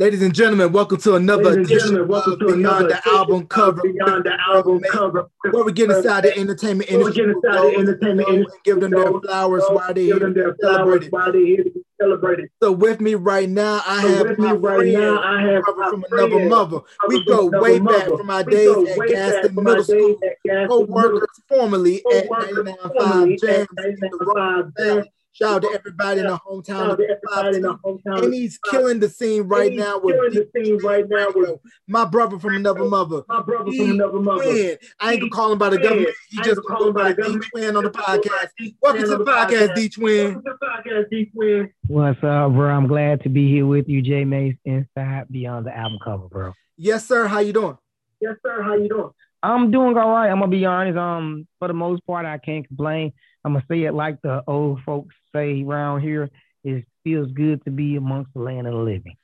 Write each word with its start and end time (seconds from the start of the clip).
Ladies 0.00 0.22
and 0.22 0.32
gentlemen, 0.32 0.70
welcome 0.70 0.98
to 0.98 1.16
another 1.16 1.58
edition 1.58 2.06
welcome 2.06 2.34
of 2.34 2.38
to 2.38 2.46
Beyond 2.46 2.60
another 2.60 2.86
the 2.86 3.08
Album 3.08 3.48
Cover. 3.48 3.82
Beyond 3.82 4.26
the 4.26 4.38
album 4.48 4.80
cover. 4.88 5.28
Where 5.50 5.64
we 5.64 5.72
get 5.72 5.90
inside 5.90 6.22
the 6.22 6.38
entertainment 6.38 6.88
Where 6.88 7.00
we 7.00 7.06
industry, 7.06 7.26
get 7.26 7.34
inside 7.34 7.62
the 7.62 7.78
entertainment 7.78 8.28
and 8.28 8.38
industry, 8.38 8.60
give 8.62 8.78
them 8.78 8.92
their 8.92 9.10
flowers 9.20 9.64
while 9.68 9.92
they 9.92 10.06
give 10.06 10.20
them 10.20 10.34
their 10.34 10.54
flowers 10.54 11.08
while 11.10 11.32
they 11.32 11.44
here 11.44 11.64
to 11.64 11.70
be 11.70 11.80
celebrated. 12.00 12.48
So 12.62 12.70
with 12.70 13.00
me 13.00 13.16
right 13.16 13.48
now, 13.48 13.82
I 13.84 14.02
So 14.02 14.08
have 14.08 14.28
with 14.28 14.38
my 14.38 14.52
me 14.52 14.58
right 14.58 14.76
friend, 14.76 14.92
now, 14.92 15.20
I 15.20 15.42
have 15.42 15.64
from 15.64 16.04
another 16.12 16.48
mother. 16.48 16.78
We 17.08 17.24
go 17.24 17.46
way 17.60 17.80
back 17.80 18.06
from 18.06 18.30
our 18.30 18.44
days 18.44 18.88
at 18.90 19.08
Gaston 19.08 19.54
Middle 19.56 19.82
School. 19.82 20.16
at 20.22 20.36
Gaston 20.46 20.68
Middle 20.68 20.86
Co-workers 20.86 21.28
formerly 21.48 22.04
at 22.14 22.28
Co-workers 22.28 23.40
99.5 23.42 24.72
formerly 24.76 25.10
at 25.40 25.62
Jams 25.62 25.64
in 25.64 25.64
the 25.64 25.64
99.5 25.64 25.64
Rock 25.64 25.64
Jams. 25.64 25.64
Valley. 25.64 25.64
Shout 25.64 25.64
out 25.64 25.70
to 25.70 25.78
everybody 25.78 26.20
in 26.20 26.26
the 26.26 26.32
Shout 26.32 26.42
hometown. 26.46 26.90
out 26.90 26.98
to 26.98 27.04
everybody 27.04 27.56
in 27.56 27.62
the 27.62 27.74
hometown. 27.78 28.24
And 28.24 28.34
he's 28.34 28.58
killing 28.70 29.00
the 29.00 29.08
scene 29.08 29.42
right 29.42 29.72
now 29.72 29.98
with 29.98 30.16
the 30.34 30.48
scene 30.54 30.78
right 30.78 31.04
now 31.08 31.28
with 31.34 31.50
my 31.86 32.04
brother 32.04 32.38
from 32.38 32.56
another 32.56 32.84
mother. 32.84 33.22
my 33.28 33.42
brother 33.42 33.72
from 33.72 33.90
another 33.90 34.20
mother. 34.20 34.42
Twin. 34.42 34.76
I 35.00 35.12
ain't 35.12 35.20
gonna 35.20 35.30
call 35.30 35.52
him 35.52 35.58
by 35.58 35.70
the 35.70 35.78
government. 35.78 36.14
He 36.30 36.36
just 36.38 36.48
ain't 36.48 36.66
gonna 36.66 36.68
gonna 36.68 36.78
go 36.78 36.84
call 36.84 36.92
by 36.92 37.10
him 37.10 37.16
by 37.16 37.16
the 37.16 37.16
D 37.16 37.22
government. 37.22 37.44
Twin 37.52 37.76
on 37.76 37.84
the 37.84 37.90
Just 37.90 38.06
gonna 38.06 38.18
go 38.18 38.28
by 38.28 38.28
podcast. 38.28 38.74
Welcome 38.82 39.02
to 39.02 39.08
the 39.08 39.18
the 39.18 39.24
podcast, 39.24 39.68
podcast. 39.68 39.74
D 39.74 39.88
Twin. 39.88 40.24
Welcome 40.24 40.42
to 40.42 40.50
the 40.60 40.66
podcast, 40.66 41.10
D 41.10 41.24
Twin. 41.26 41.72
What's 41.86 42.18
up, 42.24 42.52
bro? 42.52 42.68
I'm 42.68 42.86
glad 42.86 43.22
to 43.22 43.28
be 43.28 43.48
here 43.48 43.66
with 43.66 43.88
you, 43.88 44.02
J 44.02 44.24
Mace, 44.24 44.56
inside 44.64 45.26
Beyond 45.30 45.66
the 45.66 45.76
Album 45.76 45.98
Cover, 46.04 46.28
bro. 46.28 46.52
Yes, 46.76 47.06
sir. 47.06 47.26
How 47.26 47.40
you 47.40 47.52
doing? 47.52 47.76
Yes, 48.20 48.34
sir. 48.44 48.62
How 48.62 48.74
you 48.74 48.88
doing? 48.88 49.10
I'm 49.42 49.70
doing 49.70 49.96
all 49.96 50.10
right. 50.10 50.28
I'm 50.30 50.40
gonna 50.40 50.50
be 50.50 50.64
honest. 50.64 50.98
Um, 50.98 51.46
for 51.58 51.68
the 51.68 51.74
most 51.74 52.04
part, 52.06 52.26
I 52.26 52.38
can't 52.38 52.66
complain. 52.66 53.12
I'm 53.48 53.54
gonna 53.54 53.64
say 53.70 53.84
it 53.84 53.94
like 53.94 54.20
the 54.20 54.44
old 54.46 54.82
folks 54.84 55.14
say 55.34 55.62
around 55.62 56.02
here. 56.02 56.28
It 56.64 56.84
feels 57.02 57.32
good 57.32 57.64
to 57.64 57.70
be 57.70 57.96
amongst 57.96 58.34
the 58.34 58.40
land 58.40 58.66
of 58.66 58.74
the 58.74 58.78
living. 58.80 59.16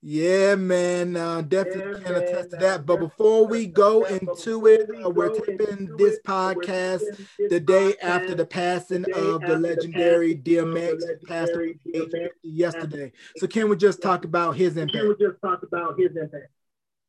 Yeah, 0.00 0.54
man. 0.54 1.16
Uh, 1.16 1.42
definitely 1.42 2.00
Yeah, 2.00 2.06
can 2.06 2.16
attest 2.16 2.50
to 2.50 2.56
that. 2.58 2.86
But 2.86 2.98
before 2.98 3.44
we 3.44 3.66
go 3.66 4.04
into 4.04 4.66
it, 4.68 4.88
uh, 5.04 5.10
we're 5.10 5.30
taping 5.30 5.96
this 5.96 6.20
podcast 6.20 7.02
the 7.50 7.58
day 7.58 7.96
after 8.00 8.36
the 8.36 8.46
passing 8.46 9.04
of 9.14 9.40
the 9.40 9.56
legendary 9.56 10.36
DMX, 10.36 11.02
who 11.20 11.26
passed 11.26 11.56
away 11.56 11.70
at 11.70 12.00
age 12.00 12.10
50 12.12 12.28
yesterday. 12.44 13.12
So 13.38 13.48
can 13.48 13.68
we 13.68 13.74
just 13.74 14.00
talk 14.00 14.24
about 14.24 14.52
his 14.56 14.76
impact? 14.76 14.92
Can 14.92 15.06
impact? 15.06 15.20
we 15.20 15.26
just 15.26 15.40
talk 15.42 15.62
about 15.64 15.98
his 15.98 16.16
impact? 16.16 16.52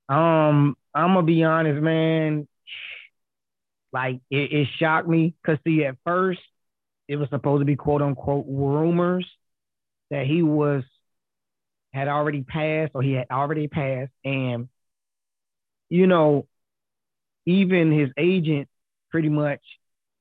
Um, 0.10 0.76
I'm 0.96 1.14
gonna 1.14 1.24
be 1.24 1.44
honest, 1.44 1.82
man. 1.84 2.48
Like 3.92 4.22
it, 4.32 4.52
it 4.52 4.68
shocked 4.80 5.08
me 5.08 5.36
because 5.42 5.60
see, 5.66 5.86
at 5.86 5.98
first 6.04 6.42
it 7.14 7.18
was 7.18 7.30
supposed 7.30 7.62
to 7.62 7.66
be 7.66 7.76
quote 7.76 8.02
unquote 8.02 8.46
rumors 8.48 9.26
that 10.10 10.26
he 10.26 10.42
was 10.42 10.84
had 11.94 12.08
already 12.08 12.42
passed 12.42 12.92
or 12.96 13.04
he 13.04 13.14
had 13.14 13.28
already 13.32 13.68
passed, 13.68 14.12
and 14.26 14.68
you 15.90 16.08
know, 16.08 16.48
even 17.46 17.92
his 17.92 18.10
agent 18.18 18.68
pretty 19.12 19.30
much 19.30 19.62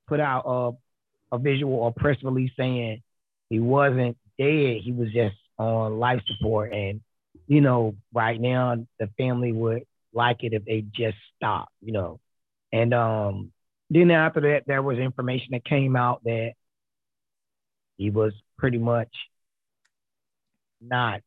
put 0.06 0.20
out 0.20 0.44
a 0.46 1.34
a 1.34 1.38
visual 1.38 1.76
or 1.76 1.92
press 1.94 2.18
release 2.22 2.50
saying 2.58 3.02
he 3.48 3.58
wasn't 3.58 4.18
dead, 4.38 4.82
he 4.82 4.92
was 4.94 5.10
just 5.12 5.36
on 5.58 5.98
life 5.98 6.20
support, 6.26 6.74
and 6.74 7.00
you 7.46 7.62
know, 7.62 7.94
right 8.12 8.38
now 8.38 8.76
the 9.00 9.08
family 9.16 9.52
would 9.52 9.84
like 10.12 10.44
it 10.44 10.52
if 10.52 10.66
they 10.66 10.82
just 10.92 11.16
stopped, 11.36 11.72
you 11.80 11.92
know. 11.92 12.20
And 12.70 12.92
um 12.92 13.52
then 13.88 14.10
after 14.10 14.40
that 14.42 14.64
there 14.66 14.82
was 14.82 14.98
information 14.98 15.48
that 15.52 15.64
came 15.64 15.96
out 15.96 16.22
that 16.24 16.52
he 18.02 18.10
was 18.10 18.32
pretty 18.58 18.78
much 18.78 19.10
not, 20.80 21.22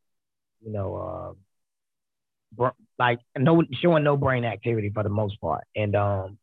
you 0.61 0.71
know, 0.71 1.35
uh 2.57 2.71
like 2.97 3.19
no 3.37 3.63
showing 3.81 4.03
no 4.03 4.17
brain 4.17 4.45
activity 4.45 4.89
for 4.93 5.03
the 5.03 5.09
most 5.09 5.39
part. 5.41 5.63
And 5.75 5.95
um 5.95 6.37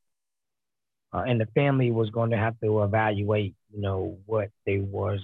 uh, 1.13 1.25
and 1.27 1.41
the 1.41 1.47
family 1.55 1.91
was 1.91 2.11
going 2.11 2.31
to 2.31 2.37
have 2.37 2.59
to 2.61 2.83
evaluate, 2.83 3.55
you 3.73 3.81
know, 3.81 4.19
what 4.27 4.51
they 4.67 4.79
was 4.79 5.21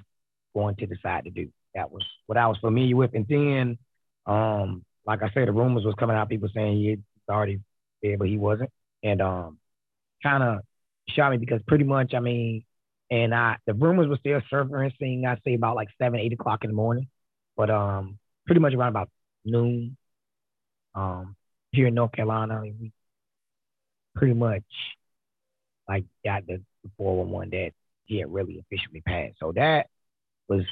going 0.54 0.76
to 0.76 0.86
decide 0.86 1.25
to 1.25 1.30
do. 1.30 1.48
That 1.75 1.90
was 1.90 2.02
what 2.26 2.38
I 2.38 2.46
was 2.46 2.58
familiar 2.58 2.96
with. 2.96 3.14
And 3.14 3.26
then 3.28 3.78
um, 4.26 4.84
like 5.06 5.22
I 5.22 5.30
said, 5.32 5.48
the 5.48 5.52
rumors 5.52 5.84
was 5.84 5.94
coming 5.98 6.16
out, 6.16 6.28
people 6.28 6.50
saying 6.54 6.76
he 6.78 6.98
already 7.30 7.60
dead, 8.02 8.19
but 8.19 8.28
he 8.28 8.36
wasn't. 8.36 8.70
And 9.02 9.22
um, 9.22 9.58
kind 10.22 10.42
of 10.42 10.60
shocked 11.08 11.32
me 11.32 11.38
because 11.38 11.62
pretty 11.66 11.84
much, 11.84 12.14
I 12.14 12.20
mean, 12.20 12.64
and 13.10 13.34
I 13.34 13.56
the 13.66 13.74
rumors 13.74 14.08
were 14.08 14.19
still 14.19 14.41
surfacing. 14.50 15.24
I'd 15.26 15.41
say 15.44 15.54
about 15.54 15.76
like 15.76 15.88
seven, 16.00 16.20
eight 16.20 16.32
o'clock 16.32 16.64
in 16.64 16.70
the 16.70 16.76
morning, 16.76 17.08
but 17.56 17.70
um, 17.70 18.19
pretty 18.46 18.60
much 18.60 18.74
around 18.74 18.91
about 18.91 19.10
noon. 19.44 19.96
Um, 20.94 21.36
here 21.72 21.86
in 21.86 21.94
North 21.94 22.12
Carolina, 22.12 22.62
we 22.62 22.92
pretty 24.14 24.34
much 24.34 24.64
like 25.88 26.04
got 26.24 26.46
the 26.46 26.62
four 26.96 27.19
one 27.19 27.30
one 27.30 27.50
that 27.50 27.72
he 28.06 28.19
had 28.19 28.32
really 28.32 28.58
officially 28.58 29.02
passed. 29.02 29.36
So 29.40 29.52
that 29.52 29.88
was 30.48 30.64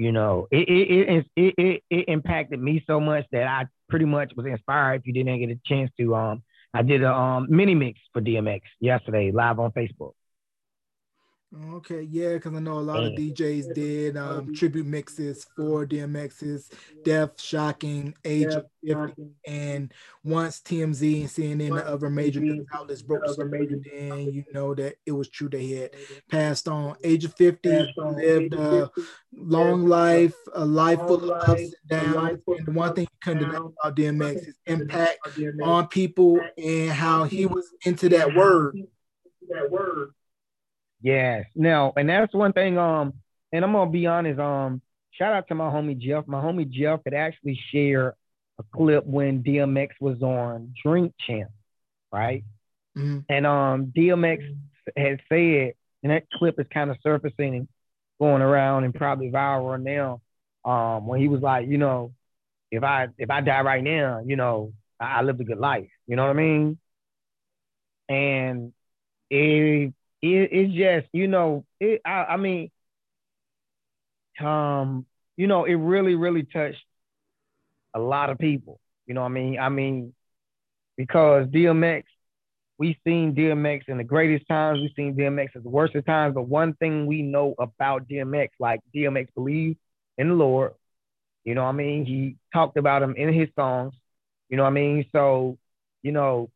you 0.00 0.12
know, 0.12 0.48
it 0.50 0.66
it, 0.68 1.08
it 1.08 1.26
it 1.36 1.54
it 1.58 1.82
it 1.90 2.08
impacted 2.08 2.58
me 2.58 2.82
so 2.86 3.00
much 3.00 3.26
that 3.32 3.46
I 3.46 3.66
pretty 3.90 4.06
much 4.06 4.32
was 4.34 4.46
inspired. 4.46 5.02
If 5.02 5.06
you 5.06 5.12
didn't 5.12 5.38
get 5.40 5.50
a 5.50 5.60
chance 5.66 5.90
to, 5.98 6.14
um, 6.14 6.42
I 6.72 6.80
did 6.80 7.02
a 7.02 7.12
um 7.12 7.48
mini 7.50 7.74
mix 7.74 8.00
for 8.14 8.22
DMX 8.22 8.62
yesterday 8.80 9.30
live 9.30 9.58
on 9.58 9.72
Facebook. 9.72 10.12
Okay, 11.52 12.02
yeah, 12.02 12.34
because 12.34 12.54
I 12.54 12.60
know 12.60 12.78
a 12.78 12.80
lot 12.80 13.02
of 13.02 13.14
DJs 13.14 13.74
did 13.74 14.16
um, 14.16 14.54
tribute 14.54 14.86
mixes 14.86 15.48
for 15.56 15.84
DMX's 15.84 16.70
death, 17.04 17.40
shocking, 17.40 18.14
age 18.24 18.54
of 18.54 18.66
50. 18.86 19.30
And 19.48 19.92
once 20.22 20.60
TMZ 20.60 21.22
and 21.22 21.28
CNN 21.28 21.76
and 21.76 21.88
other 21.88 22.08
major 22.08 22.38
news 22.38 22.64
outlets 22.72 23.02
broke 23.02 23.24
the 23.36 23.44
major 23.46 23.80
then 23.84 24.32
you 24.32 24.44
know 24.52 24.76
that 24.76 24.94
it 25.04 25.10
was 25.10 25.28
true 25.28 25.48
that 25.48 25.60
he 25.60 25.72
had 25.72 25.90
passed 26.30 26.68
on. 26.68 26.94
Age 27.02 27.24
of 27.24 27.34
50, 27.34 27.94
lived 27.98 28.54
a 28.54 28.88
long 29.34 29.86
life, 29.86 30.34
a 30.54 30.64
life 30.64 31.00
full 31.00 31.32
of 31.32 31.48
ups 31.48 31.62
and 31.62 31.74
downs. 31.88 32.38
And 32.46 32.66
the 32.66 32.70
one 32.70 32.94
thing 32.94 33.08
you 33.10 33.18
couldn't 33.20 33.42
deny 33.42 33.56
about 33.56 33.96
DMX, 33.96 34.44
his 34.44 34.54
impact 34.66 35.18
on 35.64 35.88
people 35.88 36.38
and 36.56 36.92
how 36.92 37.24
he 37.24 37.46
was 37.46 37.66
into 37.84 38.08
that 38.10 38.36
word. 38.36 38.78
That 39.48 39.68
word. 39.68 40.12
Yes. 41.02 41.46
Now, 41.54 41.92
and 41.96 42.08
that's 42.08 42.34
one 42.34 42.52
thing. 42.52 42.78
Um, 42.78 43.14
and 43.52 43.64
I'm 43.64 43.72
gonna 43.72 43.90
be 43.90 44.06
honest. 44.06 44.38
Um, 44.38 44.82
shout 45.12 45.32
out 45.32 45.48
to 45.48 45.54
my 45.54 45.70
homie 45.70 45.98
Jeff. 45.98 46.26
My 46.26 46.42
homie 46.42 46.68
Jeff 46.68 47.00
had 47.04 47.14
actually 47.14 47.58
shared 47.72 48.14
a 48.58 48.62
clip 48.74 49.06
when 49.06 49.42
DMX 49.42 49.90
was 50.00 50.22
on 50.22 50.74
Drink 50.82 51.14
Champ, 51.26 51.50
right? 52.12 52.44
Mhm. 52.96 53.24
And 53.28 53.46
um, 53.46 53.92
DMX 53.96 54.42
had 54.96 55.20
said, 55.28 55.74
and 56.02 56.12
that 56.12 56.30
clip 56.30 56.58
is 56.60 56.66
kind 56.72 56.90
of 56.90 56.98
surfacing 57.02 57.54
and 57.54 57.68
going 58.20 58.42
around 58.42 58.84
and 58.84 58.94
probably 58.94 59.30
viral 59.30 59.80
now. 59.82 60.20
Um, 60.64 61.06
when 61.06 61.20
he 61.20 61.28
was 61.28 61.40
like, 61.40 61.68
you 61.68 61.78
know, 61.78 62.12
if 62.70 62.82
I 62.84 63.08
if 63.18 63.30
I 63.30 63.40
die 63.40 63.62
right 63.62 63.82
now, 63.82 64.22
you 64.24 64.36
know, 64.36 64.72
I, 65.00 65.20
I 65.20 65.22
lived 65.22 65.40
a 65.40 65.44
good 65.44 65.58
life. 65.58 65.88
You 66.06 66.16
know 66.16 66.24
what 66.24 66.30
I 66.30 66.34
mean? 66.34 66.78
And 68.08 68.72
it 69.30 69.94
it, 70.22 70.48
it's 70.52 70.74
just 70.74 71.08
you 71.12 71.28
know 71.28 71.64
it 71.80 72.00
I, 72.04 72.24
I 72.24 72.36
mean 72.36 72.70
um 74.40 75.06
you 75.36 75.46
know 75.46 75.64
it 75.64 75.74
really 75.74 76.14
really 76.14 76.42
touched 76.44 76.84
a 77.94 77.98
lot 78.00 78.30
of 78.30 78.38
people. 78.38 78.80
You 79.06 79.14
know 79.14 79.22
i 79.22 79.28
mean? 79.28 79.58
I 79.58 79.68
mean 79.68 80.14
because 80.96 81.46
dmx 81.48 82.04
we've 82.78 82.96
seen 83.06 83.34
dmx 83.34 83.82
in 83.88 83.98
the 83.98 84.04
greatest 84.04 84.46
times. 84.48 84.80
We've 84.80 84.92
seen 84.96 85.16
dmx 85.16 85.56
at 85.56 85.62
the 85.62 85.68
worst 85.70 85.94
of 85.94 86.06
times. 86.06 86.34
But 86.34 86.44
one 86.44 86.74
thing 86.74 87.06
we 87.06 87.22
know 87.22 87.54
about 87.58 88.08
dmx 88.08 88.50
like 88.60 88.80
dmx 88.94 89.28
believes 89.34 89.78
in 90.18 90.28
the 90.28 90.34
lord 90.34 90.74
you 91.44 91.54
know 91.54 91.64
i 91.64 91.72
mean? 91.72 92.04
He 92.06 92.36
talked 92.52 92.76
about 92.76 93.02
him 93.02 93.14
in 93.16 93.32
his 93.32 93.48
songs. 93.56 93.94
You 94.48 94.56
know 94.56 94.64
i 94.64 94.70
mean? 94.70 95.06
So 95.12 95.58
you 96.02 96.12
know 96.12 96.50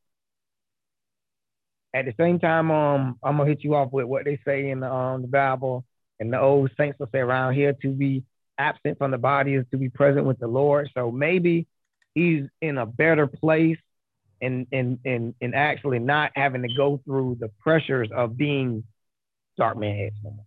at 1.94 2.04
the 2.04 2.14
same 2.18 2.40
time, 2.40 2.70
um, 2.70 3.18
I'm 3.22 3.36
gonna 3.36 3.48
hit 3.48 3.62
you 3.62 3.74
off 3.76 3.92
with 3.92 4.06
what 4.06 4.24
they 4.24 4.38
say 4.44 4.70
in 4.70 4.80
the 4.80 4.92
um 4.92 5.22
the 5.22 5.28
Bible 5.28 5.84
and 6.20 6.32
the 6.32 6.40
old 6.40 6.70
saints 6.76 6.98
will 6.98 7.08
say 7.12 7.18
around 7.20 7.54
here 7.54 7.72
to 7.82 7.88
be 7.90 8.24
absent 8.58 8.98
from 8.98 9.10
the 9.10 9.18
body 9.18 9.54
is 9.54 9.64
to 9.70 9.76
be 9.76 9.88
present 9.88 10.26
with 10.26 10.38
the 10.38 10.46
Lord. 10.46 10.90
So 10.94 11.10
maybe 11.10 11.66
he's 12.14 12.44
in 12.60 12.78
a 12.78 12.86
better 12.86 13.26
place 13.26 13.78
and 14.40 14.66
and 14.72 14.98
and 15.04 15.34
and 15.40 15.54
actually 15.54 16.00
not 16.00 16.32
having 16.34 16.62
to 16.62 16.68
go 16.68 17.00
through 17.04 17.38
the 17.40 17.48
pressures 17.60 18.10
of 18.14 18.36
being 18.36 18.84
Dark 19.56 19.76
Man 19.78 19.98
X 19.98 20.14
no 20.22 20.30
more. 20.30 20.46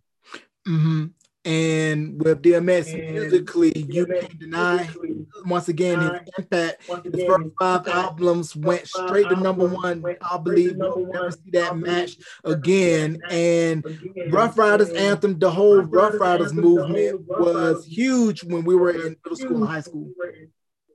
hmm 0.66 1.06
And 1.44 2.22
with 2.22 2.42
DMX 2.42 2.92
And 2.92 3.12
musically, 3.14 3.72
you 3.76 4.06
can't 4.06 4.38
deny 4.38 4.76
musically, 4.76 5.26
once 5.46 5.68
again 5.68 6.00
his 6.00 6.10
impact. 6.36 6.88
once 6.88 7.04
His 7.04 7.24
first 7.24 7.50
five 7.58 7.88
albums 7.88 8.56
went 8.56 8.86
five 8.88 9.08
straight 9.08 9.28
to 9.28 9.36
number 9.36 9.66
one. 9.66 10.04
I 10.20 10.36
straight 10.36 10.44
believe 10.44 10.76
to 10.78 10.78
we'll 10.78 11.06
never 11.06 11.30
see 11.30 11.50
that 11.52 11.76
match 11.76 12.16
we'll 12.44 12.54
never 12.54 12.64
see 12.66 12.72
again. 12.72 13.18
And 13.30 13.86
again. 13.86 14.30
Ruff 14.30 14.58
Ryders 14.58 14.90
And 14.90 14.98
anthem, 14.98 15.38
the 15.38 15.50
whole 15.50 15.80
Rough 15.82 16.12
Rough 16.12 16.20
Riders 16.20 16.20
Riders 16.20 16.52
anthem, 16.52 16.64
movement 16.64 17.28
was 17.28 17.86
huge 17.86 18.44
when 18.44 18.64
we 18.64 18.74
were 18.74 18.90
in 18.90 19.16
middle 19.24 19.36
school 19.36 19.56
and 19.58 19.68
high 19.68 19.80
school. 19.80 20.00
when 20.00 20.08
we 20.08 20.14
were 20.18 20.28
in 20.34 20.50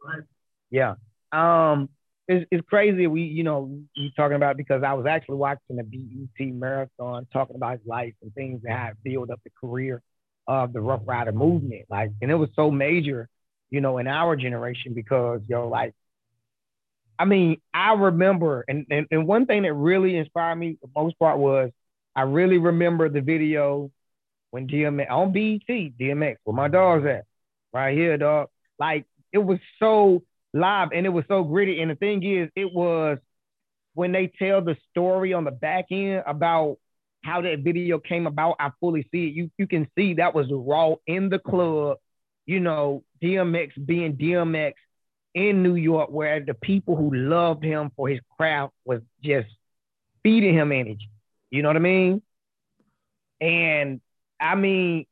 high 0.06 0.14
school. 0.14 0.28
Yeah. 0.70 0.96
Um, 1.32 1.90
it's, 2.28 2.46
it's 2.52 2.68
crazy. 2.68 3.08
We, 3.08 3.24
you 3.24 3.44
know, 3.44 3.80
you 3.96 4.10
talking 4.16 4.36
about 4.36 4.58
because 4.58 4.84
I 4.84 4.94
was 4.94 5.06
actually 5.06 5.38
watching 5.38 5.78
the 5.78 5.84
BET 5.84 6.54
marathon 6.54 7.28
talking 7.34 7.56
about 7.56 7.80
his 7.80 7.88
life 7.88 8.14
and 8.22 8.34
things 8.34 8.62
that 8.64 8.78
had 8.78 8.94
built 9.04 9.30
up 9.30 9.42
the 9.44 9.52
career 9.60 10.02
of 10.48 10.74
the 10.74 10.82
Ruff 10.82 11.02
Ryder 11.06 11.32
movement. 11.32 11.86
Like, 11.90 12.12
and 12.22 12.32
it 12.32 12.36
was 12.36 12.50
so 12.56 12.72
major, 12.72 13.30
you 13.70 13.82
know, 13.82 13.98
in 13.98 14.08
our 14.08 14.36
generation 14.36 14.94
because, 14.94 15.42
yo, 15.48 15.68
like, 15.68 15.94
I 17.18 17.26
mean, 17.26 17.62
I 17.74 17.94
remember, 17.94 18.66
and, 18.68 18.86
and, 18.90 19.08
and 19.12 19.28
one 19.28 19.46
thing 19.46 19.64
that 19.64 19.74
really 19.74 20.18
inspired 20.18 20.56
me 20.56 20.78
the 20.82 20.90
most 20.96 21.18
part 21.20 21.38
was 21.38 21.72
I 22.16 22.24
really 22.24 22.58
remember 22.58 23.10
the 23.10 23.22
video 23.22 23.92
when 24.52 24.68
DMX 24.68 25.10
on 25.10 25.32
BET, 25.32 25.68
DMX, 25.68 26.36
where 26.44 26.56
my 26.56 26.68
dog's 26.68 27.06
at, 27.06 27.26
right 27.72 27.98
here, 27.98 28.18
dog. 28.18 28.50
Like, 28.80 29.06
it 29.32 29.40
was 29.40 29.60
so 29.80 30.24
live 30.54 30.90
and 30.94 31.06
it 31.06 31.10
was 31.10 31.26
so 31.28 31.44
gritty. 31.44 31.82
And 31.82 31.92
the 31.92 31.96
thing 31.96 32.24
is, 32.24 32.50
it 32.56 32.72
was 32.74 33.18
when 33.94 34.12
they 34.12 34.28
tell 34.28 34.62
the 34.62 34.78
story 34.92 35.34
on 35.34 35.44
the 35.44 35.52
back 35.52 35.86
end 35.92 36.24
about 36.26 36.78
how 37.24 37.42
that 37.42 37.60
video 37.60 38.00
came 38.00 38.28
about, 38.28 38.56
I 38.60 38.72
fully 38.80 39.08
see 39.12 39.28
it. 39.28 39.34
You 39.34 39.52
you 39.58 39.68
can 39.68 39.88
see 39.98 40.16
that 40.16 40.36
was 40.36 40.48
raw 40.52 40.96
in 41.08 41.30
the 41.30 41.40
club, 41.40 41.98
you 42.46 42.60
know, 42.60 43.04
DMX 43.22 43.72
being 43.86 44.18
DMX 44.18 44.74
in 45.34 45.64
New 45.64 45.76
York, 45.76 46.10
where 46.12 46.40
the 46.40 46.54
people 46.54 46.96
who 46.96 47.14
loved 47.14 47.64
him 47.64 47.92
for 47.96 48.08
his 48.08 48.20
craft 48.38 48.74
was 48.86 49.02
just 49.24 49.48
feeding 50.22 50.54
him 50.54 50.72
energy. 50.72 51.10
You 51.50 51.62
know 51.62 51.70
what 51.70 51.78
I 51.78 51.80
mean? 51.80 52.22
And 53.42 54.02
I 54.40 54.56
mean, 54.56 55.06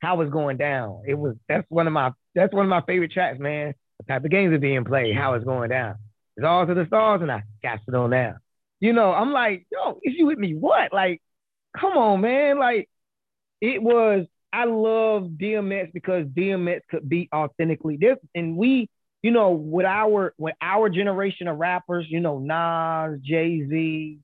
how 0.00 0.16
was 0.16 0.30
going 0.30 0.56
down? 0.56 1.02
It 1.06 1.14
was 1.14 1.36
that's 1.48 1.66
one 1.68 1.86
of 1.86 1.92
my 1.92 2.12
that's 2.34 2.54
one 2.54 2.64
of 2.64 2.70
my 2.70 2.82
favorite 2.82 3.12
tracks, 3.12 3.38
man 3.38 3.74
the 4.06 4.12
type 4.12 4.24
of 4.24 4.30
games 4.30 4.52
are 4.52 4.58
being 4.58 4.84
played, 4.84 5.16
how 5.16 5.34
it's 5.34 5.44
going 5.44 5.70
down. 5.70 5.96
It's 6.36 6.46
all 6.46 6.66
to 6.66 6.74
the 6.74 6.86
stars, 6.86 7.22
and 7.22 7.30
I 7.30 7.42
got 7.62 7.80
to 7.84 7.90
know 7.90 8.06
now. 8.06 8.36
You 8.82 8.92
know, 8.92 9.12
I'm 9.12 9.32
like, 9.32 9.64
yo, 9.70 10.00
is 10.02 10.14
you 10.16 10.26
with 10.26 10.38
me? 10.38 10.54
What? 10.56 10.92
Like, 10.92 11.22
come 11.78 11.92
on, 11.92 12.20
man. 12.20 12.58
Like, 12.58 12.88
it 13.60 13.80
was. 13.80 14.26
I 14.52 14.64
love 14.64 15.30
DMX 15.40 15.92
because 15.94 16.26
DMX 16.26 16.80
could 16.90 17.08
be 17.08 17.28
authentically 17.32 17.96
this, 17.96 18.18
and 18.34 18.56
we, 18.56 18.90
you 19.22 19.30
know, 19.30 19.52
with 19.52 19.86
our 19.86 20.34
with 20.36 20.56
our 20.60 20.88
generation 20.88 21.46
of 21.46 21.58
rappers, 21.58 22.06
you 22.08 22.18
know, 22.18 22.40
Nas, 22.40 23.20
Jay 23.22 23.64
Z, 23.68 24.18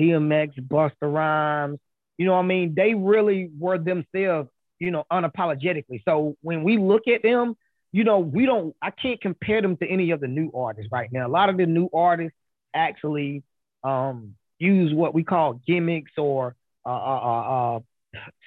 DMX, 0.00 0.58
Busta 0.58 0.90
Rhymes, 1.02 1.78
you 2.16 2.24
know, 2.24 2.32
what 2.32 2.38
I 2.38 2.46
mean, 2.46 2.72
they 2.74 2.94
really 2.94 3.50
were 3.58 3.76
themselves, 3.76 4.48
you 4.78 4.90
know, 4.90 5.04
unapologetically. 5.12 6.02
So 6.06 6.34
when 6.40 6.64
we 6.64 6.78
look 6.78 7.08
at 7.08 7.22
them, 7.22 7.56
you 7.92 8.04
know, 8.04 8.20
we 8.20 8.46
don't, 8.46 8.74
I 8.80 8.90
can't 8.90 9.20
compare 9.20 9.60
them 9.60 9.76
to 9.76 9.86
any 9.86 10.12
of 10.12 10.20
the 10.20 10.28
new 10.28 10.50
artists 10.54 10.90
right 10.90 11.12
now. 11.12 11.26
A 11.26 11.28
lot 11.28 11.50
of 11.50 11.58
the 11.58 11.66
new 11.66 11.90
artists 11.92 12.36
actually 12.74 13.42
um, 13.88 14.34
use 14.58 14.92
what 14.92 15.14
we 15.14 15.24
call 15.24 15.60
gimmicks 15.66 16.12
or 16.16 16.54
uh, 16.84 16.88
uh, 16.88 17.20
uh, 17.20 17.76
uh 17.76 17.80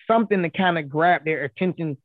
something 0.08 0.42
to 0.44 0.50
kind 0.50 0.78
of 0.78 0.90
grab 0.90 1.24
their 1.26 1.44
attention 1.44 1.98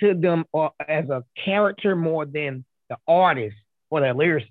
to 0.00 0.14
them 0.14 0.44
or 0.52 0.72
as 0.86 1.08
a 1.08 1.24
character 1.44 1.94
more 1.96 2.26
than 2.26 2.64
the 2.88 2.96
artist 3.06 3.56
or 3.90 4.00
their 4.00 4.14
lyrics, 4.14 4.46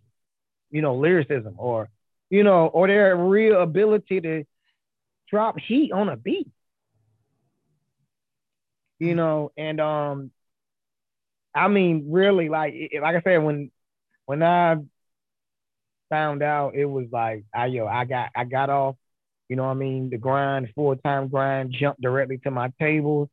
you 0.71 0.81
know, 0.81 0.95
lyricism 0.95 1.55
or, 1.57 1.89
you 2.29 2.43
know, 2.43 2.67
or 2.67 2.87
their 2.87 3.15
real 3.15 3.61
ability 3.61 4.21
to 4.21 4.43
drop 5.29 5.59
heat 5.59 5.91
on 5.91 6.09
a 6.09 6.17
beat. 6.17 6.47
You 8.99 9.15
know, 9.15 9.51
and 9.57 9.81
um, 9.81 10.31
I 11.53 11.67
mean, 11.67 12.07
really, 12.09 12.47
like 12.47 12.73
like 13.01 13.15
I 13.17 13.21
said, 13.21 13.43
when 13.43 13.69
when 14.25 14.41
I 14.41 14.77
found 16.13 16.43
out, 16.43 16.75
it 16.75 16.85
was 16.85 17.07
like, 17.11 17.43
I 17.55 17.65
yo, 17.65 17.87
I 17.87 18.05
got 18.05 18.29
I 18.35 18.43
got 18.43 18.69
off, 18.69 18.95
you 19.49 19.55
know 19.55 19.63
what 19.63 19.71
I 19.71 19.73
mean, 19.73 20.11
the 20.11 20.19
grind, 20.19 20.69
full 20.75 20.95
time 20.95 21.27
grind, 21.27 21.75
jumped 21.79 22.01
directly 22.01 22.37
to 22.43 22.51
my 22.51 22.71
table, 22.79 23.31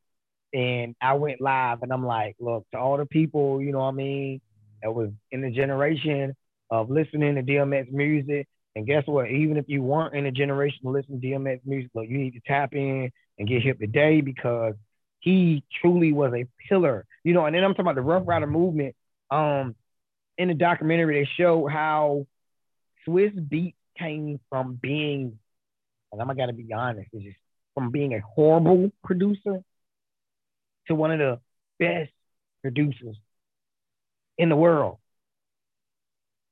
and 0.54 0.96
I 0.98 1.12
went 1.12 1.42
live, 1.42 1.82
and 1.82 1.92
I'm 1.92 2.06
like, 2.06 2.36
look, 2.40 2.64
to 2.72 2.78
all 2.78 2.96
the 2.96 3.04
people, 3.04 3.60
you 3.60 3.70
know 3.70 3.80
what 3.80 3.88
I 3.88 3.92
mean, 3.92 4.40
that 4.82 4.94
was 4.94 5.10
in 5.30 5.42
the 5.42 5.50
generation 5.50 6.34
of 6.70 6.88
listening 6.88 7.34
to 7.34 7.42
DMX 7.42 7.92
music. 7.92 8.48
And 8.74 8.86
guess 8.86 9.02
what? 9.04 9.30
Even 9.30 9.58
if 9.58 9.66
you 9.68 9.82
weren't 9.82 10.14
in 10.14 10.24
a 10.24 10.32
generation 10.32 10.78
to 10.84 10.90
listen 10.90 11.20
to 11.20 11.26
DMX 11.26 11.60
music, 11.66 11.90
look, 11.94 12.08
you 12.08 12.16
need 12.16 12.32
to 12.32 12.40
tap 12.46 12.72
in 12.72 13.10
and 13.38 13.46
get 13.46 13.62
hip 13.62 13.78
today 13.78 14.22
because 14.22 14.72
he 15.18 15.62
truly 15.82 16.14
was 16.14 16.32
a 16.34 16.46
pillar, 16.66 17.04
you 17.24 17.34
know. 17.34 17.44
And 17.44 17.54
then 17.54 17.62
I'm 17.62 17.72
talking 17.72 17.84
about 17.84 17.96
the 17.96 18.00
Ruff 18.00 18.22
Ryder 18.24 18.46
movement. 18.46 18.94
Um, 19.30 19.74
in 20.38 20.48
the 20.48 20.54
documentary, 20.54 21.20
they 21.20 21.30
show 21.36 21.66
how 21.66 22.26
Swizz 23.06 23.48
Beat 23.48 23.74
came 23.98 24.40
from 24.48 24.74
being, 24.74 25.38
and 26.12 26.20
I'm 26.20 26.36
gotta 26.36 26.52
be 26.52 26.72
honest, 26.72 27.08
it's 27.12 27.24
just 27.24 27.38
from 27.74 27.90
being 27.90 28.14
a 28.14 28.20
horrible 28.20 28.90
producer 29.04 29.62
to 30.86 30.94
one 30.94 31.12
of 31.12 31.18
the 31.18 31.40
best 31.78 32.10
producers 32.62 33.16
in 34.38 34.48
the 34.48 34.56
world. 34.56 34.98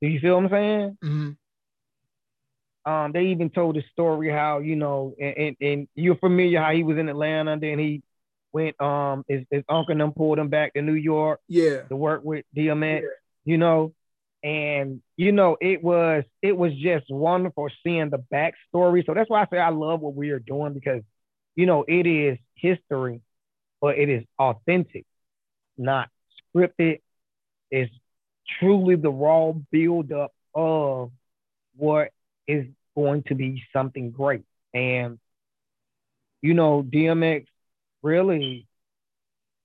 Do 0.01 0.07
you 0.07 0.19
feel 0.19 0.35
what 0.35 0.45
I'm 0.45 0.49
saying? 0.49 0.97
Mm-hmm. 1.03 2.91
Um, 2.91 3.11
they 3.11 3.25
even 3.25 3.49
told 3.49 3.75
the 3.75 3.83
story 3.91 4.31
how 4.31 4.59
you 4.59 4.75
know, 4.75 5.13
and, 5.19 5.37
and, 5.37 5.57
and, 5.61 5.87
you're 5.95 6.15
familiar 6.15 6.61
how 6.61 6.71
he 6.71 6.83
was 6.83 6.97
in 6.97 7.09
Atlanta, 7.09 7.57
then 7.59 7.77
he 7.77 8.01
went 8.51 8.79
um 8.81 9.23
his, 9.27 9.43
his 9.51 9.63
uncle 9.69 9.91
and 9.91 10.01
them 10.01 10.11
pulled 10.11 10.39
him 10.39 10.47
back 10.47 10.73
to 10.73 10.81
New 10.81 10.93
York. 10.93 11.39
Yeah. 11.47 11.81
To 11.83 11.95
work 11.95 12.23
with 12.23 12.45
DMX, 12.55 13.01
yeah. 13.01 13.07
you 13.45 13.57
know. 13.57 13.93
And 14.43 15.01
you 15.17 15.31
know, 15.31 15.57
it 15.59 15.83
was 15.83 16.23
it 16.41 16.55
was 16.55 16.73
just 16.75 17.05
wonderful 17.09 17.67
seeing 17.83 18.09
the 18.09 18.23
backstory. 18.33 19.05
So 19.05 19.13
that's 19.13 19.29
why 19.29 19.41
I 19.41 19.47
say 19.51 19.59
I 19.59 19.69
love 19.69 19.99
what 20.01 20.15
we 20.15 20.29
are 20.31 20.39
doing 20.39 20.73
because 20.73 21.03
you 21.55 21.65
know 21.65 21.83
it 21.87 22.07
is 22.07 22.37
history, 22.55 23.21
but 23.81 23.97
it 23.97 24.09
is 24.09 24.23
authentic, 24.37 25.05
not 25.77 26.09
scripted. 26.55 27.01
It's 27.69 27.93
truly 28.59 28.95
the 28.95 29.11
raw 29.11 29.51
build 29.71 30.11
up 30.11 30.31
of 30.55 31.11
what 31.75 32.11
is 32.47 32.65
going 32.95 33.23
to 33.23 33.35
be 33.35 33.63
something 33.73 34.11
great. 34.11 34.43
And 34.73 35.19
you 36.41 36.53
know, 36.53 36.83
DMX 36.83 37.45
really 38.01 38.67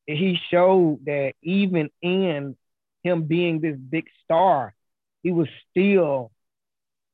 he 0.07 0.39
showed 0.51 1.01
that 1.07 1.33
even 1.43 1.91
in 2.03 2.57
him 3.05 3.25
being 3.25 3.61
this 3.61 3.77
big 3.77 4.07
star, 4.25 4.75
he 5.23 5.31
was 5.31 5.49
still 5.71 6.33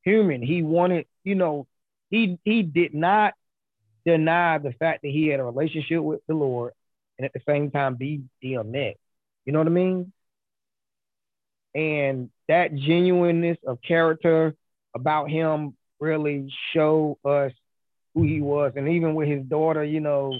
human. 0.03 0.41
He 0.43 0.63
wanted, 0.63 1.07
you 1.25 1.35
know, 1.35 1.67
he 2.09 2.39
he 2.45 2.63
did 2.63 2.95
not 2.95 3.35
deny 4.07 4.59
the 4.59 4.73
fact 4.73 5.03
that 5.03 5.11
he 5.11 5.29
had 5.29 5.41
a 5.41 5.45
relationship 5.45 6.01
with 6.03 6.21
the 6.27 6.35
Lord 6.35 6.73
and 7.19 7.27
at 7.27 7.33
the 7.35 7.41
same 7.47 7.71
time 7.71 7.97
be 7.97 8.23
DMX. 8.43 8.95
You 9.45 9.53
know 9.53 9.59
what 9.59 9.69
I 9.69 9.71
mean? 9.71 10.13
And 11.75 12.31
that 12.49 12.75
genuineness 12.75 13.59
of 13.67 13.81
character 13.83 14.55
about 14.95 15.31
him 15.31 15.77
really 16.01 16.53
showed 16.73 17.19
us 17.25 17.53
who 18.15 18.23
he 18.23 18.41
was. 18.41 18.73
And 18.77 18.89
even 18.89 19.15
with 19.15 19.29
his 19.29 19.45
daughter, 19.45 19.85
you 19.85 20.01
know, 20.01 20.35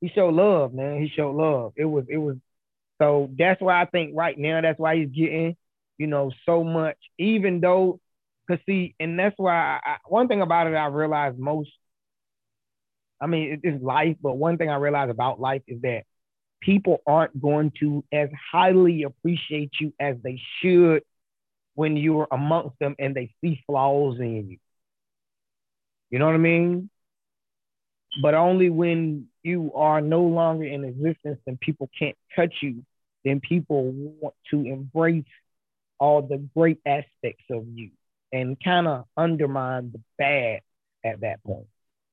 he 0.00 0.08
showed 0.08 0.34
love, 0.34 0.74
man. 0.74 1.00
He 1.00 1.08
showed 1.08 1.36
love. 1.36 1.74
It 1.76 1.84
was 1.84 2.04
it 2.08 2.16
was 2.16 2.36
so 3.02 3.30
that's 3.36 3.60
why 3.60 3.82
I 3.82 3.86
think 3.86 4.12
right 4.14 4.38
now 4.38 4.60
that's 4.60 4.78
why 4.78 4.96
he's 4.96 5.08
getting, 5.08 5.56
you 5.98 6.06
know, 6.06 6.30
so 6.46 6.62
much. 6.62 6.96
Even 7.18 7.60
though, 7.60 7.98
cause 8.48 8.58
see, 8.64 8.94
and 9.00 9.18
that's 9.18 9.34
why 9.38 9.80
I, 9.84 9.96
one 10.06 10.28
thing 10.28 10.40
about 10.40 10.68
it 10.68 10.74
I 10.74 10.86
realized 10.86 11.36
most. 11.36 11.70
I 13.20 13.26
mean, 13.26 13.60
it's 13.64 13.82
life, 13.82 14.16
but 14.22 14.36
one 14.36 14.56
thing 14.56 14.70
I 14.70 14.76
realize 14.76 15.10
about 15.10 15.40
life 15.40 15.62
is 15.66 15.82
that 15.82 16.04
people 16.60 17.02
aren't 17.04 17.40
going 17.40 17.72
to 17.80 18.04
as 18.12 18.28
highly 18.52 19.02
appreciate 19.02 19.72
you 19.80 19.92
as 19.98 20.16
they 20.22 20.40
should 20.60 21.02
when 21.74 21.96
you're 21.96 22.28
amongst 22.30 22.78
them 22.78 22.94
and 23.00 23.16
they 23.16 23.34
see 23.40 23.62
flaws 23.66 24.20
in 24.20 24.50
you. 24.50 24.58
You 26.10 26.20
know 26.20 26.26
what 26.26 26.34
I 26.34 26.38
mean? 26.38 26.88
But 28.22 28.34
only 28.34 28.70
when 28.70 29.26
you 29.42 29.72
are 29.74 30.00
no 30.00 30.22
longer 30.22 30.64
in 30.64 30.84
existence 30.84 31.40
and 31.46 31.58
people 31.58 31.90
can't 31.98 32.16
touch 32.36 32.54
you, 32.62 32.84
then 33.24 33.40
people 33.40 33.90
want 33.92 34.34
to 34.50 34.64
embrace 34.64 35.24
all 35.98 36.22
the 36.22 36.38
great 36.56 36.80
aspects 36.84 37.44
of 37.50 37.66
you 37.72 37.90
and 38.32 38.56
kind 38.62 38.88
of 38.88 39.04
undermine 39.16 39.92
the 39.92 40.00
bad 40.18 40.60
at 41.04 41.20
that 41.20 41.42
point. 41.44 41.66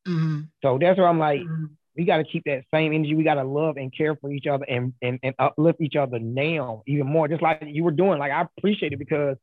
Mm-hmm. 0.08 0.42
So 0.62 0.78
that's 0.80 0.98
where 0.98 1.08
I'm 1.08 1.20
like, 1.20 1.42
mm-hmm. 1.42 1.66
we 1.96 2.06
got 2.06 2.18
to 2.18 2.24
keep 2.24 2.44
that 2.46 2.64
same 2.74 2.94
energy. 2.94 3.16
We 3.16 3.24
got 3.24 3.36
to 3.36 3.44
love 3.44 3.78
and 3.78 3.96
care 3.96 4.16
for 4.16 4.32
each 4.32 4.48
other 4.48 4.66
and, 4.66 4.94
and, 5.02 5.20
and 5.24 5.36
uplift 5.40 5.82
each 5.82 5.96
other 5.96 6.20
now 6.20 6.84
even 6.88 7.08
more, 7.08 7.28
just 7.28 7.42
like 7.42 7.64
you 7.66 7.84
were 7.84 7.92
doing. 7.92 8.20
Like, 8.20 8.32
I 8.32 8.46
appreciate 8.58 8.94
it 8.94 9.00
because 9.00 9.38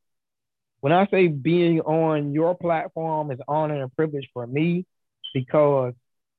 when 0.81 0.93
I 0.93 1.07
say 1.11 1.29
being 1.29 1.81
on 1.81 2.33
your 2.33 2.55
platform 2.55 3.31
is 3.31 3.41
honor 3.49 3.83
and 3.83 3.95
privilege 3.97 4.29
for 4.33 4.47
me 4.47 4.87
because 5.35 5.95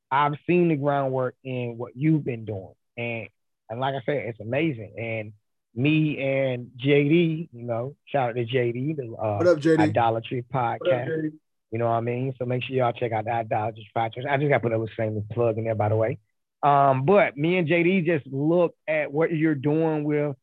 I've 0.10 0.36
seen 0.48 0.70
the 0.70 0.76
groundwork 0.76 1.36
in 1.44 1.78
what 1.78 1.98
you've 1.98 2.24
been 2.24 2.46
doing, 2.46 2.74
and 2.96 3.28
and 3.70 3.80
like 3.80 3.96
I 3.96 4.02
said, 4.06 4.18
it's 4.18 4.40
amazing. 4.40 4.94
And 4.98 5.34
me 5.76 6.18
and 6.20 6.72
JD, 6.84 7.50
you 7.52 7.64
know, 7.64 7.96
shout 8.06 8.30
out 8.30 8.36
to 8.36 8.46
JD, 8.46 8.98
the 8.98 9.16
uh, 9.16 9.38
What 9.38 9.48
up, 9.48 9.60
JD? 9.60 9.80
Idolatry 9.80 10.46
Podcast. 10.54 11.32
You 11.72 11.80
know 11.80 11.86
what 11.86 11.92
I 11.92 12.02
mean? 12.02 12.34
So 12.40 12.46
make 12.46 12.64
sure 12.64 12.76
y'all 12.76 12.94
check 12.94 13.12
out 13.12 13.26
the 13.26 13.32
Idolatry 13.32 13.88
Podcast. 13.96 14.26
I 14.30 14.38
just 14.38 14.50
got 14.50 14.62
put 14.62 14.72
a 14.72 14.86
shameless 14.96 15.26
plug 15.34 15.58
in 15.58 15.66
there, 15.66 15.76
by 15.76 15.90
the 15.90 15.96
way. 15.96 16.18
Um, 16.64 17.06
but 17.06 17.38
me 17.38 17.58
and 17.58 17.68
JD 17.68 18.06
just 18.06 18.26
look 18.28 18.74
at 18.88 19.12
what 19.12 19.32
you're 19.32 19.56
doing 19.56 20.04
with 20.04 20.36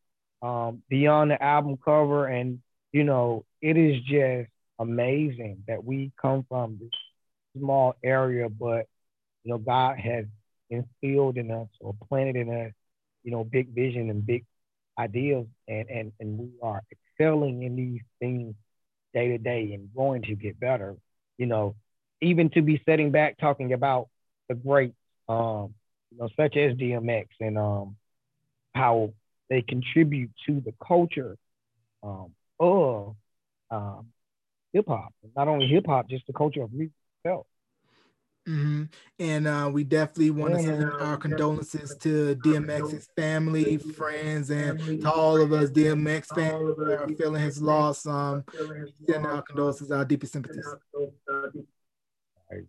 um, 0.43 0.83
beyond 0.89 1.31
the 1.31 1.43
album 1.43 1.79
cover, 1.83 2.27
and 2.27 2.61
you 2.93 3.05
know, 3.05 3.45
it 3.61 3.77
is 3.77 4.01
just 4.03 4.51
amazing 4.79 5.65
that 5.67 5.83
we 5.83 6.13
come 6.21 6.45
from 6.49 6.79
this 6.81 6.91
small 7.59 7.97
area, 8.05 8.49
but 8.49 8.87
you 9.43 9.53
know, 9.53 9.59
God 9.59 9.99
has 9.99 10.27
instilled 10.71 11.37
in 11.37 11.51
us 11.51 11.69
or 11.81 11.95
planted 12.09 12.37
in 12.37 12.51
us, 12.51 12.73
you 13.25 13.33
know, 13.33 13.45
big 13.45 13.75
vision 13.75 14.11
and 14.11 14.27
big 14.27 14.45
ideas, 14.99 15.47
and 15.69 15.89
and 15.91 16.13
and 16.21 16.39
we 16.39 16.51
are 16.63 16.83
excelling 16.93 17.63
in 17.65 17.77
these 17.77 18.03
things 18.21 18.55
day 19.15 19.29
to 19.29 19.39
day 19.39 19.73
and 19.75 19.89
going 19.95 20.23
to 20.23 20.35
get 20.37 20.61
better. 20.61 20.97
You 21.39 21.47
know, 21.47 21.75
even 22.21 22.51
to 22.51 22.63
be 22.63 22.83
sitting 22.87 23.11
back 23.11 23.39
talking 23.39 23.73
about 23.73 24.09
the 24.49 24.55
great, 24.55 24.95
um, 25.29 25.75
you 26.11 26.19
know, 26.19 26.29
such 26.37 26.57
as 26.57 26.77
DMX 26.77 27.27
and 27.41 27.59
um, 27.59 27.97
how 28.75 29.13
they 29.51 29.63
contribute 29.63 30.31
to 30.47 30.61
the 30.61 30.75
culture 30.87 31.37
um, 32.03 32.33
of 32.61 33.17
um, 33.71 34.09
hip 34.73 34.87
hop. 34.89 35.13
Not 35.37 35.49
only 35.49 35.67
hip 35.69 35.87
hop, 35.87 36.09
just 36.09 36.27
the 36.27 36.33
culture 36.33 36.63
of 36.63 36.73
music 36.73 36.95
itself. 37.25 37.47
Hmm 38.47 38.85
And 39.19 39.47
uh, 39.47 39.71
we 39.73 39.85
definitely 39.85 40.31
want 40.31 40.53
to 40.55 40.59
send 40.59 40.93
our 40.99 41.17
condolences 41.17 41.95
to 41.97 42.35
DMX's 42.35 43.09
family, 43.17 43.79
friends, 43.79 44.51
and 44.51 44.77
to 45.01 45.11
all 45.11 45.41
of 45.41 45.53
us 45.53 45.71
DMX 45.71 46.31
fans 46.31 46.77
that 46.77 47.01
are 47.01 47.09
feeling 47.09 47.43
his 47.43 47.63
loss. 47.63 48.05
Um, 48.07 48.45
send 49.09 49.27
our 49.27 49.43
condolences, 49.43 49.91
our 49.91 50.05
deepest 50.05 50.33
sympathies. 50.33 50.77
Right, 52.51 52.65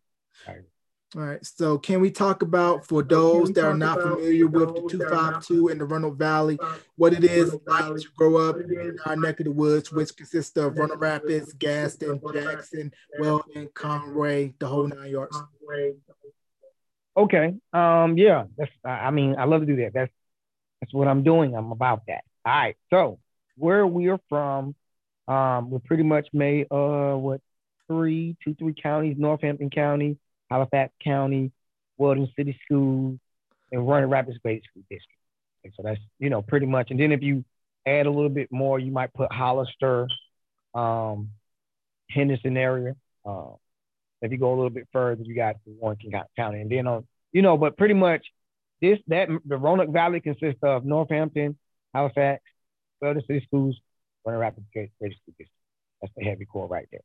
right. 0.48 0.66
All 1.16 1.22
right. 1.22 1.46
So, 1.46 1.78
can 1.78 2.02
we 2.02 2.12
talk 2.12 2.42
about 2.42 2.86
for 2.86 3.02
those 3.02 3.52
that 3.54 3.64
are 3.64 3.78
not 3.78 4.02
familiar 4.02 4.48
with 4.48 4.76
the 4.76 4.82
252 4.90 5.70
in 5.70 5.78
the 5.78 5.86
Roanoke 5.86 6.18
Valley, 6.18 6.58
what 6.98 7.14
it 7.14 7.24
is 7.24 7.56
like 7.68 7.96
to 7.96 8.08
grow 8.18 8.38
up 8.50 8.58
in 8.58 8.98
our 9.06 9.16
neck 9.16 9.40
of 9.40 9.46
the 9.46 9.52
woods, 9.52 9.92
which 9.92 10.16
consists 10.16 10.58
of 10.58 10.78
Roanoke 10.78 11.00
Rapids, 11.02 11.54
Gaston, 11.54 12.20
Jackson, 12.34 12.92
Weldon, 13.20 13.70
Conway, 13.74 14.54
the 14.60 14.68
whole 14.68 14.88
nine 14.88 15.12
yards? 15.12 15.42
Okay. 17.16 17.56
Um. 17.72 18.18
Yeah. 18.18 18.46
That's. 18.58 18.72
I 18.84 18.90
I 18.90 19.12
mean, 19.12 19.36
I 19.38 19.46
love 19.46 19.62
to 19.62 19.68
do 19.68 19.78
that. 19.78 19.94
That's. 19.94 20.12
That's 20.82 20.94
what 20.94 21.08
I'm 21.08 21.24
doing. 21.24 21.56
I'm 21.56 21.72
about 21.72 22.02
that. 22.08 22.24
All 22.46 22.54
right. 22.54 22.76
So 22.90 23.20
where 23.56 23.88
we 23.88 24.10
are 24.10 24.20
from, 24.28 24.76
um, 25.28 25.70
we're 25.70 25.80
pretty 25.80 26.04
much 26.04 26.28
made 26.34 26.68
uh 26.70 27.14
what 27.14 27.42
three, 27.88 28.36
two, 28.44 28.54
three 28.56 28.74
counties: 28.74 29.16
Northampton 29.18 29.70
County, 29.70 30.18
Halifax 30.50 30.94
County, 31.04 31.52
Weldon 31.98 32.32
City 32.36 32.58
Schools, 32.66 33.20
and 33.72 33.88
Roanoke 33.88 34.12
Rapids 34.12 34.38
Grade 34.40 34.64
School 34.70 34.84
District. 34.90 35.20
And 35.64 35.74
so 35.76 35.84
that's 35.84 36.00
you 36.20 36.30
know 36.30 36.42
pretty 36.42 36.66
much. 36.66 36.92
And 36.92 37.00
then 37.00 37.12
if 37.12 37.22
you 37.22 37.44
add 37.86 38.06
a 38.06 38.12
little 38.12 38.30
bit 38.30 38.52
more, 38.52 38.80
you 38.80 38.92
might 38.92 39.14
put 39.14 39.32
Hollister, 39.32 40.08
um, 40.74 41.30
Henderson 42.10 42.58
area. 42.58 42.96
Uh, 43.26 43.54
if 44.22 44.32
you 44.32 44.38
go 44.38 44.50
a 44.50 44.56
little 44.56 44.70
bit 44.70 44.88
further, 44.92 45.24
you 45.24 45.36
got 45.36 45.56
Warrenton 45.66 46.12
County, 46.36 46.62
and 46.62 46.72
then 46.72 46.88
on 46.88 47.08
you 47.32 47.42
know, 47.42 47.58
but 47.58 47.78
pretty 47.78 47.94
much 47.94 48.26
this 48.82 49.00
that 49.08 49.30
the 49.46 49.58
Roanoke 49.58 49.90
Valley 49.90 50.22
consists 50.22 50.60
of 50.64 50.86
Northampton, 50.86 51.58
Halifax, 51.94 52.44
Weldon 53.02 53.24
City 53.28 53.44
Schools, 53.46 53.80
Roanoke 54.26 54.42
Rapids 54.42 54.68
Grade 54.74 54.92
School 54.98 55.14
District. 55.38 55.52
That's 56.02 56.14
the 56.16 56.24
heavy 56.24 56.46
core 56.46 56.68
right 56.68 56.88
there. 56.92 57.02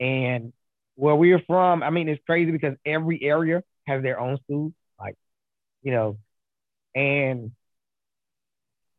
And 0.00 0.52
where 0.96 1.14
we're 1.14 1.42
from, 1.46 1.82
I 1.82 1.90
mean, 1.90 2.08
it's 2.08 2.22
crazy 2.26 2.50
because 2.50 2.74
every 2.84 3.22
area 3.22 3.62
has 3.86 4.02
their 4.02 4.18
own 4.18 4.38
schools, 4.44 4.72
like 4.98 5.14
you 5.82 5.92
know, 5.92 6.18
and 6.94 7.52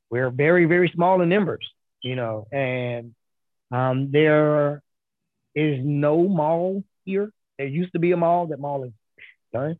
we're 0.09 0.29
very 0.29 0.65
very 0.65 0.91
small 0.93 1.21
in 1.21 1.29
numbers, 1.29 1.67
you 2.01 2.15
know, 2.15 2.47
and 2.51 3.13
um, 3.71 4.11
there 4.11 4.81
is 5.55 5.79
no 5.83 6.27
mall 6.27 6.83
here. 7.03 7.31
There 7.57 7.67
used 7.67 7.93
to 7.93 7.99
be 7.99 8.11
a 8.11 8.17
mall. 8.17 8.47
That 8.47 8.59
mall 8.59 8.83
is 8.83 8.91
done. 9.51 9.79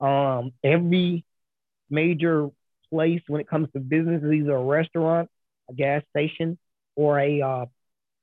Um, 0.00 0.52
every 0.62 1.24
major 1.90 2.48
place 2.90 3.22
when 3.26 3.40
it 3.40 3.48
comes 3.48 3.68
to 3.72 3.80
business 3.80 4.22
is 4.22 4.32
either 4.32 4.54
a 4.54 4.62
restaurant, 4.62 5.30
a 5.70 5.74
gas 5.74 6.02
station, 6.10 6.58
or 6.94 7.18
a 7.18 7.40
uh, 7.40 7.66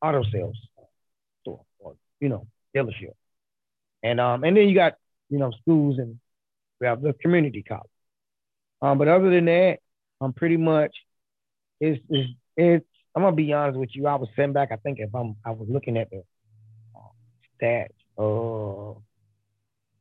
auto 0.01 0.23
sales 0.31 0.57
store, 1.41 1.61
or 1.79 1.95
you 2.19 2.29
know, 2.29 2.47
dealership. 2.75 3.13
And 4.03 4.19
um, 4.19 4.43
and 4.43 4.55
then 4.57 4.67
you 4.67 4.75
got 4.75 4.93
you 5.29 5.39
know 5.39 5.51
schools 5.61 5.97
and 5.99 6.19
we 6.79 6.87
have 6.87 7.01
the 7.01 7.13
community 7.13 7.63
college. 7.63 7.89
Um, 8.81 8.97
but 8.97 9.07
other 9.07 9.29
than 9.29 9.45
that, 9.45 9.79
I'm 10.21 10.33
pretty 10.33 10.57
much 10.57 10.95
it's 11.79 12.01
it's, 12.09 12.29
it's 12.57 12.85
I'm 13.15 13.23
gonna 13.23 13.35
be 13.35 13.53
honest 13.53 13.79
with 13.79 13.89
you. 13.93 14.07
I 14.07 14.15
was 14.15 14.29
sitting 14.35 14.53
back. 14.53 14.71
I 14.71 14.77
think 14.77 14.99
if 14.99 15.13
I'm 15.13 15.35
I 15.45 15.51
was 15.51 15.67
looking 15.69 15.97
at 15.97 16.09
the 16.09 16.23
uh, 16.95 17.09
stats. 17.61 17.89
Uh, 18.17 18.99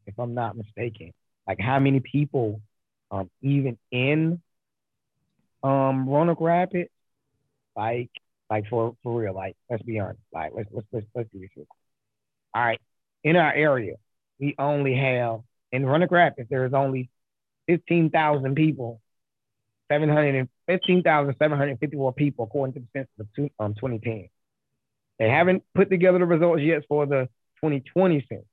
if 0.06 0.18
I'm 0.18 0.34
not 0.34 0.56
mistaken, 0.56 1.12
like 1.46 1.58
how 1.60 1.78
many 1.78 2.00
people 2.00 2.60
um 3.10 3.30
even 3.42 3.78
in 3.90 4.40
um 5.62 6.08
Roanoke 6.08 6.40
Rapids, 6.40 6.90
like 7.76 8.10
like 8.50 8.66
for 8.68 8.96
for 9.02 9.20
real, 9.20 9.34
like 9.34 9.56
let's 9.70 9.82
be 9.82 9.98
honest, 9.98 10.20
like 10.32 10.52
let's 10.54 10.68
let's 10.72 10.86
let's, 10.92 11.06
let's 11.14 11.30
do 11.32 11.40
this 11.40 11.50
real 11.56 11.66
quick. 11.68 11.80
All 12.54 12.62
right, 12.64 12.80
in 13.24 13.36
our 13.36 13.52
area, 13.52 13.94
we 14.38 14.54
only 14.58 14.94
have 14.96 15.40
in 15.72 15.84
Roanoke 15.86 16.10
Rapids 16.10 16.48
there 16.50 16.64
is 16.66 16.72
only 16.74 17.10
fifteen 17.66 18.10
thousand 18.10 18.54
people, 18.54 19.00
seven 19.90 20.08
hundred 20.08 20.34
and 20.36 20.48
fifteen 20.66 21.02
thousand 21.02 21.34
seven 21.38 21.58
hundred 21.58 21.78
fifty-four 21.80 22.12
people 22.14 22.44
according 22.44 22.74
to 22.74 22.80
the 22.80 22.86
census 22.94 23.12
of 23.20 23.26
two, 23.34 23.50
um 23.58 23.74
2010. 23.74 24.28
They 25.18 25.28
haven't 25.28 25.62
put 25.74 25.90
together 25.90 26.18
the 26.18 26.26
results 26.26 26.62
yet 26.62 26.84
for 26.88 27.06
the 27.06 27.28
2020 27.62 28.24
census. 28.28 28.46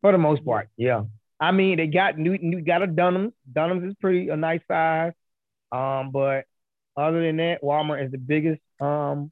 For 0.00 0.12
the 0.12 0.18
most 0.18 0.44
part, 0.44 0.68
yeah. 0.76 1.04
I 1.38 1.52
mean, 1.52 1.76
they 1.76 1.86
got 1.86 2.18
new, 2.18 2.38
new 2.38 2.60
got 2.62 2.82
a 2.82 2.86
Dunham's. 2.86 3.34
Dunham's 3.50 3.90
is 3.90 3.96
pretty 4.00 4.28
a 4.30 4.36
nice 4.36 4.60
size. 4.68 5.12
Um, 5.72 6.10
but 6.10 6.44
other 6.96 7.20
than 7.24 7.36
that, 7.38 7.62
Walmart 7.62 8.04
is 8.04 8.10
the 8.10 8.18
biggest 8.18 8.60
um 8.80 9.30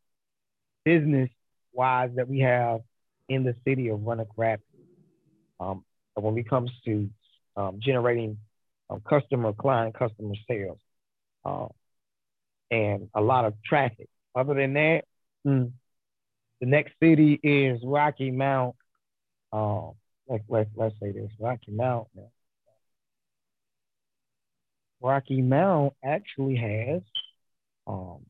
business 0.85 1.31
wise 1.73 2.11
that 2.17 2.29
we 2.29 2.41
have 2.41 2.81
in 3.29 3.45
the 3.45 3.55
city 3.67 3.89
of 3.89 4.03
Roanoke 4.03 4.33
Rapids. 4.37 4.69
Um, 5.61 5.85
when 6.15 6.37
it 6.37 6.49
comes 6.49 6.71
to 6.85 7.09
um, 7.57 7.79
generating 7.81 8.39
um, 8.91 9.01
customer 9.09 9.53
client 9.53 9.95
customer 9.95 10.35
sales, 10.49 10.79
um, 11.45 11.71
and 12.71 13.09
a 13.15 13.21
lot 13.21 13.45
of 13.45 13.55
traffic. 13.65 14.09
Other 14.35 14.55
than 14.55 14.75
that, 14.75 15.05
mm, 15.47 15.73
the 16.61 16.67
next 16.67 16.93
city 17.03 17.39
is 17.43 17.81
Rocky 17.85 18.31
Mount. 18.31 18.77
Um, 19.53 19.93
like 20.29 20.43
let's 20.49 20.71
let's 20.77 20.95
say 21.01 21.13
this 21.13 21.31
Rocky 21.39 21.73
Mount. 21.73 22.09
Rocky 25.01 25.41
Mount 25.43 25.95
actually 26.03 26.57
has, 26.57 27.03
um, 27.87 28.25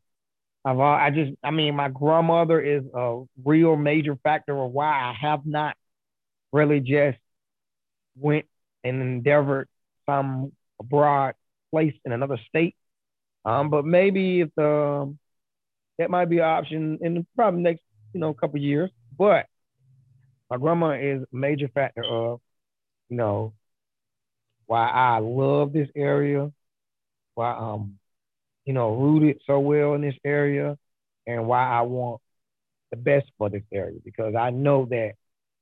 I've 0.64 0.80
I 0.80 1.10
just 1.10 1.32
I 1.44 1.52
mean 1.52 1.76
my 1.76 1.90
grandmother 1.90 2.62
is 2.62 2.84
a 2.94 3.24
real 3.44 3.76
major 3.76 4.16
factor 4.24 4.56
of 4.58 4.72
why 4.72 4.90
I 4.90 5.16
have 5.20 5.46
not 5.46 5.76
really 6.52 6.80
just 6.80 7.18
went 8.16 8.46
and 8.84 9.02
endeavored 9.02 9.68
some 10.06 10.52
abroad 10.80 11.34
place 11.72 11.96
in 12.06 12.12
another 12.12 12.40
state. 12.50 12.76
Um, 13.46 13.70
but 13.70 13.86
maybe 13.86 14.42
if 14.42 14.58
um 14.58 15.18
that 15.98 16.12
might 16.12 16.30
be 16.30 16.40
an 16.40 16.46
option 16.46 17.00
in 17.02 17.14
the 17.16 17.26
probably 17.36 17.62
next 17.62 17.82
you 18.14 18.20
know 18.20 18.30
a 18.30 18.34
couple 18.34 18.60
years. 18.60 18.92
But 19.18 19.48
my 20.50 20.58
grandma 20.58 20.92
is 20.92 21.24
a 21.24 21.36
major 21.36 21.68
factor 21.70 22.04
of 22.04 22.42
you 23.10 23.18
know 23.18 23.54
why 24.66 24.88
I 24.88 25.20
love 25.20 25.74
this 25.74 25.90
area, 25.96 26.52
why 27.36 27.52
um 27.58 28.00
you 28.66 28.74
know 28.74 28.96
rooted 28.96 29.42
so 29.48 29.60
well 29.60 29.94
in 29.94 30.02
this 30.02 30.16
area, 30.24 30.78
and 31.28 31.48
why 31.48 31.68
I 31.68 31.82
want 31.82 32.22
the 32.92 32.98
best 32.98 33.28
for 33.38 33.50
this 33.50 33.64
area 33.72 34.00
because 34.04 34.36
I 34.36 34.50
know 34.50 34.86
that 34.90 35.14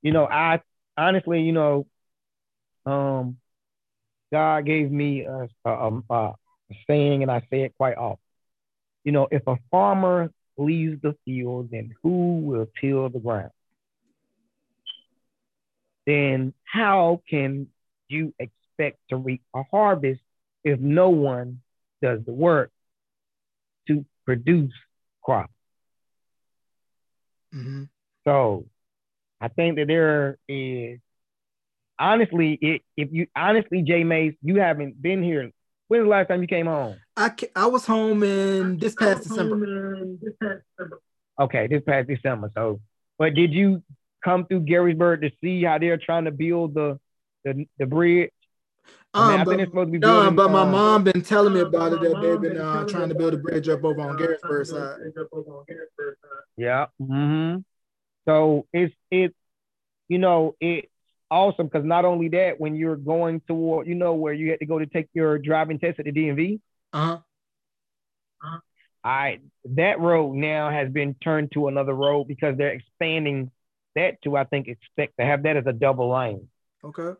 you 0.02 0.12
know 0.12 0.26
I 0.26 0.60
honestly 0.96 1.42
you 1.42 1.52
know 1.52 1.86
um 2.86 3.36
God 4.32 4.66
gave 4.66 4.90
me 4.90 5.24
a, 5.24 5.48
a, 5.64 6.00
a 6.10 6.32
saying, 6.86 7.22
and 7.22 7.30
I 7.30 7.40
say 7.50 7.62
it 7.62 7.74
quite 7.76 7.96
often. 7.96 8.18
You 9.04 9.12
know, 9.12 9.28
if 9.30 9.42
a 9.46 9.56
farmer 9.70 10.30
leaves 10.60 11.00
the 11.02 11.16
field, 11.24 11.70
then 11.70 11.94
who 12.02 12.40
will 12.40 12.66
till 12.80 13.08
the 13.08 13.18
ground? 13.18 13.50
Then 16.06 16.54
how 16.64 17.22
can 17.28 17.68
you 18.08 18.34
expect 18.38 18.98
to 19.10 19.16
reap 19.16 19.42
a 19.54 19.62
harvest 19.70 20.20
if 20.64 20.78
no 20.80 21.10
one 21.10 21.60
does 22.02 22.20
the 22.26 22.32
work 22.32 22.70
to 23.86 24.04
produce 24.24 24.72
crops? 25.22 25.52
Mm-hmm. 27.54 27.84
So 28.24 28.66
I 29.40 29.48
think 29.48 29.76
that 29.76 29.86
there 29.86 30.38
is 30.48 30.98
honestly, 31.98 32.58
it, 32.60 32.82
if 32.96 33.08
you 33.12 33.26
honestly, 33.36 33.82
Jay 33.82 34.04
Mace, 34.04 34.34
you 34.42 34.56
haven't 34.56 35.00
been 35.00 35.22
here. 35.22 35.50
When's 35.90 36.04
the 36.04 36.08
last 36.08 36.28
time 36.28 36.40
you 36.40 36.46
came 36.46 36.66
home? 36.66 36.96
I 37.16 37.32
I 37.56 37.66
was 37.66 37.84
home 37.84 38.22
in 38.22 38.78
this 38.78 38.94
past 38.94 39.18
was 39.18 39.28
December. 39.28 39.56
This 40.22 40.34
past 40.40 40.60
December. 40.78 41.00
Okay, 41.40 41.66
this 41.66 41.82
past 41.82 42.06
December. 42.06 42.50
So, 42.54 42.80
but 43.18 43.34
did 43.34 43.52
you 43.52 43.82
come 44.24 44.46
through 44.46 44.60
Garysburg 44.60 45.22
to 45.22 45.30
see 45.40 45.64
how 45.64 45.78
they're 45.78 45.96
trying 45.96 46.26
to 46.26 46.30
build 46.30 46.74
the 46.74 47.00
the, 47.44 47.66
the 47.76 47.86
bridge? 47.86 48.30
I, 49.12 49.20
mean, 49.20 49.34
Um, 49.34 49.40
I 49.40 49.44
but, 49.44 49.50
think 49.50 49.62
it's 49.62 49.70
supposed 49.72 49.88
to 49.88 49.92
be 49.92 49.98
no, 49.98 50.06
building, 50.20 50.36
but 50.36 50.50
my 50.52 50.62
uh, 50.62 50.66
mom 50.66 51.02
been 51.02 51.22
telling 51.22 51.54
me 51.54 51.60
about 51.60 51.92
it 51.94 52.00
that 52.02 52.20
they've 52.20 52.40
been 52.40 52.52
been 52.52 52.60
uh, 52.62 52.84
trying 52.86 53.08
to 53.08 53.14
build 53.16 53.34
a 53.34 53.38
bridge 53.38 53.68
up 53.68 53.82
over 53.82 54.00
on 54.00 54.16
trying 54.16 54.18
to 54.18 54.24
Garysburg 54.24 54.40
build 54.48 54.60
a 54.60 54.64
side. 54.66 54.96
bridge 54.98 55.14
up 55.20 55.28
over 55.32 55.50
on 55.50 55.64
Garysburg 55.66 56.12
side. 56.22 56.44
Yeah. 56.56 56.86
hmm 57.00 57.56
So 58.26 58.66
it's 58.72 58.94
it's 59.10 59.34
you 60.08 60.18
know 60.18 60.54
it's 60.60 60.86
awesome 61.30 61.66
because 61.66 61.84
not 61.84 62.04
only 62.04 62.28
that, 62.30 62.60
when 62.60 62.74
you're 62.76 62.96
going 62.96 63.40
toward 63.46 63.86
you 63.86 63.94
know 63.94 64.14
where 64.14 64.32
you 64.32 64.50
had 64.50 64.60
to 64.60 64.66
go 64.66 64.78
to 64.78 64.86
take 64.86 65.08
your 65.14 65.38
driving 65.38 65.78
test 65.78 65.98
at 65.98 66.04
the 66.06 66.12
DMV, 66.12 66.60
Uh 66.92 67.18
huh. 68.42 68.60
I 69.04 69.40
that 69.76 70.00
road 70.00 70.34
now 70.34 70.70
has 70.70 70.90
been 70.90 71.14
turned 71.14 71.52
to 71.52 71.68
another 71.68 71.94
road 71.94 72.24
because 72.28 72.56
they're 72.56 72.72
expanding 72.72 73.50
that 73.96 74.20
to 74.22 74.36
I 74.36 74.44
think 74.44 74.68
expect 74.68 75.14
to 75.18 75.24
have 75.24 75.42
that 75.44 75.56
as 75.56 75.66
a 75.66 75.72
double 75.72 76.10
lane. 76.10 76.48
Okay. 76.84 77.14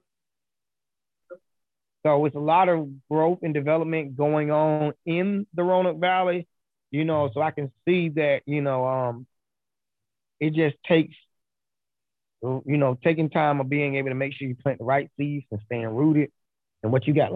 So 2.05 2.25
it's 2.25 2.37
a 2.37 2.41
lot 2.41 2.69
of 2.69 2.89
growth 3.11 3.41
and 3.43 3.53
development 3.53 4.17
going 4.17 4.51
on 4.51 4.95
in 5.05 5.47
the 5.55 5.63
Roanoke 5.63 5.99
Valley, 6.01 6.49
you 6.91 7.05
know, 7.05 7.31
so 7.33 7.43
I 7.43 7.51
can 7.51 7.71
see 7.87 8.09
that, 8.11 8.41
you 8.47 8.63
know, 8.63 8.87
um, 8.87 9.27
it 10.39 10.55
just 10.55 10.77
takes, 10.85 11.15
you 12.43 12.77
know, 12.77 12.99
taking 13.03 13.31
time 13.31 13.61
of 13.61 13.69
being 13.69 13.97
able 13.97 14.09
to 14.09 14.15
make 14.15 14.33
sure 14.35 14.49
you 14.49 14.57
plant 14.57 14.79
the 14.79 14.85
right 14.85 15.11
seeds 15.17 15.47
and 15.51 15.61
staying 15.67 15.89
rooted 15.89 16.31
in 16.83 16.91
what 16.91 17.07
you 17.07 17.15
got. 17.15 17.33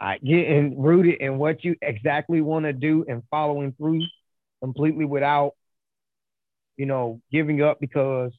I 0.00 0.18
getting 0.18 0.80
rooted 0.80 1.20
in 1.20 1.38
what 1.38 1.62
you 1.62 1.76
exactly 1.82 2.40
want 2.40 2.64
to 2.64 2.72
do 2.72 3.04
and 3.06 3.22
following 3.30 3.72
through 3.72 4.02
completely 4.62 5.04
without, 5.04 5.52
you 6.76 6.86
know, 6.86 7.20
giving 7.30 7.62
up 7.62 7.78
because 7.80 8.32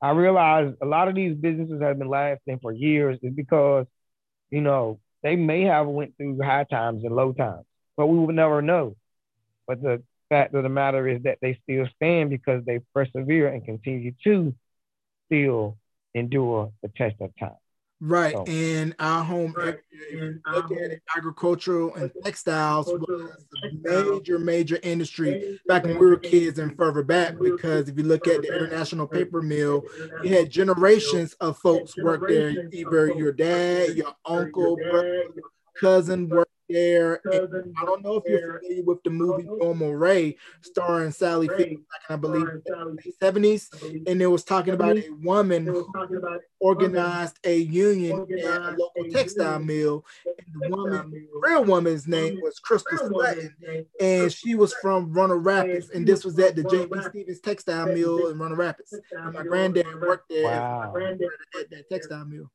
I 0.00 0.10
realize 0.10 0.72
a 0.80 0.86
lot 0.86 1.08
of 1.08 1.14
these 1.14 1.34
businesses 1.36 1.82
have 1.82 1.98
been 1.98 2.08
lasting 2.08 2.60
for 2.60 2.72
years 2.72 3.18
is 3.22 3.32
because, 3.34 3.86
you 4.50 4.60
know, 4.60 5.00
they 5.22 5.36
may 5.36 5.62
have 5.62 5.86
went 5.88 6.16
through 6.16 6.40
high 6.42 6.64
times 6.64 7.04
and 7.04 7.16
low 7.16 7.32
times, 7.32 7.64
but 7.96 8.06
we 8.06 8.18
will 8.18 8.32
never 8.32 8.62
know. 8.62 8.96
But 9.66 9.82
the 9.82 10.02
fact 10.28 10.54
of 10.54 10.62
the 10.62 10.68
matter 10.68 11.08
is 11.08 11.22
that 11.22 11.38
they 11.40 11.58
still 11.62 11.86
stand 11.96 12.30
because 12.30 12.64
they 12.64 12.80
persevere 12.94 13.48
and 13.48 13.64
continue 13.64 14.12
to 14.24 14.54
still 15.26 15.76
endure 16.14 16.72
the 16.82 16.88
test 16.88 17.16
of 17.20 17.30
time. 17.38 17.50
Right. 17.98 18.34
So- 18.34 18.44
And 18.46 18.94
our 18.98 19.24
home 19.24 19.54
Right. 19.56 19.68
area, 19.68 19.78
if 19.90 20.12
you 20.12 20.20
And 20.20 20.40
look 20.54 20.70
at 20.72 20.90
it, 20.92 21.02
agricultural 21.16 21.94
and 21.94 22.10
textiles 22.22 22.86
was 22.88 23.46
a 23.62 23.70
major, 23.72 24.38
major 24.38 24.78
industry 24.82 25.58
back 25.66 25.84
when 25.84 25.98
we 25.98 26.06
were 26.06 26.18
kids 26.18 26.58
and 26.58 26.76
further 26.76 27.02
back 27.02 27.38
because 27.40 27.88
if 27.88 27.96
you 27.96 28.04
look 28.04 28.28
at 28.28 28.42
the 28.42 28.54
International 28.54 29.06
Paper 29.06 29.40
Mill, 29.40 29.82
you 30.22 30.28
had 30.28 30.50
generations 30.50 31.32
of 31.34 31.56
folks 31.58 31.96
work 31.96 32.28
there. 32.28 32.68
Either 32.70 33.08
your 33.12 33.32
dad, 33.32 33.96
your 33.96 34.12
uncle, 34.26 34.76
brother, 34.76 35.24
cousin 35.80 36.28
worked 36.28 36.50
there. 36.68 37.20
And 37.24 37.74
I 37.80 37.84
don't 37.84 38.02
know 38.02 38.16
if 38.16 38.24
you're 38.26 38.60
familiar 38.60 38.82
with 38.84 39.02
the 39.02 39.10
movie 39.10 39.44
Norma 39.44 39.96
Rae, 39.96 40.36
starring 40.62 41.12
Sally 41.12 41.48
Field 41.48 41.80
I 42.08 42.16
believe, 42.16 42.48
in 42.48 42.62
the 42.64 43.12
70s. 43.20 44.06
And 44.06 44.20
it 44.22 44.26
was 44.26 44.44
talking 44.44 44.74
about 44.74 44.96
a 44.96 45.08
woman 45.22 45.66
who 45.66 45.90
organized 46.60 47.38
a 47.44 47.56
union 47.58 48.26
at 48.44 48.62
a 48.62 48.76
local 48.78 49.04
textile 49.10 49.58
mill. 49.58 50.04
And 50.26 50.62
the 50.62 50.76
woman, 50.76 51.28
real 51.42 51.64
woman's 51.64 52.06
name 52.06 52.40
was 52.42 52.58
Crystal 52.58 52.98
Sutton. 52.98 53.54
And 54.00 54.32
she 54.32 54.54
was 54.54 54.74
from 54.74 55.12
Roanoke 55.12 55.44
Rapids. 55.44 55.90
And 55.90 56.06
this 56.06 56.24
was 56.24 56.38
at 56.38 56.56
the 56.56 56.64
J.P. 56.64 57.02
Stevens 57.02 57.40
Textile 57.40 57.86
Mill 57.86 58.28
in 58.28 58.38
Roanoke 58.38 58.58
Rapids. 58.58 58.94
And 59.12 59.34
my 59.34 59.42
granddad 59.42 60.00
worked 60.00 60.28
there 60.28 60.44
Wow. 60.44 60.94
at 60.96 61.70
that 61.70 61.88
textile 61.90 62.24
mill. 62.24 62.50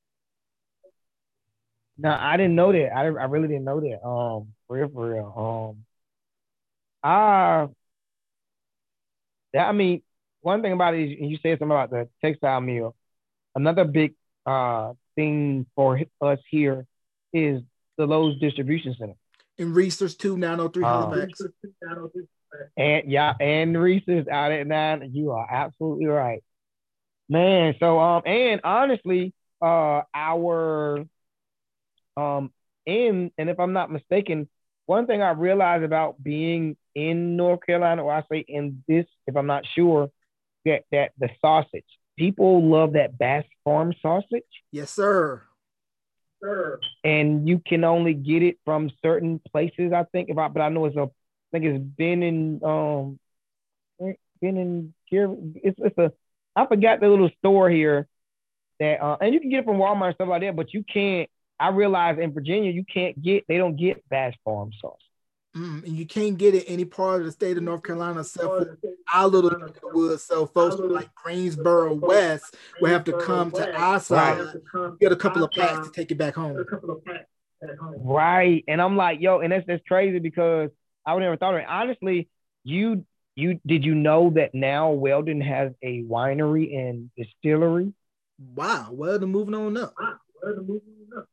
No, 2.01 2.17
I 2.19 2.35
didn't 2.35 2.55
know 2.55 2.71
that. 2.71 2.95
I, 2.95 3.01
I 3.03 3.25
really 3.25 3.47
didn't 3.47 3.65
know 3.65 3.79
that. 3.79 4.03
Um, 4.03 4.53
for 4.67 4.77
real, 4.77 4.89
for 4.89 5.13
real. 5.13 5.75
Um, 5.77 5.85
I, 7.03 7.67
that, 9.53 9.67
I 9.67 9.71
mean, 9.71 10.01
one 10.41 10.63
thing 10.63 10.73
about 10.73 10.95
it 10.95 11.11
is, 11.11 11.17
you 11.19 11.37
said 11.43 11.59
something 11.59 11.69
about 11.75 11.91
the 11.91 12.09
textile 12.23 12.61
mill. 12.61 12.95
Another 13.53 13.85
big 13.85 14.15
uh 14.45 14.93
thing 15.15 15.67
for 15.75 16.01
us 16.19 16.39
here 16.49 16.87
is 17.33 17.61
the 17.97 18.07
Lowe's 18.07 18.39
distribution 18.39 18.95
center. 18.97 19.13
In 19.59 19.73
Reese's 19.73 20.15
2903 20.15 20.83
Uh, 20.83 20.87
Halifax. 20.87 21.41
And 22.75 23.11
yeah, 23.11 23.33
and 23.39 23.79
Reese's 23.79 24.27
out 24.27 24.51
at 24.51 24.65
nine. 24.65 25.11
You 25.13 25.31
are 25.31 25.47
absolutely 25.49 26.07
right, 26.07 26.43
man. 27.29 27.75
So 27.79 27.99
um, 27.99 28.23
and 28.25 28.61
honestly, 28.63 29.33
uh, 29.61 30.01
our 30.15 31.05
um, 32.17 32.51
in 32.85 33.31
and 33.37 33.49
if 33.49 33.59
I'm 33.59 33.73
not 33.73 33.91
mistaken, 33.91 34.49
one 34.85 35.07
thing 35.07 35.21
I 35.21 35.31
realized 35.31 35.83
about 35.83 36.21
being 36.21 36.75
in 36.95 37.37
North 37.37 37.61
Carolina, 37.65 38.03
or 38.03 38.11
I 38.13 38.23
say 38.31 38.43
in 38.47 38.83
this, 38.87 39.05
if 39.27 39.35
I'm 39.37 39.47
not 39.47 39.65
sure, 39.75 40.09
that 40.65 40.83
that 40.91 41.11
the 41.17 41.29
sausage. 41.39 41.85
People 42.17 42.69
love 42.69 42.93
that 42.93 43.17
Bass 43.17 43.45
Farm 43.63 43.93
sausage, 44.01 44.43
Yes, 44.71 44.91
sir. 44.91 45.41
sir. 46.43 46.79
and 47.03 47.47
you 47.47 47.59
can 47.65 47.83
only 47.83 48.13
get 48.13 48.43
it 48.43 48.57
from 48.65 48.91
certain 49.01 49.39
places. 49.51 49.91
I 49.93 50.03
think, 50.11 50.29
if 50.29 50.37
I, 50.37 50.47
but 50.49 50.61
I 50.61 50.69
know 50.69 50.85
it's 50.85 50.95
a, 50.97 51.03
I 51.03 51.07
think 51.51 51.65
it's 51.65 51.79
been 51.83 52.21
in 52.21 52.61
um, 52.63 53.19
been 53.99 54.57
in 54.57 54.93
here. 55.05 55.33
It's 55.55 55.79
it's 55.79 55.97
a, 55.97 56.11
I 56.55 56.65
forgot 56.67 56.99
the 56.99 57.07
little 57.07 57.31
store 57.39 57.69
here 57.69 58.07
that, 58.79 59.01
uh, 59.01 59.17
and 59.21 59.33
you 59.33 59.39
can 59.39 59.49
get 59.49 59.59
it 59.59 59.65
from 59.65 59.77
Walmart 59.77 60.07
and 60.07 60.15
stuff 60.15 60.27
like 60.27 60.41
that, 60.41 60.55
but 60.55 60.73
you 60.73 60.83
can't. 60.83 61.29
I 61.61 61.69
realize 61.69 62.17
in 62.19 62.33
Virginia 62.33 62.71
you 62.71 62.83
can't 62.83 63.21
get, 63.21 63.45
they 63.47 63.57
don't 63.57 63.75
get 63.75 64.03
Bass 64.09 64.33
Farm 64.43 64.71
sauce. 64.81 64.97
Mm, 65.55 65.83
and 65.83 65.97
you 65.97 66.05
can't 66.05 66.37
get 66.37 66.55
it 66.55 66.63
any 66.67 66.85
part 66.85 67.19
of 67.19 67.25
the 67.25 67.31
state 67.31 67.57
of 67.57 67.63
North 67.63 67.83
Carolina 67.83 68.21
except 68.21 68.45
for 68.45 68.79
our 69.13 69.27
little 69.27 69.51
neck 69.51 69.79
the 69.81 69.89
woods. 69.93 70.23
So 70.23 70.45
folks 70.45 70.77
from 70.77 70.91
like 70.91 71.13
Greensboro 71.13 71.93
West 71.95 72.55
will 72.79 72.89
have 72.89 73.03
to 73.03 73.13
come 73.17 73.51
to 73.51 73.75
our 73.75 73.99
side, 73.99 74.47
get 75.01 75.11
a 75.11 75.15
couple 75.15 75.43
of 75.43 75.51
packs 75.51 75.87
to 75.87 75.93
take 75.93 76.09
it 76.09 76.17
back 76.17 76.35
home. 76.35 76.65
Right. 77.97 78.63
And 78.67 78.81
I'm 78.81 78.95
like, 78.95 79.19
yo, 79.19 79.39
and 79.41 79.51
that's 79.51 79.67
that's 79.67 79.83
crazy 79.87 80.19
because 80.19 80.69
I 81.05 81.13
would 81.13 81.19
never 81.19 81.35
thought 81.35 81.53
of 81.53 81.59
it. 81.59 81.67
Honestly, 81.67 82.29
you 82.63 83.05
you 83.35 83.59
did 83.65 83.83
you 83.85 83.93
know 83.93 84.31
that 84.35 84.55
now 84.55 84.91
Weldon 84.91 85.41
has 85.41 85.73
a 85.83 86.01
winery 86.03 86.75
and 86.75 87.11
distillery? 87.17 87.93
Wow. 88.55 88.89
Well, 88.91 89.19
then 89.19 89.29
moving 89.29 89.53
on 89.53 89.75
up. 89.75 89.93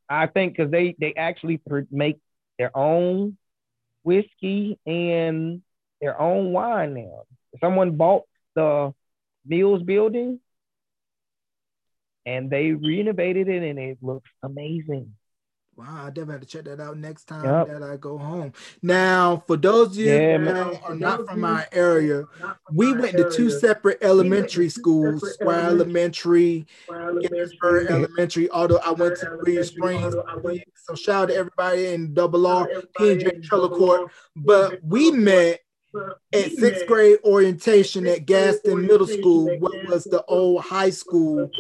I 0.09 0.27
think 0.27 0.57
because 0.57 0.71
they 0.71 0.95
they 0.99 1.15
actually 1.15 1.61
make 1.91 2.19
their 2.59 2.77
own 2.77 3.37
whiskey 4.03 4.79
and 4.87 5.63
their 6.01 6.21
own 6.21 6.53
wine 6.53 6.95
now. 6.95 7.25
Someone 7.61 7.97
bought 7.97 8.25
the 8.55 8.93
Mills 9.47 9.83
building 9.83 10.41
and 12.27 12.51
they 12.51 12.73
renovated 12.73 13.49
it 13.49 13.63
and 13.63 13.79
it 13.79 13.99
looks 14.03 14.31
amazing. 14.43 15.15
Wow, 15.79 16.07
I 16.07 16.11
definitely 16.11 16.33
have 16.33 16.41
to 16.41 16.47
check 16.49 16.65
that 16.65 16.81
out 16.81 16.97
next 16.99 17.29
time 17.29 17.45
Yep. 17.45 17.69
that 17.69 17.83
I 17.89 17.97
go 17.97 18.19
home. 18.19 18.53
Now, 18.83 19.45
for 19.47 19.57
those 19.57 19.91
of 19.93 19.97
you 19.99 20.07
Yeah, 20.07 20.39
that 20.39 20.41
man. 20.41 20.79
are 20.83 20.95
not 20.97 21.25
from 21.29 21.45
our 21.45 21.67
area, 21.71 22.25
we 22.73 22.93
went 22.95 23.17
to 23.17 23.31
two 23.31 23.49
separate 23.49 23.99
elementary 24.03 24.71
schools, 24.71 25.23
Squire 25.35 25.67
Elementary, 25.69 26.67
Garysburg 26.89 27.91
Elementary, 27.91 28.51
although 28.51 28.79
I 28.79 28.91
went 28.91 29.19
to 29.19 29.39
William 29.41 29.63
Springs. 29.63 30.17
So 30.75 30.97
shout 30.97 31.23
out 31.23 31.29
to 31.29 31.37
everybody 31.37 31.87
in 31.87 32.13
Double 32.13 32.49
R, 32.49 32.69
P&J 32.97 33.39
Trailer 33.45 33.69
Court. 33.69 34.11
But 34.35 34.81
we 34.83 35.13
met 35.13 35.61
at 36.33 36.53
sixth 36.53 36.87
grade 36.87 37.19
orientation 37.25 38.07
at 38.07 38.27
Gaston 38.27 38.83
Middle 38.83 39.07
School, 39.07 39.59
what 39.59 39.73
was 39.89 40.05
the 40.05 40.25
old 40.25 40.63
high 40.63 40.91
school 40.91 41.51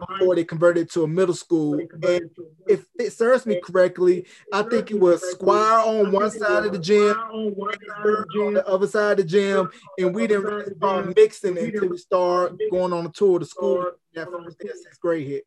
before 0.00 0.34
they 0.34 0.44
converted 0.44 0.90
to 0.90 1.04
a 1.04 1.08
middle 1.08 1.34
school. 1.34 1.80
And 2.02 2.30
if 2.66 2.86
it 2.98 3.12
serves 3.12 3.46
me 3.46 3.60
correctly, 3.62 4.26
I 4.52 4.62
think 4.62 4.90
it 4.90 5.00
was 5.00 5.22
Squire 5.30 5.80
on 5.86 6.12
one 6.12 6.30
side 6.30 6.66
of 6.66 6.72
the 6.72 6.78
gym, 6.78 7.14
Garysburg 7.14 8.46
on 8.46 8.54
the 8.54 8.66
other 8.66 8.86
side 8.86 9.12
of 9.12 9.16
the 9.18 9.24
gym, 9.24 9.70
and 9.98 10.14
we 10.14 10.26
didn't 10.26 10.44
really 10.44 10.74
start 10.74 11.14
mixing 11.16 11.58
until 11.58 11.88
we 11.88 11.98
started 11.98 12.60
going 12.70 12.92
on 12.92 13.06
a 13.06 13.10
tour 13.10 13.36
of 13.36 13.40
the 13.40 13.46
school. 13.46 13.90
That 14.14 14.28
first 14.28 14.58
day 14.58 14.68
of 14.68 14.76
sixth 14.76 15.00
grade 15.00 15.26
hit. 15.26 15.46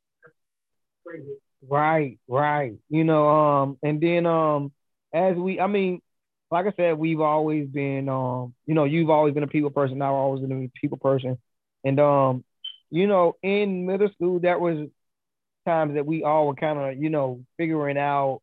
Right, 1.67 2.19
right. 2.27 2.73
You 2.89 3.03
know, 3.03 3.29
um, 3.29 3.77
and 3.83 4.01
then 4.01 4.25
um, 4.25 4.71
as 5.13 5.37
we, 5.37 5.59
I 5.59 5.67
mean, 5.67 6.01
like 6.53 6.67
I 6.67 6.73
said, 6.77 6.97
we've 6.99 7.21
always 7.21 7.67
been, 7.67 8.09
um, 8.09 8.53
you 8.67 8.75
know, 8.75 8.85
you've 8.85 9.09
always 9.09 9.33
been 9.33 9.43
a 9.43 9.47
people 9.47 9.71
person. 9.71 10.01
I've 10.01 10.11
always 10.11 10.41
been 10.41 10.65
a 10.65 10.79
people 10.79 10.99
person, 10.99 11.37
and 11.83 11.99
um, 11.99 12.43
you 12.91 13.07
know, 13.07 13.35
in 13.43 13.85
middle 13.87 14.09
school, 14.13 14.39
that 14.41 14.61
was 14.61 14.87
times 15.65 15.95
that 15.95 16.05
we 16.05 16.23
all 16.23 16.47
were 16.47 16.55
kind 16.55 16.79
of, 16.79 17.01
you 17.01 17.09
know, 17.09 17.43
figuring 17.57 17.97
out, 17.97 18.41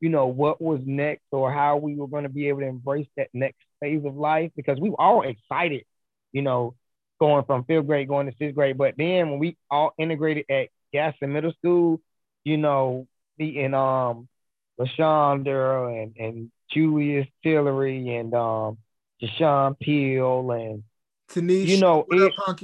you 0.00 0.08
know, 0.08 0.26
what 0.26 0.60
was 0.62 0.80
next 0.84 1.24
or 1.32 1.52
how 1.52 1.76
we 1.76 1.94
were 1.94 2.08
going 2.08 2.24
to 2.24 2.28
be 2.30 2.48
able 2.48 2.60
to 2.60 2.66
embrace 2.66 3.08
that 3.16 3.28
next 3.34 3.58
phase 3.80 4.04
of 4.04 4.16
life 4.16 4.50
because 4.56 4.78
we 4.80 4.90
were 4.90 5.00
all 5.00 5.22
excited, 5.22 5.84
you 6.32 6.42
know, 6.42 6.74
going 7.20 7.44
from 7.44 7.64
fifth 7.64 7.86
grade 7.86 8.08
going 8.08 8.26
to 8.26 8.36
sixth 8.38 8.54
grade. 8.54 8.78
But 8.78 8.94
then 8.96 9.30
when 9.30 9.38
we 9.38 9.56
all 9.70 9.92
integrated 9.98 10.46
at 10.50 10.68
Gaston 10.92 11.32
Middle 11.32 11.52
School, 11.54 12.00
you 12.44 12.56
know, 12.56 13.06
meeting 13.38 13.74
um 13.74 14.28
LaShonda 14.86 16.02
and 16.02 16.16
and 16.18 16.50
Julius 16.70 17.26
Tillery 17.42 18.08
and 18.16 18.34
um 18.34 18.78
Deshaun 19.22 19.78
Peel 19.78 20.50
and 20.52 20.82
Tanisha, 21.30 21.66
You 21.68 21.80
know, 21.80 22.04
what 22.06 22.22
up? 22.22 22.58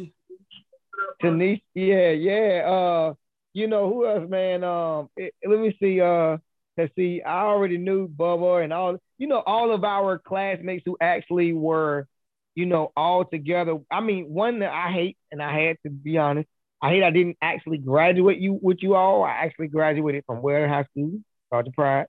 Tanisha, 1.22 1.62
yeah, 1.74 2.10
yeah. 2.10 2.62
Uh, 2.68 3.14
you 3.52 3.66
know 3.66 3.88
who 3.88 4.06
else, 4.06 4.28
man? 4.28 4.62
Um, 4.64 5.08
it- 5.16 5.34
let 5.46 5.58
me 5.58 5.76
see. 5.80 6.00
Uh, 6.00 6.38
let's 6.76 6.94
see. 6.94 7.22
I 7.22 7.42
already 7.44 7.78
knew 7.78 8.08
Bubba 8.08 8.62
and 8.62 8.72
all. 8.72 8.98
You 9.18 9.26
know, 9.26 9.40
all 9.44 9.72
of 9.72 9.84
our 9.84 10.18
classmates 10.18 10.84
who 10.86 10.96
actually 11.00 11.52
were, 11.52 12.06
you 12.54 12.66
know, 12.66 12.92
all 12.96 13.24
together. 13.24 13.78
I 13.90 14.00
mean, 14.00 14.26
one 14.28 14.60
that 14.60 14.72
I 14.72 14.92
hate, 14.92 15.16
and 15.32 15.42
I 15.42 15.58
had 15.60 15.76
to 15.84 15.90
be 15.90 16.18
honest, 16.18 16.48
I 16.80 16.90
hate 16.90 17.02
I 17.02 17.10
didn't 17.10 17.36
actually 17.42 17.78
graduate 17.78 18.38
you 18.38 18.58
with 18.60 18.78
you 18.80 18.94
all. 18.94 19.24
I 19.24 19.30
actually 19.30 19.68
graduated 19.68 20.24
from 20.26 20.40
Ware 20.42 20.68
High 20.68 20.84
School, 20.84 21.18
Sergeant 21.50 21.74
Pride, 21.76 22.06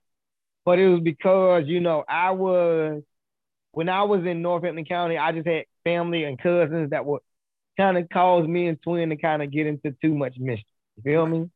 but 0.64 0.78
it 0.78 0.88
was 0.88 1.00
because 1.00 1.64
you 1.66 1.80
know 1.80 2.04
I 2.08 2.30
was 2.32 3.02
when 3.72 3.88
I 3.88 4.02
was 4.04 4.24
in 4.26 4.42
Northampton 4.42 4.84
County, 4.84 5.16
I 5.18 5.32
just 5.32 5.46
had 5.46 5.64
family 5.84 6.24
and 6.24 6.38
cousins 6.40 6.90
that 6.90 7.06
would 7.06 7.22
kind 7.76 7.96
of 7.98 8.08
cause 8.10 8.46
me 8.46 8.66
and 8.66 8.80
Twin 8.82 9.10
to 9.10 9.16
kind 9.16 9.42
of 9.42 9.50
get 9.50 9.66
into 9.66 9.94
too 10.02 10.14
much 10.14 10.34
mischief. 10.38 10.66
You 10.96 11.02
feel 11.02 11.26
me? 11.26 11.50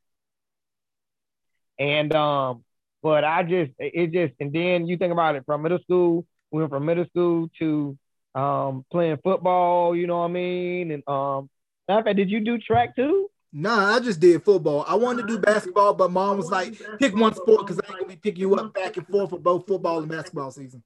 And 1.79 2.15
um, 2.15 2.65
but 3.03 3.25
I 3.25 3.43
just 3.43 3.73
it 3.79 4.13
just 4.13 4.35
and 4.41 4.53
then 4.53 4.87
you 4.87 4.97
think 4.97 5.13
about 5.13 5.37
it 5.37 5.45
from 5.47 5.63
middle 5.63 5.79
school, 5.81 6.27
we 6.51 6.61
went 6.61 6.71
from 6.71 6.87
middle 6.87 7.07
school 7.07 7.51
to 7.59 7.99
um 8.35 8.85
playing 8.91 9.19
football, 9.23 9.95
you 9.97 10.07
know 10.07 10.19
what 10.19 10.25
I 10.25 10.29
mean? 10.29 10.91
And 10.93 11.09
um 11.09 11.51
matter 11.89 12.01
of 12.01 12.05
fact, 12.07 12.17
did 12.17 12.31
you 12.31 12.41
do 12.41 12.59
track 12.59 12.97
too? 12.97 13.29
Nah, 13.57 13.95
I 13.95 14.01
just 14.01 14.19
did 14.19 14.43
football. 14.43 14.85
I 14.89 14.97
wanted 14.97 15.23
to 15.23 15.29
do 15.29 15.39
basketball, 15.39 15.95
but 15.95 16.11
mom 16.11 16.39
was 16.39 16.51
like, 16.51 16.77
pick 16.99 17.15
one 17.15 17.33
sport 17.37 17.61
because 17.61 17.79
I 17.79 17.93
ain't 17.93 18.01
gonna 18.01 18.09
be 18.09 18.17
picking 18.17 18.41
you 18.41 18.57
up 18.57 18.75
back 18.75 18.97
and 18.97 19.07
forth 19.07 19.31
for 19.31 19.39
both 19.39 19.65
football 19.69 20.01
and 20.01 20.09
basketball 20.09 20.51
season. 20.51 20.83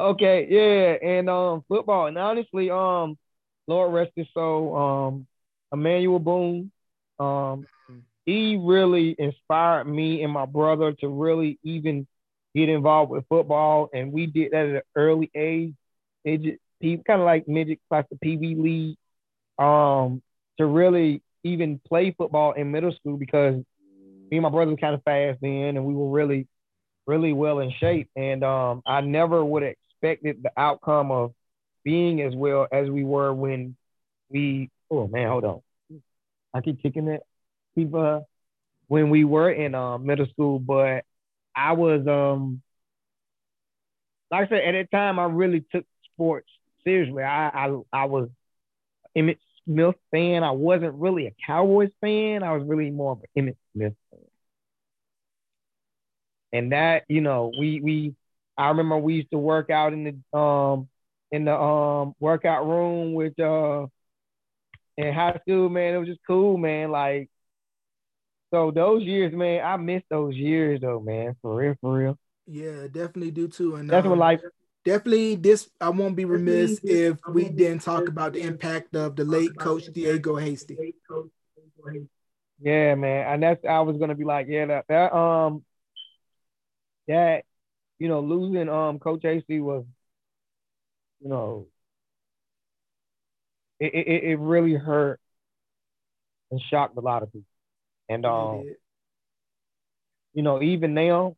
Okay, 0.00 0.46
yeah, 0.48 1.08
and 1.10 1.28
um 1.28 1.62
football. 1.68 2.06
And 2.06 2.16
honestly, 2.16 2.70
um, 2.70 3.18
Lord 3.66 3.92
rest 3.92 4.12
his 4.16 4.26
soul, 4.32 4.74
um, 4.74 5.26
Emmanuel 5.70 6.18
Boone, 6.18 6.72
um, 7.20 7.66
he 8.24 8.56
really 8.56 9.14
inspired 9.18 9.84
me 9.84 10.22
and 10.22 10.32
my 10.32 10.46
brother 10.46 10.92
to 11.00 11.08
really 11.08 11.58
even 11.62 12.06
get 12.54 12.70
involved 12.70 13.10
with 13.10 13.26
football, 13.28 13.90
and 13.92 14.10
we 14.10 14.24
did 14.24 14.52
that 14.52 14.66
at 14.66 14.74
an 14.76 14.82
early 14.96 15.30
age. 15.34 15.74
It 16.24 16.42
just 16.42 17.04
kind 17.04 17.20
of 17.20 17.26
like 17.26 17.46
midget 17.46 17.80
class 17.90 18.06
the 18.10 18.16
PV 18.16 18.56
league, 18.58 18.96
um, 19.58 20.22
to 20.58 20.66
really 20.66 21.22
even 21.44 21.80
play 21.86 22.12
football 22.16 22.52
in 22.52 22.70
middle 22.70 22.92
school 22.92 23.16
because 23.16 23.54
me 24.30 24.38
and 24.38 24.42
my 24.42 24.50
brother 24.50 24.70
were 24.72 24.76
kind 24.76 24.94
of 24.94 25.02
fast 25.04 25.40
then, 25.42 25.76
and 25.76 25.84
we 25.84 25.94
were 25.94 26.10
really, 26.10 26.48
really 27.06 27.32
well 27.32 27.60
in 27.60 27.72
shape. 27.80 28.08
And 28.16 28.44
um, 28.44 28.82
I 28.86 29.00
never 29.00 29.44
would 29.44 29.62
have 29.62 29.74
expected 29.90 30.42
the 30.42 30.52
outcome 30.56 31.10
of 31.10 31.32
being 31.84 32.22
as 32.22 32.34
well 32.34 32.66
as 32.72 32.88
we 32.90 33.04
were 33.04 33.32
when 33.32 33.76
we. 34.30 34.70
Oh 34.90 35.08
man, 35.08 35.28
hold 35.28 35.44
on. 35.44 35.60
I 36.54 36.60
keep 36.60 36.82
kicking 36.82 37.08
it. 37.08 37.22
People, 37.74 38.00
uh, 38.00 38.20
when 38.88 39.10
we 39.10 39.24
were 39.24 39.50
in 39.50 39.74
uh, 39.74 39.98
middle 39.98 40.26
school, 40.26 40.58
but 40.58 41.04
I 41.56 41.72
was 41.72 42.06
um 42.06 42.62
like 44.30 44.46
I 44.46 44.48
said 44.48 44.74
at 44.74 44.88
that 44.90 44.96
time 44.96 45.18
I 45.18 45.24
really 45.24 45.64
took 45.72 45.84
sports 46.12 46.48
seriously. 46.84 47.22
I 47.22 47.48
I 47.48 47.80
I 47.92 48.04
was 48.06 48.28
Emmitt 49.16 49.38
Smith 49.64 49.96
fan. 50.10 50.44
I 50.44 50.52
wasn't 50.52 50.94
really 50.94 51.26
a 51.26 51.34
Cowboys 51.46 51.90
fan. 52.00 52.42
I 52.42 52.52
was 52.56 52.66
really 52.66 52.90
more 52.90 53.12
of 53.12 53.20
an 53.36 53.44
Emmitt 53.44 53.56
Smith 53.74 53.94
fan. 54.10 54.20
And 56.52 56.72
that, 56.72 57.04
you 57.08 57.20
know, 57.20 57.52
we 57.58 57.80
we 57.80 58.14
I 58.58 58.68
remember 58.68 58.98
we 58.98 59.14
used 59.14 59.30
to 59.32 59.38
work 59.38 59.70
out 59.70 59.92
in 59.92 60.04
the 60.32 60.38
um 60.38 60.88
in 61.30 61.44
the 61.46 61.58
um 61.58 62.14
workout 62.20 62.66
room 62.66 63.14
with 63.14 63.38
uh 63.40 63.86
in 64.96 65.12
high 65.12 65.38
school, 65.42 65.68
man. 65.68 65.94
It 65.94 65.98
was 65.98 66.08
just 66.08 66.20
cool, 66.26 66.56
man. 66.58 66.90
Like 66.90 67.30
so 68.52 68.70
those 68.70 69.02
years, 69.02 69.32
man, 69.32 69.64
I 69.64 69.76
miss 69.76 70.02
those 70.10 70.34
years 70.36 70.80
though, 70.80 71.00
man. 71.00 71.36
For 71.42 71.54
real, 71.56 71.74
for 71.80 71.96
real. 71.96 72.18
Yeah, 72.46 72.86
definitely 72.88 73.30
do 73.30 73.48
too. 73.48 73.76
And 73.76 73.90
that's 73.90 74.06
um, 74.06 74.10
what 74.10 74.18
life 74.18 74.40
definitely 74.84 75.36
this 75.36 75.68
I 75.80 75.90
won't 75.90 76.16
be 76.16 76.24
remiss 76.24 76.80
if 76.84 77.18
we 77.28 77.48
didn't 77.48 77.82
talk 77.82 78.08
about 78.08 78.32
the 78.32 78.42
impact 78.42 78.94
of 78.96 79.16
the 79.16 79.24
late 79.24 79.56
coach 79.58 79.86
Diego 79.92 80.36
Hasty. 80.36 80.94
Yeah, 82.60 82.94
man. 82.94 83.32
And 83.34 83.42
that's 83.42 83.64
I 83.64 83.80
was 83.80 83.96
gonna 83.96 84.14
be 84.14 84.24
like, 84.24 84.46
yeah, 84.48 84.66
that, 84.66 84.84
that 84.88 85.14
um 85.14 85.64
that 87.08 87.44
you 87.98 88.08
know, 88.08 88.20
losing 88.20 88.68
um 88.68 88.98
Coach 88.98 89.20
Hasty 89.22 89.60
was, 89.60 89.84
you 91.20 91.28
know, 91.28 91.66
it, 93.78 93.94
it, 93.94 94.24
it 94.24 94.38
really 94.38 94.74
hurt 94.74 95.20
and 96.50 96.60
shocked 96.70 96.96
a 96.96 97.00
lot 97.00 97.22
of 97.22 97.32
people. 97.32 97.46
And 98.08 98.24
um, 98.26 98.64
you 100.34 100.42
know, 100.42 100.62
even 100.62 100.94
now, 100.94 101.36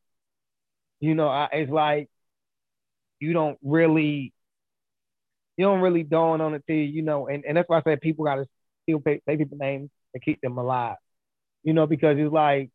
you 1.01 1.15
know, 1.15 1.29
I, 1.29 1.49
it's 1.53 1.71
like 1.71 2.09
you 3.25 3.33
don't 3.33 3.59
really, 3.63 4.33
you 5.57 5.65
don't 5.65 5.81
really 5.81 6.03
dawn 6.03 6.41
on 6.41 6.55
it 6.55 6.65
to 6.67 6.75
you, 6.75 7.03
know, 7.03 7.29
and, 7.29 7.45
and 7.45 7.57
that's 7.57 7.69
why 7.69 7.79
I 7.79 7.83
said 7.83 8.01
people 8.01 8.25
gotta 8.25 8.47
still 8.83 9.01
pay, 9.01 9.21
say 9.27 9.37
people 9.37 9.59
names 9.59 9.91
to 10.15 10.21
keep 10.21 10.41
them 10.41 10.59
alive, 10.59 10.97
you 11.63 11.73
know, 11.73 11.87
because 11.87 12.17
it's 12.19 12.33
like 12.33 12.71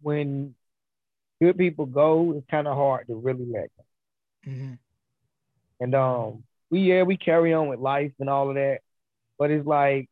when 0.00 0.54
good 1.40 1.56
people 1.56 1.86
go, 1.86 2.34
it's 2.36 2.46
kind 2.50 2.66
of 2.66 2.76
hard 2.76 3.06
to 3.06 3.14
really 3.14 3.46
let 3.46 3.70
go. 3.76 4.50
Mm-hmm. 4.50 4.74
And 5.80 5.94
um, 5.94 6.44
we 6.70 6.80
yeah 6.80 7.02
we 7.02 7.16
carry 7.16 7.52
on 7.52 7.68
with 7.68 7.80
life 7.80 8.12
and 8.18 8.28
all 8.28 8.48
of 8.48 8.54
that, 8.56 8.80
but 9.38 9.50
it's 9.50 9.66
like 9.66 10.08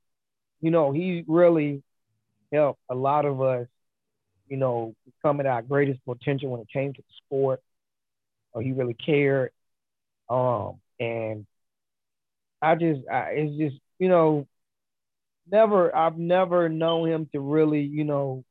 you 0.61 0.71
know, 0.71 0.93
he 0.93 1.25
really 1.27 1.83
helped 2.53 2.81
a 2.91 2.95
lot 2.95 3.25
of 3.25 3.41
us, 3.41 3.67
you 4.49 4.57
know, 4.57 4.95
become 5.05 5.41
at 5.41 5.47
our 5.47 5.63
greatest 5.63 6.05
potential 6.05 6.51
when 6.51 6.61
it 6.61 6.69
came 6.73 6.93
to 6.93 7.01
the 7.01 7.15
sport. 7.25 7.61
Or 8.53 8.63
he 8.63 8.73
really 8.73 8.95
cared. 8.95 9.51
Um, 10.29 10.81
and 10.99 11.47
I 12.63 12.75
just, 12.75 13.01
I, 13.09 13.31
it's 13.33 13.59
just, 13.59 13.77
you 13.99 14.09
know, 14.09 14.47
never, 15.51 15.95
I've 15.95 16.19
never 16.19 16.69
known 16.69 17.09
him 17.09 17.29
to 17.33 17.41
really, 17.41 17.83
you 17.83 18.05
know, 18.05 18.45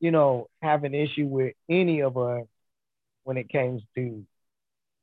you 0.00 0.10
know, 0.10 0.48
have 0.62 0.84
an 0.84 0.94
issue 0.94 1.26
with 1.26 1.54
any 1.68 2.02
of 2.02 2.16
us 2.16 2.46
when 3.24 3.36
it 3.36 3.50
comes 3.52 3.82
to, 3.96 4.24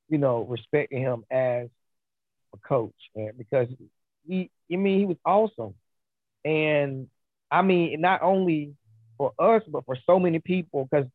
you 0.10 0.18
know, 0.18 0.44
respecting 0.44 1.02
him 1.02 1.26
as 1.32 1.68
a 2.54 2.58
coach, 2.68 2.94
man, 3.16 3.34
because 3.38 3.68
he, 4.28 4.50
I 4.72 4.76
mean, 4.76 5.00
he 5.00 5.06
was 5.06 5.18
awesome. 5.26 5.76
And 6.46 7.08
I 7.52 7.62
mean, 7.62 8.02
not 8.02 8.22
only 8.22 8.76
for 9.18 9.34
us, 9.40 9.64
but 9.68 9.86
for 9.86 9.98
so 10.06 10.20
many 10.20 10.40
people, 10.40 10.88
because, 10.90 11.08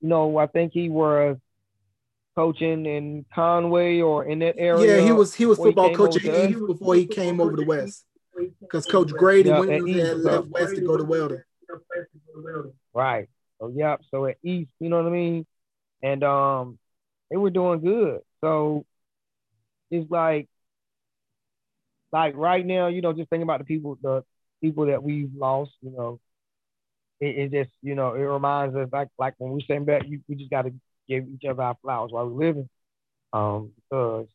you 0.00 0.08
know, 0.08 0.36
I 0.38 0.46
think 0.46 0.72
he 0.72 0.88
was 0.88 1.38
coaching 2.34 2.86
in 2.86 3.24
Conway 3.34 4.00
or 4.00 4.24
in 4.24 4.38
that 4.40 4.56
area. 4.58 4.98
Yeah, 4.98 5.04
he 5.04 5.12
was 5.12 5.34
he 5.34 5.46
was 5.46 5.58
football 5.58 5.94
coach 5.94 6.24
at 6.24 6.50
East 6.50 6.66
before 6.66 6.94
he 6.94 7.06
came 7.06 7.40
over 7.40 7.56
to 7.56 7.64
West. 7.64 8.04
Because 8.60 8.86
Coach 8.86 9.10
Grady 9.10 9.50
yeah, 9.50 9.60
went 9.60 9.88
had 9.90 10.18
left 10.18 10.48
West 10.48 10.74
to 10.76 10.80
go 10.80 10.96
to 10.96 11.04
Weldon. 11.04 11.44
Right. 12.94 13.28
So 13.60 13.72
yep. 13.74 14.00
So 14.10 14.26
at 14.26 14.36
East, 14.42 14.70
you 14.80 14.88
know 14.88 14.96
what 15.02 15.06
I 15.06 15.10
mean? 15.10 15.46
And 16.02 16.24
um 16.24 16.78
they 17.30 17.36
were 17.36 17.50
doing 17.50 17.80
good. 17.80 18.20
So 18.40 18.84
it's 19.90 20.10
like 20.10 20.48
like 22.10 22.36
right 22.36 22.64
now, 22.64 22.88
you 22.88 23.00
know, 23.00 23.12
just 23.12 23.30
thinking 23.30 23.42
about 23.42 23.58
the 23.60 23.64
people, 23.64 23.98
the 24.02 24.24
people 24.62 24.86
that 24.86 25.02
we've 25.02 25.30
lost, 25.34 25.72
you 25.80 25.90
know, 25.90 26.20
it, 27.20 27.38
it 27.38 27.52
just, 27.52 27.74
you 27.82 27.94
know, 27.94 28.14
it 28.14 28.20
reminds 28.20 28.76
us 28.76 28.88
like 28.92 29.08
like 29.18 29.34
when 29.38 29.52
we 29.52 29.64
send 29.66 29.86
back, 29.86 30.02
you, 30.06 30.20
we 30.28 30.36
just 30.36 30.50
got 30.50 30.62
to 30.62 30.72
give 31.08 31.28
each 31.28 31.44
other 31.48 31.62
our 31.62 31.76
flowers 31.82 32.12
while 32.12 32.28
we're 32.28 32.46
living, 32.46 32.68
um, 33.32 33.72
because, 33.76 34.28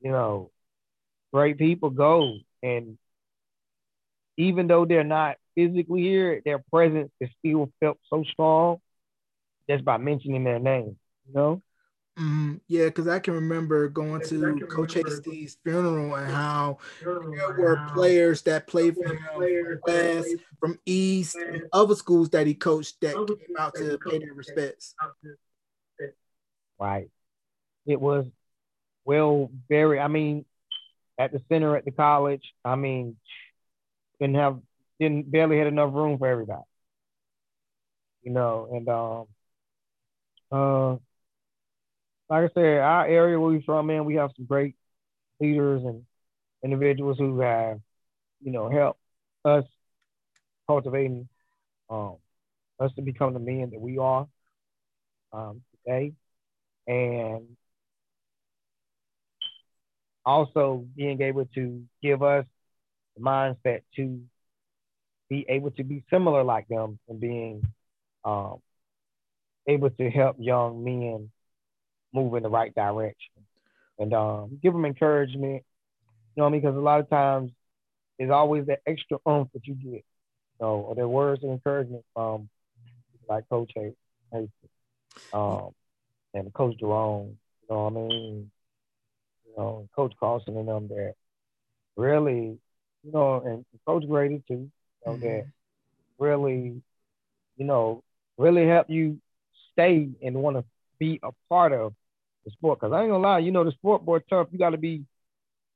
you 0.00 0.10
know, 0.10 0.50
great 1.32 1.58
people 1.58 1.90
go, 1.90 2.38
and 2.62 2.98
even 4.36 4.66
though 4.66 4.84
they're 4.84 5.04
not 5.04 5.36
physically 5.54 6.02
here, 6.02 6.40
their 6.44 6.58
presence 6.72 7.10
is 7.20 7.28
still 7.38 7.70
felt 7.80 7.98
so 8.08 8.24
strong 8.24 8.78
just 9.68 9.84
by 9.84 9.98
mentioning 9.98 10.44
their 10.44 10.58
name, 10.58 10.96
you 11.28 11.34
know. 11.34 11.62
Mm-hmm. 12.18 12.54
Yeah, 12.66 12.86
because 12.86 13.06
I 13.06 13.18
can 13.18 13.34
remember 13.34 13.88
going 13.88 14.20
to 14.22 14.60
Coach 14.68 14.94
Hasty's 14.94 15.56
funeral 15.62 16.16
and 16.16 16.30
how 16.30 16.78
there 17.00 17.54
were 17.56 17.80
players 17.94 18.42
that 18.42 18.66
played 18.66 18.96
for 18.96 19.14
him 19.14 19.80
from 19.86 20.24
from 20.58 20.78
East, 20.84 21.36
and 21.36 21.62
other 21.72 21.94
schools 21.94 22.30
that 22.30 22.46
he 22.46 22.54
coached 22.54 23.00
that 23.00 23.14
came 23.14 23.56
out 23.58 23.74
to 23.76 23.98
pay 23.98 24.18
their 24.18 24.34
respects. 24.34 24.94
Right. 26.80 27.10
It 27.86 28.00
was 28.00 28.26
well, 29.06 29.50
very. 29.68 30.00
I 30.00 30.08
mean, 30.08 30.46
at 31.18 31.32
the 31.32 31.40
center 31.48 31.76
at 31.76 31.84
the 31.84 31.92
college, 31.92 32.42
I 32.64 32.76
mean, 32.76 33.16
didn't 34.20 34.36
have 34.36 34.60
didn't 35.00 35.30
barely 35.30 35.58
had 35.58 35.66
enough 35.66 35.94
room 35.94 36.18
for 36.18 36.28
everybody. 36.28 36.62
You 38.22 38.32
know, 38.32 38.68
and 38.72 38.88
um, 38.88 39.26
uh 40.52 40.98
like 42.28 42.50
I 42.50 42.54
said, 42.54 42.78
our 42.78 43.06
area 43.06 43.38
where 43.38 43.50
we're 43.50 43.62
from, 43.62 43.86
man, 43.86 44.04
we 44.04 44.14
have 44.14 44.30
some 44.36 44.46
great 44.46 44.76
leaders 45.40 45.82
and 45.84 46.04
individuals 46.64 47.18
who 47.18 47.40
have, 47.40 47.80
you 48.42 48.52
know, 48.52 48.70
helped 48.70 49.00
us 49.44 49.64
cultivating 50.66 51.28
um, 51.90 52.16
us 52.80 52.92
to 52.96 53.02
become 53.02 53.34
the 53.34 53.40
men 53.40 53.70
that 53.72 53.80
we 53.80 53.98
are 53.98 54.28
um, 55.32 55.62
today. 55.84 56.12
And 56.90 57.56
also 60.26 60.84
being 60.96 61.22
able 61.22 61.44
to 61.54 61.84
give 62.02 62.20
us 62.22 62.44
the 63.16 63.22
mindset 63.22 63.82
to 63.94 64.20
be 65.28 65.46
able 65.48 65.70
to 65.70 65.84
be 65.84 66.02
similar 66.10 66.42
like 66.42 66.66
them 66.66 66.98
and 67.08 67.20
being 67.20 67.62
um, 68.24 68.56
able 69.68 69.90
to 69.90 70.10
help 70.10 70.36
young 70.40 70.82
men 70.82 71.30
move 72.12 72.34
in 72.34 72.42
the 72.42 72.48
right 72.48 72.74
direction 72.74 73.44
and 74.00 74.12
um, 74.12 74.58
give 74.60 74.72
them 74.72 74.84
encouragement. 74.84 75.62
You 76.34 76.42
know 76.42 76.44
what 76.44 76.48
I 76.48 76.50
mean? 76.50 76.60
Because 76.60 76.76
a 76.76 76.80
lot 76.80 76.98
of 76.98 77.08
times 77.08 77.52
there's 78.18 78.32
always 78.32 78.66
that 78.66 78.80
extra 78.84 79.18
oomph 79.28 79.50
that 79.54 79.64
you 79.66 79.74
get. 79.74 79.84
You 79.92 80.66
know, 80.66 80.74
or 80.88 80.96
the 80.96 81.06
words 81.06 81.44
of 81.44 81.50
encouragement 81.50 82.04
from 82.14 82.48
like 83.28 83.48
Coach 83.48 83.70
Hayes, 83.76 84.48
um, 85.32 85.70
and 86.34 86.52
Coach 86.52 86.78
Jerome. 86.78 87.38
You 87.62 87.74
know 87.74 87.84
what 87.84 87.90
I 87.90 88.08
mean? 88.08 88.50
You 89.46 89.52
know, 89.56 89.88
Coach 89.94 90.14
Carlson 90.18 90.56
and 90.56 90.68
them 90.68 90.88
that 90.88 91.14
really, 91.96 92.58
you 93.02 93.12
know, 93.12 93.42
and 93.44 93.64
Coach 93.86 94.06
Grady 94.08 94.42
too. 94.46 94.54
You 94.54 94.70
know 95.06 95.12
mm-hmm. 95.12 95.22
that 95.22 95.46
really, 96.18 96.82
you 97.56 97.64
know, 97.64 98.02
really 98.36 98.66
help 98.66 98.90
you 98.90 99.20
stay 99.72 100.10
and 100.22 100.36
want 100.36 100.56
to 100.56 100.64
be 100.98 101.20
a 101.22 101.30
part 101.48 101.72
of 101.72 101.94
the 102.44 102.50
sport. 102.52 102.80
Cause 102.80 102.92
I 102.92 103.02
ain't 103.02 103.10
gonna 103.10 103.22
lie, 103.22 103.38
you 103.38 103.50
know 103.50 103.64
the 103.64 103.72
sport 103.72 104.04
boy 104.04 104.18
tough. 104.30 104.48
You 104.50 104.58
gotta 104.58 104.78
be, 104.78 104.88
you 104.88 105.06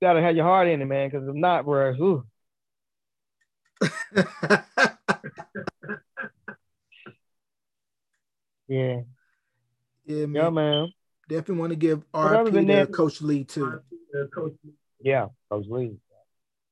gotta 0.02 0.20
have 0.20 0.36
your 0.36 0.44
heart 0.44 0.68
in 0.68 0.82
it, 0.82 0.86
man. 0.86 1.10
Cause 1.10 1.26
if 1.26 1.34
not, 1.34 1.64
bro, 1.64 1.94
ooh. 1.94 2.24
Yeah. 8.68 9.02
Yeah, 10.06 10.26
man. 10.26 10.42
Yeah, 10.42 10.50
man. 10.50 10.92
Definitely 11.28 11.60
want 11.60 11.70
to 11.70 11.76
give 11.76 12.12
RP 12.12 12.66
to 12.66 12.86
Coach 12.92 13.22
Lee 13.22 13.44
too. 13.44 13.80
Yeah, 15.00 15.28
Coach 15.50 15.66
Lee. 15.68 15.96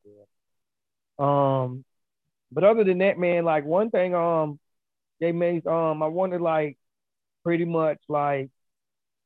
Yeah. 0.05 0.12
Um, 1.18 1.85
but 2.51 2.64
other 2.64 2.85
than 2.85 2.99
that, 2.99 3.18
man, 3.18 3.45
like 3.45 3.64
one 3.64 3.90
thing, 3.90 4.14
um, 4.14 4.59
they 5.21 5.33
made, 5.33 5.66
um, 5.66 6.03
I 6.03 6.07
wanted 6.07 6.40
like 6.40 6.77
pretty 7.45 7.64
much 7.64 7.99
like 8.09 8.51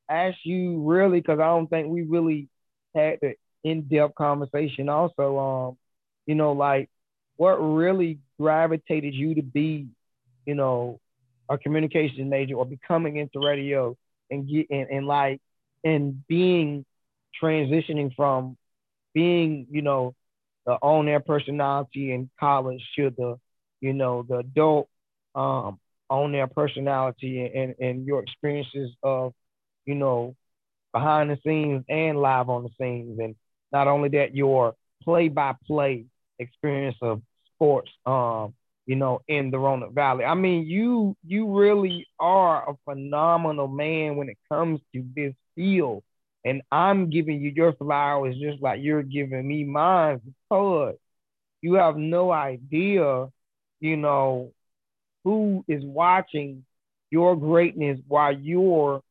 ask 0.09 0.37
you 0.45 0.83
really 0.83 1.21
because 1.21 1.41
I 1.41 1.47
don't 1.47 1.69
think 1.69 1.89
we 1.89 2.03
really 2.03 2.49
had 2.95 3.19
the 3.21 3.35
in-depth 3.65 4.15
conversation. 4.15 4.89
Also, 4.89 5.39
um, 5.39 5.79
you 6.27 6.35
know, 6.35 6.53
like 6.53 6.89
what 7.37 7.55
really 7.57 8.19
gravitated 8.39 9.15
you 9.15 9.35
to 9.37 9.43
be, 9.43 9.89
you 10.45 10.55
know, 10.55 11.01
a 11.49 11.59
communication 11.59 12.29
major 12.29 12.55
or 12.55 12.67
becoming 12.67 13.17
into 13.17 13.41
radio 13.41 13.97
and 14.31 14.49
get 14.49 14.67
and, 14.71 14.89
and 14.91 15.07
like 15.07 15.41
and 15.85 16.27
being 16.27 16.85
transitioning 17.43 18.15
from 18.15 18.57
being, 19.15 19.67
you 19.71 19.83
know, 19.83 20.15
the 20.67 20.73
on 20.75 21.09
air 21.09 21.21
personality 21.21 22.13
in 22.13 22.29
college 22.39 22.83
to 22.97 23.11
the, 23.17 23.37
you 23.81 23.93
know, 23.93 24.25
the 24.29 24.39
adult 24.39 24.89
um 25.35 25.79
on 26.09 26.35
air 26.35 26.47
personality 26.47 27.51
and, 27.55 27.75
and 27.81 28.07
your 28.07 28.23
experiences 28.23 28.91
of, 29.03 29.33
you 29.85 29.95
know, 29.95 30.35
behind 30.93 31.31
the 31.31 31.39
scenes 31.45 31.85
and 31.89 32.21
live 32.21 32.49
on 32.49 32.63
the 32.63 32.71
scenes. 32.81 33.19
And 33.19 33.35
not 33.73 33.89
only 33.89 34.09
that, 34.11 34.35
your 34.35 34.75
play 35.03 35.29
by 35.29 35.55
play 35.67 36.07
experience 36.39 36.97
of 37.03 37.23
sports, 37.55 37.91
um, 38.07 38.55
you 38.87 38.97
know, 38.97 39.21
in 39.29 39.51
the 39.51 39.59
Roanoke 39.59 39.95
Valley. 39.95 40.25
I 40.25 40.35
mean, 40.35 40.67
you 40.67 41.17
you 41.27 41.57
really 41.59 42.07
are 42.19 42.71
a 42.71 42.77
phenomenal 42.85 43.69
man 43.69 44.17
when 44.17 44.29
it 44.29 44.39
comes 44.51 44.81
to 44.95 45.05
this 45.15 45.35
field. 45.55 46.03
And 46.45 46.63
I'm 46.71 47.11
giving 47.11 47.41
you 47.41 47.51
your 47.51 47.73
flowers 47.75 48.37
just 48.39 48.63
like 48.63 48.81
you're 48.83 49.03
giving 49.03 49.47
me 49.47 49.65
mine 49.65 50.21
because 50.25 50.97
you 51.63 51.75
have 51.75 51.97
no 51.97 52.31
idea, 52.33 53.29
you 53.81 53.97
know, 53.97 54.53
who 55.25 55.65
is 55.69 55.85
watching 55.85 56.65
your 57.11 57.37
greatness 57.37 57.99
while 58.09 58.33
you're 58.33 59.03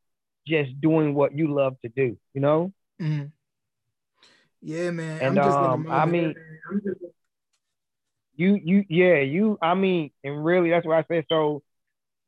just 0.48 0.80
doing 0.82 1.14
what 1.14 1.34
you 1.38 1.54
love 1.54 1.76
to 1.82 1.90
do, 1.90 2.18
you 2.34 2.42
know? 2.42 2.72
Mhm. 3.02 3.32
Yeah, 4.62 4.92
man. 4.92 5.22
And 5.22 5.40
I'm 5.40 5.46
just 5.46 5.58
um, 5.58 5.88
I 5.90 6.06
mean, 6.06 6.36
I'm 6.70 6.82
just 6.82 7.00
you 8.36 8.60
you 8.64 8.84
yeah 8.90 9.18
you 9.20 9.58
i 9.62 9.74
mean 9.74 10.12
and 10.24 10.44
really 10.46 10.70
that's 10.70 10.86
what 10.86 10.98
i 10.98 11.06
said 11.08 11.26
so 11.30 11.62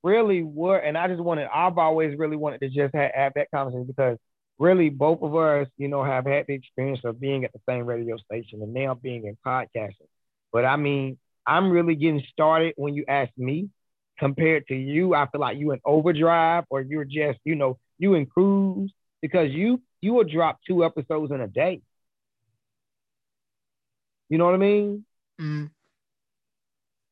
really 0.03 0.43
what 0.43 0.83
and 0.83 0.97
i 0.97 1.07
just 1.07 1.21
wanted 1.21 1.47
i've 1.53 1.77
always 1.77 2.17
really 2.17 2.37
wanted 2.37 2.59
to 2.61 2.69
just 2.69 2.93
have, 2.95 3.11
have 3.15 3.33
that 3.35 3.49
conversation 3.51 3.85
because 3.85 4.17
really 4.59 4.89
both 4.89 5.21
of 5.21 5.35
us 5.35 5.67
you 5.77 5.87
know 5.87 6.03
have 6.03 6.25
had 6.25 6.45
the 6.47 6.53
experience 6.53 6.99
of 7.03 7.19
being 7.19 7.43
at 7.43 7.51
the 7.53 7.59
same 7.67 7.85
radio 7.85 8.17
station 8.17 8.61
and 8.61 8.73
now 8.73 8.93
being 8.93 9.25
in 9.25 9.37
podcasting. 9.45 10.07
But 10.51 10.65
i 10.65 10.75
mean 10.75 11.17
i'm 11.45 11.69
really 11.71 11.95
getting 11.95 12.23
started 12.31 12.73
when 12.77 12.93
you 12.95 13.05
ask 13.07 13.31
me 13.37 13.69
compared 14.19 14.67
to 14.67 14.75
you. 14.75 15.13
I 15.13 15.27
feel 15.27 15.41
like 15.41 15.57
you 15.57 15.71
in 15.71 15.79
overdrive 15.85 16.65
or 16.69 16.81
you're 16.81 17.05
just 17.05 17.39
you 17.43 17.55
know 17.55 17.77
you 17.99 18.15
in 18.15 18.25
cruise 18.25 18.91
because 19.21 19.51
you 19.51 19.81
you 20.01 20.13
will 20.13 20.23
drop 20.23 20.59
two 20.67 20.83
episodes 20.83 21.31
in 21.31 21.41
a 21.41 21.47
day. 21.47 21.81
You 24.29 24.37
know 24.37 24.45
what 24.45 24.55
i 24.55 24.57
mean? 24.57 25.05
Mhm. 25.39 25.71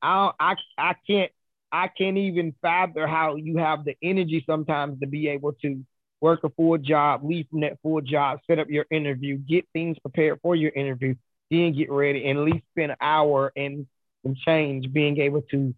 I 0.06 0.32
I 0.40 0.56
I 0.78 0.96
can't 1.08 1.32
I 1.72 1.88
can't 1.88 2.18
even 2.18 2.54
fathom 2.62 3.08
how 3.10 3.36
you 3.36 3.58
have 3.58 3.86
the 3.86 3.98
energy 4.02 4.44
sometimes 4.48 5.00
to 5.00 5.08
be 5.08 5.28
able 5.30 5.54
to 5.64 5.84
work 6.22 6.44
a 6.44 6.50
full 6.50 6.78
job, 6.78 7.24
leave 7.24 7.48
from 7.50 7.62
that 7.62 7.80
full 7.82 8.02
job, 8.02 8.40
set 8.48 8.60
up 8.60 8.70
your 8.70 8.86
interview, 8.92 9.38
get 9.38 9.68
things 9.74 9.98
prepared 10.00 10.40
for 10.42 10.56
your 10.56 10.72
interview, 10.72 11.16
then 11.52 11.74
get 11.74 11.92
ready, 11.92 12.26
and 12.30 12.40
at 12.40 12.46
least 12.46 12.66
spend 12.72 12.92
an 12.92 12.98
hour 13.02 13.52
and 13.56 13.88
some 14.24 14.36
change 14.36 14.92
being 14.94 15.20
able 15.20 15.42
to 15.52 15.74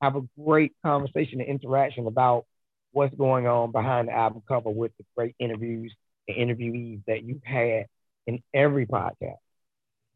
have 0.00 0.16
a 0.16 0.22
great 0.40 0.72
conversation 0.84 1.40
and 1.40 1.48
interaction 1.48 2.06
about 2.06 2.46
what's 2.92 3.14
going 3.14 3.46
on 3.46 3.72
behind 3.72 4.08
the 4.08 4.12
album 4.12 4.42
cover 4.46 4.70
with 4.70 4.92
the 4.98 5.04
great 5.16 5.34
interviews 5.38 5.94
and 6.28 6.36
interviewees 6.36 7.02
that 7.06 7.22
you've 7.24 7.44
had 7.44 7.86
in 8.26 8.42
every 8.54 8.86
podcast 8.86 9.36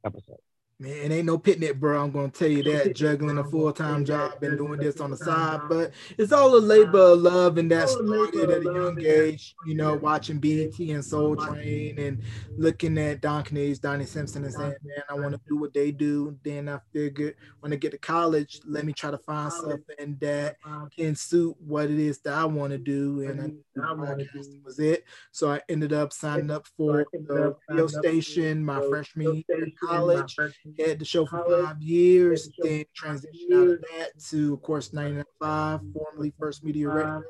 episode. 0.05 0.46
Man, 0.79 1.11
it 1.11 1.15
ain't 1.15 1.25
no 1.25 1.39
picnic, 1.39 1.81
bro. 1.81 2.03
I'm 2.03 2.11
gonna 2.11 2.29
tell 2.29 2.51
you 2.51 2.63
that. 2.65 2.95
Juggling 2.95 3.39
a 3.39 3.45
full 3.45 3.73
time 3.73 4.05
job 4.05 4.43
and 4.43 4.59
doing 4.59 4.79
this 4.79 5.01
on 5.01 5.11
the 5.11 5.17
side, 5.17 5.63
but 5.71 5.93
it's 6.19 6.33
all 6.33 6.55
a 6.55 6.59
labor 6.59 7.13
of 7.13 7.21
love, 7.21 7.57
and 7.57 7.71
that 7.71 7.89
started 7.89 8.51
at 8.51 8.61
a 8.61 8.65
young 8.65 9.01
age. 9.01 9.55
You 9.65 9.75
know, 9.75 9.95
watching 9.95 10.39
BET 10.39 10.79
and 10.79 11.03
Soul 11.03 11.35
Train, 11.35 11.99
and 11.99 12.21
looking 12.59 12.99
at 12.99 13.23
Don 13.23 13.43
Cornelius, 13.43 13.79
Donnie 13.79 14.05
Simpson, 14.05 14.45
and 14.45 14.53
saying, 14.53 14.75
"Man, 14.85 15.03
I 15.09 15.15
want 15.15 15.33
to 15.33 15.41
do 15.49 15.57
what 15.57 15.73
they 15.73 15.91
do." 15.93 16.37
Then 16.45 16.69
I 16.69 16.79
figured, 16.93 17.37
when 17.61 17.73
I 17.73 17.77
get 17.77 17.93
to 17.93 17.99
college, 17.99 18.61
let 18.67 18.85
me 18.85 18.93
try 18.93 19.11
to 19.11 19.19
find 19.19 19.51
something 19.51 20.19
that 20.21 20.59
can 20.95 21.15
suit 21.15 21.57
what 21.59 21.91
it 21.91 21.99
is 21.99 22.19
that 22.19 22.35
I 22.35 22.45
want 22.45 22.73
to 22.73 22.79
do, 22.79 23.23
and 23.23 23.41
I 23.41 23.95
podcasting 23.95 24.63
was 24.63 24.79
it. 24.79 25.05
So 25.33 25.51
I 25.51 25.63
ended 25.71 25.95
up 25.95 26.13
signing 26.13 26.51
up 26.51 26.67
for 26.77 27.07
the 27.15 27.57
radio 27.71 27.87
station 27.87 28.63
my 28.63 28.87
freshman 28.91 29.43
year 29.49 29.65
in 29.65 29.73
college 29.83 30.37
had 30.79 30.99
the 30.99 31.05
show 31.05 31.27
for 31.27 31.45
five 31.63 31.81
years, 31.81 32.49
then 32.59 32.85
transitioned 33.01 33.53
out 33.55 33.69
of 33.69 33.81
that 33.81 34.19
to, 34.31 34.55
of 34.55 34.63
course, 34.63 34.91
uh, 34.93 34.97
995, 34.97 35.81
formerly 35.93 36.33
First 36.39 36.65
Media 36.65 36.89
uh, 36.89 36.95
Radio. 36.95 37.23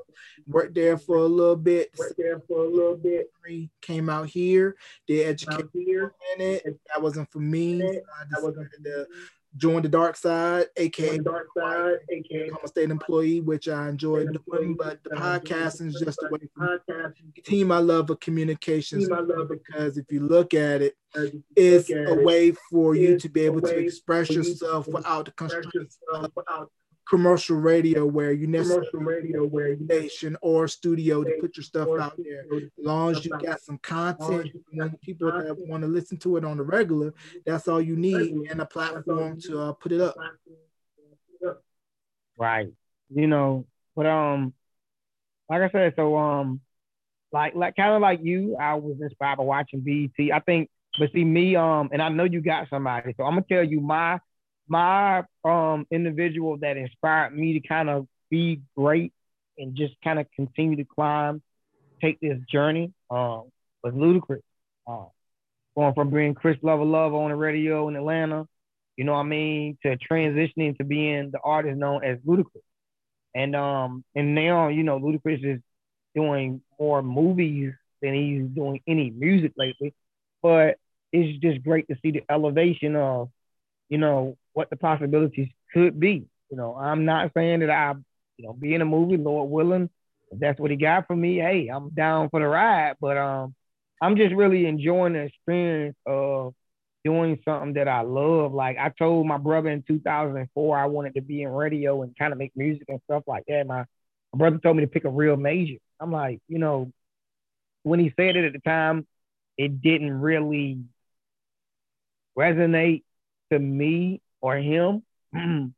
Worked 0.46 0.74
there 0.74 0.96
for 0.98 1.16
a 1.16 1.26
little 1.26 1.56
bit. 1.56 1.90
worked 1.98 2.16
there 2.18 2.40
for 2.46 2.64
a 2.64 2.68
little 2.68 2.96
bit. 2.96 3.30
Came 3.80 4.08
out 4.08 4.28
here, 4.28 4.76
did 5.06 5.26
education 5.26 5.68
here, 5.72 6.12
in 6.34 6.40
it. 6.40 6.64
That 6.92 7.00
wasn't 7.00 7.30
for 7.30 7.38
me. 7.38 7.80
So 7.80 7.86
I 7.86 8.24
that 8.30 8.42
wasn't 8.42 8.70
decided 8.70 8.84
to 8.84 9.06
join 9.56 9.82
the 9.82 9.88
dark 9.88 10.16
side, 10.16 10.66
aka 10.76 11.18
dark 11.18 11.48
side, 11.56 11.98
aka 12.10 12.44
become 12.44 12.58
a 12.64 12.68
state 12.68 12.90
employee, 12.90 13.40
which 13.40 13.68
I 13.68 13.88
enjoy 13.88 14.26
doing. 14.26 14.76
But 14.76 15.02
the 15.04 15.10
podcasting 15.10 15.88
is 15.88 15.94
just 15.94 16.22
a 16.22 16.28
way 16.30 16.40
for 16.54 16.60
me 16.60 16.68
podcast. 16.88 17.16
to 17.16 17.22
continue 17.34 17.66
my 17.66 17.78
love 17.78 18.10
of 18.10 18.20
communications. 18.20 19.08
Team 19.08 19.16
I 19.16 19.20
love. 19.20 19.48
Because 19.48 19.96
if 19.98 20.10
you 20.10 20.20
look 20.20 20.54
at 20.54 20.82
it, 20.82 20.96
it's 21.56 21.90
a 21.90 22.14
way 22.14 22.52
for 22.70 22.94
you 22.94 23.18
to 23.18 23.28
be 23.28 23.42
able 23.42 23.60
to 23.62 23.78
express 23.78 24.28
for 24.28 24.34
you 24.34 24.42
to 24.42 24.48
yourself 24.50 24.86
be 24.86 24.90
able 24.90 25.02
to 25.02 25.06
without 25.06 25.24
the 25.24 25.30
constraints 25.32 25.98
commercial 27.08 27.56
radio 27.56 28.04
where 28.04 28.32
you 28.32 28.46
necessarily 28.46 28.88
commercial 28.90 29.28
radio 29.28 29.44
where 29.46 29.68
you 29.68 29.84
station 29.84 30.36
or 30.42 30.66
studio 30.66 31.22
to 31.22 31.32
put 31.40 31.56
your 31.56 31.64
stuff 31.64 31.88
out 32.00 32.16
there. 32.16 32.44
As 32.54 32.62
long 32.78 33.12
as 33.12 33.24
you 33.24 33.30
got 33.30 33.60
some 33.60 33.78
content, 33.78 34.46
you 34.46 34.64
you 34.70 34.78
know, 34.78 34.88
got 34.88 35.00
people 35.00 35.30
that 35.30 35.56
want 35.68 35.82
to 35.82 35.88
listen 35.88 36.16
to 36.18 36.36
it 36.36 36.44
on 36.44 36.56
the 36.56 36.62
regular, 36.64 37.14
that's 37.44 37.68
all 37.68 37.80
you 37.80 37.96
need 37.96 38.50
and 38.50 38.60
a 38.60 38.66
platform 38.66 39.40
to 39.42 39.60
uh, 39.60 39.72
put 39.72 39.92
it 39.92 40.00
up. 40.00 40.16
Right. 42.38 42.68
You 43.14 43.26
know, 43.26 43.66
but 43.94 44.06
um, 44.06 44.52
like 45.48 45.62
I 45.62 45.70
said, 45.70 45.94
so 45.96 46.16
um, 46.16 46.60
like 47.32 47.54
like 47.54 47.76
kind 47.76 47.94
of 47.94 48.02
like 48.02 48.20
you, 48.22 48.56
I 48.60 48.74
was 48.74 48.96
inspired 49.00 49.36
by 49.36 49.44
watching 49.44 49.80
BET. 49.80 50.32
I 50.32 50.40
think, 50.40 50.68
but 50.98 51.12
see 51.12 51.24
me 51.24 51.56
um, 51.56 51.88
and 51.92 52.02
I 52.02 52.08
know 52.08 52.24
you 52.24 52.40
got 52.40 52.68
somebody, 52.68 53.14
so 53.16 53.24
I'm 53.24 53.34
gonna 53.34 53.46
tell 53.48 53.64
you 53.64 53.80
my 53.80 54.18
my 54.68 55.24
um 55.44 55.86
individual 55.90 56.58
that 56.58 56.76
inspired 56.76 57.36
me 57.36 57.60
to 57.60 57.66
kind 57.66 57.88
of 57.88 58.06
be 58.30 58.60
great 58.76 59.12
and 59.58 59.76
just 59.76 59.94
kind 60.02 60.18
of 60.18 60.26
continue 60.34 60.76
to 60.76 60.84
climb, 60.84 61.42
take 62.00 62.20
this 62.20 62.38
journey 62.50 62.92
um 63.10 63.44
was 63.82 63.94
Ludacris. 63.94 64.42
Um, 64.88 65.08
going 65.76 65.94
from 65.94 66.10
being 66.10 66.34
Chris 66.34 66.56
Lova 66.62 66.84
Lova 66.84 67.24
on 67.24 67.30
the 67.30 67.36
radio 67.36 67.88
in 67.88 67.96
Atlanta, 67.96 68.46
you 68.96 69.04
know 69.04 69.12
what 69.12 69.20
I 69.20 69.24
mean, 69.24 69.78
to 69.82 69.96
transitioning 70.10 70.76
to 70.78 70.84
being 70.84 71.30
the 71.30 71.40
artist 71.42 71.76
known 71.76 72.04
as 72.04 72.18
Ludacris. 72.26 72.62
And 73.34 73.54
um 73.54 74.04
and 74.14 74.34
now, 74.34 74.68
you 74.68 74.82
know, 74.82 74.98
Ludacris 74.98 75.44
is 75.44 75.60
doing 76.14 76.62
more 76.78 77.02
movies 77.02 77.74
than 78.00 78.14
he's 78.14 78.48
doing 78.54 78.80
any 78.86 79.10
music 79.10 79.52
lately. 79.56 79.94
But 80.42 80.78
it's 81.12 81.38
just 81.40 81.62
great 81.62 81.86
to 81.88 81.96
see 82.02 82.10
the 82.10 82.24
elevation 82.30 82.96
of, 82.96 83.30
you 83.88 83.98
know, 83.98 84.36
what 84.56 84.70
the 84.70 84.76
possibilities 84.76 85.48
could 85.74 86.00
be. 86.00 86.26
You 86.50 86.56
know, 86.56 86.74
I'm 86.74 87.04
not 87.04 87.32
saying 87.34 87.60
that 87.60 87.70
I, 87.70 87.92
you 88.38 88.46
know, 88.46 88.54
be 88.54 88.74
in 88.74 88.80
a 88.80 88.86
movie, 88.86 89.18
Lord 89.18 89.50
willing, 89.50 89.90
if 90.30 90.38
that's 90.40 90.58
what 90.58 90.70
he 90.70 90.78
got 90.78 91.06
for 91.06 91.14
me, 91.14 91.36
hey, 91.36 91.68
I'm 91.68 91.90
down 91.90 92.30
for 92.30 92.40
the 92.40 92.46
ride. 92.46 92.96
But 93.00 93.18
um 93.18 93.54
I'm 94.00 94.16
just 94.16 94.34
really 94.34 94.66
enjoying 94.66 95.12
the 95.14 95.20
experience 95.20 95.96
of 96.06 96.54
doing 97.04 97.38
something 97.44 97.74
that 97.74 97.86
I 97.86 98.00
love. 98.00 98.54
Like 98.54 98.78
I 98.78 98.88
told 98.98 99.26
my 99.26 99.36
brother 99.38 99.68
in 99.70 99.82
2004, 99.82 100.78
I 100.78 100.86
wanted 100.86 101.14
to 101.16 101.20
be 101.22 101.42
in 101.42 101.50
radio 101.50 102.02
and 102.02 102.16
kind 102.18 102.32
of 102.32 102.38
make 102.38 102.52
music 102.56 102.84
and 102.88 103.00
stuff 103.04 103.24
like 103.26 103.44
that. 103.48 103.66
My, 103.66 103.84
my 104.32 104.38
brother 104.38 104.58
told 104.58 104.76
me 104.76 104.84
to 104.84 104.88
pick 104.90 105.04
a 105.04 105.10
real 105.10 105.36
major. 105.36 105.78
I'm 106.00 106.12
like, 106.12 106.40
you 106.48 106.58
know, 106.58 106.92
when 107.82 108.00
he 108.00 108.12
said 108.16 108.36
it 108.36 108.46
at 108.46 108.52
the 108.54 108.58
time, 108.60 109.06
it 109.58 109.82
didn't 109.82 110.12
really 110.20 110.80
resonate 112.38 113.02
to 113.52 113.58
me 113.58 114.20
or 114.40 114.56
him. 114.56 115.02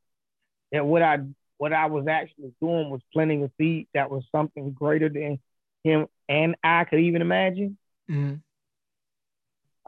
that 0.72 0.84
what 0.84 1.02
I 1.02 1.18
what 1.56 1.72
I 1.72 1.86
was 1.86 2.06
actually 2.06 2.52
doing 2.60 2.90
was 2.90 3.00
planting 3.12 3.42
a 3.44 3.50
seed 3.58 3.88
that 3.94 4.10
was 4.10 4.24
something 4.30 4.72
greater 4.72 5.08
than 5.08 5.40
him 5.82 6.06
and 6.28 6.56
I 6.62 6.84
could 6.84 7.00
even 7.00 7.22
imagine. 7.22 7.78
Mm-hmm. 8.10 8.34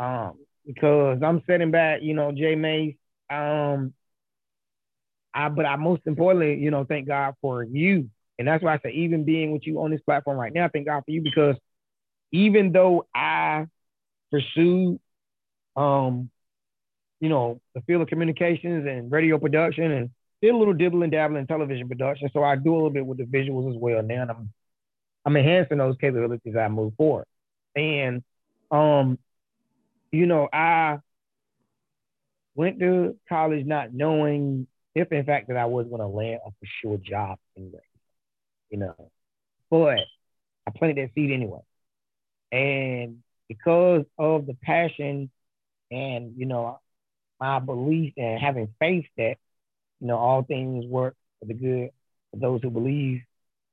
Um, 0.03 0.39
because 0.67 1.21
I'm 1.23 1.43
sitting 1.49 1.71
back, 1.71 2.01
you 2.03 2.15
know, 2.15 2.33
J 2.33 2.55
Mace, 2.55 2.97
um, 3.29 3.93
I 5.35 5.49
but 5.49 5.67
I 5.67 5.77
most 5.77 6.03
importantly, 6.07 6.57
you 6.57 6.71
know, 6.71 6.85
thank 6.85 7.07
God 7.07 7.35
for 7.41 7.63
you. 7.63 8.11
And 8.39 8.49
that's 8.49 8.65
why 8.65 8.75
I 8.75 8.79
say 8.83 8.93
even 8.93 9.25
being 9.25 9.53
with 9.53 9.67
you 9.67 9.83
on 9.83 9.91
this 9.91 10.01
platform 10.01 10.39
right 10.39 10.53
now, 10.53 10.69
thank 10.73 10.87
God 10.87 11.03
for 11.05 11.11
you 11.11 11.21
because 11.21 11.57
even 12.33 12.73
though 12.73 13.07
I 13.15 13.67
pursued 14.31 14.99
um, 15.77 16.31
you 17.21 17.29
know, 17.29 17.61
the 17.75 17.83
field 17.83 18.03
of 18.03 18.09
communications 18.09 18.87
and 18.87 19.13
radio 19.13 19.39
production 19.39 19.91
and 19.91 20.11
did 20.43 20.55
a 20.55 20.57
little 20.57 20.75
dibble 20.75 21.03
and 21.03 21.13
dabble 21.13 21.37
in 21.37 21.47
television 21.47 21.87
production. 21.87 22.31
So 22.33 22.43
I 22.43 22.57
do 22.57 22.73
a 22.73 22.77
little 22.77 22.91
bit 22.91 23.07
with 23.07 23.19
the 23.19 23.25
visuals 23.25 23.71
as 23.71 23.77
well. 23.79 24.03
Now 24.03 24.23
and 24.23 24.31
I'm 24.31 24.53
I'm 25.25 25.37
enhancing 25.37 25.79
those 25.79 25.97
capabilities 26.01 26.41
as 26.55 26.57
I 26.57 26.69
move 26.69 26.95
forward. 26.97 27.27
And 27.77 28.23
um, 28.71 29.19
you 30.11 30.27
know, 30.27 30.49
I 30.53 30.99
went 32.55 32.81
to 32.81 33.17
college 33.29 33.67
not 33.67 33.93
knowing 33.93 34.67
if 34.95 35.13
in 35.13 35.25
fact 35.25 35.49
that 35.49 35.57
I 35.57 35.67
was 35.67 35.87
gonna 35.89 36.09
land 36.09 36.41
a 36.47 36.51
for 36.51 36.67
sure 36.81 36.97
job 36.97 37.39
anyway. 37.57 37.81
You 38.71 38.79
know. 38.79 39.11
But 39.71 39.99
I 40.67 40.71
planted 40.75 40.97
that 40.97 41.15
seed 41.15 41.31
anyway. 41.33 41.61
And 42.51 43.19
because 43.49 44.05
of 44.19 44.47
the 44.47 44.55
passion 44.55 45.31
and 45.91 46.35
you 46.37 46.47
know 46.47 46.79
my 47.41 47.59
belief 47.59 48.15
and 48.17 48.41
having 48.41 48.69
faith 48.79 49.07
that 49.17 49.37
you 50.01 50.07
know 50.07 50.17
all 50.17 50.43
things 50.43 50.87
work 50.87 51.15
for 51.39 51.47
the 51.47 51.55
good 51.55 51.91
for 52.31 52.39
those 52.39 52.61
who 52.63 52.71
believe 52.71 53.23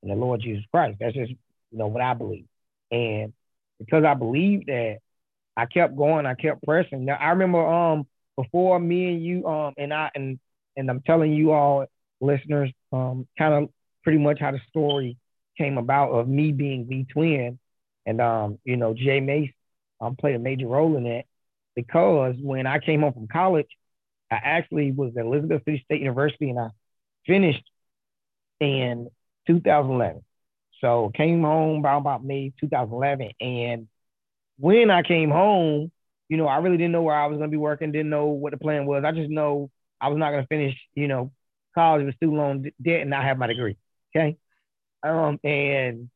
in 0.03 0.09
the 0.09 0.15
Lord 0.15 0.41
Jesus 0.41 0.63
Christ. 0.71 0.97
That's 0.99 1.15
just 1.15 1.31
you 1.31 1.77
know 1.77 1.87
what 1.87 2.01
I 2.01 2.13
believe, 2.13 2.45
and 2.91 3.33
because 3.79 4.03
I 4.05 4.13
believe 4.13 4.65
that, 4.67 4.97
I 5.55 5.65
kept 5.65 5.95
going. 5.95 6.25
I 6.25 6.35
kept 6.35 6.63
pressing. 6.63 7.05
Now 7.05 7.15
I 7.15 7.29
remember 7.29 7.65
um 7.65 8.07
before 8.35 8.79
me 8.79 9.13
and 9.13 9.23
you 9.23 9.45
um 9.47 9.73
and 9.77 9.93
I 9.93 10.09
and 10.15 10.39
and 10.75 10.89
I'm 10.89 11.01
telling 11.01 11.33
you 11.33 11.51
all 11.51 11.85
listeners 12.21 12.71
um 12.91 13.27
kind 13.37 13.53
of 13.53 13.69
pretty 14.03 14.19
much 14.19 14.39
how 14.39 14.51
the 14.51 14.59
story 14.69 15.17
came 15.57 15.77
about 15.77 16.11
of 16.11 16.27
me 16.27 16.51
being 16.51 16.87
the 16.87 17.05
twin 17.11 17.59
and 18.05 18.21
um 18.21 18.59
you 18.63 18.77
know 18.77 18.93
J 18.93 19.19
Mace 19.19 19.51
um 19.99 20.15
played 20.15 20.35
a 20.35 20.39
major 20.39 20.67
role 20.67 20.95
in 20.97 21.03
that 21.03 21.25
because 21.77 22.33
when 22.41 22.65
I 22.65 22.79
came 22.79 23.01
home 23.01 23.13
from 23.13 23.27
college, 23.27 23.67
I 24.31 24.39
actually 24.43 24.91
was 24.91 25.13
at 25.15 25.25
Elizabeth 25.25 25.61
City 25.63 25.81
State 25.85 26.01
University 26.01 26.49
and 26.49 26.59
I 26.59 26.69
finished 27.27 27.63
in 28.59 29.09
2011. 29.45 30.23
So 30.81 31.11
came 31.15 31.43
home 31.43 31.79
about, 31.79 31.99
about 31.99 32.25
May 32.25 32.51
2011. 32.59 33.31
And 33.39 33.87
when 34.57 34.89
I 34.89 35.03
came 35.03 35.29
home, 35.29 35.91
you 36.29 36.37
know, 36.37 36.47
I 36.47 36.57
really 36.57 36.77
didn't 36.77 36.93
know 36.93 37.03
where 37.03 37.15
I 37.15 37.27
was 37.27 37.37
going 37.37 37.49
to 37.49 37.53
be 37.53 37.57
working, 37.57 37.91
didn't 37.91 38.09
know 38.09 38.25
what 38.25 38.51
the 38.51 38.57
plan 38.57 38.87
was. 38.87 39.03
I 39.05 39.11
just 39.11 39.29
know 39.29 39.69
I 40.01 40.09
was 40.09 40.17
not 40.17 40.31
going 40.31 40.43
to 40.43 40.47
finish, 40.47 40.75
you 40.95 41.07
know, 41.07 41.31
college 41.75 42.07
with 42.07 42.15
student 42.15 42.39
loan 42.39 42.71
debt 42.81 43.01
and 43.01 43.11
not 43.11 43.23
have 43.23 43.37
my 43.37 43.45
degree. 43.45 43.77
Okay. 44.15 44.35
Um, 45.03 45.39
and 45.43 46.09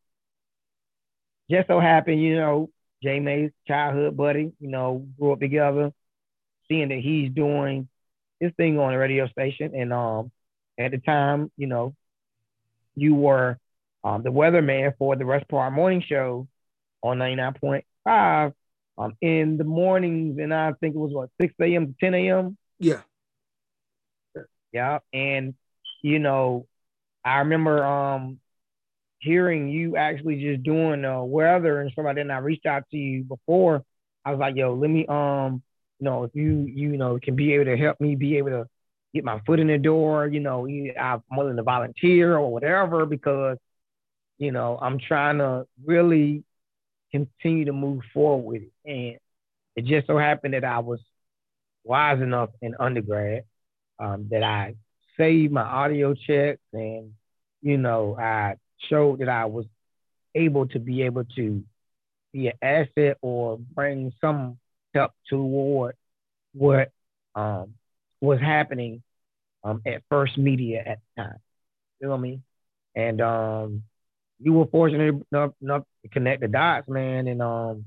just 1.51 1.67
so 1.67 1.79
happened, 1.79 2.19
you 2.19 2.35
know, 2.35 2.71
J 3.03 3.19
Mace 3.19 3.51
childhood 3.67 4.15
buddy, 4.15 4.51
you 4.59 4.67
know, 4.67 5.07
grew 5.19 5.33
up 5.33 5.39
together, 5.39 5.91
seeing 6.67 6.89
that 6.89 6.99
he's 6.99 7.31
doing 7.31 7.87
his 8.39 8.51
thing 8.57 8.79
on 8.79 8.91
the 8.91 8.97
radio 8.97 9.27
station. 9.27 9.73
And 9.75 9.91
um, 9.93 10.31
at 10.77 10.91
the 10.91 10.97
time, 10.97 11.51
you 11.57 11.67
know, 11.67 11.95
you 12.95 13.15
were 13.15 13.57
um, 14.03 14.23
the 14.23 14.31
weatherman 14.31 14.97
for 14.97 15.15
the 15.15 15.25
Rush 15.25 15.43
Park 15.49 15.73
Morning 15.73 16.03
Show 16.05 16.47
on 17.01 17.19
99.5 17.19 18.53
um, 18.97 19.13
in 19.21 19.57
the 19.57 19.63
mornings. 19.63 20.37
And 20.39 20.53
I 20.53 20.73
think 20.73 20.95
it 20.95 20.99
was 20.99 21.13
what, 21.13 21.29
6 21.39 21.53
a.m. 21.61 21.87
to 21.87 21.95
10 21.99 22.13
a.m.? 22.13 22.57
Yeah. 22.79 23.01
Yeah. 24.71 24.99
And, 25.13 25.55
you 26.01 26.19
know, 26.19 26.67
I 27.23 27.39
remember 27.39 27.83
um, 27.83 28.39
hearing 29.21 29.69
you 29.69 29.97
actually 29.97 30.41
just 30.41 30.63
doing 30.63 31.05
uh, 31.05 31.21
weather 31.23 31.81
and 31.81 31.91
like 31.95 32.15
that, 32.15 32.21
and 32.21 32.31
I 32.31 32.39
reached 32.39 32.65
out 32.65 32.83
to 32.91 32.97
you 32.97 33.23
before. 33.23 33.83
I 34.25 34.31
was 34.31 34.39
like, 34.39 34.55
yo, 34.55 34.73
let 34.73 34.89
me 34.89 35.05
um, 35.07 35.63
you 35.99 36.05
know, 36.05 36.23
if 36.25 36.31
you 36.35 36.65
you 36.67 36.97
know 36.97 37.19
can 37.21 37.35
be 37.35 37.53
able 37.53 37.65
to 37.65 37.77
help 37.77 38.01
me 38.01 38.15
be 38.15 38.37
able 38.37 38.49
to 38.49 38.67
get 39.13 39.23
my 39.23 39.39
foot 39.45 39.59
in 39.59 39.67
the 39.67 39.77
door, 39.77 40.27
you 40.27 40.39
know, 40.39 40.67
I'm 40.67 41.21
willing 41.31 41.57
to 41.57 41.63
volunteer 41.63 42.37
or 42.37 42.51
whatever 42.51 43.05
because, 43.05 43.57
you 44.37 44.51
know, 44.51 44.77
I'm 44.81 44.99
trying 44.99 45.39
to 45.39 45.65
really 45.85 46.43
continue 47.11 47.65
to 47.65 47.73
move 47.73 48.01
forward 48.13 48.45
with 48.45 48.61
it. 48.63 48.71
And 48.85 49.19
it 49.75 49.85
just 49.85 50.07
so 50.07 50.17
happened 50.17 50.53
that 50.53 50.63
I 50.63 50.79
was 50.79 50.99
wise 51.83 52.21
enough 52.21 52.49
in 52.61 52.75
undergrad 52.79 53.43
um, 53.99 54.27
that 54.31 54.43
I 54.43 54.75
saved 55.17 55.51
my 55.51 55.63
audio 55.63 56.13
checks 56.13 56.61
and, 56.73 57.13
you 57.61 57.77
know, 57.77 58.17
I 58.17 58.55
showed 58.89 59.19
that 59.19 59.29
I 59.29 59.45
was 59.45 59.65
able 60.35 60.67
to 60.67 60.79
be 60.79 61.03
able 61.03 61.25
to 61.35 61.63
be 62.33 62.47
an 62.47 62.53
asset 62.61 63.17
or 63.21 63.57
bring 63.57 64.13
some 64.21 64.57
help 64.93 65.11
toward 65.29 65.95
what 66.53 66.91
um, 67.35 67.73
was 68.19 68.39
happening 68.39 69.01
um, 69.63 69.81
at 69.85 70.03
First 70.09 70.37
Media 70.37 70.83
at 70.85 70.99
the 71.15 71.23
time. 71.23 71.39
You 71.99 72.07
know 72.07 72.15
I 72.15 72.17
mean? 72.17 72.43
And 72.95 73.21
um, 73.21 73.83
you 74.39 74.53
were 74.53 74.65
fortunate 74.65 75.23
enough, 75.31 75.51
enough 75.61 75.83
to 76.03 76.09
connect 76.09 76.41
the 76.41 76.47
dots, 76.47 76.89
man. 76.89 77.27
And 77.27 77.41
um, 77.41 77.85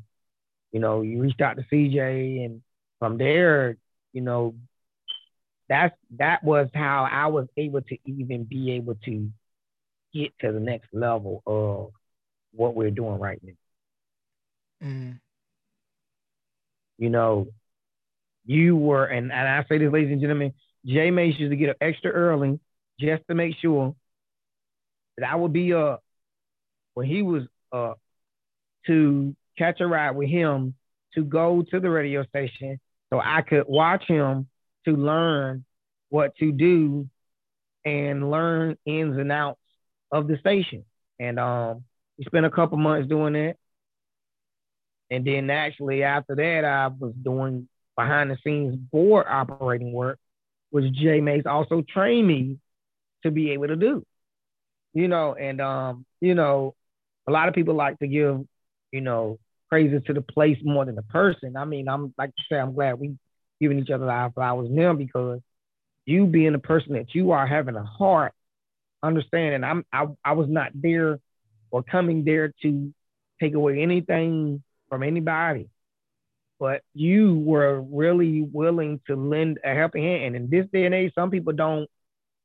you 0.72 0.80
know, 0.80 1.02
you 1.02 1.20
reached 1.20 1.40
out 1.40 1.56
to 1.56 1.64
CJ, 1.70 2.44
and 2.44 2.62
from 2.98 3.18
there, 3.18 3.76
you 4.12 4.20
know, 4.20 4.54
that's 5.68 5.94
that 6.18 6.42
was 6.44 6.68
how 6.74 7.08
I 7.10 7.26
was 7.26 7.48
able 7.56 7.80
to 7.82 7.98
even 8.04 8.44
be 8.44 8.72
able 8.72 8.94
to 9.04 9.30
get 10.14 10.32
to 10.40 10.52
the 10.52 10.60
next 10.60 10.88
level 10.92 11.42
of 11.46 11.90
what 12.52 12.74
we're 12.74 12.90
doing 12.90 13.18
right 13.18 13.40
now. 13.42 14.88
Mm. 14.88 15.20
You 16.98 17.10
know, 17.10 17.48
you 18.46 18.76
were, 18.76 19.04
and, 19.04 19.32
and 19.32 19.48
I 19.48 19.64
say 19.68 19.78
this, 19.78 19.92
ladies 19.92 20.12
and 20.12 20.20
gentlemen, 20.20 20.52
J 20.86 21.10
Mace 21.10 21.38
used 21.38 21.50
to 21.50 21.56
get 21.56 21.70
up 21.70 21.76
extra 21.80 22.10
early 22.10 22.60
just 23.00 23.22
to 23.28 23.34
make 23.34 23.56
sure 23.60 23.94
that 25.16 25.28
I 25.28 25.34
would 25.34 25.52
be 25.52 25.72
up 25.72 26.02
when 26.94 27.06
he 27.06 27.22
was 27.22 27.42
up 27.72 27.98
to 28.86 29.34
catch 29.58 29.80
a 29.80 29.86
ride 29.86 30.12
with 30.12 30.28
him 30.28 30.74
to 31.14 31.24
go 31.24 31.64
to 31.70 31.80
the 31.80 31.90
radio 31.90 32.24
station 32.24 32.78
so 33.12 33.20
I 33.20 33.42
could 33.42 33.64
watch 33.66 34.04
him 34.06 34.48
to 34.84 34.92
learn 34.92 35.64
what 36.10 36.36
to 36.36 36.52
do 36.52 37.08
and 37.84 38.30
learn 38.30 38.76
ins 38.84 39.18
and 39.18 39.32
outs 39.32 39.60
of 40.14 40.28
the 40.28 40.38
station. 40.38 40.84
And 41.18 41.38
um, 41.38 41.84
we 42.16 42.24
spent 42.24 42.46
a 42.46 42.50
couple 42.50 42.78
months 42.78 43.08
doing 43.08 43.32
that. 43.34 43.56
And 45.10 45.26
then 45.26 45.50
actually 45.50 46.02
after 46.04 46.36
that, 46.36 46.64
I 46.64 46.86
was 46.86 47.12
doing 47.20 47.68
behind 47.96 48.30
the 48.30 48.38
scenes 48.42 48.76
board 48.76 49.26
operating 49.28 49.92
work, 49.92 50.18
which 50.70 50.92
J 50.94 51.20
Mace 51.20 51.46
also 51.46 51.82
trained 51.82 52.26
me 52.26 52.58
to 53.24 53.30
be 53.30 53.50
able 53.50 53.68
to 53.68 53.76
do. 53.76 54.04
You 54.92 55.08
know, 55.08 55.34
and 55.34 55.60
um, 55.60 56.06
you 56.20 56.34
know, 56.34 56.74
a 57.26 57.32
lot 57.32 57.48
of 57.48 57.54
people 57.54 57.74
like 57.74 57.98
to 57.98 58.06
give, 58.06 58.40
you 58.92 59.00
know, 59.00 59.38
praises 59.68 60.02
to 60.06 60.12
the 60.12 60.20
place 60.20 60.58
more 60.62 60.84
than 60.84 60.94
the 60.94 61.02
person. 61.02 61.56
I 61.56 61.64
mean, 61.64 61.88
I'm 61.88 62.14
like 62.16 62.30
to 62.30 62.42
say, 62.48 62.58
I'm 62.58 62.74
glad 62.74 63.00
we 63.00 63.16
giving 63.60 63.80
each 63.80 63.90
other 63.90 64.08
our 64.10 64.30
flowers 64.30 64.68
now 64.70 64.92
because 64.92 65.40
you 66.06 66.26
being 66.26 66.52
the 66.52 66.58
person 66.58 66.92
that 66.92 67.14
you 67.14 67.32
are 67.32 67.46
having 67.46 67.76
a 67.76 67.84
heart 67.84 68.32
understanding 69.04 69.64
I'm 69.64 69.84
I, 69.92 70.06
I 70.24 70.32
was 70.32 70.48
not 70.48 70.70
there 70.74 71.20
or 71.70 71.82
coming 71.82 72.24
there 72.24 72.52
to 72.62 72.94
take 73.40 73.54
away 73.54 73.80
anything 73.82 74.62
from 74.88 75.02
anybody. 75.02 75.68
But 76.60 76.82
you 76.94 77.34
were 77.38 77.80
really 77.80 78.42
willing 78.42 79.00
to 79.08 79.16
lend 79.16 79.58
a 79.64 79.74
helping 79.74 80.04
hand. 80.04 80.24
And 80.24 80.36
in 80.36 80.50
this 80.50 80.66
day 80.72 80.86
and 80.86 80.94
age, 80.94 81.12
some 81.14 81.30
people 81.30 81.52
don't 81.52 81.90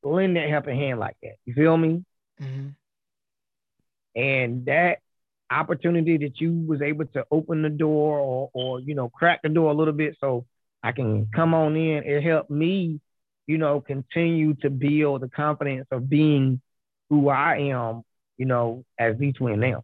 lend 0.03 0.35
that 0.35 0.49
helping 0.49 0.77
hand 0.77 0.99
like 0.99 1.15
that. 1.21 1.35
You 1.45 1.53
feel 1.53 1.77
me? 1.77 2.03
Mm-hmm. 2.41 2.69
And 4.19 4.65
that 4.65 4.99
opportunity 5.51 6.17
that 6.17 6.41
you 6.41 6.51
was 6.67 6.81
able 6.81 7.05
to 7.05 7.25
open 7.31 7.61
the 7.61 7.69
door 7.69 8.19
or 8.19 8.49
or 8.53 8.79
you 8.79 8.95
know 8.95 9.09
crack 9.09 9.41
the 9.41 9.49
door 9.49 9.71
a 9.71 9.73
little 9.75 9.93
bit 9.93 10.17
so 10.19 10.45
I 10.83 10.91
can 10.91 11.27
come 11.33 11.53
on 11.53 11.75
in, 11.75 12.03
it 12.03 12.23
helped 12.23 12.49
me 12.49 12.99
you 13.49 13.57
know, 13.57 13.81
continue 13.81 14.53
to 14.55 14.69
build 14.69 15.21
the 15.21 15.29
confidence 15.29 15.87
of 15.91 16.07
being 16.07 16.61
who 17.09 17.29
I 17.29 17.57
am, 17.73 18.03
you 18.37 18.45
know, 18.45 18.85
as 18.99 19.17
the 19.17 19.33
twin 19.33 19.59
now. 19.59 19.83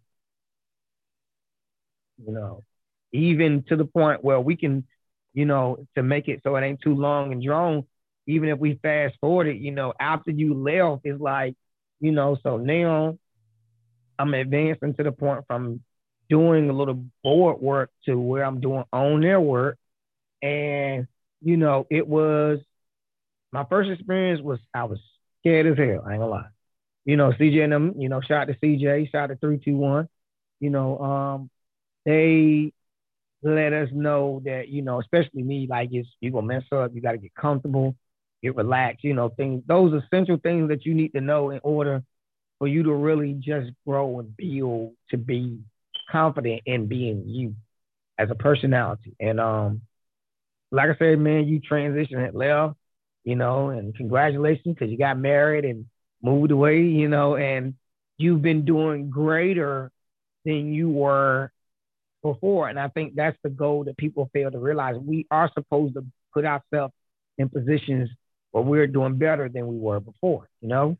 You 2.23 2.31
know, 2.31 2.63
even 3.11 3.63
to 3.69 3.75
the 3.75 3.85
point 3.85 4.23
where 4.23 4.39
we 4.39 4.55
can, 4.55 4.85
you 5.33 5.45
know, 5.45 5.87
to 5.95 6.03
make 6.03 6.27
it 6.27 6.41
so 6.43 6.55
it 6.55 6.63
ain't 6.63 6.81
too 6.81 6.93
long 6.95 7.31
and 7.31 7.43
drawn, 7.43 7.85
even 8.27 8.49
if 8.49 8.59
we 8.59 8.75
fast 8.83 9.15
forward 9.19 9.47
it, 9.47 9.57
you 9.57 9.71
know, 9.71 9.93
after 9.99 10.31
you 10.31 10.53
left, 10.53 11.01
it's 11.05 11.19
like, 11.19 11.55
you 11.99 12.11
know, 12.11 12.37
so 12.43 12.57
now 12.57 13.17
I'm 14.19 14.33
advancing 14.35 14.93
to 14.95 15.03
the 15.03 15.11
point 15.11 15.45
from 15.47 15.81
doing 16.29 16.69
a 16.69 16.73
little 16.73 17.05
board 17.23 17.61
work 17.61 17.89
to 18.05 18.17
where 18.19 18.45
I'm 18.45 18.61
doing 18.61 18.85
on 18.93 19.21
their 19.21 19.41
work. 19.41 19.77
And, 20.43 21.07
you 21.41 21.57
know, 21.57 21.87
it 21.89 22.07
was 22.07 22.59
my 23.55 23.65
first 23.69 23.89
experience 23.89 24.41
was 24.41 24.59
I 24.73 24.83
was 24.83 24.99
scared 25.39 25.65
as 25.65 25.77
hell. 25.77 26.03
I 26.05 26.11
ain't 26.11 26.21
gonna 26.21 26.27
lie. 26.27 26.47
You 27.05 27.15
know, 27.15 27.31
CJ 27.31 27.63
and 27.63 27.71
them, 27.73 27.93
you 27.97 28.09
know, 28.09 28.19
shout 28.19 28.49
out 28.49 28.53
to 28.53 28.59
CJ, 28.59 29.11
shout 29.11 29.31
out 29.31 29.33
to 29.33 29.35
321. 29.37 30.09
You 30.59 30.69
know, 30.69 30.99
um, 30.99 31.49
they 32.05 32.73
let 33.43 33.71
us 33.73 33.89
know 33.93 34.41
that, 34.43 34.67
you 34.67 34.81
know, 34.81 34.99
especially 34.99 35.43
me, 35.43 35.67
like 35.69 35.89
it's 35.93 36.09
you 36.19 36.31
gonna 36.31 36.47
mess 36.47 36.63
up, 36.73 36.91
you 36.93 37.01
gotta 37.01 37.17
get 37.17 37.33
comfortable, 37.33 37.95
get 38.43 38.57
relaxed, 38.57 39.05
you 39.05 39.13
know, 39.13 39.29
things 39.29 39.63
those 39.67 40.03
essential 40.03 40.37
things 40.37 40.67
that 40.69 40.85
you 40.85 40.93
need 40.93 41.13
to 41.13 41.21
know 41.21 41.51
in 41.51 41.61
order 41.63 42.03
for 42.59 42.67
you 42.67 42.83
to 42.83 42.93
really 42.93 43.33
just 43.33 43.71
grow 43.87 44.19
and 44.19 44.35
build 44.35 44.93
to 45.11 45.17
be 45.17 45.59
confident 46.11 46.61
in 46.65 46.87
being 46.87 47.23
you 47.27 47.55
as 48.17 48.29
a 48.29 48.35
personality. 48.35 49.15
And 49.19 49.39
um, 49.39 49.81
like 50.71 50.89
I 50.89 50.97
said, 50.97 51.19
man, 51.19 51.47
you 51.47 51.61
transitioned 51.61 52.27
it 52.27 52.35
left, 52.35 52.75
you 53.25 53.35
know, 53.35 53.69
and 53.69 53.93
congratulations 53.95 54.75
because 54.75 54.89
you 54.89 54.97
got 54.97 55.17
married 55.17 55.65
and 55.65 55.85
moved 56.21 56.51
away, 56.51 56.83
you 56.83 57.09
know, 57.09 57.35
and 57.35 57.73
you've 58.17 58.41
been 58.41 58.63
doing 58.63 59.09
greater 59.09 59.91
than 60.45 60.73
you 60.73 60.89
were 60.89 61.51
before. 62.21 62.69
And 62.69 62.79
I 62.79 62.87
think 62.87 63.15
that's 63.15 63.37
the 63.43 63.49
goal 63.49 63.83
that 63.85 63.97
people 63.97 64.29
fail 64.31 64.51
to 64.51 64.59
realize. 64.59 64.95
We 64.97 65.27
are 65.31 65.51
supposed 65.53 65.95
to 65.95 66.05
put 66.33 66.45
ourselves 66.45 66.93
in 67.37 67.49
positions 67.49 68.09
where 68.51 68.63
we're 68.63 68.87
doing 68.87 69.17
better 69.17 69.49
than 69.49 69.67
we 69.67 69.77
were 69.77 69.99
before, 69.99 70.47
you 70.61 70.69
know? 70.69 70.97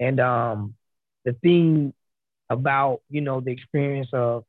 And 0.00 0.18
um, 0.20 0.74
the 1.24 1.32
thing 1.32 1.92
about, 2.48 3.00
you 3.10 3.20
know, 3.20 3.40
the 3.40 3.50
experience 3.50 4.08
of 4.12 4.44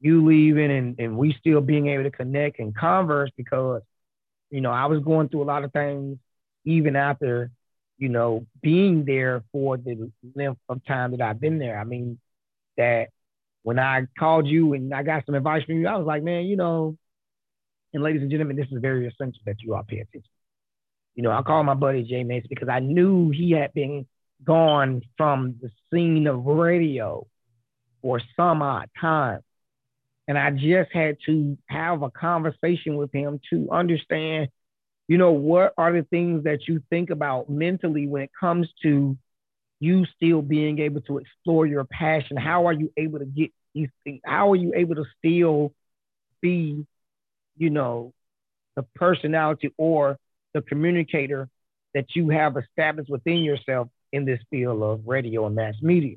you 0.00 0.24
leaving 0.24 0.70
and, 0.70 0.98
and 0.98 1.16
we 1.16 1.34
still 1.38 1.60
being 1.60 1.88
able 1.88 2.04
to 2.04 2.10
connect 2.10 2.58
and 2.58 2.76
converse 2.76 3.30
because, 3.36 3.82
you 4.52 4.60
know, 4.60 4.70
I 4.70 4.86
was 4.86 5.02
going 5.02 5.30
through 5.30 5.42
a 5.42 5.44
lot 5.44 5.64
of 5.64 5.72
things 5.72 6.18
even 6.64 6.94
after, 6.94 7.50
you 7.98 8.10
know, 8.10 8.46
being 8.60 9.04
there 9.04 9.42
for 9.50 9.78
the 9.78 10.12
length 10.34 10.60
of 10.68 10.84
time 10.84 11.12
that 11.12 11.22
I've 11.22 11.40
been 11.40 11.58
there. 11.58 11.78
I 11.78 11.84
mean, 11.84 12.18
that 12.76 13.08
when 13.62 13.78
I 13.78 14.06
called 14.18 14.46
you 14.46 14.74
and 14.74 14.92
I 14.92 15.02
got 15.02 15.24
some 15.24 15.34
advice 15.34 15.64
from 15.64 15.80
you, 15.80 15.88
I 15.88 15.96
was 15.96 16.06
like, 16.06 16.22
man, 16.22 16.44
you 16.44 16.56
know, 16.56 16.96
and 17.94 18.02
ladies 18.02 18.20
and 18.20 18.30
gentlemen, 18.30 18.56
this 18.56 18.68
is 18.70 18.80
very 18.80 19.06
essential 19.08 19.40
that 19.46 19.56
you 19.60 19.74
all 19.74 19.84
pay 19.84 20.00
attention. 20.00 20.30
You 21.14 21.22
know, 21.22 21.30
I 21.30 21.42
called 21.42 21.66
my 21.66 21.74
buddy 21.74 22.02
Jay 22.02 22.22
Mason 22.22 22.48
because 22.50 22.68
I 22.68 22.80
knew 22.80 23.30
he 23.30 23.52
had 23.52 23.72
been 23.72 24.06
gone 24.44 25.02
from 25.16 25.56
the 25.62 25.70
scene 25.90 26.26
of 26.26 26.44
radio 26.44 27.26
for 28.02 28.20
some 28.36 28.60
odd 28.60 28.90
time. 29.00 29.40
And 30.28 30.38
I 30.38 30.50
just 30.50 30.92
had 30.92 31.16
to 31.26 31.58
have 31.66 32.02
a 32.02 32.10
conversation 32.10 32.96
with 32.96 33.12
him 33.12 33.40
to 33.50 33.68
understand, 33.70 34.48
you 35.08 35.18
know, 35.18 35.32
what 35.32 35.74
are 35.76 35.92
the 35.92 36.04
things 36.04 36.44
that 36.44 36.68
you 36.68 36.82
think 36.90 37.10
about 37.10 37.50
mentally 37.50 38.06
when 38.06 38.22
it 38.22 38.30
comes 38.38 38.68
to 38.82 39.16
you 39.80 40.06
still 40.16 40.42
being 40.42 40.78
able 40.78 41.00
to 41.02 41.18
explore 41.18 41.66
your 41.66 41.84
passion? 41.84 42.36
How 42.36 42.66
are 42.66 42.72
you 42.72 42.92
able 42.96 43.18
to 43.18 43.24
get 43.24 43.50
these 43.74 43.88
things? 44.04 44.20
How 44.24 44.52
are 44.52 44.56
you 44.56 44.72
able 44.76 44.94
to 44.94 45.04
still 45.18 45.72
be, 46.40 46.86
you 47.56 47.70
know, 47.70 48.12
the 48.76 48.84
personality 48.94 49.72
or 49.76 50.18
the 50.54 50.62
communicator 50.62 51.48
that 51.94 52.06
you 52.14 52.30
have 52.30 52.56
established 52.56 53.10
within 53.10 53.38
yourself 53.38 53.88
in 54.12 54.24
this 54.24 54.40
field 54.50 54.82
of 54.82 55.06
radio 55.06 55.46
and 55.46 55.54
mass 55.54 55.74
media. 55.82 56.16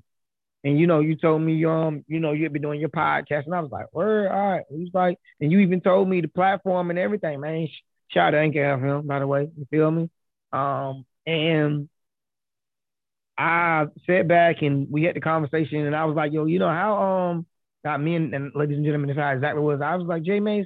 And 0.66 0.80
you 0.80 0.88
know, 0.88 1.00
you 1.00 1.16
told 1.16 1.44
me, 1.44 1.64
um, 1.66 2.04
you 2.08 2.20
know, 2.20 2.32
you'd 2.32 2.52
be 2.52 2.60
doing 2.60 2.80
your 2.80 2.90
podcast, 2.90 3.46
and 3.46 3.54
I 3.54 3.62
was 3.62 3.72
like, 3.72 3.94
"Word, 3.94 4.32
all 4.32 4.50
right." 4.52 4.66
He's 4.72 4.94
like, 4.96 5.20
and 5.40 5.52
you 5.52 5.60
even 5.60 5.80
told 5.80 6.10
me 6.10 6.22
the 6.22 6.28
platform 6.28 6.90
and 6.90 6.98
everything, 6.98 7.40
man. 7.40 7.68
Shout 8.10 8.34
out 8.34 8.52
to 8.52 8.60
him, 8.62 9.06
by 9.06 9.20
the 9.20 9.28
way. 9.28 9.48
You 9.56 9.68
feel 9.70 9.92
me? 9.92 10.10
Um, 10.52 11.06
and 11.28 11.88
I 13.38 13.86
sat 14.08 14.28
back 14.28 14.64
and 14.64 14.88
we 14.90 15.04
had 15.04 15.16
the 15.16 15.22
conversation, 15.22 15.86
and 15.86 15.96
I 15.96 16.06
was 16.06 16.16
like, 16.16 16.34
"Yo, 16.34 16.46
you 16.46 16.58
know 16.58 16.70
how 16.70 17.04
um 17.04 17.46
got 17.84 18.02
me 18.02 18.16
and, 18.16 18.34
and 18.34 18.52
ladies 18.56 18.78
and 18.78 18.86
gentlemen, 18.86 19.10
this 19.10 19.18
how 19.18 19.32
exactly 19.34 19.62
was." 19.62 19.82
I 19.82 19.96
was 19.96 20.08
like, 20.08 20.24
"J 20.24 20.40
Mace, 20.40 20.66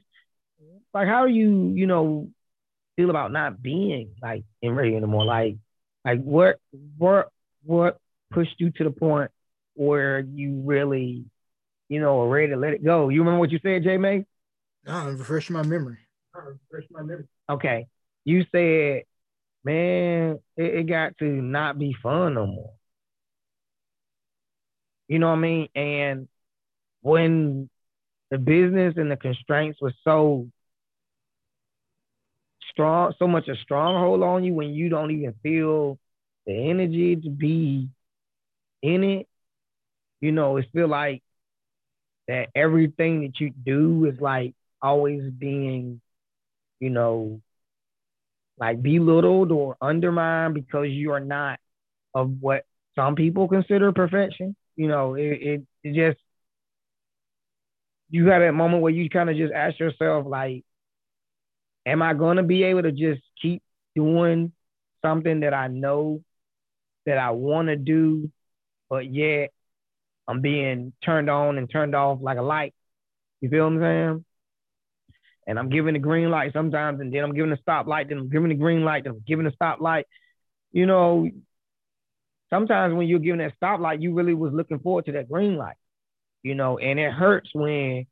like, 0.94 1.08
how 1.08 1.28
do 1.28 1.34
you, 1.34 1.74
you 1.76 1.88
know, 1.88 2.30
feel 2.96 3.10
about 3.10 3.34
not 3.34 3.62
being 3.62 4.16
like 4.22 4.44
in 4.62 4.76
radio 4.76 4.98
anymore? 4.98 5.26
Like, 5.26 5.58
like 6.06 6.22
what 6.22 6.60
what 6.98 7.30
what 7.64 8.00
pushed 8.32 8.56
you 8.60 8.72
to 8.72 8.86
the 8.86 8.92
point 8.92 9.32
where 9.80 10.20
you 10.20 10.62
really, 10.66 11.24
you 11.88 12.02
know, 12.02 12.22
are 12.22 12.28
ready 12.28 12.50
to 12.50 12.58
let 12.58 12.74
it 12.74 12.84
go? 12.84 13.08
You 13.08 13.22
remember 13.22 13.40
what 13.40 13.52
you 13.52 13.60
said, 13.64 13.84
Jay 13.84 13.98
May? 13.98 14.26
No, 14.86 15.12
refresh 15.12 15.50
my 15.50 15.64
memory. 15.64 16.00
refresh 16.36 16.90
my 16.92 17.02
memory. 17.02 17.28
Okay. 17.50 17.88
You 18.26 18.44
said, 18.52 19.04
man, 19.64 20.40
it, 20.58 20.80
it 20.80 20.84
got 20.88 21.18
to 21.20 21.26
not 21.26 21.80
be 21.80 21.96
fun 22.04 22.34
no 22.34 22.46
more. 22.46 22.74
You 25.08 25.20
know 25.20 25.28
what 25.28 25.38
I 25.38 25.40
mean? 25.40 25.70
And 25.74 26.28
when 27.02 27.70
the 28.30 28.38
business 28.38 28.96
and 28.98 29.10
the 29.10 29.16
constraints 29.16 29.80
were 29.82 29.94
so 30.04 30.50
strong, 32.72 33.14
so 33.18 33.28
much 33.30 33.48
a 33.48 33.56
stronghold 33.64 34.24
on 34.24 34.44
you 34.44 34.54
when 34.54 34.72
you 34.72 34.90
don't 34.90 35.12
even 35.12 35.36
feel 35.42 35.98
the 36.46 36.70
energy 36.70 37.16
to 37.16 37.30
be 37.30 37.88
in 38.82 39.04
it. 39.06 39.29
You 40.22 40.32
know, 40.32 40.58
it 40.58 40.68
feel 40.74 40.88
like 40.88 41.24
that 42.28 42.50
everything 42.56 43.22
that 43.22 43.40
you 43.40 43.52
do 43.52 44.06
is 44.06 44.20
like 44.20 44.54
always 44.82 45.30
being, 45.32 46.02
you 46.80 46.90
know, 46.90 47.42
like 48.60 48.82
belittled 48.82 49.52
or 49.52 49.78
undermined 49.82 50.54
because 50.54 50.88
you 50.90 51.12
are 51.12 51.20
not 51.20 51.60
of 52.16 52.32
what 52.42 52.66
some 52.96 53.16
people 53.16 53.48
consider 53.48 53.92
perfection. 53.94 54.56
You 54.76 54.88
know, 54.88 55.16
it, 55.16 55.24
it, 55.24 55.62
it 55.84 55.94
just 55.96 56.22
you 58.10 58.28
had 58.28 58.40
that 58.42 58.54
moment 58.54 58.82
where 58.82 58.92
you 58.92 59.10
kind 59.10 59.30
of 59.30 59.38
just 59.38 59.54
ask 59.54 59.80
yourself 59.80 60.26
like, 60.28 60.64
am 61.86 62.02
I 62.02 62.14
going 62.14 62.38
to 62.38 62.44
be 62.44 62.64
able 62.64 62.84
to 62.84 62.92
just 62.92 63.22
keep 63.42 63.62
doing 63.96 64.52
something 65.04 65.42
that 65.42 65.54
I 65.54 65.68
know 65.68 66.22
that 67.06 67.18
I 67.18 67.32
want 67.32 67.70
to 67.70 67.76
do, 67.76 68.32
but 68.90 69.12
yet 69.12 69.52
I'm 70.30 70.42
being 70.42 70.94
turned 71.04 71.30
on 71.30 71.58
and 71.58 71.70
turned 71.70 71.96
off 71.96 72.20
like 72.22 72.38
a 72.38 72.44
light? 72.44 72.74
You 73.42 73.50
feel 73.50 73.66
what 73.66 73.74
I'm 73.74 73.82
saying? 73.82 74.26
And 75.48 75.60
I'm 75.60 75.70
giving 75.70 75.94
the 75.94 76.00
green 76.00 76.30
light 76.30 76.54
sometimes, 76.54 77.02
and 77.02 77.14
then 77.14 77.24
I'm 77.24 77.34
giving 77.34 77.52
a 77.52 77.58
stoplight, 77.58 78.10
then 78.10 78.20
I'm 78.20 78.30
giving 78.30 78.50
the 78.50 78.56
green 78.56 78.84
light, 78.84 79.04
then 79.04 79.14
I'm 79.14 79.24
giving 79.26 79.48
a 79.48 79.52
stoplight. 79.52 80.04
You 80.72 80.86
know, 80.86 81.28
sometimes 82.52 82.94
when 82.94 83.08
you're 83.08 83.20
giving 83.20 83.40
that 83.40 83.60
stoplight, 83.60 84.02
you 84.02 84.14
really 84.14 84.36
was 84.36 84.54
looking 84.54 84.80
forward 84.80 85.06
to 85.06 85.14
that 85.14 85.30
green 85.30 85.58
light. 85.58 85.78
You 86.44 86.56
know, 86.56 86.78
and 86.78 87.00
it 87.00 87.12
hurts 87.12 87.50
when 87.54 88.06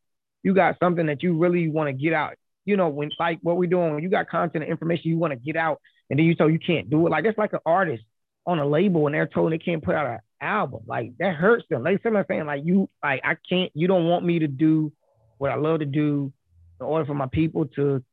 you 0.43 0.53
got 0.53 0.79
something 0.79 1.05
that 1.05 1.23
you 1.23 1.37
really 1.37 1.69
want 1.69 1.87
to 1.87 1.93
get 1.93 2.13
out 2.13 2.35
you 2.67 2.75
know, 2.75 2.89
when 2.89 3.09
like 3.17 3.39
what 3.41 3.55
we're 3.55 3.69
doing, 3.69 3.93
when 3.93 4.03
you 4.03 4.09
got 4.09 4.29
content 4.29 4.61
and 4.65 4.69
information 4.69 5.09
you 5.09 5.17
want 5.17 5.31
to 5.31 5.39
get 5.39 5.55
out, 5.55 5.81
and 6.09 6.19
then 6.19 6.25
you 6.25 6.35
tell 6.35 6.49
you 6.49 6.59
can't 6.59 6.89
do 6.89 7.07
it. 7.07 7.09
Like 7.09 7.23
it's 7.23 7.37
like 7.37 7.53
an 7.53 7.59
artist 7.65 8.03
on 8.45 8.59
a 8.59 8.65
label 8.67 9.07
and 9.07 9.15
they're 9.15 9.25
told 9.25 9.51
they 9.51 9.57
can't 9.57 9.81
put 9.81 9.95
out 9.95 10.05
an 10.05 10.19
album. 10.41 10.81
Like 10.85 11.13
that 11.19 11.35
hurts 11.35 11.65
them. 11.69 11.83
They 11.83 11.97
similar 12.03 12.25
saying 12.27 12.45
like 12.45 12.63
you 12.65 12.89
like 13.03 13.21
I 13.23 13.35
can't. 13.49 13.71
You 13.73 13.87
don't 13.87 14.07
want 14.07 14.25
me 14.25 14.39
to 14.39 14.47
do 14.47 14.91
what 15.37 15.51
I 15.51 15.55
love 15.55 15.79
to 15.79 15.85
do 15.85 16.31
in 16.79 16.85
order 16.85 17.05
for 17.05 17.13
my 17.13 17.27
people 17.27 17.65
to 17.75 18.03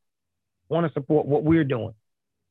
want 0.68 0.86
to 0.86 0.92
support 0.92 1.26
what 1.26 1.44
we're 1.44 1.64
doing. 1.64 1.94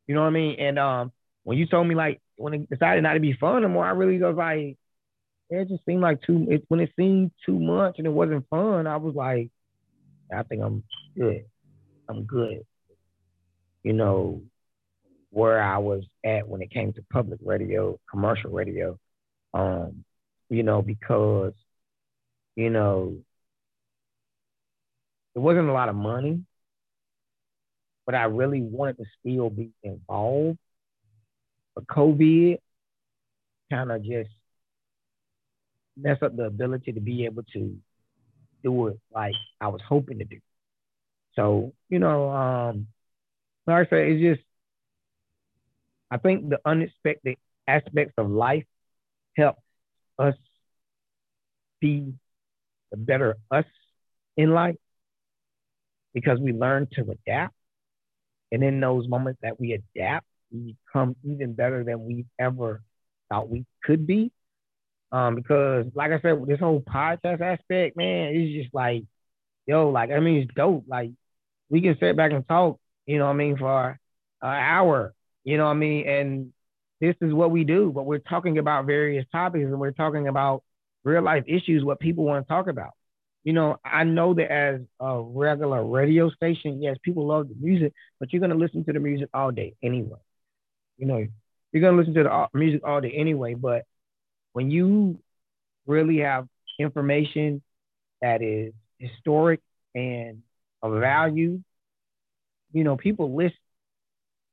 You 0.07 0.15
know 0.15 0.21
what 0.21 0.27
I 0.27 0.31
mean? 0.31 0.59
And 0.59 0.79
um, 0.79 1.11
when 1.43 1.57
you 1.57 1.65
told 1.65 1.87
me 1.87 1.95
like 1.95 2.21
when 2.35 2.53
it 2.53 2.69
decided 2.69 3.03
not 3.03 3.13
to 3.13 3.19
be 3.19 3.33
fun 3.33 3.63
anymore, 3.63 3.85
I 3.85 3.91
really 3.91 4.19
was 4.19 4.35
like, 4.35 4.77
it 5.49 5.69
just 5.69 5.85
seemed 5.85 6.01
like 6.01 6.21
too. 6.21 6.47
It, 6.49 6.65
when 6.67 6.79
it 6.79 6.91
seemed 6.97 7.31
too 7.45 7.59
much 7.59 7.95
and 7.97 8.07
it 8.07 8.11
wasn't 8.11 8.47
fun, 8.49 8.87
I 8.87 8.97
was 8.97 9.15
like, 9.15 9.49
I 10.35 10.43
think 10.43 10.61
I'm 10.61 10.83
good. 11.17 11.45
I'm 12.09 12.23
good. 12.23 12.65
You 13.83 13.93
know, 13.93 14.41
where 15.33 15.61
I 15.61 15.79
was 15.79 16.03
at 16.23 16.47
when 16.47 16.61
it 16.61 16.71
came 16.71 16.93
to 16.93 17.03
public 17.11 17.39
radio, 17.43 17.99
commercial 18.09 18.51
radio. 18.51 18.97
Um, 19.53 20.03
you 20.49 20.63
know, 20.63 20.81
because, 20.81 21.53
you 22.55 22.69
know, 22.69 23.17
it 25.35 25.39
wasn't 25.39 25.69
a 25.69 25.73
lot 25.73 25.89
of 25.89 25.95
money, 25.95 26.43
but 28.05 28.15
I 28.15 28.25
really 28.25 28.61
wanted 28.61 28.97
to 28.97 29.05
still 29.19 29.49
be 29.49 29.71
involved. 29.83 30.57
But 31.75 31.87
COVID 31.87 32.59
kind 33.69 33.91
of 33.91 34.03
just 34.03 34.29
messed 35.97 36.23
up 36.23 36.35
the 36.35 36.43
ability 36.45 36.91
to 36.93 36.99
be 36.99 37.25
able 37.25 37.43
to 37.53 37.77
do 38.63 38.87
it 38.87 38.99
like 39.13 39.33
I 39.61 39.67
was 39.69 39.81
hoping 39.87 40.19
to 40.19 40.25
do. 40.25 40.39
So, 41.35 41.73
you 41.89 41.99
know, 41.99 42.29
um, 42.29 42.87
like 43.67 43.87
I 43.87 43.89
say, 43.89 44.11
it's 44.13 44.21
just 44.21 44.47
I 46.11 46.17
think 46.17 46.49
the 46.49 46.59
unexpected 46.65 47.37
aspects 47.67 48.13
of 48.17 48.29
life 48.29 48.65
help 49.35 49.57
us 50.19 50.35
be 51.79 52.13
the 52.91 52.97
better 52.97 53.37
us 53.51 53.65
in 54.37 54.51
life 54.53 54.77
because 56.13 56.39
we 56.39 56.53
learn 56.53 56.87
to 56.93 57.01
adapt. 57.09 57.53
And 58.51 58.63
in 58.63 58.79
those 58.79 59.07
moments 59.07 59.39
that 59.41 59.59
we 59.59 59.73
adapt, 59.73 60.25
we 60.51 60.75
become 60.87 61.15
even 61.23 61.53
better 61.53 61.83
than 61.83 62.05
we 62.05 62.25
ever 62.39 62.81
thought 63.29 63.49
we 63.49 63.65
could 63.83 64.05
be. 64.05 64.31
Um, 65.11 65.35
because 65.35 65.85
like 65.95 66.11
I 66.11 66.19
said, 66.21 66.45
this 66.47 66.59
whole 66.59 66.81
podcast 66.81 67.41
aspect, 67.41 67.97
man, 67.97 68.33
it's 68.35 68.63
just 68.63 68.73
like, 68.75 69.03
yo, 69.67 69.89
like 69.89 70.11
I 70.11 70.19
mean, 70.19 70.43
it's 70.43 70.53
dope. 70.55 70.85
Like 70.87 71.11
we 71.69 71.81
can 71.81 71.97
sit 71.99 72.17
back 72.17 72.31
and 72.31 72.47
talk, 72.47 72.79
you 73.07 73.19
know 73.19 73.25
what 73.25 73.33
I 73.33 73.35
mean, 73.37 73.57
for 73.57 73.99
an 74.41 74.49
hour, 74.49 75.13
you 75.43 75.57
know 75.57 75.65
what 75.65 75.71
I 75.71 75.75
mean, 75.75 76.07
and 76.07 76.52
this 77.03 77.15
is 77.21 77.33
what 77.33 77.51
we 77.51 77.65
do. 77.65 77.91
But 77.93 78.05
we're 78.05 78.19
talking 78.19 78.57
about 78.59 78.85
various 78.85 79.25
topics, 79.29 79.65
and 79.65 79.77
we're 79.77 79.91
talking 79.91 80.29
about 80.29 80.63
real 81.03 81.21
life 81.21 81.43
issues, 81.47 81.83
what 81.83 81.99
people 81.99 82.23
want 82.23 82.47
to 82.47 82.49
talk 82.49 82.67
about. 82.67 82.91
You 83.43 83.51
know, 83.51 83.75
I 83.83 84.05
know 84.05 84.33
that 84.35 84.49
as 84.49 84.79
a 85.01 85.21
regular 85.21 85.85
radio 85.85 86.29
station, 86.29 86.81
yes, 86.81 86.95
people 87.03 87.27
love 87.27 87.49
the 87.49 87.55
music, 87.59 87.91
but 88.21 88.31
you're 88.31 88.39
gonna 88.39 88.55
listen 88.55 88.85
to 88.85 88.93
the 88.93 89.01
music 89.01 89.27
all 89.33 89.51
day 89.51 89.75
anyway. 89.83 90.19
You 90.97 91.07
know, 91.07 91.27
you're 91.73 91.81
gonna 91.81 91.97
listen 91.97 92.13
to 92.13 92.23
the 92.23 92.31
uh, 92.31 92.47
music 92.53 92.87
all 92.87 93.01
day 93.01 93.11
anyway, 93.11 93.55
but 93.55 93.83
when 94.53 94.71
you 94.71 95.19
really 95.85 96.19
have 96.19 96.47
information 96.79 97.61
that 98.21 98.41
is 98.41 98.73
historic 98.97 99.59
and 99.93 100.41
of 100.81 101.01
value, 101.01 101.61
you 102.71 102.83
know, 102.85 102.95
people 102.95 103.35
listen. 103.35 103.57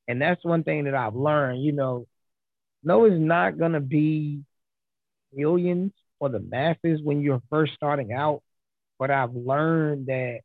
And 0.09 0.21
that's 0.21 0.45
one 0.45 0.65
thing 0.65 0.85
that 0.85 0.97
I've 0.97 1.15
learned, 1.15 1.63
you 1.63 1.71
know, 1.71 2.09
no, 2.83 3.05
it's 3.05 3.17
not 3.19 3.59
gonna 3.59 3.81
be 3.81 4.43
millions 5.33 5.93
for 6.19 6.29
the 6.29 6.41
masses 6.41 7.01
when 7.03 7.21
you're 7.21 7.43
first 7.51 7.73
starting 7.75 8.13
out. 8.13 8.43
But 8.99 9.11
I've 9.11 9.35
learned 9.35 10.07
that 10.07 10.41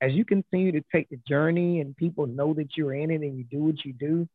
as 0.00 0.12
you 0.12 0.24
continue 0.24 0.72
to 0.72 0.82
take 0.92 1.08
the 1.10 1.20
journey 1.28 1.80
and 1.80 1.96
people 1.96 2.26
know 2.26 2.54
that 2.54 2.76
you're 2.76 2.94
in 2.94 3.10
it 3.10 3.20
and 3.20 3.36
you 3.36 3.44
do 3.44 3.64
what 3.64 3.84
you 3.84 3.92
do, 3.92 4.28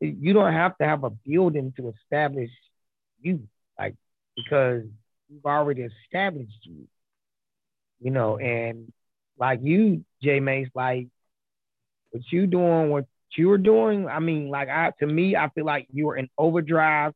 you 0.00 0.32
don't 0.32 0.52
have 0.52 0.76
to 0.78 0.84
have 0.84 1.04
a 1.04 1.10
building 1.10 1.72
to 1.76 1.88
establish 1.88 2.50
you 3.20 3.42
like 3.78 3.94
because 4.36 4.82
you've 5.28 5.46
already 5.46 5.82
established 5.82 6.60
you, 6.62 6.86
you 8.00 8.10
know, 8.10 8.38
and 8.38 8.92
like 9.38 9.60
you, 9.62 10.04
J 10.22 10.40
Mace, 10.40 10.68
like 10.74 11.08
what 12.10 12.22
you 12.30 12.46
doing, 12.46 12.90
what 12.90 13.06
you 13.36 13.48
were 13.48 13.58
doing. 13.58 14.08
I 14.08 14.20
mean, 14.20 14.48
like 14.48 14.68
I 14.68 14.92
to 15.00 15.06
me, 15.06 15.36
I 15.36 15.48
feel 15.50 15.64
like 15.64 15.86
you 15.92 16.06
were 16.06 16.16
in 16.16 16.28
overdrive 16.38 17.12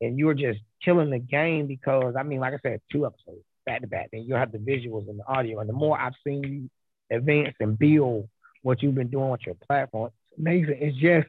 and 0.00 0.18
you 0.18 0.26
were 0.26 0.34
just 0.34 0.60
killing 0.84 1.10
the 1.10 1.18
game 1.18 1.66
because 1.66 2.14
I 2.18 2.22
mean, 2.22 2.40
like 2.40 2.54
I 2.54 2.58
said, 2.62 2.80
two 2.90 3.06
episodes 3.06 3.44
back 3.66 3.82
to 3.82 3.86
back, 3.86 4.08
and 4.12 4.26
you 4.26 4.34
have 4.34 4.52
the 4.52 4.58
visuals 4.58 5.08
and 5.08 5.18
the 5.18 5.26
audio. 5.26 5.60
And 5.60 5.68
the 5.68 5.74
more 5.74 5.98
I've 5.98 6.14
seen 6.24 6.42
you 6.44 7.16
advance 7.16 7.54
and 7.60 7.78
build 7.78 8.28
what 8.62 8.82
you've 8.82 8.94
been 8.94 9.08
doing 9.08 9.30
with 9.30 9.44
your 9.46 9.56
platform, 9.66 10.10
it's 10.30 10.40
amazing. 10.40 10.78
It's 10.80 10.96
just, 10.96 11.28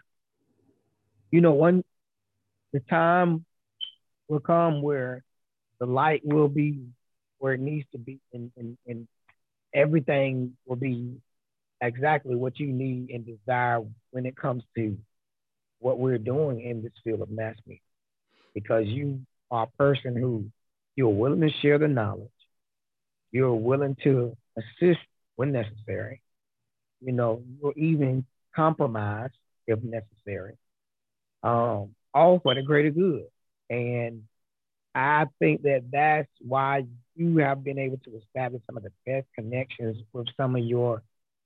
you 1.32 1.42
know, 1.42 1.54
one 1.54 1.84
the 2.72 2.80
time 2.82 3.46
will 4.28 4.40
come 4.40 4.82
where 4.82 5.24
the 5.80 5.86
light 5.86 6.22
will 6.24 6.48
be 6.48 6.80
where 7.40 7.54
it 7.54 7.60
needs 7.60 7.88
to 7.94 7.98
be 7.98 8.20
and, 8.34 8.52
and, 8.58 8.78
and 8.86 9.08
everything 9.74 10.56
will 10.66 10.76
be 10.76 11.16
exactly 11.82 12.36
what 12.36 12.60
you 12.60 12.68
need 12.68 13.10
and 13.10 13.26
desire 13.26 13.82
when 14.12 14.26
it 14.26 14.36
comes 14.36 14.64
to 14.76 14.98
what 15.80 16.00
we're 16.00 16.18
doing 16.18 16.62
in 16.62 16.82
this 16.82 16.92
field 17.04 17.22
of 17.22 17.30
mass 17.30 17.56
media. 17.66 17.82
Because 18.54 18.86
you 18.86 19.22
are 19.52 19.64
a 19.64 19.78
person 19.78 20.16
who 20.16 20.46
you're 20.96 21.10
willing 21.10 21.42
to 21.42 21.50
share 21.62 21.78
the 21.78 21.88
knowledge. 21.88 22.30
You're 23.32 23.54
willing 23.54 23.96
to 24.04 24.36
assist 24.58 25.00
when 25.36 25.52
necessary. 25.52 26.22
You 27.02 27.14
know 27.14 27.44
you'll 27.62 27.74
even 27.78 28.26
compromise 28.56 29.30
if 29.68 29.80
necessary. 29.84 30.58
Um, 31.44 31.96
all 32.14 32.40
for 32.42 32.56
the 32.56 32.62
greater 32.62 32.90
good. 32.90 33.28
And 33.70 34.24
I 34.96 35.26
think 35.40 35.62
that 35.62 35.84
that's 35.92 36.30
why 36.42 36.86
you 37.16 37.38
have 37.38 37.64
been 37.64 37.78
able 37.78 37.98
to 38.00 38.18
establish 38.18 38.62
some 38.66 38.78
of 38.78 38.84
the 38.84 38.92
best 39.06 39.28
connections 39.36 39.98
with 40.12 40.28
some 40.36 40.56
of 40.56 40.64
your 40.64 41.04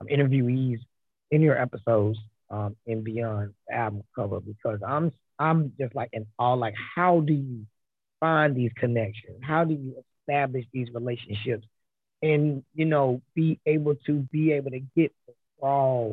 interviewees 0.08 0.80
in 1.32 1.42
your 1.42 1.60
episodes 1.60 2.18
um, 2.50 2.76
and 2.88 3.04
beyond 3.04 3.54
the 3.68 3.76
album 3.76 4.04
cover 4.16 4.40
because 4.40 4.80
I'm 4.86 5.12
I'm 5.40 5.74
just 5.80 5.96
like 5.96 6.10
in 6.14 6.28
awe. 6.38 6.54
Like, 6.54 6.76
how 6.96 7.22
do 7.22 7.34
you 7.34 7.66
find 8.20 8.56
these 8.56 8.72
connections? 8.78 9.40
How 9.42 9.64
do 9.64 9.74
you 9.74 10.04
establish 10.22 10.66
these 10.72 10.88
relationships? 10.94 11.66
And 12.22 12.64
you 12.74 12.86
know, 12.86 13.22
be 13.36 13.60
able 13.66 13.96
to 14.06 14.14
be 14.32 14.54
able 14.54 14.72
to 14.72 14.80
get 14.96 15.14
the 15.28 15.34
raw, 15.62 16.10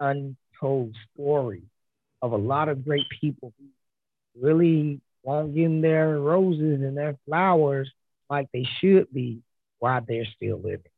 untold 0.00 0.94
story 1.12 1.62
of 2.22 2.32
a 2.32 2.36
lot 2.36 2.68
of 2.68 2.84
great 2.84 3.06
people 3.20 3.52
who 3.58 3.66
really 4.40 5.00
won't 5.22 5.54
them 5.54 5.80
their 5.80 6.18
roses 6.18 6.80
and 6.82 6.96
their 6.96 7.16
flowers 7.26 7.90
like 8.30 8.48
they 8.52 8.66
should 8.80 9.12
be 9.12 9.42
while 9.78 10.00
they're 10.06 10.26
still 10.36 10.58
living. 10.58 10.91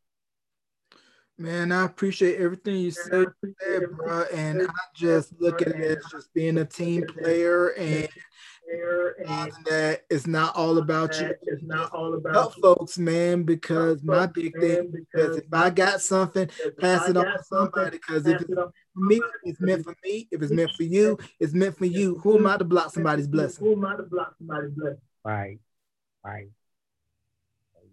Man, 1.36 1.72
I 1.72 1.84
appreciate 1.84 2.38
everything 2.40 2.76
you 2.76 2.92
said, 2.92 3.26
there, 3.60 3.88
bro. 3.88 4.24
And 4.32 4.62
I 4.62 4.72
just 4.94 5.32
look 5.40 5.60
at 5.62 5.68
it 5.68 5.98
as 5.98 6.06
just 6.06 6.32
being 6.32 6.58
a 6.58 6.64
team 6.64 7.06
player 7.06 7.68
and 7.70 8.08
and 9.26 9.52
that 9.66 10.02
it's 10.10 10.26
not 10.26 10.54
all 10.54 10.78
about 10.78 11.18
you. 11.20 11.34
It's 11.42 11.62
not 11.62 11.92
all 11.92 12.14
about 12.14 12.34
help 12.34 12.54
folks, 12.54 12.98
man. 12.98 13.42
Because 13.42 14.02
my 14.02 14.26
big 14.26 14.58
thing 14.60 14.92
is 15.14 15.36
if 15.38 15.44
I 15.52 15.70
got 15.70 16.00
something, 16.00 16.48
pass 16.80 17.08
it 17.08 17.16
on 17.16 17.24
to 17.24 17.42
somebody. 17.42 17.98
Because 17.98 18.26
if 18.26 18.40
it's 18.40 18.48
for 18.54 18.70
me, 18.94 19.20
it's 19.44 19.60
meant 19.60 19.82
for 19.82 19.96
me. 20.04 20.28
If 20.30 20.42
it's 20.42 20.52
meant 20.52 20.72
for 20.72 20.82
you, 20.84 21.18
it's 21.40 21.52
meant 21.52 21.76
for 21.76 21.86
you. 21.86 22.18
Who 22.18 22.38
am 22.38 22.46
I 22.46 22.58
to 22.58 22.64
block 22.64 22.92
somebody's 22.92 23.26
blessing? 23.28 23.66
Who 23.66 23.72
am 23.72 23.84
I 23.84 23.96
to 23.96 24.04
block 24.04 24.34
somebody's 24.38 24.70
blessing? 24.70 25.00
Right, 25.24 25.58
right. 26.24 26.48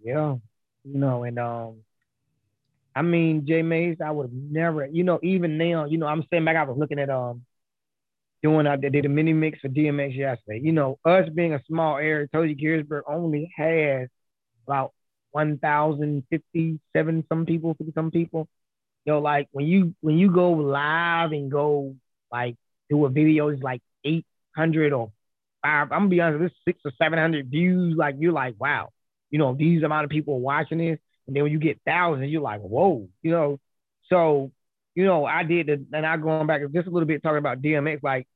Yeah, 0.03 0.35
you 0.83 0.97
know, 0.99 1.23
and 1.23 1.37
um 1.39 1.83
I 2.95 3.01
mean, 3.01 3.45
J 3.47 3.61
Mace, 3.61 3.97
I 4.05 4.11
would 4.11 4.25
have 4.25 4.33
never, 4.33 4.85
you 4.85 5.03
know, 5.03 5.19
even 5.23 5.57
now, 5.57 5.85
you 5.85 5.97
know, 5.97 6.07
I'm 6.07 6.25
saying 6.29 6.45
back, 6.45 6.57
I 6.57 6.63
was 6.63 6.77
looking 6.77 6.99
at 6.99 7.09
um 7.09 7.45
doing 8.43 8.67
I 8.67 8.75
did 8.75 9.05
a 9.05 9.09
mini 9.09 9.33
mix 9.33 9.59
for 9.59 9.69
DMX 9.69 10.15
yesterday. 10.15 10.61
You 10.63 10.71
know, 10.71 10.99
us 11.05 11.29
being 11.33 11.53
a 11.53 11.61
small 11.67 11.97
area, 11.97 12.27
Tozy 12.33 12.59
Garysburg 12.59 13.03
only 13.07 13.51
has 13.55 14.09
about 14.67 14.93
1,057 15.31 17.25
some 17.29 17.45
people, 17.45 17.75
50 17.75 17.93
some 17.93 18.11
people. 18.11 18.47
You 19.05 19.13
know, 19.13 19.19
like 19.21 19.47
when 19.51 19.65
you 19.67 19.95
when 20.01 20.17
you 20.17 20.31
go 20.31 20.51
live 20.51 21.31
and 21.31 21.51
go 21.51 21.95
like 22.31 22.55
do 22.89 23.05
a 23.05 23.09
video, 23.09 23.49
it's 23.49 23.63
like 23.63 23.81
800 24.05 24.93
or 24.93 25.11
five. 25.63 25.91
I'm 25.91 26.01
gonna 26.01 26.09
be 26.09 26.21
honest, 26.21 26.41
this 26.43 26.51
six 26.67 26.79
or 26.85 26.91
700 27.01 27.47
views. 27.49 27.95
Like 27.97 28.15
you're 28.19 28.33
like, 28.33 28.55
wow, 28.59 28.89
you 29.31 29.39
know, 29.39 29.55
these 29.55 29.83
amount 29.83 30.05
of 30.05 30.11
people 30.11 30.39
watching 30.39 30.79
this. 30.79 30.99
And 31.27 31.35
then 31.35 31.43
when 31.43 31.51
you 31.51 31.59
get 31.59 31.81
thousands, 31.85 32.31
you're 32.31 32.41
like, 32.41 32.61
whoa, 32.61 33.07
you 33.21 33.31
know. 33.31 33.59
So, 34.09 34.51
you 34.95 35.05
know, 35.05 35.25
I 35.25 35.43
did 35.43 35.67
the, 35.67 35.85
and 35.93 36.05
I 36.05 36.17
going 36.17 36.47
back 36.47 36.61
just 36.73 36.87
a 36.87 36.91
little 36.91 37.07
bit 37.07 37.23
talking 37.23 37.37
about 37.37 37.61
DMX, 37.61 38.03
like 38.03 38.27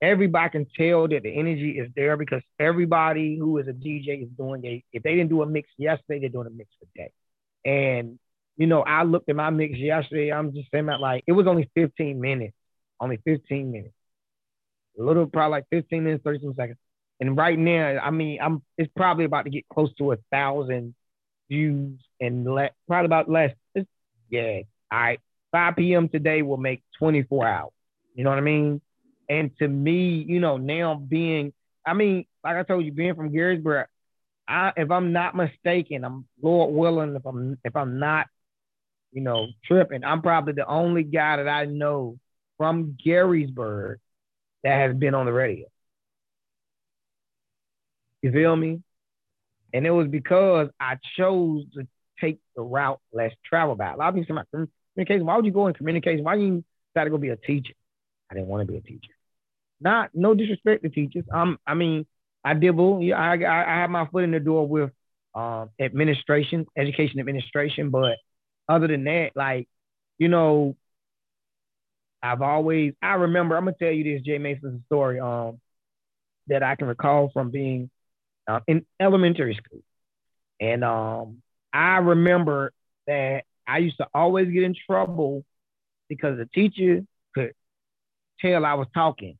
everybody 0.00 0.50
can 0.50 0.66
tell 0.76 1.08
that 1.08 1.22
the 1.22 1.30
energy 1.30 1.78
is 1.78 1.90
there 1.94 2.16
because 2.16 2.42
everybody 2.58 3.36
who 3.38 3.58
is 3.58 3.68
a 3.68 3.72
DJ 3.72 4.22
is 4.22 4.28
doing 4.36 4.64
a, 4.64 4.82
if 4.92 5.02
they 5.02 5.14
didn't 5.14 5.28
do 5.28 5.42
a 5.42 5.46
mix 5.46 5.68
yesterday, 5.76 6.20
they're 6.20 6.28
doing 6.30 6.46
a 6.46 6.50
mix 6.50 6.70
today. 6.80 7.12
And, 7.64 8.18
you 8.56 8.66
know, 8.66 8.82
I 8.82 9.02
looked 9.02 9.28
at 9.28 9.36
my 9.36 9.50
mix 9.50 9.76
yesterday. 9.76 10.32
I'm 10.32 10.54
just 10.54 10.70
saying 10.70 10.86
that 10.86 11.00
like, 11.00 11.24
it 11.26 11.32
was 11.32 11.46
only 11.46 11.70
15 11.74 12.20
minutes, 12.20 12.54
only 12.98 13.18
15 13.24 13.70
minutes, 13.70 13.94
a 14.98 15.02
little, 15.02 15.26
probably 15.26 15.58
like 15.58 15.66
15 15.70 16.04
minutes, 16.04 16.24
32 16.24 16.54
seconds. 16.56 16.78
And 17.20 17.36
right 17.36 17.58
now, 17.58 17.98
I 18.02 18.10
mean, 18.10 18.38
I'm, 18.40 18.62
it's 18.78 18.90
probably 18.96 19.26
about 19.26 19.44
to 19.44 19.50
get 19.50 19.68
close 19.68 19.92
to 19.98 20.12
a 20.12 20.16
thousand 20.32 20.94
views 21.50 21.98
and 22.20 22.46
let 22.46 22.74
probably 22.88 23.06
about 23.06 23.28
less. 23.28 23.52
Yeah, 24.30 24.60
all 24.92 25.00
right. 25.00 25.20
5 25.52 25.76
p.m. 25.76 26.08
today 26.08 26.42
will 26.42 26.56
make 26.56 26.82
24 26.98 27.46
hours. 27.46 27.72
You 28.14 28.24
know 28.24 28.30
what 28.30 28.38
I 28.38 28.42
mean? 28.42 28.80
And 29.28 29.50
to 29.58 29.68
me, 29.68 30.24
you 30.26 30.40
know, 30.40 30.56
now 30.56 30.94
being, 30.94 31.52
I 31.86 31.94
mean, 31.94 32.26
like 32.44 32.56
I 32.56 32.62
told 32.62 32.84
you, 32.84 32.92
being 32.92 33.14
from 33.14 33.32
Garysburg, 33.32 33.86
I, 34.48 34.72
if 34.76 34.90
I'm 34.90 35.12
not 35.12 35.36
mistaken, 35.36 36.04
I'm 36.04 36.26
Lord 36.42 36.74
willing, 36.74 37.14
if 37.16 37.24
I'm 37.26 37.58
if 37.64 37.76
I'm 37.76 37.98
not, 37.98 38.26
you 39.12 39.22
know, 39.22 39.48
tripping, 39.64 40.04
I'm 40.04 40.22
probably 40.22 40.54
the 40.54 40.66
only 40.66 41.04
guy 41.04 41.36
that 41.36 41.48
I 41.48 41.66
know 41.66 42.18
from 42.58 42.96
Garysburg 43.04 43.96
that 44.64 44.78
has 44.78 44.96
been 44.96 45.14
on 45.14 45.26
the 45.26 45.32
radio. 45.32 45.66
You 48.22 48.32
feel 48.32 48.56
me? 48.56 48.82
And 49.72 49.86
it 49.86 49.90
was 49.90 50.08
because 50.08 50.68
I 50.80 50.96
chose 51.16 51.64
to 51.74 51.86
take 52.20 52.38
the 52.56 52.62
route 52.62 53.00
less 53.12 53.32
traveled 53.44 53.78
by. 53.78 53.92
A 53.92 53.96
lot 53.96 54.08
of 54.10 54.14
people 54.14 54.36
say, 54.36 54.66
communication, 54.94 55.26
why 55.26 55.36
would 55.36 55.46
you 55.46 55.52
go 55.52 55.66
in 55.66 55.74
communication? 55.74 56.24
Why 56.24 56.34
you 56.34 56.64
decided 56.94 57.10
to 57.10 57.10
go 57.10 57.18
be 57.18 57.28
a 57.28 57.36
teacher. 57.36 57.74
I 58.30 58.34
didn't 58.34 58.48
want 58.48 58.66
to 58.66 58.72
be 58.72 58.78
a 58.78 58.82
teacher. 58.82 59.12
Not 59.80 60.10
no 60.14 60.34
disrespect 60.34 60.82
to 60.82 60.88
teachers. 60.88 61.24
Um, 61.32 61.58
I 61.66 61.74
mean, 61.74 62.06
I 62.44 62.54
dibble. 62.54 63.02
Yeah, 63.02 63.16
I, 63.16 63.36
I, 63.36 63.76
I 63.76 63.80
have 63.80 63.90
my 63.90 64.06
foot 64.06 64.24
in 64.24 64.30
the 64.30 64.40
door 64.40 64.66
with 64.66 64.90
um 65.34 65.70
administration, 65.80 66.66
education 66.76 67.20
administration, 67.20 67.90
but 67.90 68.16
other 68.68 68.88
than 68.88 69.04
that, 69.04 69.30
like, 69.34 69.68
you 70.18 70.28
know, 70.28 70.76
I've 72.22 72.42
always 72.42 72.94
I 73.02 73.14
remember, 73.14 73.56
I'm 73.56 73.64
gonna 73.64 73.76
tell 73.78 73.90
you 73.90 74.04
this 74.04 74.22
Jay 74.22 74.38
Mason's 74.38 74.84
story 74.86 75.20
um 75.20 75.60
that 76.48 76.62
I 76.62 76.74
can 76.76 76.88
recall 76.88 77.30
from 77.32 77.50
being 77.50 77.90
uh, 78.50 78.60
in 78.66 78.84
elementary 79.00 79.54
school. 79.54 79.82
And 80.60 80.84
um 80.84 81.42
I 81.72 81.98
remember 81.98 82.72
that 83.06 83.44
I 83.66 83.78
used 83.78 83.98
to 83.98 84.08
always 84.12 84.50
get 84.50 84.64
in 84.64 84.74
trouble 84.86 85.44
because 86.08 86.38
the 86.38 86.46
teacher 86.46 87.02
could 87.34 87.52
tell 88.40 88.64
I 88.64 88.74
was 88.74 88.88
talking 88.92 89.38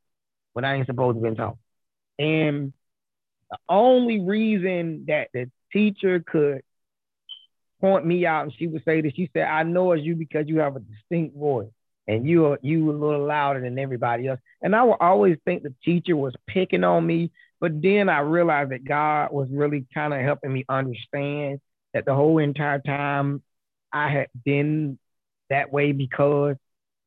when 0.53 0.65
I 0.65 0.77
ain't 0.77 0.87
supposed 0.87 1.21
to 1.21 1.29
be 1.29 1.35
talking. 1.35 1.59
And 2.19 2.73
the 3.51 3.59
only 3.69 4.21
reason 4.21 5.07
that 5.09 5.29
the 5.33 5.51
teacher 5.73 6.21
could 6.21 6.63
point 7.81 8.07
me 8.07 8.27
out 8.27 8.45
and 8.45 8.53
she 8.57 8.67
would 8.67 8.85
say 8.85 9.01
that 9.01 9.17
she 9.17 9.31
said, 9.33 9.45
I 9.45 9.63
know 9.65 9.93
it's 9.93 10.05
you 10.05 10.15
because 10.15 10.47
you 10.47 10.59
have 10.61 10.77
a 10.77 10.81
distinct 10.81 11.37
voice 11.37 11.71
and 12.07 12.27
you 12.27 12.47
are 12.47 12.59
you 12.63 12.91
a 12.91 12.93
little 12.93 13.27
louder 13.27 13.61
than 13.61 13.79
everybody 13.79 14.29
else. 14.29 14.41
And 14.63 14.77
I 14.77 14.83
would 14.85 14.99
always 15.01 15.39
think 15.45 15.63
the 15.63 15.75
teacher 15.85 16.17
was 16.17 16.35
picking 16.47 16.85
on 16.85 17.07
me, 17.07 17.31
but 17.61 17.83
then 17.83 18.09
I 18.09 18.21
realized 18.21 18.71
that 18.73 18.85
God 18.85 19.33
was 19.33 19.49
really 19.51 19.87
kind 19.95 20.15
of 20.15 20.21
helping 20.21 20.53
me 20.53 20.65
understand 20.69 21.61
that 21.95 22.05
the 22.07 22.15
whole 22.15 22.39
entire 22.39 22.81
time 22.81 23.43
I 23.93 24.11
had 24.11 24.29
been 24.45 24.99
that 25.51 25.73
way 25.73 25.93
because 25.93 26.57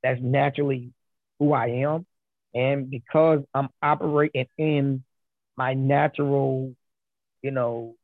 that's 0.03 0.21
naturally 0.21 0.93
who 1.39 1.53
I 1.53 1.67
am. 1.85 2.05
And 2.53 2.89
because 2.89 3.41
I'm 3.53 3.69
operating 3.81 4.47
in 4.57 5.03
my 5.57 5.73
natural, 5.73 6.75
you 7.41 7.51
know, 7.51 7.95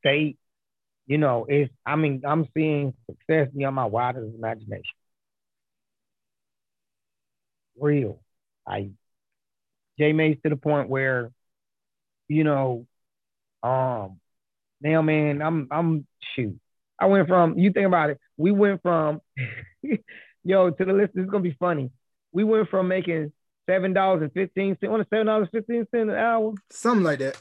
state, 0.00 0.38
you 1.06 1.18
know, 1.18 1.46
it's 1.48 1.72
I 1.86 1.96
mean, 1.96 2.22
I'm 2.26 2.48
seeing 2.54 2.94
success 3.06 3.48
beyond 3.56 3.76
my 3.76 3.86
wildest 3.86 4.34
imagination. 4.36 4.84
Real. 7.78 8.20
I 8.66 8.90
J 9.98 10.12
Mace 10.12 10.38
to 10.44 10.50
the 10.50 10.56
point 10.56 10.88
where, 10.88 11.30
you 12.28 12.44
know, 12.44 12.86
um, 13.62 14.20
now 14.80 15.02
man, 15.02 15.42
I'm 15.42 15.68
I'm 15.70 16.06
shoot. 16.34 16.58
I 16.98 17.06
went 17.06 17.28
from 17.28 17.58
you 17.58 17.72
think 17.72 17.86
about 17.86 18.10
it, 18.10 18.18
we 18.36 18.50
went 18.52 18.82
from 18.82 19.20
yo 20.44 20.70
to 20.70 20.84
the 20.84 20.92
list, 20.92 21.14
this 21.14 21.24
is 21.24 21.30
gonna 21.30 21.42
be 21.42 21.56
funny. 21.58 21.90
We 22.32 22.44
went 22.44 22.68
from 22.68 22.88
making 22.88 23.32
seven 23.68 23.92
dollars 23.92 24.22
and 24.22 24.32
fifteen 24.32 24.76
cents 24.80 24.92
on 24.92 25.00
a 25.00 25.06
seven 25.10 25.26
dollars 25.26 25.48
fifteen 25.52 25.86
cent 25.90 26.10
an 26.10 26.16
hour. 26.16 26.54
Something 26.70 27.04
like 27.04 27.18
that. 27.20 27.40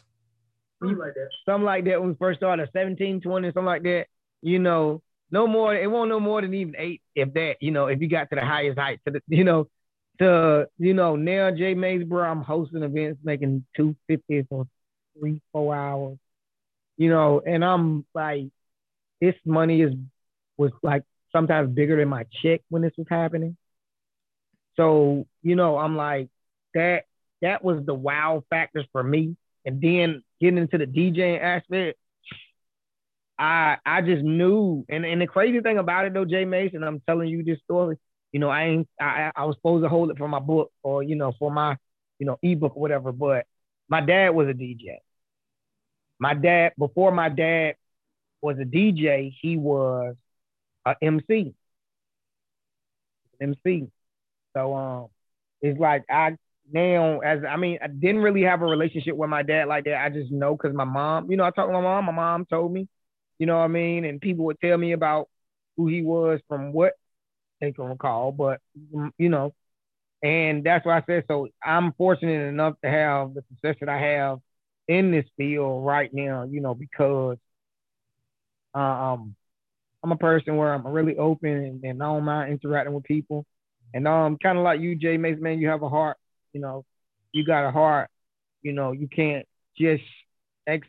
Something 0.80 0.98
like 0.98 1.14
that. 1.16 1.30
Something 1.46 1.66
like 1.66 1.86
that 1.86 2.00
when 2.00 2.10
we 2.10 2.16
first 2.20 2.40
started, 2.40 2.70
17, 2.72 3.22
20, 3.22 3.48
something 3.48 3.66
like 3.66 3.84
that. 3.84 4.06
You 4.42 4.60
know, 4.60 5.02
no 5.32 5.48
more, 5.48 5.76
it 5.76 5.90
won't 5.90 6.10
no 6.10 6.20
more 6.20 6.42
than 6.42 6.54
even 6.54 6.76
eight, 6.78 7.02
if 7.16 7.34
that, 7.34 7.56
you 7.62 7.72
know, 7.72 7.88
if 7.88 8.00
you 8.00 8.08
got 8.08 8.30
to 8.30 8.36
the 8.36 8.46
highest 8.46 8.78
height 8.78 9.00
to 9.06 9.14
the, 9.14 9.22
you 9.28 9.44
know, 9.44 9.68
to, 10.20 10.68
you 10.78 10.94
know, 10.94 11.16
now 11.16 11.52
J 11.52 11.74
Mace, 11.74 12.04
bro, 12.04 12.24
I'm 12.24 12.42
hosting 12.42 12.84
events 12.84 13.20
making 13.24 13.66
250 13.76 14.48
for 14.50 14.68
three, 15.20 15.42
four 15.54 15.76
hours. 15.76 16.18
You 16.98 17.10
know, 17.10 17.42
and 17.46 17.64
I'm 17.66 18.06
like, 18.14 18.46
this 19.22 19.36
money 19.46 19.82
is 19.82 19.94
was 20.58 20.72
like 20.84 21.04
sometimes 21.32 21.74
bigger 21.76 21.98
than 21.98 22.10
my 22.10 22.26
check 22.44 22.62
when 22.70 22.82
this 22.82 22.94
was 22.98 23.08
happening. 23.10 23.58
So, 24.76 25.26
you 25.42 25.56
know, 25.56 25.78
I'm 25.78 25.96
like, 25.96 26.30
that 26.74 27.06
that 27.42 27.64
was 27.64 27.86
the 27.86 27.94
wow 27.94 28.44
factors 28.50 28.86
for 28.92 29.04
me. 29.04 29.36
And 29.66 29.82
then 29.82 30.24
getting 30.40 30.58
into 30.58 30.78
the 30.78 30.86
DJing 30.86 31.42
aspect, 31.42 31.98
I 33.40 33.78
I 33.86 34.02
just 34.02 34.24
knew. 34.24 34.86
And 34.90 35.06
and 35.06 35.22
the 35.22 35.28
crazy 35.28 35.62
thing 35.62 35.78
about 35.78 36.06
it 36.06 36.14
though, 36.14 36.26
Jay 36.26 36.46
Mason, 36.46 36.84
I'm 36.84 37.02
telling 37.08 37.30
you 37.30 37.44
this 37.44 37.60
story. 37.64 37.98
You 38.32 38.40
know, 38.40 38.50
I 38.50 38.64
ain't 38.66 38.88
I 39.00 39.32
I 39.36 39.46
was 39.46 39.56
supposed 39.58 39.84
to 39.84 39.90
hold 39.90 40.10
it 40.12 40.18
for 40.18 40.28
my 40.28 40.40
book 40.40 40.72
or 40.84 41.04
you 41.04 41.16
know 41.16 41.34
for 41.38 41.52
my 41.52 41.78
you 42.20 42.26
know 42.26 42.38
ebook 42.42 42.76
or 42.76 42.82
whatever. 42.82 43.12
But 43.12 43.46
my 43.90 44.02
dad 44.02 44.30
was 44.36 44.48
a 44.48 44.54
DJ. 44.54 44.98
My 46.20 46.34
dad 46.34 46.74
before 46.78 47.12
my 47.12 47.30
dad 47.30 47.76
was 48.42 48.58
a 48.60 48.66
DJ, 48.66 49.36
he 49.42 49.58
was 49.58 50.16
a 50.86 50.96
MC. 51.02 51.56
MC. 53.42 53.88
So 54.56 54.76
um, 54.76 55.08
it's 55.62 55.80
like 55.80 56.04
I 56.10 56.38
now 56.72 57.20
as 57.20 57.42
I 57.48 57.58
mean 57.58 57.80
I 57.82 57.88
didn't 57.88 58.22
really 58.22 58.44
have 58.44 58.62
a 58.62 58.66
relationship 58.66 59.16
with 59.16 59.30
my 59.30 59.44
dad 59.44 59.68
like 59.68 59.86
that. 59.86 60.02
I 60.04 60.10
just 60.10 60.32
know 60.32 60.56
because 60.56 60.76
my 60.76 60.86
mom, 60.86 61.30
you 61.32 61.38
know, 61.38 61.44
I 61.44 61.52
talked 61.52 61.70
to 61.70 61.74
my 61.74 61.82
mom. 61.82 62.06
My 62.06 62.12
mom 62.12 62.46
told 62.46 62.72
me, 62.74 62.88
you 63.40 63.46
know 63.46 63.58
what 63.58 63.64
I 63.66 63.68
mean, 63.68 64.06
and 64.06 64.22
people 64.22 64.46
would 64.46 64.60
tell 64.60 64.78
me 64.78 64.94
about 64.94 65.30
who 65.78 65.88
he 65.88 66.02
was 66.02 66.40
from 66.48 66.74
what 66.74 66.94
they 67.62 67.72
can 67.74 67.86
recall, 67.86 68.32
but 68.32 68.62
mm, 68.94 69.12
you 69.18 69.30
know, 69.30 69.54
and 70.24 70.64
that's 70.64 70.86
why 70.86 70.98
I 71.00 71.04
said 71.08 71.26
so. 71.28 71.48
I'm 71.64 71.94
fortunate 71.94 72.48
enough 72.50 72.76
to 72.84 72.90
have 72.90 73.34
the 73.34 73.44
success 73.50 73.78
that 73.82 73.90
I 73.90 74.00
have 74.00 74.40
in 74.88 75.12
this 75.12 75.26
field 75.38 75.86
right 75.86 76.10
now, 76.14 76.44
you 76.44 76.62
know, 76.62 76.76
because 76.76 77.38
um 78.74 79.36
I'm 80.04 80.12
a 80.12 80.18
person 80.18 80.58
where 80.58 80.74
I'm 80.74 80.88
really 80.88 81.18
open 81.18 81.50
and, 81.52 81.84
and 81.84 82.02
I 82.04 82.06
don't 82.08 82.24
mind 82.26 82.52
interacting 82.54 82.94
with 82.94 83.04
people. 83.06 83.46
And 83.94 84.08
um, 84.08 84.38
kind 84.42 84.58
of 84.58 84.64
like 84.64 84.80
you, 84.82 84.96
Jay 84.96 85.18
Mason, 85.18 85.42
man, 85.44 85.60
you 85.60 85.70
have 85.70 85.84
a 85.84 85.90
heart. 85.90 86.18
You 86.54 86.62
know, 86.62 86.86
you 87.34 87.46
got 87.46 87.68
a 87.68 87.72
heart. 87.72 88.10
You 88.62 88.74
know, 88.74 88.92
you 88.92 89.08
can't 89.08 89.46
just 89.78 90.04
X 90.68 90.88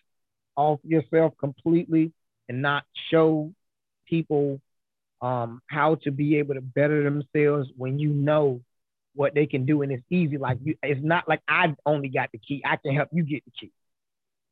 off 0.56 0.80
yourself 0.84 1.34
completely 1.38 2.12
and 2.48 2.62
not 2.62 2.84
show 3.10 3.52
people 4.08 4.60
um 5.22 5.60
how 5.68 5.96
to 5.96 6.10
be 6.12 6.38
able 6.38 6.54
to 6.54 6.60
better 6.60 7.02
themselves 7.02 7.68
when 7.76 7.98
you 7.98 8.10
know 8.10 8.60
what 9.14 9.34
they 9.34 9.46
can 9.46 9.66
do 9.66 9.82
and 9.82 9.92
it's 9.92 10.04
easy. 10.10 10.38
Like 10.38 10.58
you, 10.62 10.76
it's 10.82 11.00
not 11.02 11.28
like 11.28 11.40
I 11.48 11.74
only 11.86 12.08
got 12.08 12.30
the 12.32 12.38
key. 12.38 12.62
I 12.64 12.76
can 12.76 12.94
help 12.94 13.08
you 13.12 13.24
get 13.24 13.44
the 13.44 13.52
key. 13.60 13.72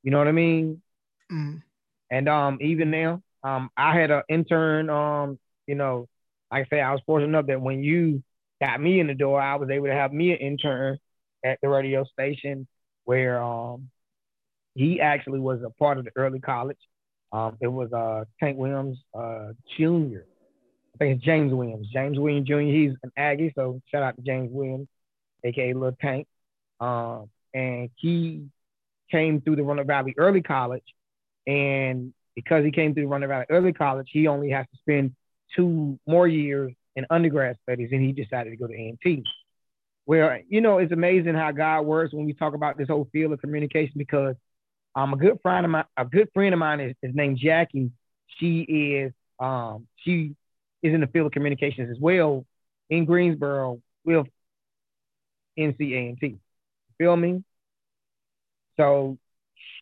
You 0.02 0.10
know 0.10 0.18
what 0.18 0.28
I 0.28 0.32
mean? 0.32 0.82
Mm. 1.30 1.62
And 2.10 2.28
um, 2.28 2.58
even 2.60 2.90
now, 2.90 3.22
um, 3.42 3.70
I 3.76 3.98
had 3.98 4.10
an 4.10 4.22
intern. 4.28 4.90
Um, 4.90 5.38
you 5.66 5.74
know, 5.74 6.08
like 6.50 6.66
I 6.66 6.76
say, 6.76 6.80
I 6.80 6.92
was 6.92 7.00
fortunate 7.06 7.28
enough 7.28 7.46
that 7.46 7.60
when 7.60 7.82
you 7.82 8.22
got 8.60 8.80
me 8.80 9.00
in 9.00 9.06
the 9.06 9.14
door, 9.14 9.40
I 9.40 9.56
was 9.56 9.70
able 9.70 9.86
to 9.86 9.94
have 9.94 10.12
me 10.12 10.32
an 10.32 10.38
intern 10.38 10.98
at 11.44 11.58
the 11.62 11.68
radio 11.68 12.04
station 12.04 12.66
where 13.04 13.42
um 13.42 13.88
he 14.74 15.00
actually 15.00 15.40
was 15.40 15.60
a 15.62 15.70
part 15.70 15.98
of 15.98 16.04
the 16.04 16.10
early 16.16 16.40
college. 16.40 16.78
Um, 17.32 17.56
it 17.60 17.68
was 17.68 17.92
uh 17.92 18.24
Tank 18.40 18.58
Williams 18.58 18.98
uh 19.14 19.52
Jr. 19.76 20.20
I 20.94 20.98
think 20.98 21.16
it's 21.16 21.24
James 21.24 21.52
Williams. 21.52 21.88
James 21.92 22.18
Williams 22.18 22.48
Jr. 22.48 22.60
He's 22.60 22.92
an 23.02 23.12
Aggie, 23.16 23.52
so 23.54 23.80
shout 23.90 24.02
out 24.02 24.16
to 24.16 24.22
James 24.22 24.50
Williams, 24.50 24.88
aka 25.44 25.74
Little 25.74 25.96
Tank. 26.00 26.26
Um, 26.80 27.28
and 27.54 27.90
he 27.96 28.46
came 29.10 29.40
through 29.40 29.56
the 29.56 29.62
Roanoke 29.62 29.86
Valley 29.86 30.14
Early 30.16 30.42
College, 30.42 30.84
and 31.46 32.12
because 32.34 32.64
he 32.64 32.70
came 32.70 32.94
through 32.94 33.08
Roanoke 33.08 33.28
Valley 33.28 33.46
Early 33.50 33.72
College, 33.72 34.08
he 34.12 34.26
only 34.26 34.50
has 34.50 34.66
to 34.72 34.78
spend 34.78 35.14
two 35.54 35.98
more 36.06 36.28
years 36.28 36.72
in 36.96 37.06
undergrad 37.10 37.56
studies, 37.62 37.90
and 37.92 38.02
he 38.02 38.12
decided 38.12 38.50
to 38.50 38.56
go 38.56 38.66
to 38.66 38.74
A&T. 38.74 39.22
Where 40.04 40.42
you 40.48 40.60
know 40.60 40.78
it's 40.78 40.92
amazing 40.92 41.34
how 41.34 41.50
God 41.50 41.82
works 41.82 42.14
when 42.14 42.26
we 42.26 42.32
talk 42.32 42.54
about 42.54 42.78
this 42.78 42.88
whole 42.88 43.08
field 43.12 43.32
of 43.32 43.40
communication 43.40 43.94
because 43.96 44.36
um 44.94 45.12
a 45.12 45.16
good 45.16 45.40
friend 45.42 45.66
of 45.66 45.72
mine, 45.72 45.84
a 45.96 46.04
good 46.04 46.28
friend 46.32 46.54
of 46.54 46.60
mine 46.60 46.78
is, 46.78 46.94
is 47.02 47.12
named 47.12 47.38
Jackie. 47.42 47.90
She 48.38 48.60
is 48.60 49.12
um 49.40 49.88
she 49.96 50.36
is 50.82 50.94
in 50.94 51.00
the 51.00 51.08
field 51.08 51.26
of 51.26 51.32
communications 51.32 51.90
as 51.90 51.98
well 52.00 52.46
in 52.88 53.04
Greensboro 53.04 53.80
with 54.04 54.26
NCA&T. 55.58 56.36
Feel 56.98 57.16
me? 57.16 57.42
So 58.76 59.18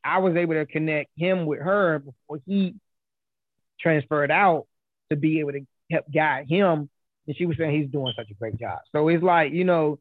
I 0.05 0.19
was 0.19 0.37
able 0.37 0.55
to 0.55 0.67
connect 0.67 1.11
him 1.17 1.47
with 1.47 1.61
her 1.61 1.99
before 1.99 2.41
he 2.47 2.75
transferred 3.81 4.31
out 4.31 4.67
to 5.11 5.17
be 5.17 5.41
able 5.41 5.53
to 5.53 5.67
help 5.91 6.05
guide 6.13 6.47
him. 6.49 6.89
And 7.27 7.37
she 7.37 7.47
was 7.47 7.57
saying 7.57 7.81
he's 7.81 7.91
doing 7.91 8.13
such 8.17 8.31
a 8.31 8.35
great 8.35 8.59
job. 8.59 8.81
So 8.93 9.09
it's 9.09 9.23
like, 9.23 9.53
you 9.53 9.65
know, 9.65 9.99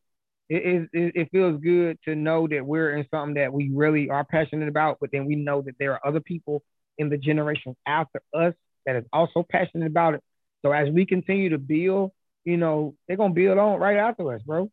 it, 0.49 0.89
it, 0.91 1.13
it 1.15 1.31
feels 1.31 1.61
good 1.61 1.97
to 2.05 2.15
know 2.15 2.47
that 2.47 2.65
we're 2.65 2.97
in 2.97 3.05
something 3.09 3.35
that 3.35 3.53
we 3.53 3.71
really 3.73 4.09
are 4.09 4.25
passionate 4.25 4.67
about, 4.67 4.97
but 4.99 5.09
then 5.11 5.25
we 5.25 5.35
know 5.35 5.61
that 5.61 5.75
there 5.79 5.93
are 5.93 6.05
other 6.05 6.19
people 6.19 6.61
in 6.97 7.09
the 7.09 7.17
generation 7.17 7.75
after 7.85 8.21
us 8.33 8.53
that 8.85 8.97
is 8.97 9.05
also 9.13 9.45
passionate 9.49 9.87
about 9.87 10.15
it. 10.15 10.23
So 10.61 10.71
as 10.71 10.89
we 10.89 11.05
continue 11.05 11.49
to 11.49 11.57
build, 11.57 12.11
you 12.43 12.57
know, 12.57 12.95
they're 13.07 13.17
gonna 13.17 13.33
build 13.33 13.57
on 13.57 13.79
right 13.79 13.97
after 13.97 14.33
us, 14.33 14.41
bro. 14.41 14.69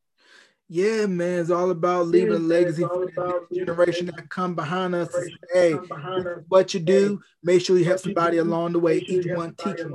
Yeah, 0.73 1.07
man, 1.07 1.41
it's 1.41 1.51
all 1.51 1.73
about 1.73 2.07
leaving 2.07 2.33
a 2.33 2.39
legacy 2.39 2.83
for 2.83 3.07
the 3.07 3.47
next 3.51 3.57
generation 3.57 4.07
that 4.07 4.29
come 4.29 4.55
behind 4.55 4.95
us. 4.95 5.09
To 5.09 5.25
say, 5.25 5.33
hey, 5.53 5.73
what 6.49 6.73
you 6.75 6.79
do, 6.79 7.21
make 7.43 7.61
sure 7.61 7.77
you 7.77 7.85
help 7.85 7.99
somebody 7.99 8.37
along 8.37 8.75
the 8.75 8.79
way. 8.79 8.99
Each 8.99 9.27
one 9.27 9.53
teach 9.57 9.79
them. 9.79 9.93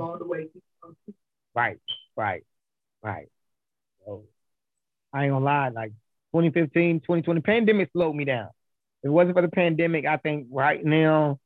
Right, 1.54 1.78
right, 2.14 2.44
right. 3.02 3.30
So 4.04 4.24
I 5.14 5.24
ain't 5.24 5.32
gonna 5.32 5.42
lie, 5.42 5.70
like 5.70 5.92
2015, 6.34 7.00
2020, 7.00 7.40
pandemic 7.40 7.88
slowed 7.92 8.14
me 8.14 8.26
down. 8.26 8.50
If 9.02 9.06
it 9.06 9.08
wasn't 9.08 9.34
for 9.34 9.40
the 9.40 9.48
pandemic, 9.48 10.04
I 10.04 10.18
think 10.18 10.48
right 10.50 10.84
now, 10.84 11.38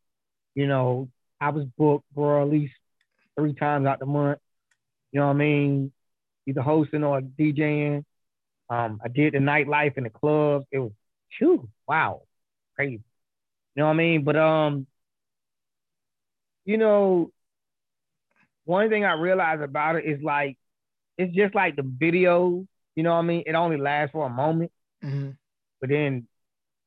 you 0.56 0.66
know, 0.66 1.08
I 1.40 1.50
was 1.50 1.66
booked 1.78 2.04
for 2.16 2.42
at 2.42 2.48
least 2.48 2.74
three 3.38 3.54
times 3.54 3.86
out 3.86 4.00
the 4.00 4.06
month. 4.06 4.40
You 5.12 5.20
know 5.20 5.28
what 5.28 5.34
I 5.34 5.36
mean? 5.36 5.92
Either 6.48 6.62
hosting 6.62 7.04
or 7.04 7.20
DJing. 7.20 8.04
Um, 8.70 9.00
I 9.04 9.08
did 9.08 9.34
the 9.34 9.38
nightlife 9.38 9.98
in 9.98 10.04
the 10.04 10.10
clubs. 10.10 10.64
It 10.70 10.78
was, 10.78 10.92
phew, 11.36 11.68
wow, 11.88 12.22
crazy. 12.76 13.02
You 13.74 13.82
know 13.82 13.86
what 13.86 13.94
I 13.94 13.96
mean? 13.96 14.24
But 14.24 14.36
um, 14.36 14.86
you 16.64 16.76
know, 16.76 17.32
one 18.64 18.88
thing 18.88 19.04
I 19.04 19.14
realized 19.14 19.62
about 19.62 19.96
it 19.96 20.04
is 20.04 20.22
like 20.22 20.56
it's 21.18 21.34
just 21.34 21.54
like 21.54 21.76
the 21.76 21.82
video. 21.82 22.66
You 22.94 23.02
know 23.02 23.12
what 23.12 23.18
I 23.18 23.22
mean? 23.22 23.42
It 23.46 23.54
only 23.54 23.76
lasts 23.76 24.12
for 24.12 24.26
a 24.26 24.30
moment, 24.30 24.70
mm-hmm. 25.04 25.30
but 25.80 25.90
then 25.90 26.28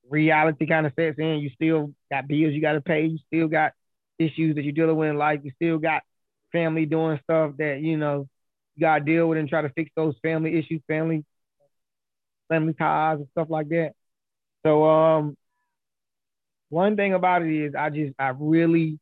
reality 0.10 0.66
kind 0.66 0.86
of 0.86 0.94
sets 0.98 1.20
in. 1.20 1.40
You 1.40 1.50
still 1.50 1.94
got 2.10 2.28
bills 2.28 2.54
you 2.54 2.62
got 2.62 2.74
to 2.74 2.82
pay. 2.82 3.06
You 3.08 3.20
still 3.28 3.48
got 3.50 3.74
issues 4.18 4.56
that 4.56 4.64
you're 4.64 4.74
dealing 4.74 4.96
with 4.96 5.10
in 5.10 5.18
life. 5.18 5.42
You 5.44 5.52
still 5.56 5.80
got 5.80 6.04
family 6.52 6.86
doing 6.86 7.20
stuff 7.24 7.54
that 7.58 7.82
you 7.82 7.98
know 7.98 8.28
you 8.76 8.82
got 8.82 9.00
to 9.00 9.06
deal 9.06 9.28
with 9.28 9.38
and 9.38 9.50
try 9.50 9.62
to 9.62 9.70
fix 9.70 9.92
those 9.96 10.16
family 10.22 10.58
issues, 10.58 10.82
family 10.88 11.26
family 12.54 12.74
ties 12.74 13.18
and 13.20 13.28
stuff 13.32 13.50
like 13.50 13.70
that. 13.70 13.94
So 14.66 14.84
um, 14.86 15.38
one 16.70 16.96
thing 16.96 17.14
about 17.14 17.44
it 17.44 17.54
is 17.54 17.76
I 17.76 17.90
just 17.90 18.14
I 18.20 18.34
really 18.38 19.00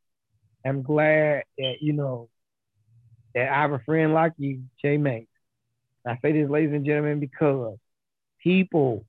am 0.64 0.82
glad 0.82 1.44
that 1.58 1.76
you 1.80 1.92
know 1.92 2.28
that 3.34 3.48
I 3.48 3.62
have 3.62 3.72
a 3.72 3.78
friend 3.80 4.12
like 4.14 4.32
you, 4.38 4.62
Jay 4.82 4.96
May. 4.96 5.26
I 6.06 6.18
say 6.22 6.32
this, 6.32 6.50
ladies 6.50 6.74
and 6.74 6.84
gentlemen, 6.84 7.20
because 7.20 7.78
people 8.42 9.04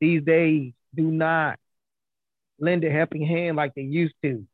these 0.00 0.22
days 0.24 0.72
do 0.94 1.04
not 1.04 1.58
lend 2.58 2.84
a 2.84 2.90
helping 2.90 3.26
hand 3.26 3.56
like 3.56 3.74
they 3.74 3.82
used 3.82 4.14
to. 4.22 4.44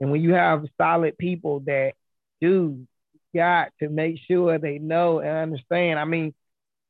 And 0.00 0.10
when 0.10 0.22
you 0.22 0.34
have 0.34 0.64
solid 0.76 1.16
people 1.18 1.60
that 1.60 1.92
do, 2.40 2.86
got 3.34 3.72
to 3.80 3.88
make 3.88 4.18
sure 4.28 4.58
they 4.58 4.78
know 4.78 5.20
and 5.20 5.52
understand. 5.52 5.98
I 5.98 6.04
mean, 6.04 6.34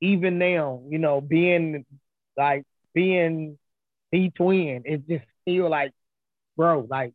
even 0.05 0.39
now, 0.39 0.83
you 0.89 0.99
know, 0.99 1.21
being 1.21 1.85
like 2.37 2.65
being 2.95 3.59
the 4.13 4.31
twin, 4.31 4.83
it 4.85 5.09
just 5.09 5.25
feel 5.45 5.69
like, 5.71 5.93
bro, 6.57 6.87
like 6.89 7.13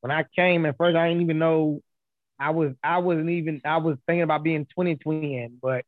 when 0.00 0.10
I 0.10 0.24
came 0.36 0.66
at 0.66 0.76
first, 0.78 0.96
I 0.96 1.08
didn't 1.08 1.22
even 1.22 1.38
know 1.38 1.80
I 2.38 2.50
was 2.50 2.72
I 2.82 2.98
wasn't 2.98 3.30
even 3.30 3.60
I 3.64 3.78
was 3.78 3.96
thinking 4.06 4.22
about 4.22 4.44
being 4.44 4.66
20 4.74 4.96
twin, 4.96 5.58
but 5.60 5.84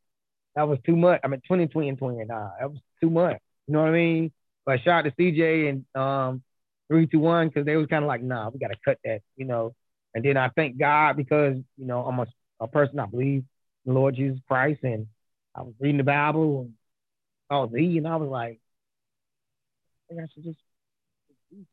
that 0.55 0.67
was 0.67 0.79
too 0.85 0.95
much. 0.95 1.21
I 1.23 1.27
mean 1.27 1.41
20 1.47 1.67
twin 1.67 1.97
twin. 1.97 2.27
Nah, 2.27 2.49
that 2.59 2.71
was 2.71 2.79
too 3.01 3.09
much. 3.09 3.37
You 3.67 3.73
know 3.73 3.81
what 3.81 3.89
I 3.89 3.93
mean? 3.93 4.31
But 4.65 4.81
shout 4.81 5.05
out 5.05 5.15
to 5.17 5.23
CJ 5.23 5.69
and 5.69 5.85
um 6.01 6.43
three 6.89 7.07
two 7.07 7.19
one 7.19 7.47
because 7.47 7.65
they 7.65 7.77
was 7.77 7.87
kind 7.87 8.03
of 8.03 8.07
like, 8.07 8.21
nah, 8.21 8.49
we 8.49 8.59
gotta 8.59 8.77
cut 8.83 8.97
that, 9.05 9.21
you 9.37 9.45
know. 9.45 9.73
And 10.13 10.25
then 10.25 10.37
I 10.37 10.49
thank 10.49 10.77
God 10.77 11.15
because 11.17 11.55
you 11.77 11.85
know 11.85 12.05
I'm 12.05 12.19
a, 12.19 12.27
a 12.59 12.67
person 12.67 12.99
I 12.99 13.05
believe 13.05 13.45
in 13.85 13.93
the 13.93 13.99
Lord 13.99 14.15
Jesus 14.15 14.39
Christ, 14.47 14.81
and 14.83 15.07
I 15.55 15.61
was 15.61 15.73
reading 15.79 15.97
the 15.97 16.03
Bible 16.03 16.61
and 16.61 16.73
I 17.49 17.59
was 17.59 17.71
eating, 17.77 18.05
I 18.05 18.15
was 18.15 18.29
like, 18.29 18.61
I 20.09 20.13
think 20.13 20.21
I 20.21 20.27
should 20.33 20.43
just. 20.43 20.59
eat. 21.51 21.65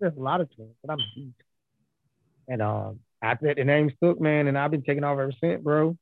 There's 0.00 0.16
a 0.16 0.20
lot 0.20 0.40
of 0.40 0.54
twins, 0.54 0.74
but 0.82 0.92
I'm 0.92 0.98
deep. 1.14 1.34
And 2.48 2.62
um, 2.62 3.00
I 3.22 3.36
said 3.42 3.56
the 3.56 3.64
name 3.64 3.92
stuck, 3.96 4.20
man, 4.20 4.46
and 4.48 4.58
I've 4.58 4.70
been 4.70 4.82
taking 4.82 5.04
off 5.04 5.18
ever 5.18 5.32
since, 5.40 5.62
bro. 5.62 5.96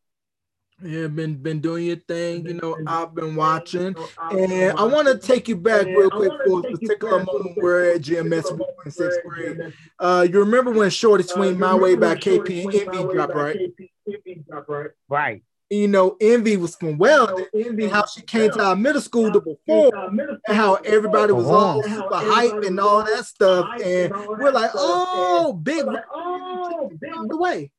Yeah, 0.83 1.07
been 1.07 1.37
been 1.37 1.61
doing 1.61 1.87
your 1.87 1.97
thing. 1.97 2.45
You 2.45 2.55
know, 2.55 2.77
I've 2.89 3.15
been 3.15 3.37
watching, 3.37 3.95
and 4.31 4.73
I 4.73 4.83
want 4.85 5.07
to 5.07 5.17
take 5.17 5.47
you 5.47 5.55
back 5.55 5.87
real 5.87 6.11
quick 6.11 6.33
for 6.45 6.59
a 6.61 6.63
particular 6.63 7.25
moment 7.25 7.57
where 7.57 7.95
at 7.95 8.01
GMS 8.01 8.51
we 8.59 8.65
in 8.85 8.91
sixth 8.91 9.21
grade. 9.25 9.73
Uh, 10.01 10.27
you 10.29 10.41
remember 10.41 10.73
when 10.73 10.91
Shorty 10.91 11.23
Swing 11.23 11.57
My 11.57 11.75
Way 11.77 11.95
by 11.95 12.17
KP 12.17 12.65
and 12.65 12.73
Envyi 12.73 13.13
dropped, 13.13 13.35
right? 13.35 14.91
Right 15.09 15.43
you 15.73 15.89
know, 15.89 16.13
Envyi 16.21 16.59
was 16.59 16.77
from 16.77 16.99
Weldon, 16.99 17.47
Envyi 17.55 17.91
how 17.91 18.05
she 18.05 18.21
came 18.21 18.51
to 18.51 18.63
our 18.63 18.77
middle 18.77 19.01
school 19.01 19.33
to 19.33 19.41
perform, 19.41 20.21
and 20.21 20.57
how 20.57 20.75
everybody 20.75 21.33
was 21.33 21.47
all 21.47 21.83
super 21.83 22.17
hype 22.17 22.63
and 22.63 22.79
all 22.79 23.03
that 23.03 23.25
stuff, 23.25 23.81
and 23.83 24.13
we're 24.13 24.49
oh, 24.49 24.53
like, 24.53 24.71
oh, 24.75 25.53
big, 25.55 25.85
oh, 26.15 26.91
big 27.01 27.11
the 27.29 27.37
way. 27.37 27.71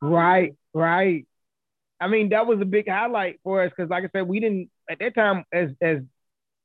Right, 0.00 0.56
right. 0.74 1.26
I 2.00 2.08
mean, 2.08 2.30
that 2.30 2.48
was 2.48 2.60
a 2.60 2.64
big 2.64 2.88
highlight 2.88 3.38
for 3.44 3.62
us 3.62 3.70
because, 3.70 3.88
like 3.88 4.02
I 4.02 4.08
said, 4.12 4.26
we 4.26 4.40
didn't 4.40 4.70
at 4.90 4.98
that 4.98 5.14
time 5.14 5.44
as 5.52 5.70
as 5.80 5.98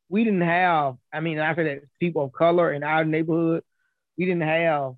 we 0.10 0.24
didn't 0.24 0.42
have. 0.42 0.96
I 1.14 1.20
mean, 1.20 1.38
I 1.38 1.54
said 1.54 1.68
that 1.68 1.84
people 2.00 2.24
of 2.24 2.32
color 2.32 2.74
in 2.74 2.84
our 2.84 3.06
neighborhood, 3.06 3.64
we 4.18 4.26
didn't 4.26 4.42
have 4.42 4.96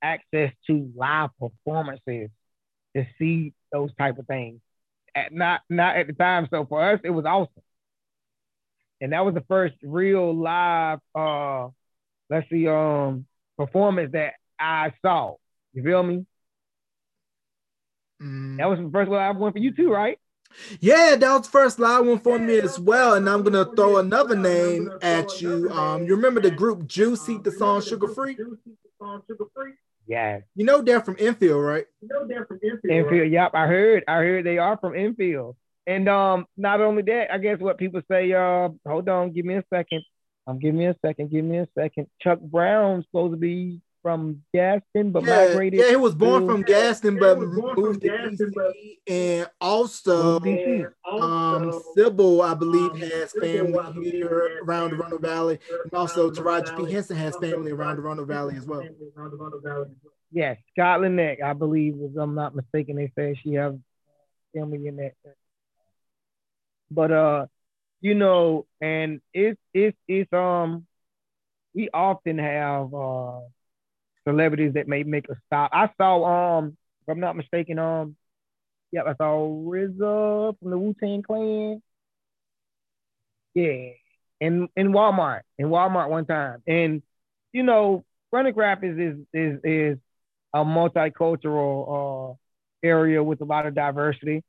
access 0.00 0.52
to 0.68 0.92
live 0.94 1.30
performances 1.40 2.30
to 2.94 3.06
see 3.18 3.54
those 3.72 3.92
type 3.96 4.18
of 4.18 4.26
things 4.28 4.60
at 5.14 5.32
not 5.32 5.62
not 5.68 5.96
at 5.96 6.06
the 6.06 6.12
time. 6.12 6.48
So 6.50 6.66
for 6.66 6.92
us, 6.92 7.00
it 7.04 7.10
was 7.10 7.24
awesome. 7.24 7.62
And 9.00 9.12
that 9.12 9.24
was 9.24 9.34
the 9.34 9.44
first 9.48 9.74
real 9.82 10.34
live 10.34 11.00
uh 11.14 11.68
let's 12.30 12.48
see 12.50 12.66
um 12.68 13.26
performance 13.56 14.12
that 14.12 14.34
I 14.58 14.92
saw. 15.02 15.34
You 15.72 15.82
feel 15.82 16.02
me? 16.02 16.26
Mm. 18.22 18.58
That 18.58 18.66
was 18.66 18.78
the 18.78 18.90
first 18.90 19.10
live 19.10 19.36
one 19.36 19.52
for 19.52 19.58
you 19.58 19.74
too, 19.74 19.90
right? 19.90 20.18
Yeah, 20.80 21.16
that 21.16 21.38
was 21.38 21.48
first 21.48 21.78
live 21.78 22.06
one 22.06 22.20
for 22.20 22.38
me 22.38 22.58
as 22.58 22.78
well. 22.78 23.14
And 23.14 23.28
I'm 23.28 23.42
gonna 23.42 23.64
throw 23.74 23.98
another 23.98 24.36
name 24.36 24.90
at 25.02 25.40
you. 25.40 25.70
Um, 25.70 26.06
you 26.06 26.14
remember 26.14 26.40
the 26.40 26.50
group 26.50 26.86
Juicy, 26.86 27.38
the 27.38 27.50
song 27.50 27.82
Sugar 27.82 28.08
Free? 28.08 28.36
Yeah. 30.06 30.40
You 30.54 30.64
know 30.64 30.82
they're 30.82 31.00
from 31.00 31.16
Enfield, 31.18 31.62
right? 31.62 31.86
You 32.00 32.08
know 32.08 32.26
they're 32.26 32.46
from 32.46 32.60
Enfield. 32.62 32.80
Enfield, 32.90 33.20
right? 33.22 33.30
yep. 33.30 33.52
I 33.54 33.66
heard. 33.66 34.04
I 34.06 34.16
heard 34.16 34.44
they 34.44 34.58
are 34.58 34.76
from 34.78 34.94
Enfield. 34.94 35.56
And 35.86 36.08
um, 36.08 36.46
not 36.56 36.80
only 36.80 37.02
that, 37.02 37.32
I 37.32 37.38
guess 37.38 37.58
what 37.58 37.78
people 37.78 38.00
say, 38.10 38.32
uh, 38.32 38.70
hold 38.86 39.08
on, 39.08 39.32
give 39.32 39.44
me 39.44 39.56
a 39.56 39.64
second. 39.72 40.02
Um, 40.46 40.58
give 40.58 40.74
me 40.74 40.86
a 40.86 40.96
second, 41.04 41.30
give 41.30 41.44
me 41.44 41.58
a 41.58 41.68
second. 41.78 42.06
Chuck 42.22 42.38
Brown's 42.40 43.04
supposed 43.06 43.32
to 43.32 43.36
be 43.36 43.80
from 44.04 44.42
Gaston, 44.52 45.12
but 45.12 45.24
yeah, 45.24 45.46
migrated. 45.46 45.80
Yeah, 45.80 45.88
he 45.88 45.96
was 45.96 46.14
born 46.14 46.42
to, 46.42 46.46
from 46.46 46.62
Gaston, 46.62 47.18
but 47.18 47.38
moved 47.40 48.02
to 48.02 48.10
DC. 48.10 48.98
And 49.08 49.50
also, 49.62 50.38
um, 51.10 51.82
Sybil, 51.96 52.42
I 52.42 52.52
believe, 52.52 52.94
has 52.98 53.32
family 53.32 53.80
here 54.02 54.60
around 54.62 54.90
the 54.90 54.96
Roanoke 54.96 55.22
Valley. 55.22 55.58
And 55.84 55.94
also, 55.94 56.30
Taraji 56.30 56.76
P. 56.76 56.92
Henson 56.92 57.16
has 57.16 57.34
family 57.38 57.72
around 57.72 57.96
the 57.96 58.02
Roanoke 58.02 58.28
Valley 58.28 58.56
as 58.56 58.66
well. 58.66 58.86
Yes, 60.30 60.58
Scotland 60.72 61.16
Neck, 61.16 61.38
I 61.42 61.54
believe, 61.54 61.94
if 61.98 62.14
I'm 62.18 62.34
not 62.34 62.54
mistaken, 62.54 62.96
they 62.96 63.10
say 63.16 63.40
she 63.42 63.54
has 63.54 63.72
family 64.54 64.86
in 64.86 64.96
that. 64.96 65.12
But 66.90 67.10
uh, 67.10 67.46
you 68.02 68.14
know, 68.14 68.66
and 68.82 69.22
it's 69.32 69.58
it's 69.72 69.96
it's 70.06 70.30
um, 70.34 70.86
we 71.74 71.88
often 71.88 72.36
have 72.36 72.92
uh 72.92 73.40
celebrities 74.26 74.74
that 74.74 74.88
may 74.88 75.02
make 75.02 75.28
a 75.28 75.36
stop. 75.46 75.70
I 75.72 75.90
saw 75.96 76.58
um, 76.58 76.76
if 77.02 77.08
I'm 77.08 77.20
not 77.20 77.36
mistaken, 77.36 77.78
um, 77.78 78.16
yeah, 78.90 79.02
I 79.02 79.14
saw 79.14 79.48
RZA 79.48 80.58
from 80.58 80.70
the 80.70 80.78
Wu 80.78 80.94
Tang 80.98 81.22
Clan. 81.22 81.82
Yeah, 83.54 83.90
in 84.40 84.68
in 84.76 84.92
Walmart, 84.92 85.42
in 85.58 85.68
Walmart 85.68 86.10
one 86.10 86.26
time, 86.26 86.62
and 86.66 87.02
you 87.52 87.62
know, 87.62 88.04
Roanoke 88.32 88.56
Rapids 88.56 88.98
is 88.98 89.16
is 89.32 89.60
is 89.64 89.98
a 90.52 90.64
multicultural 90.64 92.32
uh, 92.32 92.34
area 92.82 93.22
with 93.22 93.40
a 93.40 93.44
lot 93.44 93.66
of 93.66 93.74
diversity. 93.74 94.42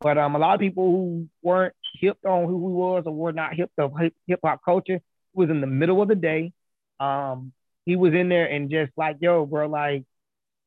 But 0.00 0.16
um, 0.16 0.34
a 0.34 0.38
lot 0.38 0.54
of 0.54 0.60
people 0.60 0.90
who 0.90 1.28
weren't 1.42 1.74
hip 2.00 2.16
on 2.24 2.46
who 2.46 2.56
we 2.56 2.72
was 2.72 3.02
or 3.04 3.12
were 3.12 3.32
not 3.32 3.54
hip 3.54 3.70
to 3.78 4.10
hip 4.26 4.40
hop 4.42 4.60
culture 4.64 5.00
was 5.34 5.50
in 5.50 5.60
the 5.60 5.66
middle 5.66 6.00
of 6.00 6.08
the 6.08 6.14
day. 6.14 6.52
Um, 6.98 7.52
he 7.90 7.96
was 7.96 8.14
in 8.14 8.28
there 8.28 8.46
and 8.46 8.70
just 8.70 8.92
like, 8.96 9.16
yo, 9.18 9.44
bro, 9.44 9.68
like 9.68 10.04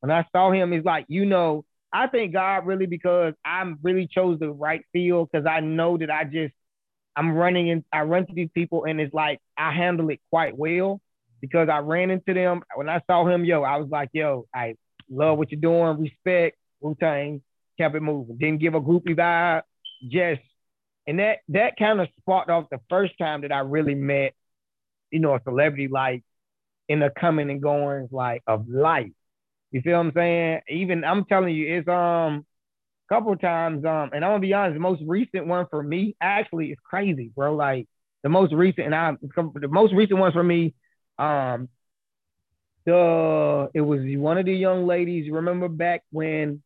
when 0.01 0.11
I 0.11 0.25
saw 0.33 0.51
him, 0.51 0.73
he's 0.73 0.83
like, 0.83 1.05
you 1.07 1.25
know, 1.25 1.63
I 1.93 2.07
thank 2.07 2.33
God 2.33 2.65
really 2.65 2.85
because 2.85 3.33
I 3.45 3.63
really 3.81 4.07
chose 4.07 4.39
the 4.39 4.51
right 4.51 4.83
field 4.91 5.29
because 5.31 5.45
I 5.45 5.61
know 5.61 5.97
that 5.97 6.11
I 6.11 6.25
just 6.25 6.53
I'm 7.15 7.33
running 7.33 7.69
and 7.69 7.85
I 7.93 8.01
run 8.01 8.27
to 8.27 8.33
these 8.33 8.49
people 8.53 8.83
and 8.83 8.99
it's 8.99 9.13
like 9.13 9.39
I 9.57 9.71
handle 9.71 10.09
it 10.09 10.19
quite 10.29 10.57
well 10.57 10.99
because 11.39 11.69
I 11.69 11.77
ran 11.77 12.09
into 12.09 12.33
them. 12.33 12.61
When 12.75 12.89
I 12.89 13.01
saw 13.09 13.25
him, 13.25 13.45
yo, 13.45 13.63
I 13.63 13.77
was 13.77 13.89
like, 13.89 14.09
yo, 14.11 14.45
I 14.53 14.75
love 15.09 15.37
what 15.37 15.49
you're 15.49 15.61
doing, 15.61 16.01
respect, 16.01 16.57
Wu 16.81 16.93
Tang, 16.99 17.41
kept 17.79 17.95
it 17.95 18.01
moving, 18.01 18.37
didn't 18.37 18.59
give 18.59 18.73
a 18.73 18.81
groupie 18.81 19.15
vibe, 19.15 19.61
just 20.09 20.41
and 21.07 21.19
that 21.19 21.37
that 21.47 21.77
kind 21.79 22.01
of 22.01 22.09
sparked 22.19 22.49
off 22.49 22.65
the 22.69 22.81
first 22.89 23.13
time 23.17 23.43
that 23.43 23.53
I 23.53 23.59
really 23.59 23.95
met, 23.95 24.33
you 25.09 25.19
know, 25.19 25.35
a 25.35 25.41
celebrity 25.45 25.87
like 25.87 26.25
in 26.89 26.99
the 26.99 27.11
coming 27.19 27.49
and 27.49 27.61
goings 27.61 28.09
like 28.11 28.43
of 28.47 28.67
life. 28.67 29.11
You 29.71 29.81
feel 29.81 29.97
what 29.97 30.07
I'm 30.07 30.11
saying? 30.13 30.61
Even 30.69 31.03
I'm 31.03 31.25
telling 31.25 31.55
you, 31.55 31.77
it's 31.77 31.87
um 31.87 32.45
a 33.09 33.13
couple 33.13 33.35
times. 33.37 33.85
Um, 33.85 34.11
and 34.13 34.23
I'm 34.23 34.31
gonna 34.31 34.39
be 34.39 34.53
honest, 34.53 34.75
the 34.75 34.79
most 34.79 35.01
recent 35.05 35.47
one 35.47 35.65
for 35.69 35.81
me 35.81 36.15
actually 36.21 36.71
is 36.71 36.77
crazy, 36.83 37.31
bro. 37.35 37.55
Like 37.55 37.87
the 38.23 38.29
most 38.29 38.53
recent, 38.53 38.87
and 38.87 38.95
I 38.95 39.13
the 39.21 39.67
most 39.67 39.93
recent 39.93 40.19
one 40.19 40.31
for 40.31 40.43
me, 40.43 40.73
um, 41.17 41.69
the 42.85 43.69
it 43.73 43.81
was 43.81 44.01
one 44.17 44.37
of 44.37 44.45
the 44.45 44.53
young 44.53 44.85
ladies. 44.85 45.31
Remember 45.31 45.67
back 45.67 46.03
when, 46.11 46.61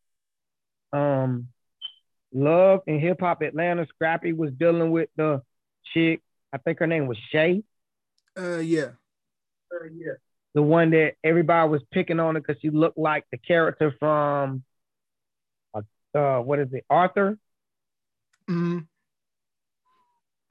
um, 0.93 1.47
Love 2.34 2.82
and 2.88 2.99
Hip 2.99 3.20
Hop 3.22 3.41
Atlanta 3.41 3.86
Scrappy 3.89 4.34
was 4.34 4.51
dealing 4.51 4.91
with 4.91 5.09
the 5.15 5.41
chick. 5.93 6.22
I 6.53 6.57
think 6.57 6.80
her 6.80 6.88
name 6.88 7.07
was 7.07 7.18
Shay. 7.32 7.63
Uh, 8.38 8.57
yeah. 8.57 8.91
The 10.53 10.61
one 10.61 10.91
that 10.91 11.13
everybody 11.24 11.70
was 11.70 11.82
picking 11.91 12.20
on 12.20 12.36
her 12.36 12.41
because 12.41 12.59
she 12.61 12.70
looked 12.70 12.97
like 12.97 13.26
the 13.32 13.38
character 13.38 13.93
from, 13.99 14.63
uh, 15.74 15.82
uh 16.18 16.39
what 16.41 16.59
is 16.59 16.70
it, 16.74 16.86
Arthur? 16.89 17.38
hmm 18.47 18.80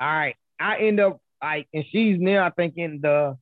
All 0.01 0.09
right, 0.09 0.37
I 0.61 0.79
end 0.79 1.01
up 1.01 1.21
like, 1.43 1.69
and 1.73 1.85
she's 1.91 2.19
now 2.21 2.47
I 2.47 2.51
think 2.51 2.75
in 2.77 3.01
the 3.01 3.37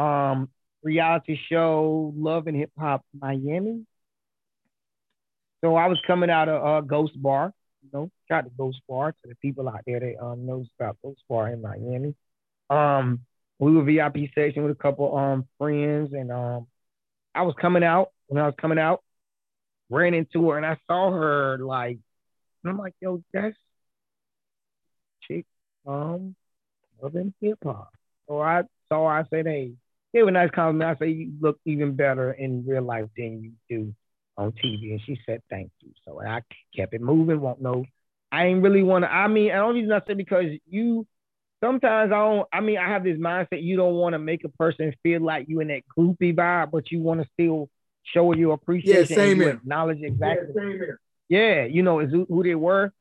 um 0.00 0.50
reality 0.82 1.38
show 1.50 2.12
Love 2.16 2.46
and 2.46 2.56
Hip 2.56 2.72
Hop 2.78 3.04
Miami. 3.18 3.86
So 5.64 5.76
I 5.76 5.86
was 5.86 5.98
coming 6.06 6.30
out 6.30 6.48
of 6.48 6.64
uh, 6.64 6.80
Ghost 6.82 7.20
Bar, 7.20 7.52
you 7.82 7.88
know, 7.92 8.10
shout 8.28 8.44
out 8.44 8.50
to 8.50 8.50
Ghost 8.56 8.80
Bar 8.88 9.12
to 9.12 9.28
the 9.28 9.34
people 9.36 9.68
out 9.68 9.80
there 9.86 10.00
that 10.00 10.22
um 10.22 10.46
knows 10.46 10.66
about 10.78 10.98
Ghost 11.02 11.22
Bar 11.28 11.48
in 11.48 11.62
Miami. 11.62 12.14
Um, 12.70 13.20
we 13.58 13.72
were 13.72 13.84
VIP 13.84 14.30
section 14.34 14.62
with 14.62 14.72
a 14.72 14.82
couple 14.82 15.16
um 15.16 15.46
friends, 15.58 16.12
and 16.12 16.30
um, 16.30 16.66
I 17.34 17.42
was 17.42 17.54
coming 17.60 17.84
out 17.84 18.10
when 18.26 18.42
I 18.42 18.46
was 18.46 18.54
coming 18.60 18.78
out, 18.78 19.02
ran 19.90 20.14
into 20.14 20.50
her, 20.50 20.56
and 20.56 20.66
I 20.66 20.76
saw 20.86 21.10
her 21.10 21.58
like, 21.58 21.98
and 22.62 22.70
I'm 22.70 22.78
like, 22.78 22.94
yo, 23.00 23.22
that's 23.32 23.56
chick, 25.28 25.46
um, 25.86 26.34
Love 27.02 27.14
and 27.14 27.34
Hip 27.40 27.58
Hop. 27.64 27.92
So 28.28 28.40
I 28.40 28.62
saw 28.88 29.08
her, 29.08 29.18
I 29.18 29.24
said, 29.28 29.46
hey, 29.46 29.72
gave 30.14 30.26
a 30.26 30.30
nice 30.30 30.50
compliment. 30.54 30.96
I 30.96 30.98
said, 30.98 31.10
you 31.10 31.32
look 31.40 31.58
even 31.66 31.96
better 31.96 32.32
in 32.32 32.64
real 32.66 32.82
life 32.82 33.08
than 33.16 33.42
you 33.42 33.52
do 33.68 33.94
on 34.36 34.52
TV. 34.52 34.92
And 34.92 35.00
she 35.04 35.18
said, 35.26 35.42
thank 35.50 35.70
you. 35.80 35.90
So 36.06 36.20
I 36.22 36.40
kept 36.74 36.94
it 36.94 37.00
moving. 37.00 37.40
Won't 37.40 37.60
know. 37.60 37.84
I 38.32 38.46
ain't 38.46 38.62
really 38.62 38.82
want 38.82 39.04
to, 39.04 39.12
I 39.12 39.28
mean, 39.28 39.52
I 39.52 39.56
don't 39.56 39.74
reason 39.74 39.92
I 39.92 40.00
said 40.06 40.16
because 40.16 40.46
you, 40.66 41.06
sometimes 41.64 42.12
I 42.12 42.18
don't, 42.18 42.48
I 42.52 42.60
mean, 42.60 42.76
I 42.78 42.88
have 42.88 43.04
this 43.04 43.16
mindset 43.16 43.62
you 43.62 43.76
don't 43.76 43.94
want 43.94 44.12
to 44.12 44.18
make 44.18 44.44
a 44.44 44.48
person 44.50 44.94
feel 45.02 45.22
like 45.22 45.48
you 45.48 45.60
in 45.60 45.68
that 45.68 45.82
groupie 45.96 46.34
vibe, 46.34 46.70
but 46.70 46.90
you 46.90 47.00
want 47.00 47.22
to 47.22 47.28
still 47.32 47.70
show 48.02 48.34
your 48.34 48.52
appreciation 48.52 49.06
Yeah, 49.08 49.16
same 49.16 49.40
here. 49.40 49.50
acknowledge 49.50 49.98
Yeah, 50.00 50.08
exactly 50.08 50.54
same 50.54 50.72
here. 50.72 51.00
yeah, 51.28 51.64
you 51.64 51.82
know, 51.82 52.00
is 52.00 52.10
who, 52.10 52.26
who 52.28 52.42
they 52.42 52.54
were. 52.54 52.92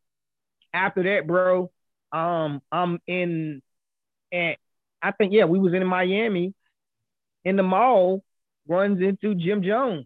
After 0.73 1.03
that, 1.03 1.27
bro, 1.27 1.71
um, 2.13 2.61
I'm 2.71 2.99
in, 3.05 3.61
and 4.31 4.55
I 5.01 5.11
think 5.11 5.33
yeah, 5.33 5.45
we 5.45 5.59
was 5.59 5.73
in 5.73 5.85
Miami, 5.85 6.53
in 7.43 7.57
the 7.57 7.63
mall, 7.63 8.23
runs 8.67 9.01
into 9.01 9.35
Jim 9.35 9.61
Jones. 9.61 10.05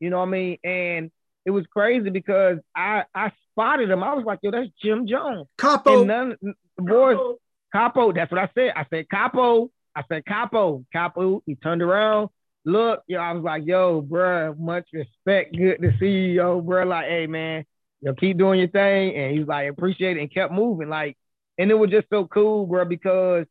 You 0.00 0.08
know 0.08 0.18
what 0.18 0.28
I 0.28 0.30
mean? 0.30 0.58
And 0.64 1.10
it 1.44 1.50
was 1.50 1.66
crazy 1.66 2.10
because 2.10 2.58
I 2.74 3.04
I 3.14 3.32
spotted 3.52 3.90
him. 3.90 4.02
I 4.02 4.14
was 4.14 4.24
like, 4.24 4.40
yo, 4.42 4.50
that's 4.50 4.70
Jim 4.82 5.06
Jones. 5.06 5.46
Capo. 5.58 5.98
And 5.98 6.06
none 6.06 6.36
the 6.40 6.54
boys, 6.82 7.16
Capo, 7.16 7.38
that's 7.72 8.30
what 8.30 8.38
I 8.38 8.48
said. 8.54 8.72
I 8.76 8.86
said 8.90 9.08
Capo. 9.08 9.70
I 9.94 10.02
said 10.08 10.24
Capo. 10.24 10.84
Capo. 10.92 11.42
He 11.46 11.54
turned 11.56 11.82
around. 11.82 12.30
Look, 12.64 13.02
yo, 13.06 13.18
I 13.18 13.32
was 13.32 13.42
like, 13.42 13.64
yo, 13.66 14.02
bruh, 14.02 14.58
much 14.58 14.86
respect. 14.92 15.56
Good 15.56 15.80
to 15.80 15.92
see 15.98 16.10
you, 16.10 16.32
yo, 16.32 16.60
bruh. 16.60 16.86
Like, 16.86 17.06
hey, 17.06 17.26
man, 17.26 17.64
yo, 18.00 18.14
keep 18.14 18.36
doing 18.36 18.58
your 18.58 18.68
thing. 18.68 19.16
And 19.16 19.32
he 19.32 19.38
was 19.38 19.48
like, 19.48 19.70
appreciate 19.70 20.16
it 20.16 20.20
and 20.20 20.32
kept 20.32 20.52
moving. 20.52 20.88
Like, 20.88 21.16
and 21.58 21.70
it 21.70 21.74
was 21.74 21.90
just 21.90 22.08
so 22.10 22.26
cool, 22.26 22.66
bro, 22.66 22.84
because, 22.84 23.46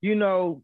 you 0.00 0.14
know, 0.14 0.62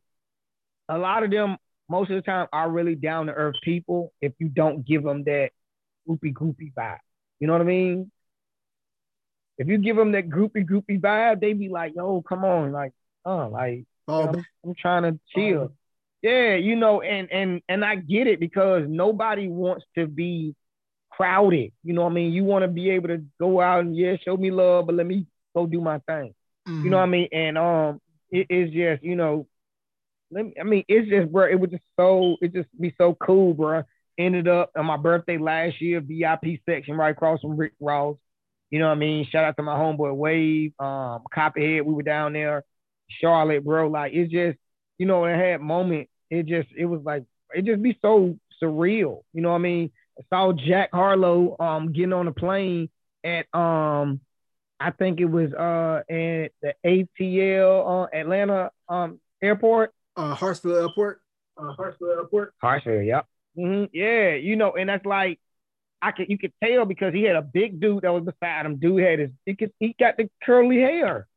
a 0.89 0.99
lot 0.99 1.23
of 1.23 1.31
them, 1.31 1.57
most 1.89 2.11
of 2.11 2.17
the 2.17 2.23
time, 2.23 2.47
are 2.53 2.71
really 2.71 2.95
down 2.95 3.27
to 3.27 3.33
earth 3.33 3.57
people 3.63 4.13
if 4.21 4.33
you 4.39 4.49
don't 4.49 4.87
give 4.87 5.03
them 5.03 5.25
that 5.25 5.51
groupie, 6.09 6.33
groupie 6.33 6.73
vibe. 6.75 6.99
You 7.41 7.49
know 7.49 7.55
what 7.55 7.63
I 7.63 7.65
mean? 7.65 8.11
If 9.63 9.69
you 9.69 9.79
give 9.79 9.97
them 9.97 10.13
that 10.13 10.29
groupie, 10.29 10.67
groupie 10.69 11.01
vibe, 11.01 11.41
they 11.41 11.53
be 11.53 11.69
like, 11.69 11.95
yo, 11.95 12.21
come 12.23 12.45
on, 12.45 12.73
like, 12.73 12.93
oh, 13.25 13.49
like, 13.49 13.85
Fall 14.07 14.29
I'm. 14.29 14.45
I'm 14.65 14.75
trying 14.75 15.05
to 15.05 15.21
chill. 15.35 15.73
Yeah, 16.23 16.55
you 16.55 16.77
know, 16.77 17.01
and 17.01 17.31
and 17.33 17.63
and 17.69 17.85
I 17.85 17.97
get 17.97 18.27
it 18.27 18.41
because 18.41 18.85
nobody 18.89 19.49
wants 19.49 19.85
to 19.97 20.07
be 20.07 20.55
crowded. 21.11 21.73
You 21.83 21.93
know 21.95 22.03
what 22.03 22.11
I 22.11 22.15
mean? 22.15 22.33
You 22.33 22.45
want 22.45 22.63
to 22.63 22.69
be 22.69 22.91
able 22.91 23.09
to 23.09 23.25
go 23.41 23.61
out 23.61 23.81
and 23.81 23.97
yeah, 23.97 24.17
show 24.25 24.37
me 24.37 24.51
love, 24.51 24.87
but 24.87 24.95
let 24.95 25.07
me 25.07 25.27
go 25.55 25.67
do 25.67 25.81
my 25.81 25.99
thing. 26.01 26.35
You 26.85 26.91
know 26.91 26.97
what 26.99 27.05
I 27.05 27.07
mean? 27.07 27.29
And 27.33 27.59
um, 27.59 28.01
it 28.31 28.47
is 28.51 28.71
just 28.73 29.03
you 29.03 29.17
know, 29.17 29.47
let 30.31 30.45
me. 30.45 30.55
I 30.61 30.65
mean, 30.65 30.85
it's 30.89 31.09
just 31.09 31.31
bro. 31.31 31.47
It 31.47 31.59
was 31.59 31.71
just 31.71 31.85
so. 31.99 32.37
It 32.41 32.53
just 32.53 32.69
be 32.81 32.95
so 32.99 33.15
cool, 33.15 33.55
bro. 33.55 33.83
Ended 34.19 34.47
up 34.47 34.71
on 34.77 34.87
my 34.87 34.97
birthday 34.97 35.39
last 35.39 35.81
year, 35.81 36.01
VIP 36.01 36.61
section 36.67 36.97
right 36.97 37.11
across 37.11 37.41
from 37.41 37.57
Rick 37.57 37.73
Ross. 37.81 38.17
You 38.73 38.81
know 38.81 38.89
what 38.89 38.95
I 38.95 39.01
mean? 39.01 39.27
Shout 39.31 39.45
out 39.45 39.57
to 39.59 39.65
my 39.65 39.77
homeboy 39.77 40.17
Wave, 40.17 40.75
um, 40.81 41.25
Copperhead. 41.33 41.83
We 41.87 41.95
were 41.95 42.03
down 42.05 42.35
there, 42.35 42.65
Charlotte, 43.11 43.65
bro. 43.65 43.89
Like 43.89 44.15
it's 44.15 44.33
just, 44.33 44.59
you 44.99 45.07
know, 45.07 45.27
it 45.27 45.37
had 45.37 45.63
moment, 45.63 46.11
it 46.31 46.47
just, 46.47 46.71
it 46.77 46.87
was 46.87 47.03
like, 47.05 47.25
it 47.55 47.67
just 47.67 47.83
be 47.83 47.99
so 48.03 48.39
surreal. 48.63 49.23
You 49.35 49.43
know 49.43 49.51
what 49.51 49.57
I 49.57 49.61
mean? 49.61 49.93
I 50.19 50.23
saw 50.31 50.53
Jack 50.55 50.91
Harlow 50.93 51.57
um 51.61 51.93
getting 51.93 52.15
on 52.15 52.29
a 52.29 52.33
plane 52.33 52.91
at 53.25 53.47
um 53.55 54.21
I 54.81 54.93
think 54.93 55.21
it 55.21 55.27
was 55.27 55.53
uh 55.55 56.03
at 56.11 56.53
the 56.63 56.75
ATL 56.85 58.05
uh, 58.13 58.17
Atlanta 58.17 58.71
um 58.89 59.21
airport. 59.43 59.93
Uh, 60.17 60.35
Hartsfield 60.35 60.81
Airport. 60.83 61.23
Uh, 61.59 61.75
Hartsfield 61.79 62.17
Airport. 62.17 62.55
Hartsfield, 62.63 63.07
yep. 63.07 63.27
hmm 63.57 63.85
Yeah, 63.93 64.35
you 64.35 64.57
know, 64.57 64.73
and 64.73 64.89
that's 64.89 65.07
like 65.07 65.41
I 66.03 66.11
could 66.11 66.29
you 66.29 66.37
could 66.37 66.53
tell 66.63 66.85
because 66.85 67.15
he 67.15 67.23
had 67.23 67.37
a 67.37 67.43
big 67.43 67.81
dude 67.81 68.03
that 68.03 68.13
was 68.13 68.25
beside 68.25 68.67
him. 68.67 68.77
Dude 68.77 69.03
had 69.03 69.19
his 69.21 69.31
he 69.47 69.55
could 69.55 69.73
he 69.79 69.95
got 69.99 70.17
the 70.17 70.29
curly 70.45 70.79
hair. 70.79 71.29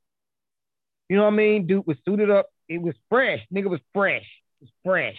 You 1.08 1.18
know 1.18 1.24
what 1.24 1.34
I 1.34 1.38
mean? 1.38 1.68
Dude 1.68 1.86
was 1.86 1.98
suited 2.04 2.32
up. 2.32 2.50
It 2.68 2.82
was 2.82 2.96
fresh. 3.10 3.42
Nigga 3.54 3.70
was 3.70 3.80
fresh. 3.94 4.26
It 4.62 4.64
was 4.64 4.72
fresh. 4.84 5.18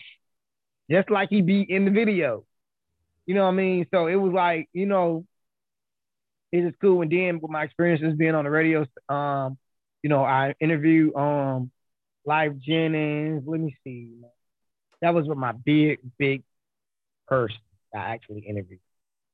Just 0.91 1.11
like 1.11 1.31
he 1.31 1.43
be 1.43 1.63
in 1.63 1.85
the 1.85 1.93
video. 1.93 2.45
You 3.25 3.35
know 3.35 3.45
what 3.45 3.53
I 3.53 3.55
mean? 3.55 3.87
So 3.93 4.09
it 4.09 4.17
was 4.17 4.33
like, 4.33 4.69
you 4.73 4.87
know, 4.87 5.25
it 6.53 6.65
is 6.65 6.75
cool. 6.81 7.03
And 7.03 7.11
then 7.11 7.41
with 7.41 7.51
my 7.51 7.65
experiences 7.65 8.15
being 8.17 8.35
on 8.35 8.45
the 8.45 8.51
radio, 8.51 8.87
um, 9.09 9.59
you 10.03 10.11
know, 10.11 10.25
I 10.25 10.55
interviewed 10.61 11.15
um 11.17 11.71
Lyfe 12.27 12.61
Jennings. 12.61 13.45
Let 13.47 13.61
me 13.61 13.77
see. 13.85 14.13
That 15.03 15.15
was 15.15 15.27
with 15.29 15.39
my 15.39 15.53
big, 15.53 16.01
big 16.19 16.43
person 17.29 17.59
I 17.95 17.99
actually 17.99 18.41
interviewed. 18.41 18.81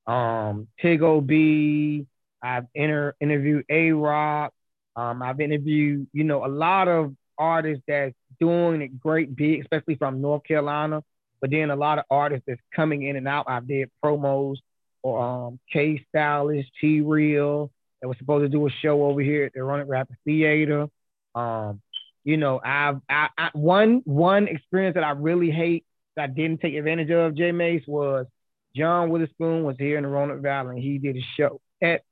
Um, 0.07 0.69
Tigo 0.83 1.25
B. 1.25 2.07
I've 2.43 2.67
inter- 2.75 3.15
interviewed 3.21 3.65
A 3.69 3.93
Rock. 3.93 4.53
Um, 4.97 5.23
I've 5.23 5.41
interviewed, 5.41 6.09
you 6.13 6.25
know, 6.25 6.45
a 6.45 6.49
lot 6.49 6.89
of 6.89 7.15
artists 7.39 7.85
that's 7.87 8.15
doing 8.41 8.83
it 8.83 9.01
great 9.01 9.35
big, 9.35 9.61
especially 9.61 9.95
from 9.95 10.21
North 10.21 10.45
Carolina. 10.45 11.03
But 11.41 11.51
then 11.51 11.71
a 11.71 11.77
lot 11.77 11.99
of 11.99 12.05
artists 12.11 12.45
that's 12.47 12.61
coming 12.75 13.03
in 13.03 13.17
and 13.17 13.27
out. 13.27 13.47
I 13.49 13.61
did 13.61 13.91
promos 14.05 14.57
for 15.03 15.21
um 15.21 15.59
K 15.73 16.05
Stylist, 16.09 16.71
T 16.81 17.01
Real. 17.01 17.71
That 18.01 18.09
was 18.09 18.19
supposed 18.19 18.45
to 18.45 18.49
do 18.49 18.67
a 18.67 18.71
show 18.71 19.05
over 19.05 19.21
here 19.21 19.45
at 19.45 19.53
the 19.53 19.63
Roanoke 19.63 19.89
Rapids 19.89 20.19
Theater. 20.25 20.89
Um, 21.35 21.81
you 22.25 22.37
know, 22.37 22.61
I've 22.65 23.01
I, 23.09 23.29
I 23.37 23.51
one 23.55 24.03
one 24.05 24.49
experience 24.49 24.95
that 24.95 25.05
I 25.05 25.11
really 25.11 25.51
hate 25.51 25.85
that 26.17 26.23
I 26.25 26.27
didn't 26.27 26.61
take 26.61 26.75
advantage 26.75 27.11
of, 27.11 27.35
J 27.35 27.53
Mace, 27.53 27.85
was 27.87 28.27
John 28.75 29.11
Witherspoon 29.11 29.65
was 29.65 29.77
here 29.79 29.97
in 29.97 30.03
the 30.05 30.09
Roanoke 30.09 30.41
Valley 30.43 30.77
and 30.77 30.83
he 30.83 30.99
did 30.99 31.17
a 31.17 31.23
show 31.37 31.61
at 31.83 32.03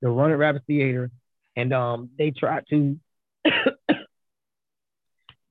the 0.00 0.08
Roanoke 0.08 0.38
Rapids 0.38 0.64
Theater. 0.66 1.10
And 1.54 1.72
um 1.72 2.10
they 2.18 2.30
tried 2.30 2.64
to 2.70 2.98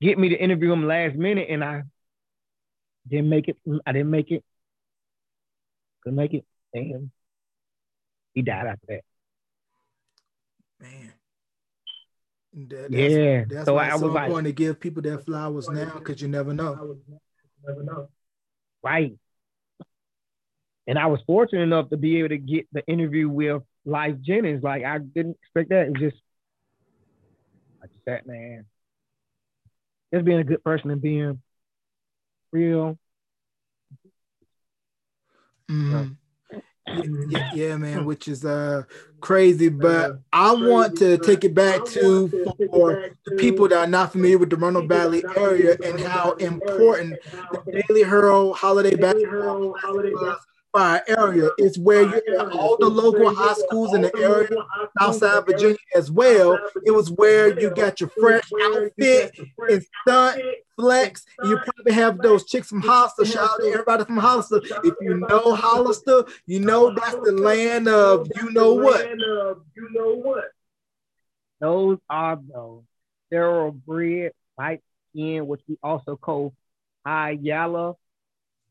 get 0.00 0.18
me 0.18 0.28
to 0.30 0.36
interview 0.36 0.72
him 0.72 0.86
last 0.86 1.16
minute 1.16 1.48
and 1.50 1.62
I 1.64 1.82
didn't 3.08 3.28
make 3.28 3.48
it. 3.48 3.56
I 3.84 3.92
didn't 3.92 4.10
make 4.10 4.30
it. 4.30 4.44
Couldn't 6.02 6.16
make 6.16 6.34
it. 6.34 6.44
And 6.74 7.10
he 8.34 8.42
died 8.42 8.66
after 8.66 8.86
that. 8.88 9.00
Man. 10.80 11.12
That- 12.68 12.90
that's, 12.90 12.92
Yeah. 12.92 13.44
That's 13.48 13.66
so 13.66 13.74
why 13.74 13.88
I 13.88 13.92
was 13.92 14.00
so 14.00 14.06
like, 14.08 14.24
important 14.26 14.46
to 14.48 14.52
give 14.52 14.80
people 14.80 15.02
their 15.02 15.18
flowers 15.18 15.68
now 15.68 15.98
because 15.98 16.20
you 16.22 16.28
never 16.28 16.52
know. 16.54 16.98
never 17.66 17.82
know. 17.82 18.08
right. 18.82 19.16
And 20.86 20.98
I 20.98 21.06
was 21.06 21.20
fortunate 21.26 21.62
enough 21.62 21.90
to 21.90 21.96
be 21.96 22.18
able 22.18 22.28
to 22.30 22.38
get 22.38 22.66
the 22.72 22.86
interview 22.86 23.28
with 23.28 23.62
Lyfe 23.86 24.20
Jennings. 24.20 24.62
Like 24.62 24.84
I 24.84 24.98
didn't 24.98 25.36
expect 25.42 25.70
that. 25.70 25.86
It 25.86 25.92
was 25.92 26.00
just 26.00 26.22
like 27.80 27.90
that 28.06 28.26
man. 28.26 28.66
Just 30.14 30.24
being 30.24 30.38
a 30.38 30.44
good 30.44 30.62
person 30.62 30.90
and 30.90 31.02
being 31.02 31.42
real. 32.52 32.98
Mhm. 35.68 36.16
Yeah, 37.28 37.50
yeah, 37.52 37.76
man, 37.76 38.04
which 38.04 38.28
is 38.28 38.44
uh 38.44 38.84
crazy. 39.20 39.68
But 39.68 40.20
I 40.32 40.52
want 40.52 40.96
to 40.98 41.18
take 41.18 41.42
it 41.44 41.54
back 41.54 41.84
to 41.86 42.28
for 42.70 43.10
the 43.24 43.32
people 43.32 43.68
that 43.68 43.78
are 43.78 43.86
not 43.88 44.12
familiar 44.12 44.38
with 44.38 44.50
the 44.50 44.56
Roanoke 44.56 44.88
Valley 44.88 45.24
area 45.36 45.76
and 45.82 45.98
how 45.98 46.32
important 46.32 47.18
the 47.66 47.82
Daily 47.88 48.04
Herald 48.04 48.56
Holiday 48.56 48.94
Basketball 48.94 49.74
was 50.76 51.04
our 51.08 51.18
area. 51.26 51.50
It's 51.58 51.78
where 51.78 52.02
you 52.02 52.38
have 52.38 52.52
all 52.52 52.76
the 52.78 52.88
local 52.88 53.34
high 53.34 53.54
schools 53.54 53.94
in 53.94 54.02
the 54.02 54.16
area, 54.16 54.48
Southside 54.98 55.46
Virginia 55.46 55.76
as 55.94 56.10
well. 56.10 56.58
It 56.84 56.90
was 56.90 57.10
where 57.10 57.58
you 57.58 57.70
got 57.70 58.00
your 58.00 58.10
fresh 58.10 58.48
outfit 58.62 59.38
and 59.68 59.86
stunt 60.02 60.42
flex. 60.76 61.24
You 61.42 61.58
probably 61.58 61.92
have 61.92 62.18
those 62.18 62.44
chicks 62.44 62.68
from 62.68 62.82
Hollister. 62.82 63.24
Shout 63.24 63.50
out 63.50 63.60
to 63.60 63.66
everybody 63.68 64.04
from 64.04 64.18
Hollister. 64.18 64.60
If 64.84 64.94
you 65.00 65.18
know 65.18 65.54
Hollister, 65.54 66.24
you 66.46 66.60
know 66.60 66.94
that's 66.94 67.14
the 67.14 67.32
land 67.32 67.88
of 67.88 68.28
you 68.36 68.50
know 68.50 68.74
what. 68.74 69.08
You 69.08 69.88
know 69.92 70.14
what? 70.14 70.44
Those 71.60 71.98
are 72.10 72.38
those 72.52 72.82
thoroughbred, 73.32 74.32
light 74.58 74.82
skin, 75.10 75.46
which 75.46 75.62
we 75.66 75.78
also 75.82 76.16
call 76.16 76.52
high 77.04 77.30
yellow 77.30 77.98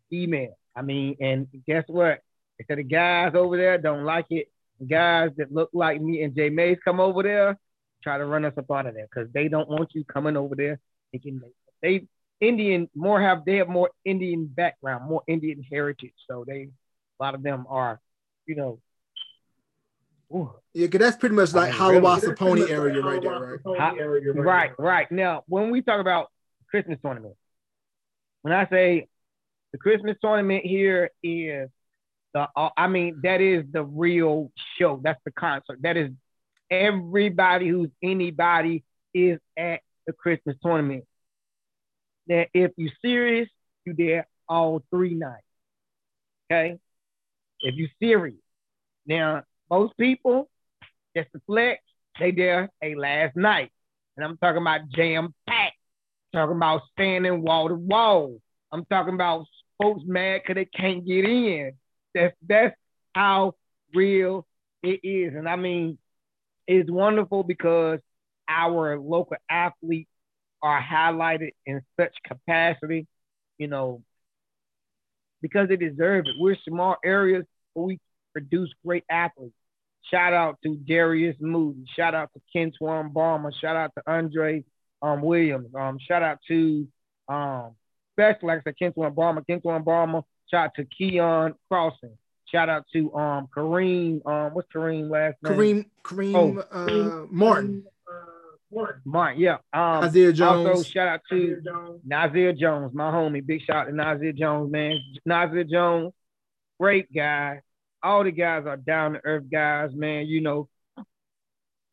female. 0.10 0.56
I 0.76 0.82
mean, 0.82 1.18
and 1.20 1.48
guess 1.66 1.84
what? 1.88 2.20
If 2.58 2.68
the 2.68 2.84
guys 2.84 3.34
over 3.36 3.58
there 3.58 3.78
don't 3.78 4.04
like 4.04 4.28
it, 4.30 4.48
guys 4.88 5.32
that 5.38 5.54
look 5.54 5.70
like 5.74 6.02
me 6.02 6.24
and 6.24 6.36
J 6.36 6.50
Mace 6.50 6.80
come 6.84 7.00
over 7.00 7.24
there, 7.24 7.58
try 8.04 8.18
to 8.18 8.26
run 8.26 8.46
us 8.46 8.54
up 8.58 8.70
out 8.72 8.86
of 8.86 8.94
there 8.94 9.08
because 9.14 9.32
they 9.34 9.48
don't 9.48 9.70
want 9.70 9.90
you 9.94 10.04
coming 10.04 10.38
over 10.38 10.56
there 10.56 10.80
thinking 11.12 11.42
they 11.82 12.00
they 12.00 12.08
Indian 12.46 12.90
more 12.96 13.22
have 13.22 13.46
they 13.46 13.58
have 13.58 13.68
more 13.70 13.90
Indian 14.04 14.46
background, 14.46 15.10
more 15.10 15.24
Indian 15.28 15.64
heritage. 15.70 16.14
So 16.30 16.44
they 16.48 16.70
a 17.20 17.24
lot 17.24 17.36
of 17.36 17.44
them 17.44 17.66
are, 17.70 18.00
you 18.46 18.56
know. 18.56 18.80
Ooh. 20.34 20.54
Yeah, 20.74 20.88
cause 20.88 21.00
that's 21.00 21.18
pretty 21.18 21.36
much 21.36 21.54
like 21.54 21.80
I 21.80 21.92
mean, 21.92 22.04
really, 22.04 22.36
Pony 22.36 22.70
area 22.70 23.02
right 23.02 23.22
there, 23.22 23.60
right? 23.66 23.98
area 23.98 24.34
right, 24.34 24.44
right, 24.44 24.72
right. 24.80 25.12
Now, 25.12 25.44
when 25.48 25.70
we 25.70 25.82
talk 25.82 26.02
about 26.02 26.28
Christmas 26.70 27.00
tournament, 27.02 27.36
when 28.42 28.54
I 28.54 28.68
say 28.68 29.08
the 29.76 29.80
Christmas 29.80 30.16
tournament 30.22 30.66
here 30.66 31.12
is 31.22 31.70
the, 32.34 32.48
uh, 32.56 32.70
I 32.78 32.88
mean, 32.88 33.20
that 33.24 33.42
is 33.42 33.66
the 33.70 33.84
real 33.84 34.54
show. 34.80 35.02
That's 35.04 35.20
the 35.26 35.32
concert. 35.32 35.80
That 35.82 35.98
is 35.98 36.12
everybody 36.72 37.68
who's 37.68 37.90
anybody 38.02 38.86
is 39.14 39.38
at 39.58 39.82
the 40.08 40.14
Christmas 40.14 40.56
tournament 40.64 41.04
that 42.28 42.48
if 42.54 42.72
you're 42.78 42.94
serious, 43.02 43.50
you 43.84 43.94
there 43.98 44.28
all 44.48 44.82
three 44.92 45.14
nights. 45.14 45.44
Okay? 46.50 46.78
If 47.60 47.76
you're 47.76 47.90
serious. 48.02 48.40
Now, 49.06 49.44
most 49.70 49.98
people, 49.98 50.50
just 51.18 51.28
the 51.34 51.42
flex, 51.46 51.82
they 52.18 52.32
there 52.32 52.70
a 52.82 52.96
last 52.96 53.36
night. 53.36 53.74
And 54.16 54.26
I'm 54.26 54.38
talking 54.38 54.62
about 54.62 54.88
jam 54.96 55.34
packed. 55.46 55.76
Talking 56.34 56.56
about 56.56 56.82
standing 56.94 57.42
wall 57.42 57.68
to 57.68 57.76
wall. 57.76 58.40
I'm 58.72 58.86
talking 58.86 59.14
about 59.14 59.46
folks 59.82 60.04
mad 60.06 60.42
because 60.42 60.56
they 60.56 60.66
can't 60.66 61.06
get 61.06 61.26
in. 61.26 61.74
That's 62.14 62.36
that's 62.48 62.76
how 63.14 63.54
real 63.94 64.46
it 64.84 65.00
is. 65.04 65.34
And 65.36 65.48
I 65.48 65.56
mean, 65.56 65.98
it's 66.68 66.90
wonderful 66.90 67.44
because 67.44 68.00
our 68.48 69.00
local 69.00 69.38
athletes 69.50 70.10
are 70.62 70.82
highlighted 70.82 71.52
in 71.66 71.82
such 72.00 72.14
capacity, 72.26 73.08
you 73.58 73.68
know, 73.68 74.02
because 75.42 75.70
they 75.70 75.76
deserve 75.76 76.26
it. 76.28 76.36
We're 76.40 76.58
small 76.68 76.96
areas, 77.04 77.46
but 77.76 77.84
we 77.84 78.00
produce 78.34 78.74
great 78.86 79.04
athletes. 79.10 79.56
Shout 80.12 80.34
out 80.34 80.58
to 80.64 80.76
Darius 80.76 81.36
Moody. 81.40 81.86
Shout 81.96 82.14
out 82.14 82.30
to 82.34 82.42
Kentwan 82.56 83.12
Barmer. 83.12 83.52
Shout 83.60 83.76
out 83.76 83.92
to 83.98 84.04
Andre 84.12 84.64
um, 85.02 85.22
Williams. 85.22 85.70
Um, 85.76 85.98
shout 86.00 86.22
out 86.22 86.40
to 86.48 86.88
um, 87.28 87.76
especially 88.18 88.47
like 88.47 88.59
I 88.59 88.63
said, 88.63 88.76
Kentwan 88.82 89.13
Barmer. 89.13 89.45
Kentwan 89.47 89.84
Barmer. 89.84 90.24
Shout 90.49 90.66
out 90.66 90.72
to 90.76 90.86
Keon 90.86 91.55
Crossing. 91.70 92.18
Shout 92.45 92.70
out 92.70 92.86
to 92.93 93.13
um 93.16 93.47
Kareem. 93.55 94.26
Um, 94.26 94.53
what's 94.53 94.72
Kareem 94.72 95.09
last 95.09 95.38
name? 95.43 95.53
Kareem 95.53 95.86
Kareem 96.03 96.66
oh, 96.72 97.24
uh, 97.24 97.26
Martin. 97.30 97.86
Martin, 99.05 99.39
yeah. 99.39 99.57
Um, 99.72 100.03
Isaiah 100.03 100.34
Jones. 100.34 100.68
Also, 100.68 100.84
shout 100.84 101.07
out 101.07 101.22
to 101.30 101.61
Nazir 102.03 102.51
Jones. 102.51 102.59
Jones, 102.59 102.93
my 102.93 103.11
homie. 103.11 103.45
Big 103.45 103.61
shout 103.61 103.78
out 103.78 103.86
to 103.86 103.95
Nazir 103.95 104.34
Jones, 104.34 104.72
man. 104.72 104.99
Nazir 105.26 105.63
Jones, 105.63 106.13
great 106.80 107.11
guy. 107.13 107.61
All 108.03 108.24
the 108.24 108.32
guys 108.32 108.66
are 108.66 108.78
down 108.78 109.13
to 109.13 109.22
earth 109.24 109.45
guys, 109.49 109.91
man. 109.93 110.28
You 110.28 110.41
know, 110.41 110.68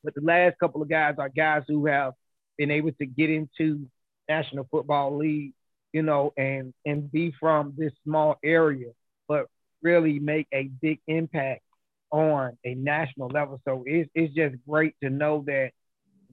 but 0.02 0.14
the 0.14 0.22
last 0.22 0.58
couple 0.58 0.82
of 0.82 0.88
guys 0.88 1.14
are 1.18 1.28
guys 1.28 1.62
who 1.68 1.86
have 1.86 2.14
been 2.58 2.70
able 2.70 2.92
to 2.92 3.06
get 3.06 3.30
into 3.30 3.86
National 4.28 4.66
Football 4.70 5.18
League, 5.18 5.52
you 5.92 6.02
know, 6.02 6.32
and 6.36 6.72
and 6.84 7.10
be 7.10 7.32
from 7.38 7.74
this 7.76 7.92
small 8.04 8.36
area, 8.44 8.90
but 9.28 9.46
really 9.82 10.18
make 10.18 10.46
a 10.52 10.64
big 10.80 11.00
impact 11.06 11.62
on 12.10 12.56
a 12.64 12.74
national 12.74 13.28
level. 13.28 13.60
So 13.66 13.84
it's 13.86 14.10
it's 14.14 14.34
just 14.34 14.56
great 14.68 14.94
to 15.02 15.10
know 15.10 15.44
that 15.46 15.72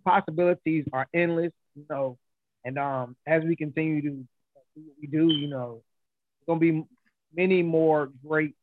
possibilities 0.05 0.85
are 0.93 1.07
endless, 1.13 1.51
you 1.75 1.85
know, 1.89 2.17
and 2.63 2.77
um, 2.77 3.15
as 3.27 3.43
we 3.43 3.55
continue 3.55 4.01
to 4.01 4.09
do 4.09 4.25
what 4.75 4.95
we 5.01 5.07
do, 5.07 5.33
you 5.33 5.47
know, 5.47 5.81
gonna 6.47 6.59
be 6.59 6.83
many 7.35 7.63
more 7.63 8.09
great 8.25 8.55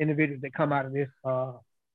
individuals 0.00 0.42
that 0.42 0.54
come 0.54 0.72
out 0.72 0.86
of 0.86 0.92
this 0.92 1.08
uh, 1.24 1.52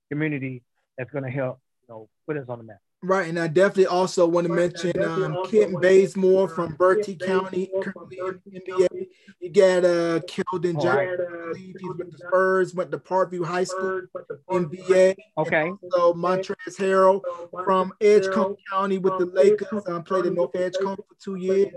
community 0.10 0.64
that's 0.98 1.12
gonna 1.12 1.30
help, 1.30 1.60
you 1.82 1.94
know, 1.94 2.10
put 2.28 2.38
us 2.38 2.46
on 2.48 2.60
the 2.60 2.64
map. 2.64 2.78
Right, 3.04 3.28
and 3.28 3.40
I 3.40 3.48
definitely 3.48 3.88
also 3.88 4.28
want 4.28 4.46
to 4.46 4.54
mention 4.54 5.02
um, 5.02 5.44
Kent 5.50 5.82
Bazemore 5.82 6.48
from 6.48 6.76
Bertie 6.76 7.16
County, 7.16 7.72
currently 7.82 8.20
in 8.20 8.62
NBA. 8.62 9.08
You 9.40 9.50
got 9.50 9.84
uh, 9.84 10.20
Keldon 10.28 10.80
Johnson, 10.80 11.18
I 11.20 11.48
believe 11.48 11.76
he's 11.80 11.94
with 11.98 12.12
the 12.12 12.18
Spurs, 12.20 12.76
went 12.76 12.92
to 12.92 13.00
Parkview 13.00 13.44
High 13.44 13.64
School, 13.64 14.04
NBA. 14.52 15.16
Okay. 15.40 15.72
So 15.90 16.14
Montrezl 16.14 16.78
Harrell 16.78 17.22
from 17.64 17.92
Edgecombe 18.02 18.56
County 18.70 19.00
with 19.00 19.18
the 19.18 19.26
Lakers, 19.26 19.82
um, 19.88 20.04
played 20.04 20.28
in 20.28 20.36
North 20.36 20.56
Edgecombe 20.56 20.98
for 20.98 21.16
two 21.20 21.38
years. 21.38 21.70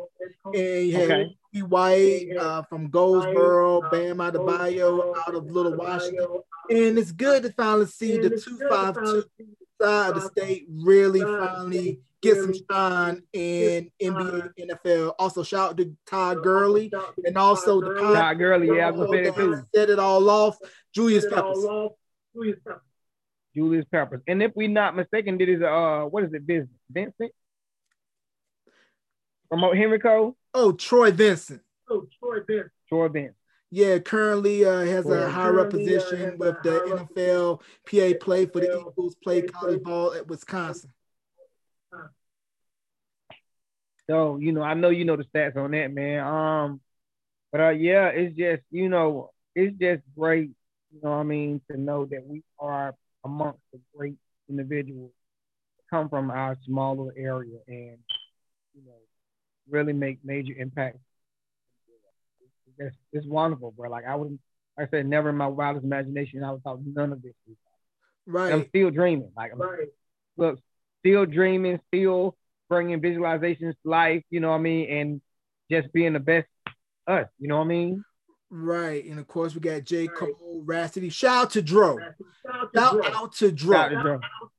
And 0.45 0.89
you 0.89 0.93
had 0.99 1.11
okay. 1.11 1.63
White 1.63 2.37
uh, 2.39 2.63
from 2.65 2.91
Goldsboro, 2.91 3.81
Bam 3.91 4.19
Adebayo 4.19 5.15
out 5.27 5.35
of 5.35 5.51
Little 5.51 5.75
Washington. 5.75 6.43
And 6.69 6.99
it's 6.99 7.13
good 7.13 7.45
to 7.45 7.53
finally 7.53 7.87
see 7.87 8.19
the 8.19 8.29
252 8.29 9.64
side 9.81 10.11
of 10.11 10.15
the 10.15 10.29
state 10.29 10.67
really 10.71 11.21
finally 11.21 12.01
get 12.23 12.37
some 12.37 12.55
shine 12.71 13.23
in 13.33 13.91
NBA, 14.03 14.51
NFL. 14.59 15.15
Also, 15.19 15.43
shout 15.43 15.71
out 15.71 15.77
to 15.77 15.97
Todd 16.07 16.43
Gurley 16.43 16.91
and 17.25 17.37
also 17.37 17.81
the 17.81 17.95
Todd 18.01 18.39
Gurley. 18.39 18.77
Yeah, 18.77 18.89
I 18.89 18.91
was 18.91 19.07
gonna 19.07 19.25
say 19.25 19.31
too. 19.31 19.63
Set 19.75 19.91
it 19.91 19.99
all 19.99 20.29
off. 20.29 20.57
Julius 20.95 21.27
Peppers. 21.27 21.65
Julius 23.55 23.85
Peppers. 23.91 24.23
And 24.27 24.43
if 24.43 24.53
we're 24.55 24.69
not 24.69 24.97
mistaken, 24.97 25.37
did 25.37 25.49
his 25.49 25.63
uh 25.63 26.07
what 26.11 26.25
is 26.25 26.33
it, 26.33 26.47
business? 26.47 26.69
Vincent? 26.91 27.33
From 29.49 29.63
Henrico? 29.63 30.37
Oh, 30.53 30.73
Troy 30.73 31.11
Vincent. 31.11 31.61
Oh, 31.89 32.07
Troy 32.19 32.39
Vincent. 32.47 32.73
Troy 32.89 33.09
Vincent. 33.09 33.37
Yeah, 33.75 33.99
currently 33.99 34.65
uh, 34.65 34.85
has 34.85 35.05
a 35.07 35.29
higher 35.29 35.65
position 35.65 36.39
with 36.39 36.55
the 36.63 37.07
NFL. 37.17 37.61
PA 37.91 38.25
play 38.25 38.47
for 38.47 38.61
the 38.61 38.87
Eagles, 38.89 39.17
played 39.17 39.53
college 39.53 39.83
ball 39.83 40.15
at 40.15 40.29
Wisconsin. 40.29 40.93
So 44.09 44.37
you 44.37 44.53
know, 44.53 44.63
I 44.63 44.75
know 44.75 44.91
you 44.91 45.05
know 45.05 45.17
the 45.17 45.25
stats 45.25 45.57
on 45.57 45.73
that, 45.73 45.93
man. 45.93 46.25
Um, 46.25 46.81
but 47.51 47.61
uh, 47.61 47.69
yeah, 47.71 48.11
it's 48.11 48.37
just 48.37 48.63
you 48.71 48.89
know, 48.89 49.33
it's 49.57 49.77
just 49.77 50.03
great. 50.17 50.53
You 50.93 51.01
know, 51.03 51.15
I 51.15 51.25
mean, 51.25 51.61
to 51.69 51.77
know 51.77 52.05
that 52.05 52.25
we 52.25 52.45
are 52.61 52.95
amongst 53.25 53.59
the 53.73 53.81
great 53.97 54.19
individuals 54.49 55.11
come 55.91 56.09
from 56.09 56.31
our 56.31 56.57
smaller 56.65 57.13
area 57.17 57.59
and 57.67 57.99
you 58.73 58.85
know 58.87 59.01
really 59.69 59.93
make 59.93 60.25
major 60.25 60.55
impacts 60.57 61.01
it's, 62.79 62.97
it's 63.13 63.27
wonderful, 63.27 63.73
bro. 63.73 63.91
Like 63.91 64.05
I 64.07 64.15
wouldn't, 64.15 64.41
like 64.79 64.89
I 64.89 64.91
said, 64.91 65.07
never 65.07 65.31
in 65.31 65.37
my 65.37 65.47
wildest 65.47 65.85
imagination 65.85 66.43
I 66.43 66.53
would 66.53 66.63
thought 66.63 66.81
none 66.85 67.13
of 67.13 67.23
this. 67.23 67.33
Right. 68.27 68.53
I'm 68.53 68.67
still 68.69 68.91
dreaming. 68.91 69.31
Like 69.37 69.53
I'm, 69.53 69.61
right. 69.61 69.89
look, 70.37 70.59
still 71.01 71.27
dreaming, 71.27 71.81
still 71.89 72.37
bringing 72.69 73.01
visualizations 73.01 73.73
to 73.73 73.77
life. 73.85 74.23
You 74.31 74.41
know 74.41 74.51
what 74.51 74.57
I 74.57 74.61
mean? 74.61 74.91
And 74.91 75.21
just 75.71 75.93
being 75.93 76.15
the 76.15 76.21
best 76.21 76.47
us. 77.07 77.29
You 77.39 77.49
know 77.49 77.59
what 77.59 77.65
I 77.65 77.69
mean? 77.69 78.05
Right. 78.51 79.05
And 79.05 79.19
of 79.19 79.27
course, 79.27 79.55
we 79.55 79.61
got 79.61 79.85
J. 79.85 80.07
Cole, 80.07 80.63
Rapsody. 80.65 81.11
Shout 81.11 81.37
out 81.37 81.51
to 81.51 81.63
Dro. 81.63 81.99
Shout 82.75 83.15
out 83.15 83.33
to 83.35 83.53
Dro. 83.53 83.75
Shout 83.75 83.95
out 83.95 84.13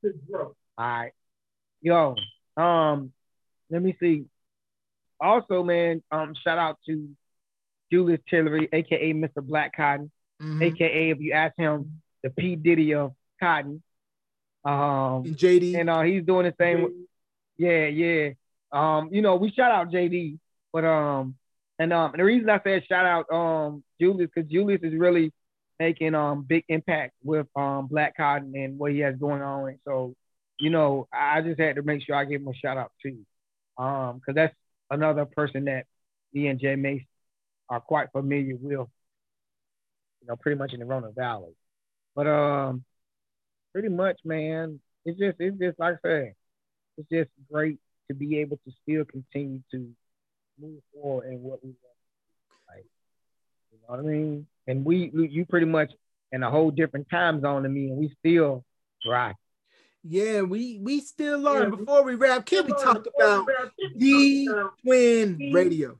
to 0.04 0.12
Dro. 0.28 0.56
All 0.78 0.86
right. 0.86 1.12
Yo, 1.80 2.14
um, 2.56 3.12
let 3.70 3.82
me 3.82 3.96
see. 4.00 4.24
Also, 5.20 5.62
man, 5.62 6.02
um, 6.10 6.34
shout 6.42 6.58
out 6.58 6.78
to 6.86 7.08
Julius 7.92 8.20
Tillery, 8.28 8.68
aka 8.72 9.12
Mr. 9.12 9.42
Black 9.42 9.76
Cotton, 9.76 10.10
mm-hmm. 10.42 10.62
aka 10.62 11.10
if 11.10 11.20
you 11.20 11.32
ask 11.32 11.54
him 11.56 12.00
the 12.22 12.30
P 12.30 12.56
Diddy 12.56 12.94
of 12.94 13.12
cotton. 13.40 13.82
Um, 14.64 15.24
And 15.24 15.36
JD. 15.36 15.78
and 15.78 15.88
uh, 15.88 16.02
he's 16.02 16.24
doing 16.24 16.44
the 16.46 16.54
same. 16.60 17.06
Yeah, 17.56 17.86
yeah. 17.86 18.30
Um, 18.72 19.10
you 19.12 19.22
know, 19.22 19.36
we 19.36 19.52
shout 19.52 19.70
out 19.70 19.90
JD, 19.92 20.38
but 20.72 20.84
um, 20.84 21.36
and 21.78 21.92
um, 21.92 22.12
and 22.12 22.20
the 22.20 22.24
reason 22.24 22.50
I 22.50 22.60
said 22.64 22.84
shout 22.88 23.06
out 23.06 23.32
um 23.32 23.84
Julius 24.00 24.30
because 24.34 24.50
Julius 24.50 24.80
is 24.82 24.94
really 24.94 25.32
making 25.78 26.14
um 26.14 26.42
big 26.42 26.64
impact 26.68 27.14
with 27.22 27.46
um 27.54 27.86
Black 27.86 28.16
Cotton 28.16 28.52
and 28.56 28.78
what 28.78 28.92
he 28.92 29.00
has 29.00 29.14
going 29.16 29.42
on. 29.42 29.68
And 29.68 29.78
so, 29.86 30.14
you 30.58 30.70
know, 30.70 31.06
I 31.12 31.42
just 31.42 31.60
had 31.60 31.76
to 31.76 31.82
make 31.82 32.02
sure 32.04 32.16
I 32.16 32.24
give 32.24 32.40
him 32.40 32.48
a 32.48 32.54
shout 32.54 32.76
out 32.76 32.92
too, 33.02 33.18
um, 33.78 34.16
because 34.18 34.34
that's 34.34 34.54
another 34.90 35.26
person 35.26 35.66
that 35.66 35.86
me 36.32 36.48
and 36.48 36.58
J 36.58 36.76
Mace 36.76 37.04
are 37.68 37.80
quite 37.80 38.12
familiar 38.12 38.56
with. 38.56 38.72
You 38.72 38.88
know, 40.28 40.36
pretty 40.36 40.58
much 40.58 40.72
in 40.72 40.80
the 40.80 40.86
Roanoke 40.86 41.14
Valley, 41.14 41.54
but 42.16 42.26
um, 42.26 42.84
pretty 43.72 43.88
much, 43.88 44.18
man, 44.24 44.80
it's 45.04 45.18
just 45.18 45.36
it's 45.38 45.58
just 45.58 45.78
like 45.78 45.94
I 45.94 46.08
said, 46.08 46.34
it's 46.98 47.08
just 47.08 47.30
great 47.52 47.78
to 48.08 48.14
be 48.14 48.38
able 48.38 48.56
to 48.56 48.72
still 48.82 49.04
continue 49.04 49.60
to 49.70 49.88
move 50.60 50.80
forward 50.92 51.28
in 51.30 51.42
what 51.42 51.62
we 51.62 51.70
want. 51.70 52.68
Like, 52.68 52.86
you 53.72 53.78
know 53.78 53.96
what 53.96 54.00
I 54.00 54.02
mean? 54.02 54.46
And 54.66 54.84
we, 54.84 55.10
you 55.12 55.44
pretty 55.44 55.66
much 55.66 55.92
in 56.32 56.42
a 56.42 56.50
whole 56.50 56.70
different 56.70 57.08
time 57.10 57.40
zone 57.40 57.62
than 57.62 57.72
me, 57.72 57.90
and 57.90 57.98
we 57.98 58.12
still 58.18 58.64
thrive. 59.04 59.34
Yeah, 60.02 60.42
we 60.42 60.78
we 60.80 61.00
still 61.00 61.46
are. 61.48 61.68
Before 61.68 62.04
we 62.04 62.14
wrap, 62.14 62.46
can 62.46 62.64
we 62.64 62.72
talk 62.72 63.06
about 63.16 63.46
the 63.96 64.70
Twin 64.82 65.50
Radio? 65.52 65.98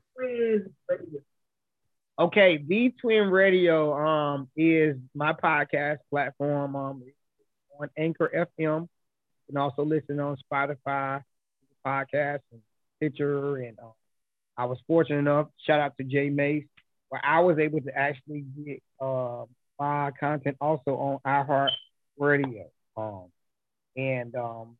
Okay, 2.19 2.57
the 2.57 2.91
Twin 2.99 3.29
Radio 3.29 3.93
um 3.93 4.49
is 4.55 4.97
my 5.13 5.33
podcast 5.33 5.97
platform 6.09 6.75
um 6.75 7.03
on 7.79 7.89
Anchor 7.95 8.31
FM. 8.35 8.81
You 8.81 8.87
can 9.49 9.57
also 9.57 9.83
listen 9.85 10.19
on 10.19 10.35
Spotify, 10.51 11.21
podcast, 11.85 12.39
and 12.51 12.61
Stitcher. 12.95 13.57
And 13.57 13.77
um, 13.77 13.91
I 14.57 14.65
was 14.65 14.79
fortunate 14.87 15.19
enough. 15.19 15.49
Shout 15.67 15.79
out 15.79 15.95
to 15.97 16.03
J 16.03 16.31
Mace, 16.31 16.65
where 17.09 17.23
I 17.23 17.41
was 17.41 17.59
able 17.59 17.81
to 17.81 17.95
actually 17.95 18.45
get 18.65 18.81
uh, 18.99 19.45
my 19.79 20.09
content 20.19 20.57
also 20.59 20.95
on 20.95 21.19
iHeart 21.23 21.69
Radio. 22.17 22.65
Um, 22.95 23.25
and 23.95 24.35
um, 24.35 24.77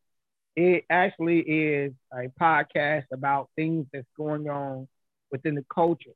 it 0.56 0.86
actually 0.90 1.42
is 1.42 1.94
a 2.12 2.30
podcast 2.42 3.06
about 3.14 3.52
things 3.56 3.86
that's 3.94 4.08
going 4.18 4.50
on 4.50 4.88
within 5.32 5.54
the 5.54 5.66
culture. 5.72 6.16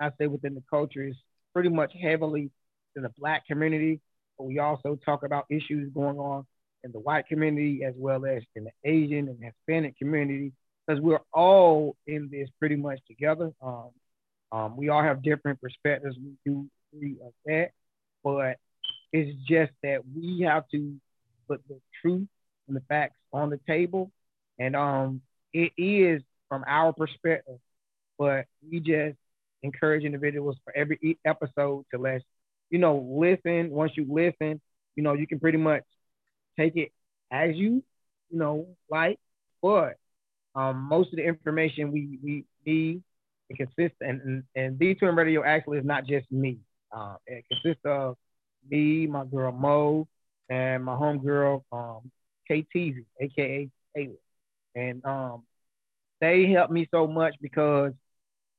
I 0.00 0.10
say 0.18 0.26
within 0.26 0.54
the 0.54 0.62
culture 0.68 1.02
is 1.02 1.16
pretty 1.52 1.68
much 1.68 1.92
heavily 2.00 2.50
in 2.96 3.02
the 3.02 3.10
black 3.18 3.46
community, 3.46 4.00
but 4.38 4.44
we 4.44 4.58
also 4.58 4.98
talk 5.04 5.22
about 5.22 5.46
issues 5.50 5.90
going 5.92 6.18
on 6.18 6.46
in 6.84 6.92
the 6.92 6.98
white 6.98 7.26
community 7.26 7.82
as 7.84 7.94
well 7.96 8.24
as 8.26 8.42
in 8.54 8.64
the 8.64 8.70
Asian 8.84 9.28
and 9.28 9.38
Hispanic 9.42 9.98
community, 9.98 10.52
because 10.86 11.02
we're 11.02 11.20
all 11.32 11.96
in 12.06 12.28
this 12.30 12.48
pretty 12.58 12.76
much 12.76 13.00
together. 13.06 13.52
Um, 13.62 13.90
um, 14.52 14.76
we 14.76 14.88
all 14.88 15.02
have 15.02 15.22
different 15.22 15.60
perspectives. 15.60 16.16
We 16.16 16.32
do 16.44 16.66
agree 16.92 17.16
of 17.24 17.32
that, 17.46 17.70
but 18.22 18.58
it's 19.12 19.36
just 19.48 19.72
that 19.82 20.02
we 20.14 20.42
have 20.42 20.68
to 20.72 20.94
put 21.48 21.62
the 21.68 21.80
truth 22.00 22.28
and 22.68 22.76
the 22.76 22.82
facts 22.88 23.16
on 23.32 23.50
the 23.50 23.60
table, 23.66 24.10
and 24.58 24.76
um, 24.76 25.22
it 25.52 25.72
is 25.78 26.22
from 26.48 26.64
our 26.66 26.92
perspective, 26.92 27.58
but 28.18 28.46
we 28.70 28.80
just 28.80 29.16
encourage 29.62 30.04
individuals 30.04 30.56
for 30.64 30.76
every 30.76 31.18
episode 31.24 31.84
to 31.92 31.98
let 31.98 32.22
you 32.70 32.78
know 32.78 32.96
listen. 33.08 33.70
Once 33.70 33.92
you 33.96 34.06
listen, 34.08 34.60
you 34.96 35.02
know 35.02 35.14
you 35.14 35.26
can 35.26 35.40
pretty 35.40 35.58
much 35.58 35.82
take 36.58 36.76
it 36.76 36.90
as 37.30 37.56
you 37.56 37.82
you 38.30 38.38
know 38.38 38.66
like, 38.90 39.18
but 39.62 39.94
um, 40.54 40.82
most 40.88 41.12
of 41.12 41.16
the 41.16 41.24
information 41.26 41.92
we 41.92 42.18
we 42.22 42.44
need 42.66 43.02
it 43.48 43.56
consists 43.56 43.98
and 44.00 44.20
and, 44.22 44.42
and 44.54 44.78
D 44.78 44.94
Twin 44.94 45.14
Radio 45.14 45.44
actually 45.44 45.78
is 45.78 45.84
not 45.84 46.06
just 46.06 46.30
me. 46.30 46.58
Um, 46.92 47.16
it 47.26 47.44
consists 47.50 47.82
of 47.84 48.16
me, 48.68 49.06
my 49.06 49.24
girl 49.24 49.52
Mo, 49.52 50.08
and 50.48 50.84
my 50.84 50.94
homegirl 50.94 51.62
um 51.72 52.10
KTZ, 52.50 53.04
aka 53.20 53.68
Taylor, 53.96 54.14
and 54.74 55.04
um 55.04 55.42
they 56.20 56.46
helped 56.50 56.72
me 56.72 56.88
so 56.90 57.06
much 57.06 57.34
because 57.40 57.92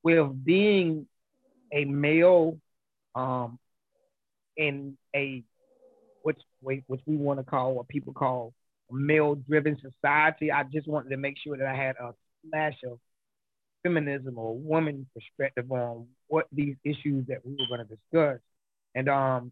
with 0.08 0.46
being 0.46 1.08
a 1.74 1.86
male 1.86 2.58
um 3.16 3.60
in 4.58 4.98
a 5.16 5.44
which 6.24 6.40
which 6.88 7.02
we 7.06 7.16
want 7.18 7.40
to 7.40 7.44
call 7.44 7.76
what 7.76 7.88
people 7.88 8.14
call 8.14 8.54
a 8.92 8.94
male 8.94 9.36
driven 9.36 9.78
society 9.82 10.52
i 10.52 10.64
just 10.64 10.88
wanted 10.88 11.10
to 11.10 11.18
make 11.18 11.38
sure 11.44 11.58
that 11.58 11.68
i 11.68 11.76
had 11.76 11.96
a 11.98 12.14
splash 12.48 12.78
of 12.90 13.00
feminism 13.84 14.38
or 14.38 14.58
woman 14.58 15.08
perspective 15.14 15.72
on 15.72 16.08
what 16.28 16.48
these 16.52 16.76
issues 16.84 17.26
that 17.28 17.46
we 17.46 17.56
were 17.58 17.68
going 17.68 17.88
to 17.88 17.96
discuss. 17.96 18.40
And 18.96 19.10
um 19.10 19.52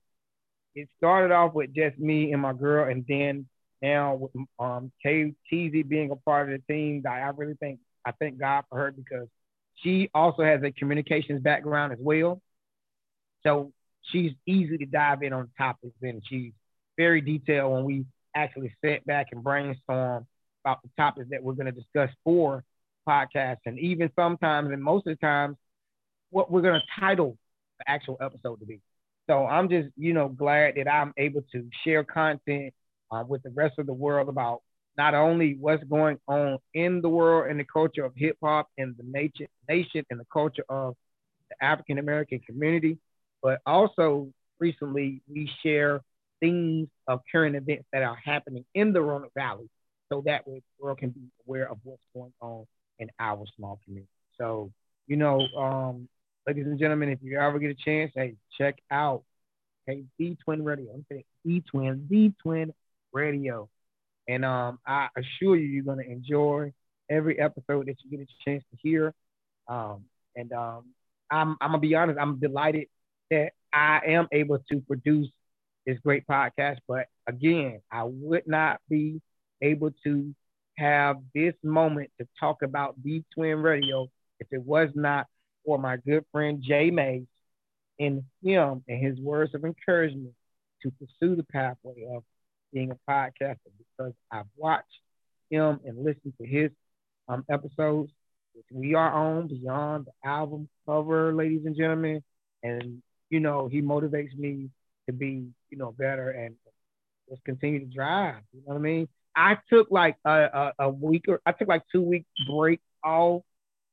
it 0.76 0.90
started 0.98 1.34
off 1.34 1.53
with 1.53 1.73
just 1.73 1.98
me 1.98 2.34
and 2.34 2.41
my 2.41 2.53
girl 2.53 2.90
and 2.90 3.06
then 3.07 3.48
now 3.82 4.15
with 4.15 4.32
um 4.60 4.91
KTZ 5.06 5.88
being 5.88 6.11
a 6.11 6.15
part 6.15 6.52
of 6.52 6.60
the 6.68 6.73
team 6.73 7.03
I 7.10 7.30
really 7.36 7.56
think 7.56 7.80
I 8.06 8.11
thank 8.11 8.40
God 8.40 8.65
for 8.69 8.77
her 8.80 8.91
because 8.91 9.27
she 9.84 10.10
also 10.14 10.44
has 10.44 10.62
a 10.64 10.72
communications 10.72 11.42
background 11.42 11.94
as 11.94 12.00
well. 12.02 12.42
So 13.44 13.72
she's 14.12 14.32
easy 14.46 14.78
to 14.78 14.86
dive 14.86 15.22
in 15.24 15.34
on 15.34 15.50
topics 15.58 15.96
and 16.02 16.22
she's 16.28 16.54
very 16.98 17.22
detailed 17.22 17.74
when 17.74 17.84
we 17.84 18.06
actually 18.36 18.74
sit 18.84 19.06
back 19.06 19.28
and 19.32 19.44
brainstorm 19.44 20.26
about 20.64 20.82
the 20.84 20.90
topics 20.98 21.28
that 21.30 21.44
we're 21.44 21.54
going 21.54 21.68
to 21.68 21.72
discuss 21.72 22.10
for 22.24 22.64
podcasts 23.08 23.60
and 23.66 23.78
even 23.80 24.10
sometimes 24.16 24.72
and 24.72 24.82
most 24.82 25.06
of 25.08 25.18
the 25.18 25.26
times 25.26 25.56
what 26.32 26.52
we're 26.52 26.62
going 26.62 26.80
to 26.80 27.00
title 27.00 27.38
the 27.80 27.90
actual 27.90 28.18
episode 28.22 28.60
to 28.60 28.66
be. 28.66 28.82
So 29.28 29.46
I'm 29.46 29.70
just, 29.70 29.90
you 29.98 30.14
know, 30.14 30.28
glad 30.28 30.76
that 30.78 30.92
I'm 30.92 31.14
able 31.18 31.42
to 31.52 31.68
share 31.84 32.04
content 32.04 32.74
uh, 33.12 33.24
with 33.28 33.44
the 33.44 33.52
rest 33.52 33.76
of 33.80 33.86
the 33.86 33.94
world 33.94 34.30
about 34.30 34.62
not 34.98 35.14
only 35.14 35.56
what's 35.60 35.84
going 35.84 36.18
on 36.28 36.58
in 36.74 37.02
the 37.02 37.10
world 37.10 37.50
and 37.50 37.60
the 37.60 37.66
culture 37.66 38.06
of 38.06 38.14
hip 38.16 38.38
hop 38.42 38.70
and 38.78 38.96
the 38.98 39.04
nation, 39.04 39.48
nation 39.68 40.06
and 40.10 40.20
the 40.20 40.26
culture 40.32 40.64
of 40.70 40.96
the 41.50 41.64
African 41.64 41.98
American 41.98 42.40
community, 42.40 42.98
but 43.42 43.60
also 43.66 44.30
recently 44.60 45.22
we 45.28 45.50
share 45.64 46.02
things 46.40 46.88
of 47.08 47.22
current 47.32 47.56
events 47.56 47.86
that 47.92 48.04
are 48.04 48.18
happening 48.24 48.66
in 48.74 48.94
the 48.94 49.02
Roanoke 49.02 49.34
Valley, 49.36 49.70
so 50.12 50.22
that 50.26 50.48
way 50.48 50.56
the 50.56 50.84
world 50.84 50.98
can 50.98 51.10
be 51.10 51.22
aware 51.48 51.70
of 51.70 51.78
what's 51.84 52.04
going 52.14 52.34
on 52.42 52.66
in 53.00 53.10
our 53.20 53.46
small 53.56 53.80
community. 53.84 54.10
So, 54.38 54.72
you 55.08 55.18
know, 55.18 55.40
um, 55.58 56.08
ladies 56.48 56.66
and 56.66 56.80
gentlemen, 56.80 57.10
if 57.10 57.20
you 57.22 57.40
ever 57.40 57.60
get 57.60 57.72
a 57.72 57.76
chance, 57.76 58.12
hey, 58.16 58.36
check 58.58 58.78
out 58.92 59.24
hey, 59.86 60.06
D 60.18 60.38
Twin 60.44 60.64
Radio. 60.64 60.92
I'm 60.94 61.06
saying 61.10 61.24
D 61.46 61.62
Twin, 61.62 62.08
D 62.10 62.34
Twin 62.42 62.74
Radio. 63.12 63.70
And 64.28 64.44
um, 64.44 64.80
I 64.86 65.10
assure 65.18 65.56
you, 65.56 65.68
you're 65.68 65.84
going 65.84 66.04
to 66.04 66.12
enjoy 66.12 66.74
every 67.10 67.40
episode 67.40 67.88
that 67.88 67.96
you 68.04 68.18
get 68.18 68.28
a 68.28 68.50
chance 68.50 68.64
to 68.72 68.78
hear. 68.82 69.14
Um, 69.68 70.06
and 70.36 70.52
um, 70.52 70.86
I'm, 71.30 71.58
I'm 71.62 71.72
going 71.72 71.82
to 71.82 71.88
be 71.88 71.96
honest, 71.96 72.20
I'm 72.20 72.40
delighted 72.40 72.88
that 73.32 73.52
I 73.74 74.02
am 74.08 74.28
able 74.32 74.60
to 74.72 74.80
produce 74.82 75.30
this 75.86 75.98
great 76.04 76.26
podcast. 76.28 76.78
But 76.88 77.08
again, 77.28 77.82
I 77.92 78.04
would 78.04 78.48
not 78.48 78.80
be 78.90 79.22
able 79.62 79.92
to 80.04 80.34
have 80.78 81.18
this 81.34 81.54
moment 81.64 82.10
to 82.20 82.28
talk 82.40 82.62
about 82.62 83.02
D 83.02 83.24
Twin 83.34 83.60
Radio 83.60 84.08
if 84.40 84.48
it 84.52 84.62
was 84.62 84.90
not 84.94 85.28
for 85.66 85.78
my 85.78 85.98
good 85.98 86.26
friend 86.32 86.64
J 86.66 86.92
Mace 86.92 87.24
and 88.00 88.24
him 88.44 88.84
and 88.88 89.06
his 89.06 89.20
words 89.20 89.56
of 89.56 89.64
encouragement 89.64 90.34
to 90.84 90.92
pursue 90.92 91.36
the 91.36 91.44
pathway 91.44 92.08
of 92.14 92.24
being 92.76 92.92
a 92.92 93.10
podcaster 93.10 93.72
because 93.80 94.14
I've 94.30 94.46
watched 94.58 94.86
him 95.50 95.80
and 95.86 95.98
listened 95.98 96.34
to 96.40 96.46
his 96.46 96.70
um, 97.30 97.46
episodes, 97.50 98.12
which 98.54 98.66
we 98.72 98.94
are 98.94 99.12
on 99.12 99.48
beyond 99.48 100.08
the 100.08 100.30
album 100.30 100.68
cover, 100.86 101.34
ladies 101.34 101.66
and 101.66 101.76
gentlemen. 101.76 102.22
And, 102.62 103.02
you 103.30 103.40
know, 103.40 103.68
he 103.68 103.82
motivates 103.82 104.38
me 104.38 104.70
to 105.08 105.14
be, 105.14 105.48
you 105.70 105.78
know, 105.78 105.94
better 105.98 106.30
and 106.30 106.56
just 107.30 107.44
continue 107.46 107.80
to 107.80 107.86
drive. 107.86 108.42
You 108.54 108.60
know 108.60 108.74
what 108.74 108.76
I 108.76 108.82
mean? 108.82 109.08
I 109.36 109.58
took 109.72 109.90
like 109.90 110.18
a, 110.26 110.32
a, 110.32 110.74
a 110.80 110.90
week 110.90 111.26
or 111.30 111.42
I 111.46 111.54
took 111.54 111.70
like 111.70 111.84
two 111.92 112.02
week 112.02 112.26
break 112.48 112.82
off 113.04 113.44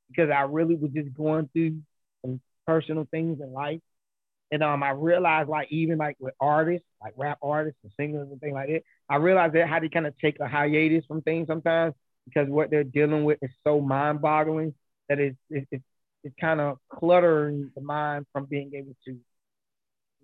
because 0.08 0.30
I 0.30 0.42
really 0.42 0.74
was 0.74 0.90
just 0.90 1.14
going 1.14 1.48
through 1.52 1.78
some 2.22 2.40
personal 2.66 3.06
things 3.10 3.40
in 3.40 3.52
life. 3.52 3.80
And 4.52 4.62
um, 4.62 4.82
I 4.82 4.90
realized 4.90 5.48
like 5.48 5.68
even 5.72 5.96
like 5.98 6.16
with 6.20 6.34
artists, 6.38 6.86
like 7.02 7.14
rap 7.16 7.38
artists 7.42 7.80
and 7.82 7.92
singers 7.98 8.28
and 8.30 8.38
things 8.38 8.52
like 8.52 8.68
that, 8.68 8.82
I 9.08 9.16
realized 9.16 9.54
that 9.54 9.66
how 9.66 9.78
to 9.78 9.88
kind 9.88 10.06
of 10.06 10.16
take 10.18 10.38
a 10.40 10.46
hiatus 10.46 11.06
from 11.06 11.22
things 11.22 11.48
sometimes 11.48 11.94
because 12.26 12.48
what 12.48 12.70
they're 12.70 12.84
dealing 12.84 13.24
with 13.24 13.38
is 13.42 13.50
so 13.64 13.80
mind-boggling 13.80 14.74
that 15.08 15.18
it's 15.18 15.38
it, 15.50 15.66
it, 15.72 16.32
kind 16.38 16.60
of 16.60 16.76
cluttering 16.90 17.70
the 17.74 17.80
mind 17.80 18.26
from 18.32 18.44
being 18.44 18.72
able 18.74 18.94
to 19.06 19.16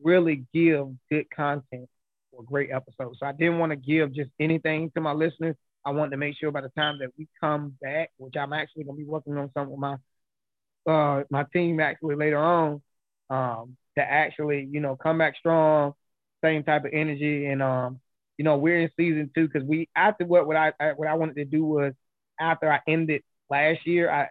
really 0.05 0.45
give 0.53 0.89
good 1.11 1.29
content 1.31 1.89
or 2.31 2.45
great 2.45 2.71
episodes. 2.71 3.19
So 3.19 3.27
I 3.27 3.33
didn't 3.33 3.59
want 3.59 3.71
to 3.73 3.77
give 3.77 4.15
just 4.15 4.31
anything 4.39 4.93
to 4.95 5.01
my 5.01 5.13
listeners. 5.13 5.57
I 5.87 5.91
wanted 5.91 6.11
to 6.11 6.17
make 6.19 6.37
sure 6.39 6.53
by 6.53 6.61
the 6.61 6.69
time 6.71 6.99
that 7.01 7.11
we 7.19 7.27
come 7.41 7.77
back, 7.81 8.11
which 8.19 8.37
I'm 8.37 8.53
actually 8.53 8.85
gonna 8.85 8.99
be 8.99 9.05
working 9.05 9.39
on 9.39 9.51
some 9.55 9.71
with 9.71 9.81
my 9.81 9.97
uh 10.87 11.25
my 11.31 11.45
team 11.53 11.81
actually 11.81 12.15
later 12.15 12.39
on, 12.39 12.83
um, 13.31 13.77
to 13.99 14.11
actually, 14.11 14.69
you 14.71 14.81
know, 14.81 14.97
come 14.97 15.19
back 15.19 15.37
strong, 15.37 15.95
same 16.43 16.65
type 16.65 16.85
of 16.85 16.93
energy. 16.93 17.47
And 17.47 17.63
um, 17.63 18.01
you 18.37 18.45
know, 18.45 18.57
we're 18.57 18.81
in 18.81 18.91
season 18.97 19.31
two 19.35 19.49
because 19.49 19.67
we 19.67 19.89
after 19.95 20.25
what 20.25 20.47
what 20.47 20.57
I, 20.57 20.73
I 20.81 20.93
what 20.93 21.09
I 21.09 21.15
wanted 21.15 21.37
to 21.37 21.45
do 21.45 21.65
was 21.65 21.93
after 22.41 22.73
I 22.73 22.81
ended 22.87 23.23
last 23.51 23.87
year, 23.87 24.11
I 24.11 24.29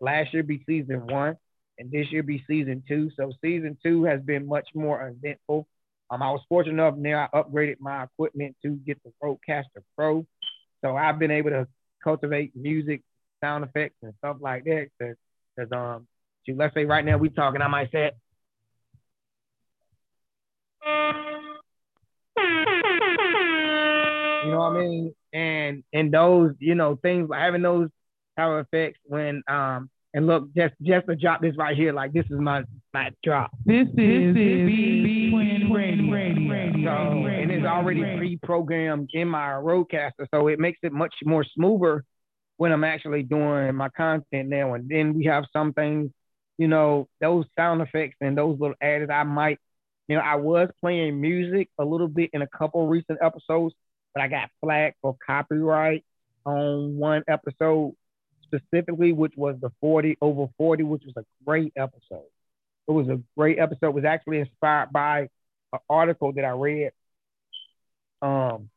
last 0.00 0.32
year 0.34 0.42
be 0.42 0.62
season 0.66 1.06
one 1.06 1.36
and 1.78 1.90
this 1.90 2.10
year 2.10 2.22
be 2.22 2.44
season 2.46 2.82
two. 2.86 3.10
So 3.16 3.32
season 3.42 3.76
two 3.82 4.04
has 4.04 4.20
been 4.20 4.46
much 4.46 4.68
more 4.74 5.08
eventful. 5.08 5.66
Um, 6.10 6.22
I 6.22 6.30
was 6.30 6.42
fortunate 6.48 6.74
enough 6.74 6.96
now 6.96 7.28
I 7.32 7.38
upgraded 7.38 7.80
my 7.80 8.04
equipment 8.04 8.56
to 8.62 8.70
get 8.70 9.02
the 9.04 9.12
RODECaster 9.22 9.82
Pro. 9.96 10.26
So 10.82 10.96
I've 10.96 11.18
been 11.18 11.30
able 11.30 11.50
to 11.50 11.66
cultivate 12.02 12.54
music, 12.54 13.02
sound 13.42 13.64
effects, 13.64 13.96
and 14.02 14.12
stuff 14.18 14.36
like 14.40 14.64
that. 14.64 14.88
Because 14.98 15.72
um, 15.72 16.06
let's 16.48 16.74
say 16.74 16.84
right 16.84 17.04
now 17.04 17.16
we 17.16 17.30
talking, 17.30 17.62
I 17.62 17.68
might 17.68 17.90
say, 17.90 18.10
you 20.84 20.92
know 24.50 24.58
what 24.58 24.76
I 24.76 24.78
mean? 24.80 25.14
And 25.32 25.84
and 25.92 26.12
those, 26.12 26.52
you 26.58 26.74
know, 26.74 26.96
things 26.96 27.28
having 27.32 27.62
those 27.62 27.88
power 28.36 28.60
effects 28.60 28.98
when 29.04 29.42
um 29.48 29.90
and 30.12 30.26
look, 30.26 30.54
just 30.54 30.74
just 30.82 31.06
to 31.06 31.16
drop 31.16 31.40
this 31.40 31.56
right 31.56 31.76
here, 31.76 31.92
like 31.92 32.12
this 32.12 32.26
is 32.26 32.38
my 32.38 32.62
my 32.92 33.10
drop. 33.24 33.50
This 33.64 33.88
is 33.88 34.34
B 34.34 35.30
Twin 35.68 36.10
Radio. 36.10 36.84
So, 36.84 37.26
and 37.26 37.50
it's 37.50 37.66
already 37.66 38.16
pre-programmed 38.16 39.10
in 39.12 39.28
my 39.28 39.48
RODECaster, 39.48 40.26
so 40.32 40.48
it 40.48 40.58
makes 40.60 40.78
it 40.82 40.92
much 40.92 41.14
more 41.24 41.44
smoother 41.54 42.04
when 42.58 42.72
I'm 42.72 42.84
actually 42.84 43.22
doing 43.24 43.74
my 43.74 43.88
content 43.88 44.48
now. 44.48 44.74
And 44.74 44.88
then 44.88 45.14
we 45.14 45.24
have 45.24 45.44
some 45.52 45.72
things, 45.72 46.10
you 46.58 46.68
know, 46.68 47.08
those 47.20 47.46
sound 47.56 47.82
effects 47.82 48.16
and 48.20 48.38
those 48.38 48.60
little 48.60 48.76
added 48.80 49.10
I 49.10 49.24
might, 49.24 49.58
you 50.08 50.16
know, 50.16 50.22
I 50.22 50.36
was 50.36 50.68
playing 50.80 51.20
music 51.20 51.68
a 51.78 51.84
little 51.84 52.08
bit 52.08 52.30
in 52.32 52.42
a 52.42 52.46
couple 52.46 52.86
recent 52.86 53.18
episodes, 53.22 53.74
but 54.14 54.22
I 54.22 54.28
got 54.28 54.50
flagged 54.60 54.96
for 55.02 55.16
copyright 55.24 56.04
on 56.44 56.96
one 56.96 57.22
episode 57.28 57.94
specifically, 58.42 59.12
which 59.12 59.32
was 59.36 59.56
the 59.60 59.70
40 59.80 60.18
over 60.20 60.46
40, 60.58 60.82
which 60.84 61.02
was 61.04 61.14
a 61.16 61.24
great 61.44 61.72
episode. 61.76 62.26
It 62.86 62.92
was 62.92 63.08
a 63.08 63.20
great 63.36 63.58
episode. 63.58 63.88
It 63.88 63.94
was 63.94 64.04
actually 64.04 64.40
inspired 64.40 64.92
by 64.92 65.28
an 65.72 65.78
article 65.88 66.32
that 66.34 66.44
I 66.44 66.50
read. 66.50 66.92
Um, 68.20 68.70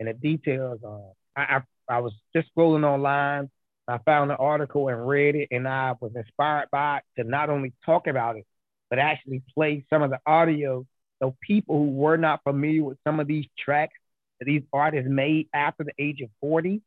and 0.00 0.08
the 0.08 0.14
details. 0.14 0.80
Uh, 0.84 1.12
I, 1.36 1.56
I 1.56 1.60
I 1.88 1.98
was 2.00 2.12
just 2.34 2.48
scrolling 2.56 2.84
online. 2.84 3.50
I 3.86 3.98
found 3.98 4.30
the 4.30 4.36
article 4.36 4.88
and 4.88 5.06
read 5.06 5.34
it, 5.34 5.48
and 5.50 5.68
I 5.68 5.94
was 6.00 6.12
inspired 6.16 6.68
by 6.72 6.98
it 6.98 7.22
to 7.22 7.28
not 7.28 7.50
only 7.50 7.74
talk 7.84 8.06
about 8.06 8.36
it, 8.36 8.46
but 8.94 9.02
actually 9.02 9.42
play 9.54 9.84
some 9.90 10.02
of 10.02 10.10
the 10.10 10.20
audio 10.26 10.86
so 11.22 11.36
people 11.40 11.78
who 11.78 11.90
were 11.90 12.16
not 12.16 12.42
familiar 12.44 12.84
with 12.84 12.98
some 13.04 13.20
of 13.20 13.26
these 13.26 13.46
tracks 13.58 13.94
that 14.38 14.46
these 14.46 14.62
artists 14.72 15.10
made 15.10 15.48
after 15.54 15.84
the 15.84 15.92
age 15.98 16.20
of 16.20 16.30
40 16.40 16.82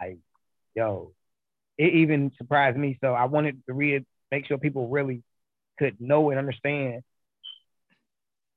like, 0.00 0.18
yo, 0.74 1.12
it 1.78 1.94
even 1.94 2.32
surprised 2.38 2.76
me. 2.78 2.98
So 3.00 3.12
I 3.14 3.24
wanted 3.26 3.64
to 3.66 3.74
read, 3.74 4.04
make 4.30 4.46
sure 4.46 4.58
people 4.58 4.88
really 4.88 5.22
could 5.78 6.00
know 6.00 6.30
and 6.30 6.38
understand 6.38 7.02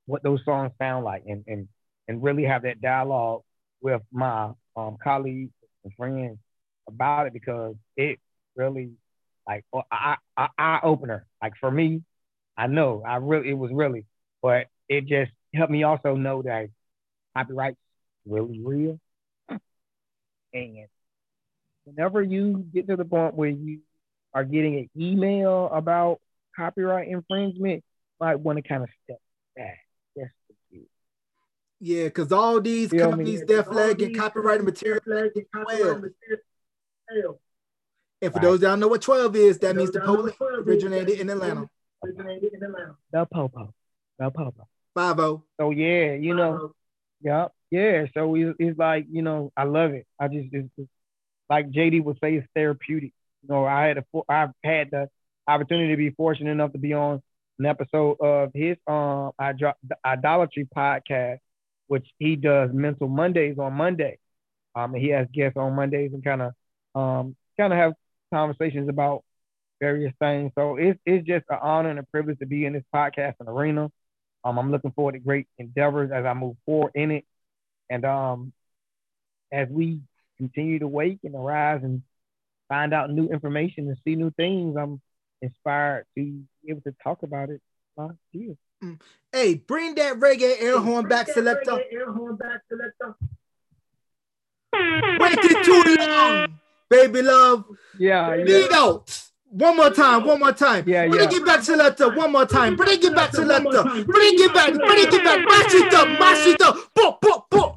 what 0.06 0.22
those 0.22 0.44
songs 0.44 0.72
sound 0.78 1.04
like 1.04 1.24
and 1.26 1.44
and 1.48 1.68
and 2.08 2.22
really 2.22 2.44
have 2.44 2.62
that 2.62 2.80
dialogue 2.80 3.42
with 3.80 4.02
my 4.12 4.52
um, 4.76 4.96
colleagues 5.02 5.52
and 5.84 5.92
friends 5.94 6.38
about 6.88 7.26
it 7.26 7.32
because 7.32 7.74
it 7.96 8.20
really 8.56 8.92
like 9.46 9.64
oh, 9.72 9.82
eye, 9.90 10.16
eye, 10.36 10.48
eye 10.58 10.80
opener. 10.82 11.26
Like 11.42 11.54
for 11.60 11.70
me, 11.70 12.02
I 12.56 12.66
know 12.66 13.02
I 13.06 13.16
really 13.16 13.50
it 13.50 13.58
was 13.58 13.70
really, 13.72 14.06
but 14.42 14.66
it 14.88 15.06
just 15.06 15.32
helped 15.54 15.72
me 15.72 15.82
also 15.82 16.14
know 16.14 16.42
that 16.42 16.68
copyright's 17.36 17.76
really 18.26 18.60
real. 18.62 18.98
And 20.52 20.86
whenever 21.84 22.22
you 22.22 22.64
get 22.72 22.88
to 22.88 22.96
the 22.96 23.04
point 23.04 23.34
where 23.34 23.50
you 23.50 23.80
are 24.32 24.44
getting 24.44 24.78
an 24.78 24.90
email 24.98 25.68
about 25.72 26.20
copyright 26.56 27.08
infringement, 27.08 27.84
might 28.20 28.40
want 28.40 28.56
to 28.56 28.62
kind 28.62 28.82
of 28.82 28.88
step 29.04 29.18
back. 29.54 29.78
Just 30.16 30.32
yeah, 31.78 32.04
because 32.04 32.32
all 32.32 32.60
these 32.60 32.90
companies, 32.90 33.44
they're 33.46 33.62
flagging 33.62 34.14
copyrighted 34.14 34.64
material. 34.64 35.30
Well. 35.54 37.40
And 38.26 38.32
for 38.32 38.40
right. 38.40 38.46
those 38.46 38.60
that 38.60 38.66
don't 38.66 38.80
know 38.80 38.88
what 38.88 39.02
12 39.02 39.36
is, 39.36 39.58
that 39.60 39.76
means 39.76 39.92
the 39.92 40.00
police 40.00 40.34
originated 40.40 41.20
in 41.20 41.30
Atlanta. 41.30 41.68
Originated 42.04 42.54
in 42.54 42.62
Atlanta. 42.64 42.96
The 43.12 43.24
Popo. 43.24 43.72
The 44.18 44.30
Popo. 44.30 44.66
Five 44.96 45.20
oh. 45.20 45.44
So 45.60 45.70
yeah, 45.70 46.14
you 46.14 46.34
know, 46.34 46.72
yeah, 47.20 47.46
yeah. 47.70 48.06
So 48.14 48.34
it's, 48.34 48.56
it's 48.58 48.76
like, 48.76 49.06
you 49.08 49.22
know, 49.22 49.52
I 49.56 49.62
love 49.62 49.92
it. 49.92 50.08
I 50.18 50.26
just 50.26 50.48
it's, 50.50 50.68
it's 50.76 50.90
like 51.48 51.70
JD 51.70 52.02
would 52.02 52.18
say, 52.20 52.34
it's 52.34 52.48
therapeutic. 52.56 53.12
You 53.42 53.48
know, 53.48 53.64
I 53.64 53.86
had 53.86 53.98
a, 53.98 54.04
I've 54.28 54.50
had 54.64 54.90
the 54.90 55.08
opportunity 55.46 55.92
to 55.92 55.96
be 55.96 56.10
fortunate 56.10 56.50
enough 56.50 56.72
to 56.72 56.78
be 56.78 56.94
on 56.94 57.22
an 57.60 57.66
episode 57.66 58.16
of 58.20 58.50
his 58.54 58.76
um 58.88 59.30
idolatry 60.04 60.66
podcast, 60.76 61.38
which 61.86 62.08
he 62.18 62.34
does 62.34 62.70
mental 62.72 63.06
Mondays 63.06 63.56
on 63.60 63.74
Monday. 63.74 64.18
Um, 64.74 64.94
and 64.94 65.02
he 65.02 65.10
has 65.10 65.28
guests 65.32 65.56
on 65.56 65.76
Mondays 65.76 66.12
and 66.12 66.24
kind 66.24 66.42
of 66.42 66.52
um 67.00 67.36
kind 67.56 67.72
of 67.72 67.78
have 67.78 67.92
conversations 68.32 68.88
about 68.88 69.24
various 69.80 70.12
things. 70.18 70.52
So 70.56 70.76
it's 70.76 70.98
it's 71.04 71.26
just 71.26 71.44
an 71.50 71.58
honor 71.60 71.90
and 71.90 71.98
a 71.98 72.02
privilege 72.04 72.38
to 72.38 72.46
be 72.46 72.64
in 72.64 72.72
this 72.72 72.84
podcast 72.94 73.34
and 73.40 73.48
arena. 73.48 73.90
Um, 74.44 74.58
I'm 74.58 74.70
looking 74.70 74.92
forward 74.92 75.12
to 75.12 75.18
great 75.18 75.48
endeavors 75.58 76.10
as 76.12 76.24
I 76.24 76.34
move 76.34 76.56
forward 76.64 76.92
in 76.94 77.10
it, 77.10 77.24
and 77.90 78.04
um, 78.04 78.52
as 79.52 79.68
we 79.68 80.00
continue 80.38 80.78
to 80.78 80.88
wake 80.88 81.20
and 81.24 81.34
arise 81.34 81.80
and 81.82 82.02
find 82.68 82.92
out 82.92 83.10
new 83.10 83.28
information 83.28 83.88
and 83.88 83.96
see 84.04 84.14
new 84.14 84.30
things, 84.32 84.76
I'm 84.76 85.00
inspired 85.42 86.06
to 86.16 86.22
be 86.22 86.70
able 86.70 86.82
to 86.82 86.94
talk 87.02 87.22
about 87.22 87.50
it 87.50 87.60
here. 88.32 88.56
Mm. 88.82 89.00
Hey, 89.32 89.54
bring 89.54 89.94
that 89.94 90.16
reggae 90.16 90.60
air 90.60 90.78
horn 90.78 91.08
back, 91.08 91.28
selector. 91.28 91.80
Air 91.90 92.12
horn 92.12 92.36
back, 92.36 92.60
selector. 92.68 93.16
Waited 95.18 95.64
too 95.64 95.96
long, 95.98 96.60
baby 96.88 97.22
love. 97.22 97.64
Yeah, 97.98 98.34
yeah. 98.34 98.66
out. 98.72 99.22
One 99.48 99.76
more 99.76 99.90
time, 99.90 100.24
one 100.24 100.40
more 100.40 100.52
time. 100.52 100.84
Yeah, 100.86 101.06
bring 101.06 101.30
yeah. 101.30 101.36
it 101.36 101.46
back, 101.46 101.62
selector. 101.62 102.14
One 102.14 102.32
more 102.32 102.46
time. 102.46 102.76
Bring 102.76 103.02
it 103.02 103.14
back, 103.14 103.32
selector. 103.32 103.82
Bring 103.82 104.34
it 104.34 104.52
back, 104.52 104.74
bring 104.74 105.06
it 105.06 105.24
back. 105.24 105.46
Mash 105.46 105.74
it 105.74 105.94
up, 105.94 106.08
mash 106.18 106.46
it 106.46 106.60
up. 106.62 106.76
Pop, 106.94 107.20
pop, 107.20 107.50
pop. 107.50 107.76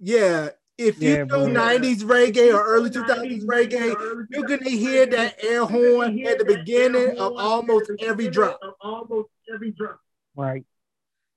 Yeah, 0.00 0.50
if 0.78 1.02
you 1.02 1.10
yeah, 1.10 1.24
know 1.24 1.46
boy. 1.46 1.52
90s 1.52 2.02
reggae 2.02 2.54
or 2.54 2.64
early 2.64 2.88
2000s 2.88 3.44
reggae, 3.44 4.26
you're 4.30 4.46
going 4.46 4.60
to 4.60 4.70
hear 4.70 5.06
that 5.06 5.36
air 5.42 5.64
horn 5.64 6.24
at 6.24 6.38
the 6.38 6.44
beginning 6.44 7.18
of 7.18 7.32
almost 7.36 7.90
every 8.00 8.28
drop. 8.28 8.60
Almost 8.80 9.28
every 9.52 9.72
drop. 9.72 9.98
Right. 10.36 10.64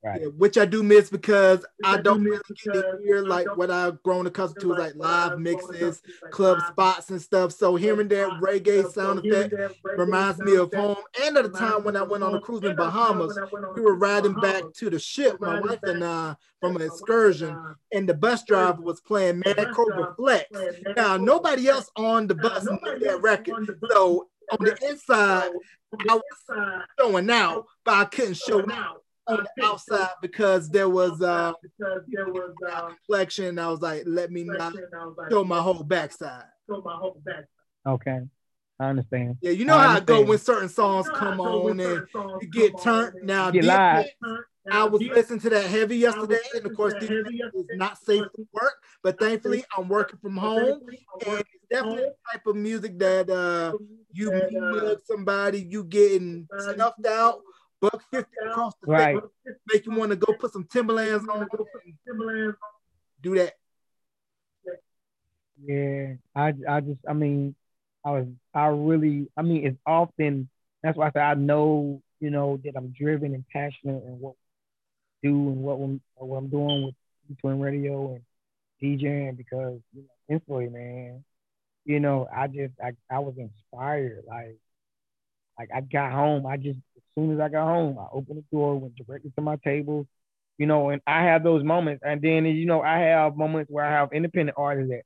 Right. 0.03 0.21
Yeah, 0.21 0.27
which 0.29 0.57
I 0.57 0.65
do 0.65 0.81
miss 0.81 1.11
because 1.11 1.63
I 1.83 1.97
don't 2.01 2.23
really 2.23 2.41
get 2.63 2.73
to 2.73 2.97
hear 3.03 3.21
like 3.21 3.45
what 3.55 3.69
I've 3.69 4.01
grown 4.01 4.25
accustomed 4.25 4.61
to, 4.61 4.69
like 4.69 4.95
live 4.95 5.37
mixes, 5.37 6.01
club 6.31 6.59
spots, 6.69 7.11
and 7.11 7.21
stuff. 7.21 7.51
So 7.51 7.75
hearing 7.75 8.07
that 8.07 8.29
reggae 8.41 8.91
sound 8.91 9.23
effect 9.23 9.53
reminds 9.95 10.39
me 10.39 10.55
of 10.55 10.73
home 10.73 10.97
and 11.23 11.37
at 11.37 11.43
the 11.43 11.57
time 11.57 11.83
when 11.83 11.95
I 11.95 12.01
went 12.01 12.23
on 12.23 12.33
a 12.33 12.41
cruise 12.41 12.63
in 12.63 12.75
Bahamas. 12.75 13.37
We 13.75 13.81
were 13.83 13.95
riding 13.95 14.33
back 14.33 14.63
to 14.77 14.89
the 14.89 14.97
ship, 14.97 15.39
my 15.39 15.59
wife 15.59 15.83
and 15.83 16.03
I, 16.03 16.35
from 16.59 16.77
an 16.77 16.81
excursion, 16.81 17.55
and 17.93 18.09
the 18.09 18.15
bus 18.15 18.43
driver 18.43 18.81
was 18.81 19.01
playing 19.01 19.43
Mad 19.45 19.67
Cobra 19.71 20.15
Flex. 20.15 20.49
Now 20.97 21.17
nobody 21.17 21.67
else 21.67 21.91
on 21.95 22.25
the 22.25 22.33
bus 22.33 22.65
knew 22.65 22.99
that 23.01 23.21
record, 23.21 23.69
so 23.91 24.29
on 24.51 24.65
the 24.65 24.75
inside 24.89 25.51
I 26.09 26.15
was 26.15 26.65
showing 26.99 27.29
out, 27.29 27.67
but 27.85 27.93
I 27.93 28.05
couldn't 28.05 28.37
show 28.37 28.61
out 28.71 29.00
on 29.27 29.45
the 29.56 29.65
outside 29.65 30.10
because 30.22 30.69
there 30.69 30.89
was 30.89 31.22
uh 31.22 31.53
because 31.61 32.02
there 32.07 32.27
was 32.27 32.53
uh 32.69 32.88
complexion. 32.88 33.60
I 33.60 33.68
was 33.69 33.81
like, 33.81 34.03
let 34.06 34.31
me 34.31 34.43
not 34.43 34.73
show 35.30 35.43
my 35.43 35.60
whole 35.60 35.84
backside. 35.84 36.45
Show 36.69 36.81
my 36.84 36.95
whole 36.95 37.22
backside. 37.23 37.45
Okay. 37.85 38.19
I 38.80 38.89
understand. 38.89 39.38
Yeah, 39.41 39.52
you 39.52 39.65
know 39.65 39.77
how 39.77 39.95
it 39.98 40.07
go 40.07 40.23
when 40.23 40.39
certain 40.39 40.69
songs 40.69 41.07
come 41.10 41.39
on 41.39 41.80
and 41.80 42.07
you 42.41 42.48
get 42.52 42.81
turned. 42.81 43.14
Now, 43.23 43.52
get 43.52 43.64
live. 43.64 44.07
I 44.72 44.85
was 44.85 45.02
listening 45.02 45.39
to 45.41 45.49
that 45.52 45.65
heavy 45.65 45.98
yesterday, 45.98 46.39
and 46.56 46.65
of 46.65 46.76
course, 46.76 46.93
this 46.99 47.10
is 47.10 47.26
not 47.76 47.99
safe 47.99 48.23
to 48.23 48.48
work. 48.53 48.73
But 49.03 49.19
thankfully, 49.19 49.64
I'm 49.77 49.88
working 49.88 50.18
from 50.19 50.38
home, 50.38 50.81
and 51.27 51.39
it's 51.39 51.49
definitely 51.69 52.03
the 52.03 52.15
type 52.31 52.48
of 52.48 52.56
music 52.56 52.98
that 52.99 53.30
uh, 53.30 53.73
you 54.14 54.31
mug 54.52 54.98
somebody, 55.06 55.65
you 55.68 55.84
getting 55.84 56.48
snuffed 56.57 57.06
out, 57.06 57.41
buck 57.81 58.01
fifty 58.11 58.35
across 58.45 58.73
the 58.81 58.87
Right. 58.91 59.19
face, 59.45 59.55
make 59.71 59.85
you 59.85 59.91
want 59.93 60.11
to 60.11 60.15
go 60.15 60.33
put 60.33 60.53
some 60.53 60.63
Timberlands 60.65 61.27
on, 61.27 61.47
Timberlands. 62.07 62.57
do 63.21 63.35
that. 63.35 63.55
Yeah, 65.63 66.13
I 66.35 66.53
I 66.67 66.81
just 66.81 66.99
I 67.07 67.13
mean, 67.13 67.55
I 68.05 68.11
was 68.11 68.27
I 68.53 68.65
really 68.67 69.27
I 69.37 69.41
mean 69.43 69.65
it's 69.65 69.77
often 69.85 70.49
that's 70.81 70.97
why 70.97 71.07
I 71.07 71.11
said 71.11 71.21
I 71.21 71.33
know 71.35 72.01
you 72.19 72.31
know 72.31 72.59
that 72.63 72.73
I'm 72.75 72.93
driven 72.97 73.35
and 73.35 73.45
passionate 73.53 74.03
in 74.05 74.19
what 74.19 74.33
I 75.23 75.27
do 75.27 75.35
and 75.49 75.57
what 75.61 75.75
I'm 75.75 76.01
what 76.15 76.37
I'm 76.37 76.49
doing 76.49 76.83
with 76.85 76.95
Twin 77.39 77.59
Radio 77.59 78.15
and 78.15 78.23
DJing 78.81 79.37
because 79.37 79.79
you 79.93 80.01
know 80.01 80.07
instantly 80.29 80.69
man, 80.69 81.23
you 81.85 81.99
know 81.99 82.27
I 82.35 82.47
just 82.47 82.73
I 82.83 82.93
I 83.11 83.19
was 83.19 83.35
inspired 83.37 84.23
like 84.27 84.57
like 85.61 85.69
I 85.73 85.81
got 85.81 86.11
home 86.11 86.45
I 86.45 86.57
just 86.57 86.79
as 86.97 87.03
soon 87.15 87.33
as 87.33 87.39
I 87.39 87.49
got 87.49 87.65
home 87.65 87.97
I 87.99 88.07
opened 88.11 88.39
the 88.39 88.55
door 88.55 88.79
went 88.79 88.95
directly 88.95 89.31
to 89.35 89.41
my 89.41 89.57
table. 89.57 90.07
You 90.57 90.67
know, 90.67 90.89
and 90.89 91.01
I 91.07 91.23
have 91.23 91.43
those 91.43 91.63
moments, 91.63 92.03
and 92.05 92.21
then 92.21 92.45
you 92.45 92.67
know 92.67 92.81
I 92.81 92.99
have 92.99 93.35
moments 93.35 93.71
where 93.71 93.83
I 93.83 93.91
have 93.91 94.09
independent 94.13 94.57
artists 94.59 94.91
that 94.91 95.01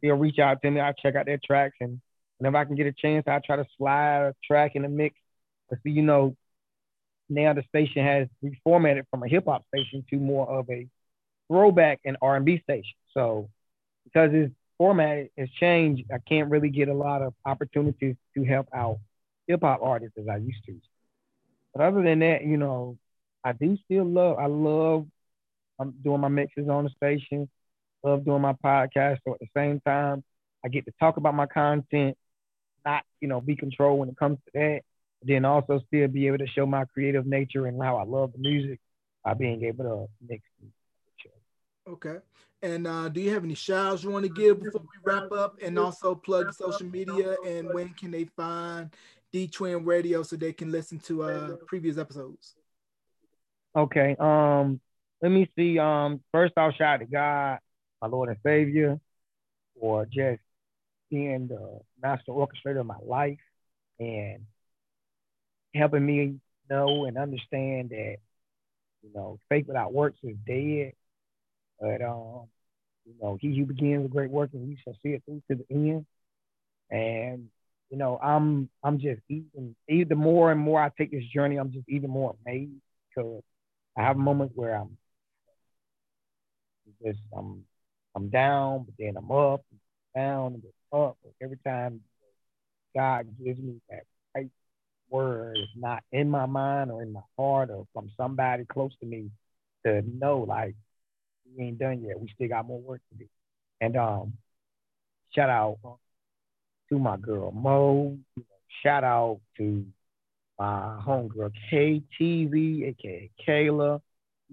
they'll 0.00 0.14
reach 0.14 0.38
out 0.38 0.62
to 0.62 0.70
me. 0.70 0.80
I 0.80 0.92
check 0.92 1.16
out 1.16 1.26
their 1.26 1.40
tracks, 1.44 1.76
and 1.80 2.00
whenever 2.38 2.58
I 2.58 2.64
can 2.64 2.76
get 2.76 2.86
a 2.86 2.92
chance, 2.92 3.26
I 3.26 3.40
try 3.44 3.56
to 3.56 3.66
slide 3.78 4.26
a 4.26 4.34
track 4.44 4.76
in 4.76 4.82
the 4.82 4.88
mix. 4.88 5.16
But 5.68 5.80
see, 5.82 5.90
you 5.90 6.02
know, 6.02 6.36
now 7.28 7.52
the 7.52 7.64
station 7.68 8.04
has 8.04 8.28
reformatted 8.44 9.04
from 9.10 9.24
a 9.24 9.28
hip 9.28 9.46
hop 9.46 9.64
station 9.74 10.04
to 10.10 10.16
more 10.16 10.48
of 10.48 10.70
a 10.70 10.86
throwback 11.48 12.00
and 12.04 12.16
R 12.22 12.36
and 12.36 12.44
B 12.44 12.60
station. 12.62 12.94
So 13.14 13.48
because 14.04 14.30
its 14.32 14.54
format 14.78 15.28
has 15.38 15.48
changed, 15.50 16.04
I 16.12 16.18
can't 16.18 16.50
really 16.50 16.70
get 16.70 16.88
a 16.88 16.94
lot 16.94 17.22
of 17.22 17.34
opportunities 17.44 18.16
to 18.34 18.44
help 18.44 18.68
out 18.74 18.98
hip 19.46 19.60
hop 19.62 19.80
artists 19.82 20.16
as 20.18 20.28
I 20.28 20.36
used 20.36 20.64
to. 20.66 20.80
But 21.74 21.82
other 21.82 22.02
than 22.02 22.20
that, 22.20 22.44
you 22.44 22.56
know, 22.56 22.98
I 23.44 23.52
do 23.52 23.76
still 23.84 24.04
love. 24.04 24.38
I 24.38 24.46
love. 24.46 25.06
I'm 25.78 25.94
doing 26.04 26.20
my 26.20 26.28
mixes 26.28 26.68
on 26.68 26.84
the 26.84 26.90
station 26.90 27.48
love 28.02 28.24
doing 28.24 28.42
my 28.42 28.52
podcast. 28.52 29.18
So 29.24 29.34
at 29.34 29.40
the 29.40 29.48
same 29.56 29.80
time, 29.80 30.24
I 30.64 30.68
get 30.68 30.84
to 30.86 30.92
talk 31.00 31.16
about 31.16 31.34
my 31.34 31.46
content, 31.46 32.16
not, 32.84 33.04
you 33.20 33.28
know, 33.28 33.40
be 33.40 33.56
controlled 33.56 34.00
when 34.00 34.08
it 34.08 34.16
comes 34.16 34.38
to 34.44 34.50
that. 34.54 34.80
Then 35.22 35.44
also 35.44 35.80
still 35.86 36.08
be 36.08 36.26
able 36.26 36.38
to 36.38 36.46
show 36.48 36.66
my 36.66 36.84
creative 36.84 37.26
nature 37.26 37.66
and 37.66 37.80
how 37.80 37.96
I 37.96 38.04
love 38.04 38.32
the 38.32 38.38
music 38.38 38.80
by 39.24 39.34
being 39.34 39.62
able 39.64 39.84
to 39.84 40.26
mix. 40.28 40.42
Okay. 41.88 42.16
And 42.62 42.86
uh, 42.86 43.08
do 43.08 43.20
you 43.20 43.30
have 43.30 43.44
any 43.44 43.54
shout 43.54 43.92
outs 43.92 44.04
you 44.04 44.10
want 44.10 44.24
to 44.24 44.28
give 44.28 44.62
before 44.62 44.82
we 44.82 45.00
wrap 45.04 45.32
up? 45.32 45.58
And 45.62 45.78
also 45.78 46.14
plug 46.14 46.52
social 46.54 46.86
media 46.86 47.36
and 47.46 47.72
when 47.72 47.90
can 47.90 48.12
they 48.12 48.24
find 48.24 48.90
D 49.32 49.48
Twin 49.48 49.84
Radio 49.84 50.22
so 50.22 50.36
they 50.36 50.52
can 50.52 50.70
listen 50.70 50.98
to 51.00 51.22
uh, 51.22 51.56
previous 51.66 51.98
episodes? 51.98 52.54
Okay. 53.74 54.14
Um, 54.18 54.80
let 55.22 55.30
me 55.30 55.50
see. 55.56 55.78
Um, 55.78 56.20
first 56.32 56.52
I'll 56.56 56.72
shout 56.72 56.94
out 56.94 56.96
to 57.00 57.06
God, 57.06 57.58
my 58.00 58.08
Lord 58.08 58.28
and 58.28 58.38
Savior, 58.44 59.00
for 59.80 60.04
just 60.04 60.40
being 61.10 61.48
the 61.48 61.80
master 62.02 62.32
orchestrator 62.32 62.80
of 62.80 62.86
my 62.86 62.98
life 63.02 63.38
and 63.98 64.40
helping 65.74 66.04
me 66.04 66.34
know 66.68 67.04
and 67.06 67.16
understand 67.16 67.90
that, 67.90 68.16
you 69.02 69.10
know, 69.14 69.38
faith 69.48 69.66
without 69.66 69.92
works 69.92 70.18
is 70.22 70.36
dead. 70.46 70.92
But 71.80 72.02
um, 72.02 72.48
you 73.04 73.14
know, 73.20 73.38
he 73.40 73.58
who 73.58 73.66
begins 73.66 74.04
a 74.04 74.08
great 74.08 74.30
work 74.30 74.50
and 74.52 74.68
we 74.68 74.78
shall 74.84 74.96
see 75.02 75.10
it 75.10 75.22
through 75.24 75.42
to 75.50 75.56
the 75.56 75.74
end. 75.74 76.06
And 76.90 77.48
you 77.92 77.98
know, 77.98 78.18
I'm 78.22 78.70
I'm 78.82 78.98
just 78.98 79.20
even 79.28 79.76
the 79.86 80.14
more 80.14 80.50
and 80.50 80.58
more 80.58 80.82
I 80.82 80.90
take 80.96 81.10
this 81.10 81.26
journey, 81.26 81.56
I'm 81.58 81.70
just 81.72 81.86
even 81.90 82.08
more 82.08 82.34
amazed 82.46 82.72
because 83.10 83.42
I 83.98 84.02
have 84.02 84.16
moments 84.16 84.54
where 84.56 84.74
I'm 84.74 84.96
just 87.04 87.18
I'm 87.36 87.64
I'm 88.16 88.30
down, 88.30 88.84
but 88.84 88.94
then 88.98 89.14
I'm 89.18 89.30
up, 89.30 89.62
down, 90.16 90.54
and 90.54 90.62
up. 90.90 91.18
Every 91.42 91.58
time 91.66 92.00
God 92.96 93.26
gives 93.44 93.60
me 93.60 93.74
that 93.90 94.04
right 94.34 94.48
word, 95.10 95.58
it's 95.58 95.72
not 95.76 96.02
in 96.12 96.30
my 96.30 96.46
mind 96.46 96.90
or 96.90 97.02
in 97.02 97.12
my 97.12 97.20
heart 97.38 97.68
or 97.68 97.86
from 97.92 98.10
somebody 98.16 98.64
close 98.64 98.92
to 99.00 99.06
me 99.06 99.30
to 99.84 100.02
know 100.18 100.38
like 100.48 100.74
we 101.58 101.64
ain't 101.64 101.78
done 101.78 102.02
yet. 102.02 102.18
We 102.18 102.32
still 102.34 102.48
got 102.48 102.66
more 102.66 102.80
work 102.80 103.02
to 103.10 103.18
do. 103.18 103.26
And 103.82 103.98
um, 103.98 104.32
shout 105.34 105.50
out 105.50 105.78
to 106.92 106.98
my 106.98 107.16
girl 107.16 107.50
Mo. 107.52 108.18
Shout 108.82 109.02
out 109.02 109.40
to 109.56 109.86
my 110.58 110.98
homegirl 111.04 111.52
KTV, 111.72 112.88
aka 112.88 113.30
Kayla. 113.46 114.00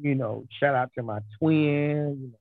You 0.02 0.16
know, 0.16 0.46
shout 0.60 0.74
out 0.74 0.92
to 0.96 1.04
my 1.04 1.20
twin. 1.38 2.18
You 2.22 2.28
know, 2.32 2.40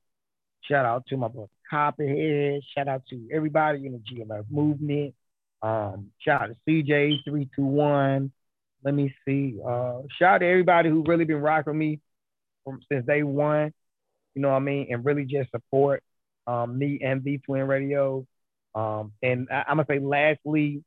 shout 0.62 0.84
out 0.84 1.06
to 1.08 1.16
my 1.16 1.28
brother 1.28 1.48
Copperhead. 1.68 2.62
Shout 2.74 2.86
out 2.86 3.02
to 3.10 3.28
everybody 3.32 3.86
in 3.86 3.92
the 3.92 3.98
GMF 3.98 4.44
movement. 4.50 5.14
Um, 5.62 6.12
shout 6.20 6.42
out 6.42 6.50
to 6.50 6.56
CJ 6.68 7.24
three 7.24 7.48
two 7.56 7.64
one. 7.64 8.30
Let 8.84 8.94
me 8.94 9.12
see. 9.26 9.58
Uh, 9.64 10.02
shout 10.18 10.36
out 10.36 10.38
to 10.38 10.46
everybody 10.46 10.90
who 10.90 11.02
really 11.04 11.24
been 11.24 11.40
rocking 11.40 11.76
me 11.76 12.00
from 12.64 12.80
since 12.90 13.04
day 13.04 13.24
one. 13.24 13.72
You 14.34 14.42
know 14.42 14.50
what 14.50 14.56
I 14.56 14.60
mean, 14.60 14.86
and 14.90 15.04
really 15.04 15.24
just 15.24 15.50
support 15.50 16.04
um, 16.46 16.78
me 16.78 17.00
and 17.02 17.22
V 17.22 17.38
Twin 17.44 17.66
Radio. 17.66 18.24
Um, 18.78 19.12
and 19.22 19.48
I, 19.50 19.64
am 19.68 19.78
gonna 19.78 19.86
say, 19.88 19.98
lastly, 19.98 20.84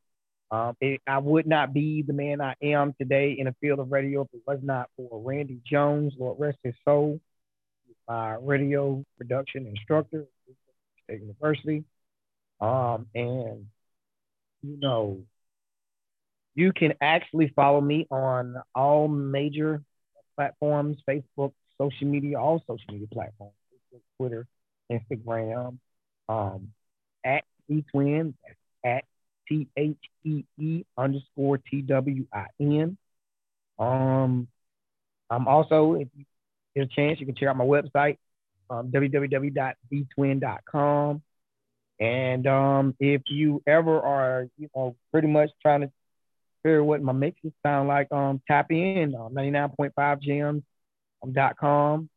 um, 0.50 0.78
it, 0.80 1.02
I 1.06 1.18
would 1.18 1.46
not 1.46 1.74
be 1.74 2.04
the 2.04 2.14
man 2.14 2.40
I 2.40 2.56
am 2.62 2.94
today 2.98 3.36
in 3.38 3.46
the 3.46 3.56
field 3.60 3.80
of 3.80 3.92
radio 3.92 4.22
if 4.22 4.28
it 4.34 4.42
was 4.48 4.60
not 4.64 4.90
for 4.96 5.22
Randy 5.22 5.60
Jones, 5.66 6.14
Lord 6.18 6.40
rest 6.40 6.58
his 6.64 6.74
soul, 6.86 7.20
my 8.08 8.36
radio 8.36 9.04
production 9.18 9.68
instructor 9.68 10.26
at 10.48 10.56
State 11.04 11.22
University. 11.22 11.84
Um, 12.62 13.08
and 13.14 13.66
you 14.62 14.78
know, 14.80 15.24
you 16.56 16.72
can 16.72 16.94
actually 17.02 17.52
follow 17.54 17.82
me 17.82 18.08
on 18.10 18.56
all 18.74 19.10
major 19.10 19.82
platforms, 20.38 20.98
Facebook, 21.10 21.52
social 21.78 22.08
media, 22.08 22.40
all 22.40 22.64
social 22.68 22.86
media 22.90 23.08
platforms, 23.12 23.54
Twitter, 24.18 24.48
Instagram, 24.90 25.78
um, 26.30 26.70
at 27.26 27.44
D 27.72 27.84
Twin, 27.92 28.36
That's 28.44 28.56
at 28.84 29.06
T 29.48 29.68
H 29.78 29.98
E 30.26 30.44
E 30.60 30.84
underscore 30.98 31.58
T 31.58 31.82
W 31.82 32.26
I 32.34 32.48
N. 32.60 32.98
Um, 33.80 34.48
I'm 35.30 35.48
also, 35.48 35.94
if 35.94 36.10
you 36.16 36.26
get 36.76 36.84
a 36.84 36.88
chance, 36.88 37.20
you 37.20 37.26
can 37.26 37.36
check 37.36 37.48
out 37.48 37.56
my 37.58 37.66
website, 37.66 38.18
um, 38.70 38.92
www.btwin.com. 38.92 41.22
And 42.00 42.48
um, 42.48 42.96
if 43.00 43.22
you 43.28 43.62
ever 43.68 44.00
are, 44.00 44.48
you 44.58 44.70
know, 44.76 44.96
pretty 45.12 45.28
much 45.28 45.52
trying 45.62 45.82
to 45.82 45.92
hear 46.64 46.84
what 46.84 47.02
my 47.02 47.14
mixes 47.14 47.52
sound 47.64 47.88
like, 47.88 48.12
um, 48.12 48.42
tap 48.48 48.72
in 48.72 49.16
um, 49.16 49.34
99.5 49.34 50.22
gems 50.22 50.64
um, 51.24 51.34
dot 51.34 51.58
com. 51.58 52.10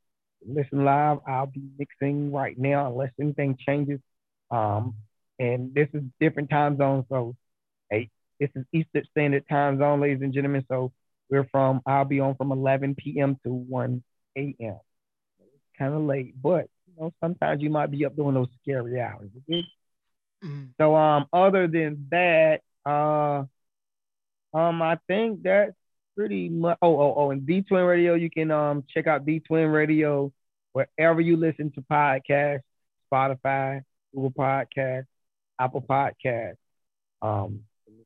Listen 0.47 0.85
live. 0.85 1.18
I'll 1.26 1.47
be 1.47 1.62
mixing 1.78 2.31
right 2.32 2.59
now 2.59 2.90
unless 2.90 3.10
anything 3.20 3.56
changes. 3.66 4.01
Um, 4.51 4.94
and 5.39 5.74
this 5.74 5.89
is 5.94 6.02
different 6.20 6.51
time 6.51 6.77
zones. 6.77 7.05
So, 7.09 7.36
hey, 7.90 8.11
this 8.40 8.51
is 8.55 8.65
Eastern 8.73 9.05
Standard 9.11 9.44
Time 9.48 9.78
Zone, 9.78 10.01
ladies 10.01 10.23
and 10.23 10.32
gentlemen. 10.32 10.65
So 10.69 10.93
we're 11.31 11.48
from. 11.51 11.81
I'll 11.86 12.05
be 12.05 12.20
on 12.20 12.36
from 12.36 12.52
11 12.52 12.94
p.m. 12.97 13.39
to 13.44 13.52
1 13.52 14.02
a.m. 14.36 14.55
It's 14.59 15.78
kind 15.78 15.94
of 15.94 16.02
late, 16.02 16.35
but 16.40 16.69
you 16.86 16.94
know 17.01 17.12
sometimes 17.23 17.62
you 17.62 17.70
might 17.70 17.90
be 17.90 18.05
up 18.05 18.16
doing 18.16 18.35
those 18.35 18.48
scary 18.62 19.01
hours. 19.01 19.31
Mhm. 20.43 20.69
So 20.78 20.94
um, 20.94 21.27
other 21.32 21.66
than 21.66 22.09
that, 22.11 22.61
uh, 22.85 23.44
um, 24.56 24.82
I 24.82 24.98
think 25.09 25.43
that's 25.43 25.73
pretty 26.16 26.48
much. 26.48 26.78
Oh, 26.82 27.01
oh, 27.01 27.15
oh, 27.16 27.31
and 27.31 27.47
D 27.47 27.62
Twin 27.62 27.85
Radio, 27.85 28.15
you 28.15 28.31
can 28.31 28.51
um 28.51 28.85
check 28.93 29.06
out 29.06 29.24
D 29.27 29.40
Twin 29.40 29.69
Radio 29.69 30.32
wherever 30.73 31.20
you 31.20 31.36
listen 31.36 31.70
to 31.73 31.81
podcasts, 31.82 32.62
Spotify, 33.12 33.82
Google 34.15 34.32
Podcasts, 34.32 35.06
Apple 35.65 35.82
Podcasts, 35.82 36.57
um, 37.23 37.61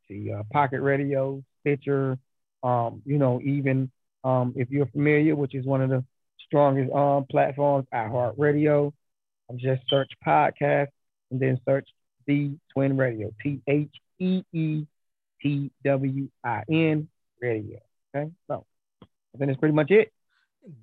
see, 0.09 0.33
uh, 0.33 0.43
Pocket 0.53 0.81
Radio, 0.81 1.43
Stitcher, 1.61 2.19
um, 2.63 3.03
you 3.05 3.19
know, 3.19 3.41
even 3.43 3.91
um, 4.25 4.55
if 4.57 4.71
you're 4.71 4.87
familiar, 4.87 5.35
which 5.37 5.55
is 5.55 5.65
one 5.65 5.83
of 5.83 5.91
the 5.91 6.05
strongest 6.47 6.93
um 6.93 7.25
platforms, 7.31 7.87
iHeartRadio. 7.93 8.93
Um, 9.51 9.59
just 9.59 9.83
search 9.89 10.11
podcast 10.27 10.89
and 11.31 11.41
then 11.41 11.59
search 11.67 11.89
the 12.27 12.53
Twin 12.73 12.97
Radio, 12.97 13.33
T 13.43 13.61
H 13.67 13.91
E 14.19 14.43
E 14.53 14.87
T 15.43 15.71
W 15.85 16.29
I 16.45 16.63
N 16.71 17.09
Radio. 17.41 17.79
Okay, 18.15 18.31
so 18.47 18.65
I 19.03 19.39
think 19.39 19.51
that's 19.51 19.61
pretty 19.61 19.75
much 19.75 19.91
it. 19.91 20.13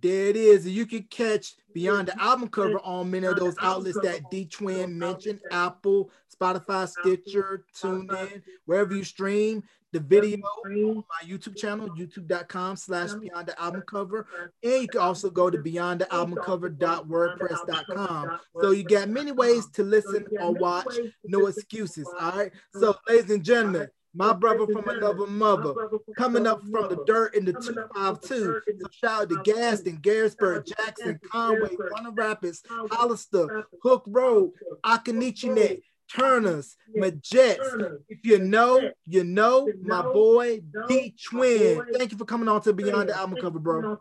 There 0.01 0.27
it 0.29 0.35
is. 0.35 0.67
You 0.67 0.85
can 0.85 1.03
catch 1.03 1.55
Beyond 1.73 2.07
the 2.07 2.21
Album 2.21 2.47
cover 2.47 2.79
on 2.79 3.11
many 3.11 3.27
of 3.27 3.35
those 3.35 3.55
outlets 3.61 3.99
that 4.01 4.31
D 4.31 4.45
Twin 4.45 4.97
mentioned 4.97 5.41
Apple, 5.51 6.09
Spotify, 6.33 6.87
Stitcher, 6.87 7.65
TuneIn, 7.75 8.41
wherever 8.65 8.95
you 8.95 9.03
stream 9.03 9.63
the 9.95 9.99
video 10.01 10.37
on 10.65 10.95
my 10.95 11.03
YouTube 11.25 11.55
channel, 11.55 11.87
youtube.com 11.89 12.75
slash 12.75 13.13
beyond 13.13 13.47
the 13.47 13.61
album 13.61 13.81
cover. 13.87 14.27
And 14.61 14.81
you 14.81 14.87
can 14.89 14.99
also 14.99 15.29
go 15.29 15.49
to 15.49 15.57
beyond 15.57 16.01
the 16.01 16.13
album 16.13 16.37
cover.wordpress.com. 16.43 18.39
So 18.59 18.71
you 18.71 18.83
got 18.83 19.07
many 19.07 19.31
ways 19.31 19.67
to 19.67 19.83
listen 19.83 20.25
or 20.39 20.51
watch. 20.51 20.97
No 21.23 21.47
excuses. 21.47 22.09
All 22.19 22.31
right. 22.31 22.51
So, 22.73 22.97
ladies 23.07 23.31
and 23.31 23.41
gentlemen, 23.41 23.87
my 24.15 24.33
brother 24.33 24.65
from 24.65 24.87
another 24.87 25.27
mother, 25.27 25.73
coming 26.17 26.47
up 26.47 26.61
from 26.61 26.89
the 26.89 27.03
dirt 27.05 27.35
in 27.35 27.45
the 27.45 27.53
252. 27.53 28.61
So 28.79 28.87
shout 28.91 29.21
out 29.23 29.29
to 29.29 29.41
Gaston, 29.43 29.97
Garysburg, 29.97 30.65
Jackson, 30.65 31.19
Conway, 31.31 31.69
Roanoke 31.77 32.17
Rapids, 32.17 32.63
Hollister, 32.69 33.65
Hook 33.83 34.03
Road, 34.07 34.51
Akanichinet, 34.85 35.81
Turners, 36.13 36.77
Majets. 36.95 37.97
If 38.07 38.19
you 38.23 38.39
know, 38.39 38.91
you 39.05 39.23
know, 39.23 39.67
my 39.81 40.01
boy 40.01 40.61
D 40.87 41.15
Twin. 41.29 41.81
Thank 41.97 42.11
you 42.11 42.17
for 42.17 42.25
coming 42.25 42.47
on 42.47 42.61
to 42.61 42.73
Beyond 42.73 43.09
the 43.09 43.17
Album 43.17 43.37
Cover, 43.41 43.59
bro. 43.59 43.97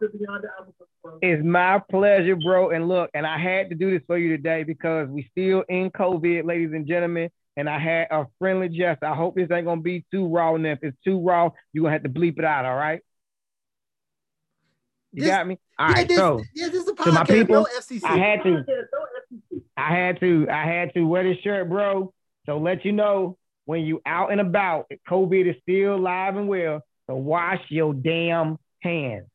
It's 1.22 1.44
my 1.44 1.82
pleasure, 1.90 2.36
bro. 2.36 2.70
And 2.70 2.88
look, 2.88 3.10
and 3.14 3.26
I 3.26 3.38
had 3.38 3.70
to 3.70 3.74
do 3.74 3.90
this 3.90 4.02
for 4.06 4.18
you 4.18 4.28
today 4.28 4.64
because 4.64 5.08
we 5.08 5.28
still 5.30 5.64
in 5.68 5.90
COVID, 5.90 6.44
ladies 6.44 6.72
and 6.72 6.86
gentlemen 6.86 7.30
and 7.56 7.68
I 7.68 7.78
had 7.78 8.08
a 8.10 8.26
friendly 8.38 8.68
jest. 8.68 9.02
I 9.02 9.14
hope 9.14 9.36
this 9.36 9.50
ain't 9.50 9.66
gonna 9.66 9.80
be 9.80 10.04
too 10.10 10.26
raw. 10.28 10.54
And 10.54 10.66
if 10.66 10.78
it's 10.82 10.96
too 11.04 11.20
raw, 11.20 11.50
you're 11.72 11.82
gonna 11.82 11.92
have 11.92 12.02
to 12.02 12.08
bleep 12.08 12.38
it 12.38 12.44
out, 12.44 12.64
all 12.64 12.74
right? 12.76 13.00
You 15.12 15.22
This- 15.22 15.30
got 15.30 15.46
me? 15.46 15.58
All 15.78 15.88
yeah, 15.88 15.94
right, 15.94 16.08
this, 16.08 16.16
so 16.18 16.42
yeah, 16.54 16.68
this 16.68 16.82
is 16.82 16.88
a 16.88 16.94
to 16.94 17.12
my 17.12 17.24
people, 17.24 17.54
no 17.56 17.66
FCC. 17.76 18.04
I 18.04 18.16
had 18.16 18.42
to, 18.42 18.64
I 19.76 19.88
had 19.94 20.20
to, 20.20 20.46
I 20.50 20.64
had 20.64 20.94
to 20.94 21.02
wear 21.04 21.22
this 21.24 21.38
shirt, 21.42 21.68
bro. 21.68 22.12
So 22.46 22.58
let 22.58 22.84
you 22.84 22.92
know 22.92 23.38
when 23.64 23.82
you 23.82 24.00
out 24.06 24.30
and 24.32 24.40
about, 24.40 24.86
COVID 25.08 25.48
is 25.50 25.56
still 25.62 25.94
alive 25.96 26.36
and 26.36 26.48
well. 26.48 26.82
So 27.08 27.16
wash 27.16 27.60
your 27.68 27.94
damn 27.94 28.58
hands. 28.82 29.26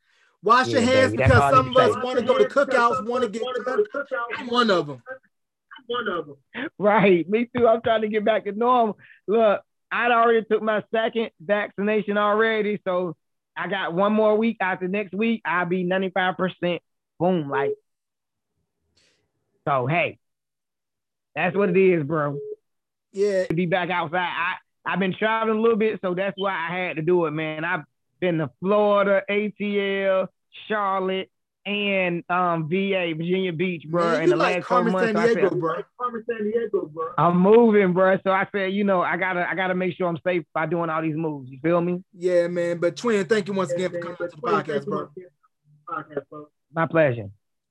Wash 0.43 0.67
Yeah, 0.67 0.79
your 0.79 0.89
hands 0.89 1.11
baby, 1.11 1.23
because 1.23 1.53
some 1.53 1.69
of 1.69 1.77
us 1.77 2.03
want 2.03 2.19
to 2.19 2.25
go 2.25 2.37
to 2.37 2.45
cookouts, 2.45 3.05
want 3.05 3.23
to 3.23 3.29
get 3.29 3.41
I'm 4.37 4.47
one 4.47 4.71
of 4.71 4.87
them. 4.87 5.01
One 5.89 6.07
of 6.07 6.27
them. 6.27 6.69
Right, 6.77 7.27
me 7.27 7.49
too. 7.55 7.67
I'm 7.67 7.81
trying 7.81 8.01
to 8.01 8.07
get 8.07 8.23
back 8.23 8.45
to 8.45 8.51
normal. 8.51 8.97
Look, 9.27 9.61
I 9.91 10.11
already 10.11 10.45
took 10.45 10.61
my 10.61 10.83
second 10.93 11.31
vaccination 11.41 12.17
already, 12.17 12.79
so 12.85 13.15
I 13.57 13.67
got 13.67 13.93
one 13.93 14.13
more 14.13 14.37
week. 14.37 14.57
After 14.61 14.87
next 14.87 15.13
week, 15.13 15.41
I'll 15.45 15.65
be 15.65 15.83
95%. 15.83 16.79
Boom, 17.19 17.49
like. 17.49 17.71
So 19.67 19.87
hey, 19.87 20.19
that's 21.35 21.55
what 21.55 21.69
it 21.69 21.77
is, 21.77 22.03
bro. 22.03 22.37
Yeah, 23.11 23.45
To 23.45 23.53
be 23.55 23.65
back 23.65 23.89
outside, 23.89 24.19
I 24.19 24.53
I've 24.85 24.99
been 24.99 25.15
traveling 25.17 25.57
a 25.57 25.61
little 25.61 25.77
bit, 25.77 25.99
so 26.01 26.13
that's 26.13 26.35
why 26.37 26.53
I 26.53 26.77
had 26.77 26.95
to 26.97 27.01
do 27.01 27.25
it, 27.25 27.31
man. 27.31 27.65
I've 27.65 27.83
been 28.19 28.37
to 28.37 28.49
Florida, 28.59 29.23
ATL, 29.29 30.27
Charlotte, 30.67 31.29
and 31.65 32.23
um 32.29 32.67
VA, 32.69 33.13
Virginia 33.15 33.53
Beach, 33.53 33.85
bro. 33.87 34.11
man, 34.11 34.23
in 34.23 34.29
the 34.29 34.35
like 34.35 34.55
last 34.57 34.65
couple 34.67 34.91
Carmen 34.91 34.93
months, 34.93 35.07
San 35.07 35.15
so 35.15 35.21
I 35.21 35.27
Diego, 35.27 35.49
said, 35.49 35.59
bro. 35.59 35.73
Carmen 35.99 36.25
Sandiego, 36.29 36.91
bro. 36.91 37.05
I'm 37.17 37.37
moving, 37.37 37.93
bro. 37.93 38.17
So 38.23 38.31
I 38.31 38.47
said, 38.51 38.73
you 38.73 38.83
know, 38.83 39.01
I 39.01 39.17
gotta, 39.17 39.47
I 39.49 39.55
gotta 39.55 39.75
make 39.75 39.95
sure 39.95 40.07
I'm 40.07 40.19
safe 40.25 40.43
by 40.53 40.65
doing 40.65 40.89
all 40.89 41.01
these 41.01 41.15
moves. 41.15 41.49
You 41.51 41.59
feel 41.61 41.81
me? 41.81 42.03
Yeah, 42.13 42.47
man. 42.47 42.79
But 42.79 42.95
Twin, 42.95 43.25
thank 43.25 43.47
you 43.47 43.53
once 43.53 43.71
again 43.71 43.91
for 43.91 43.99
coming 43.99 44.17
to 44.17 44.27
the. 44.27 44.37
Podcast, 44.37 44.85
bro. 44.85 45.09
My 46.73 46.85
pleasure. 46.85 47.29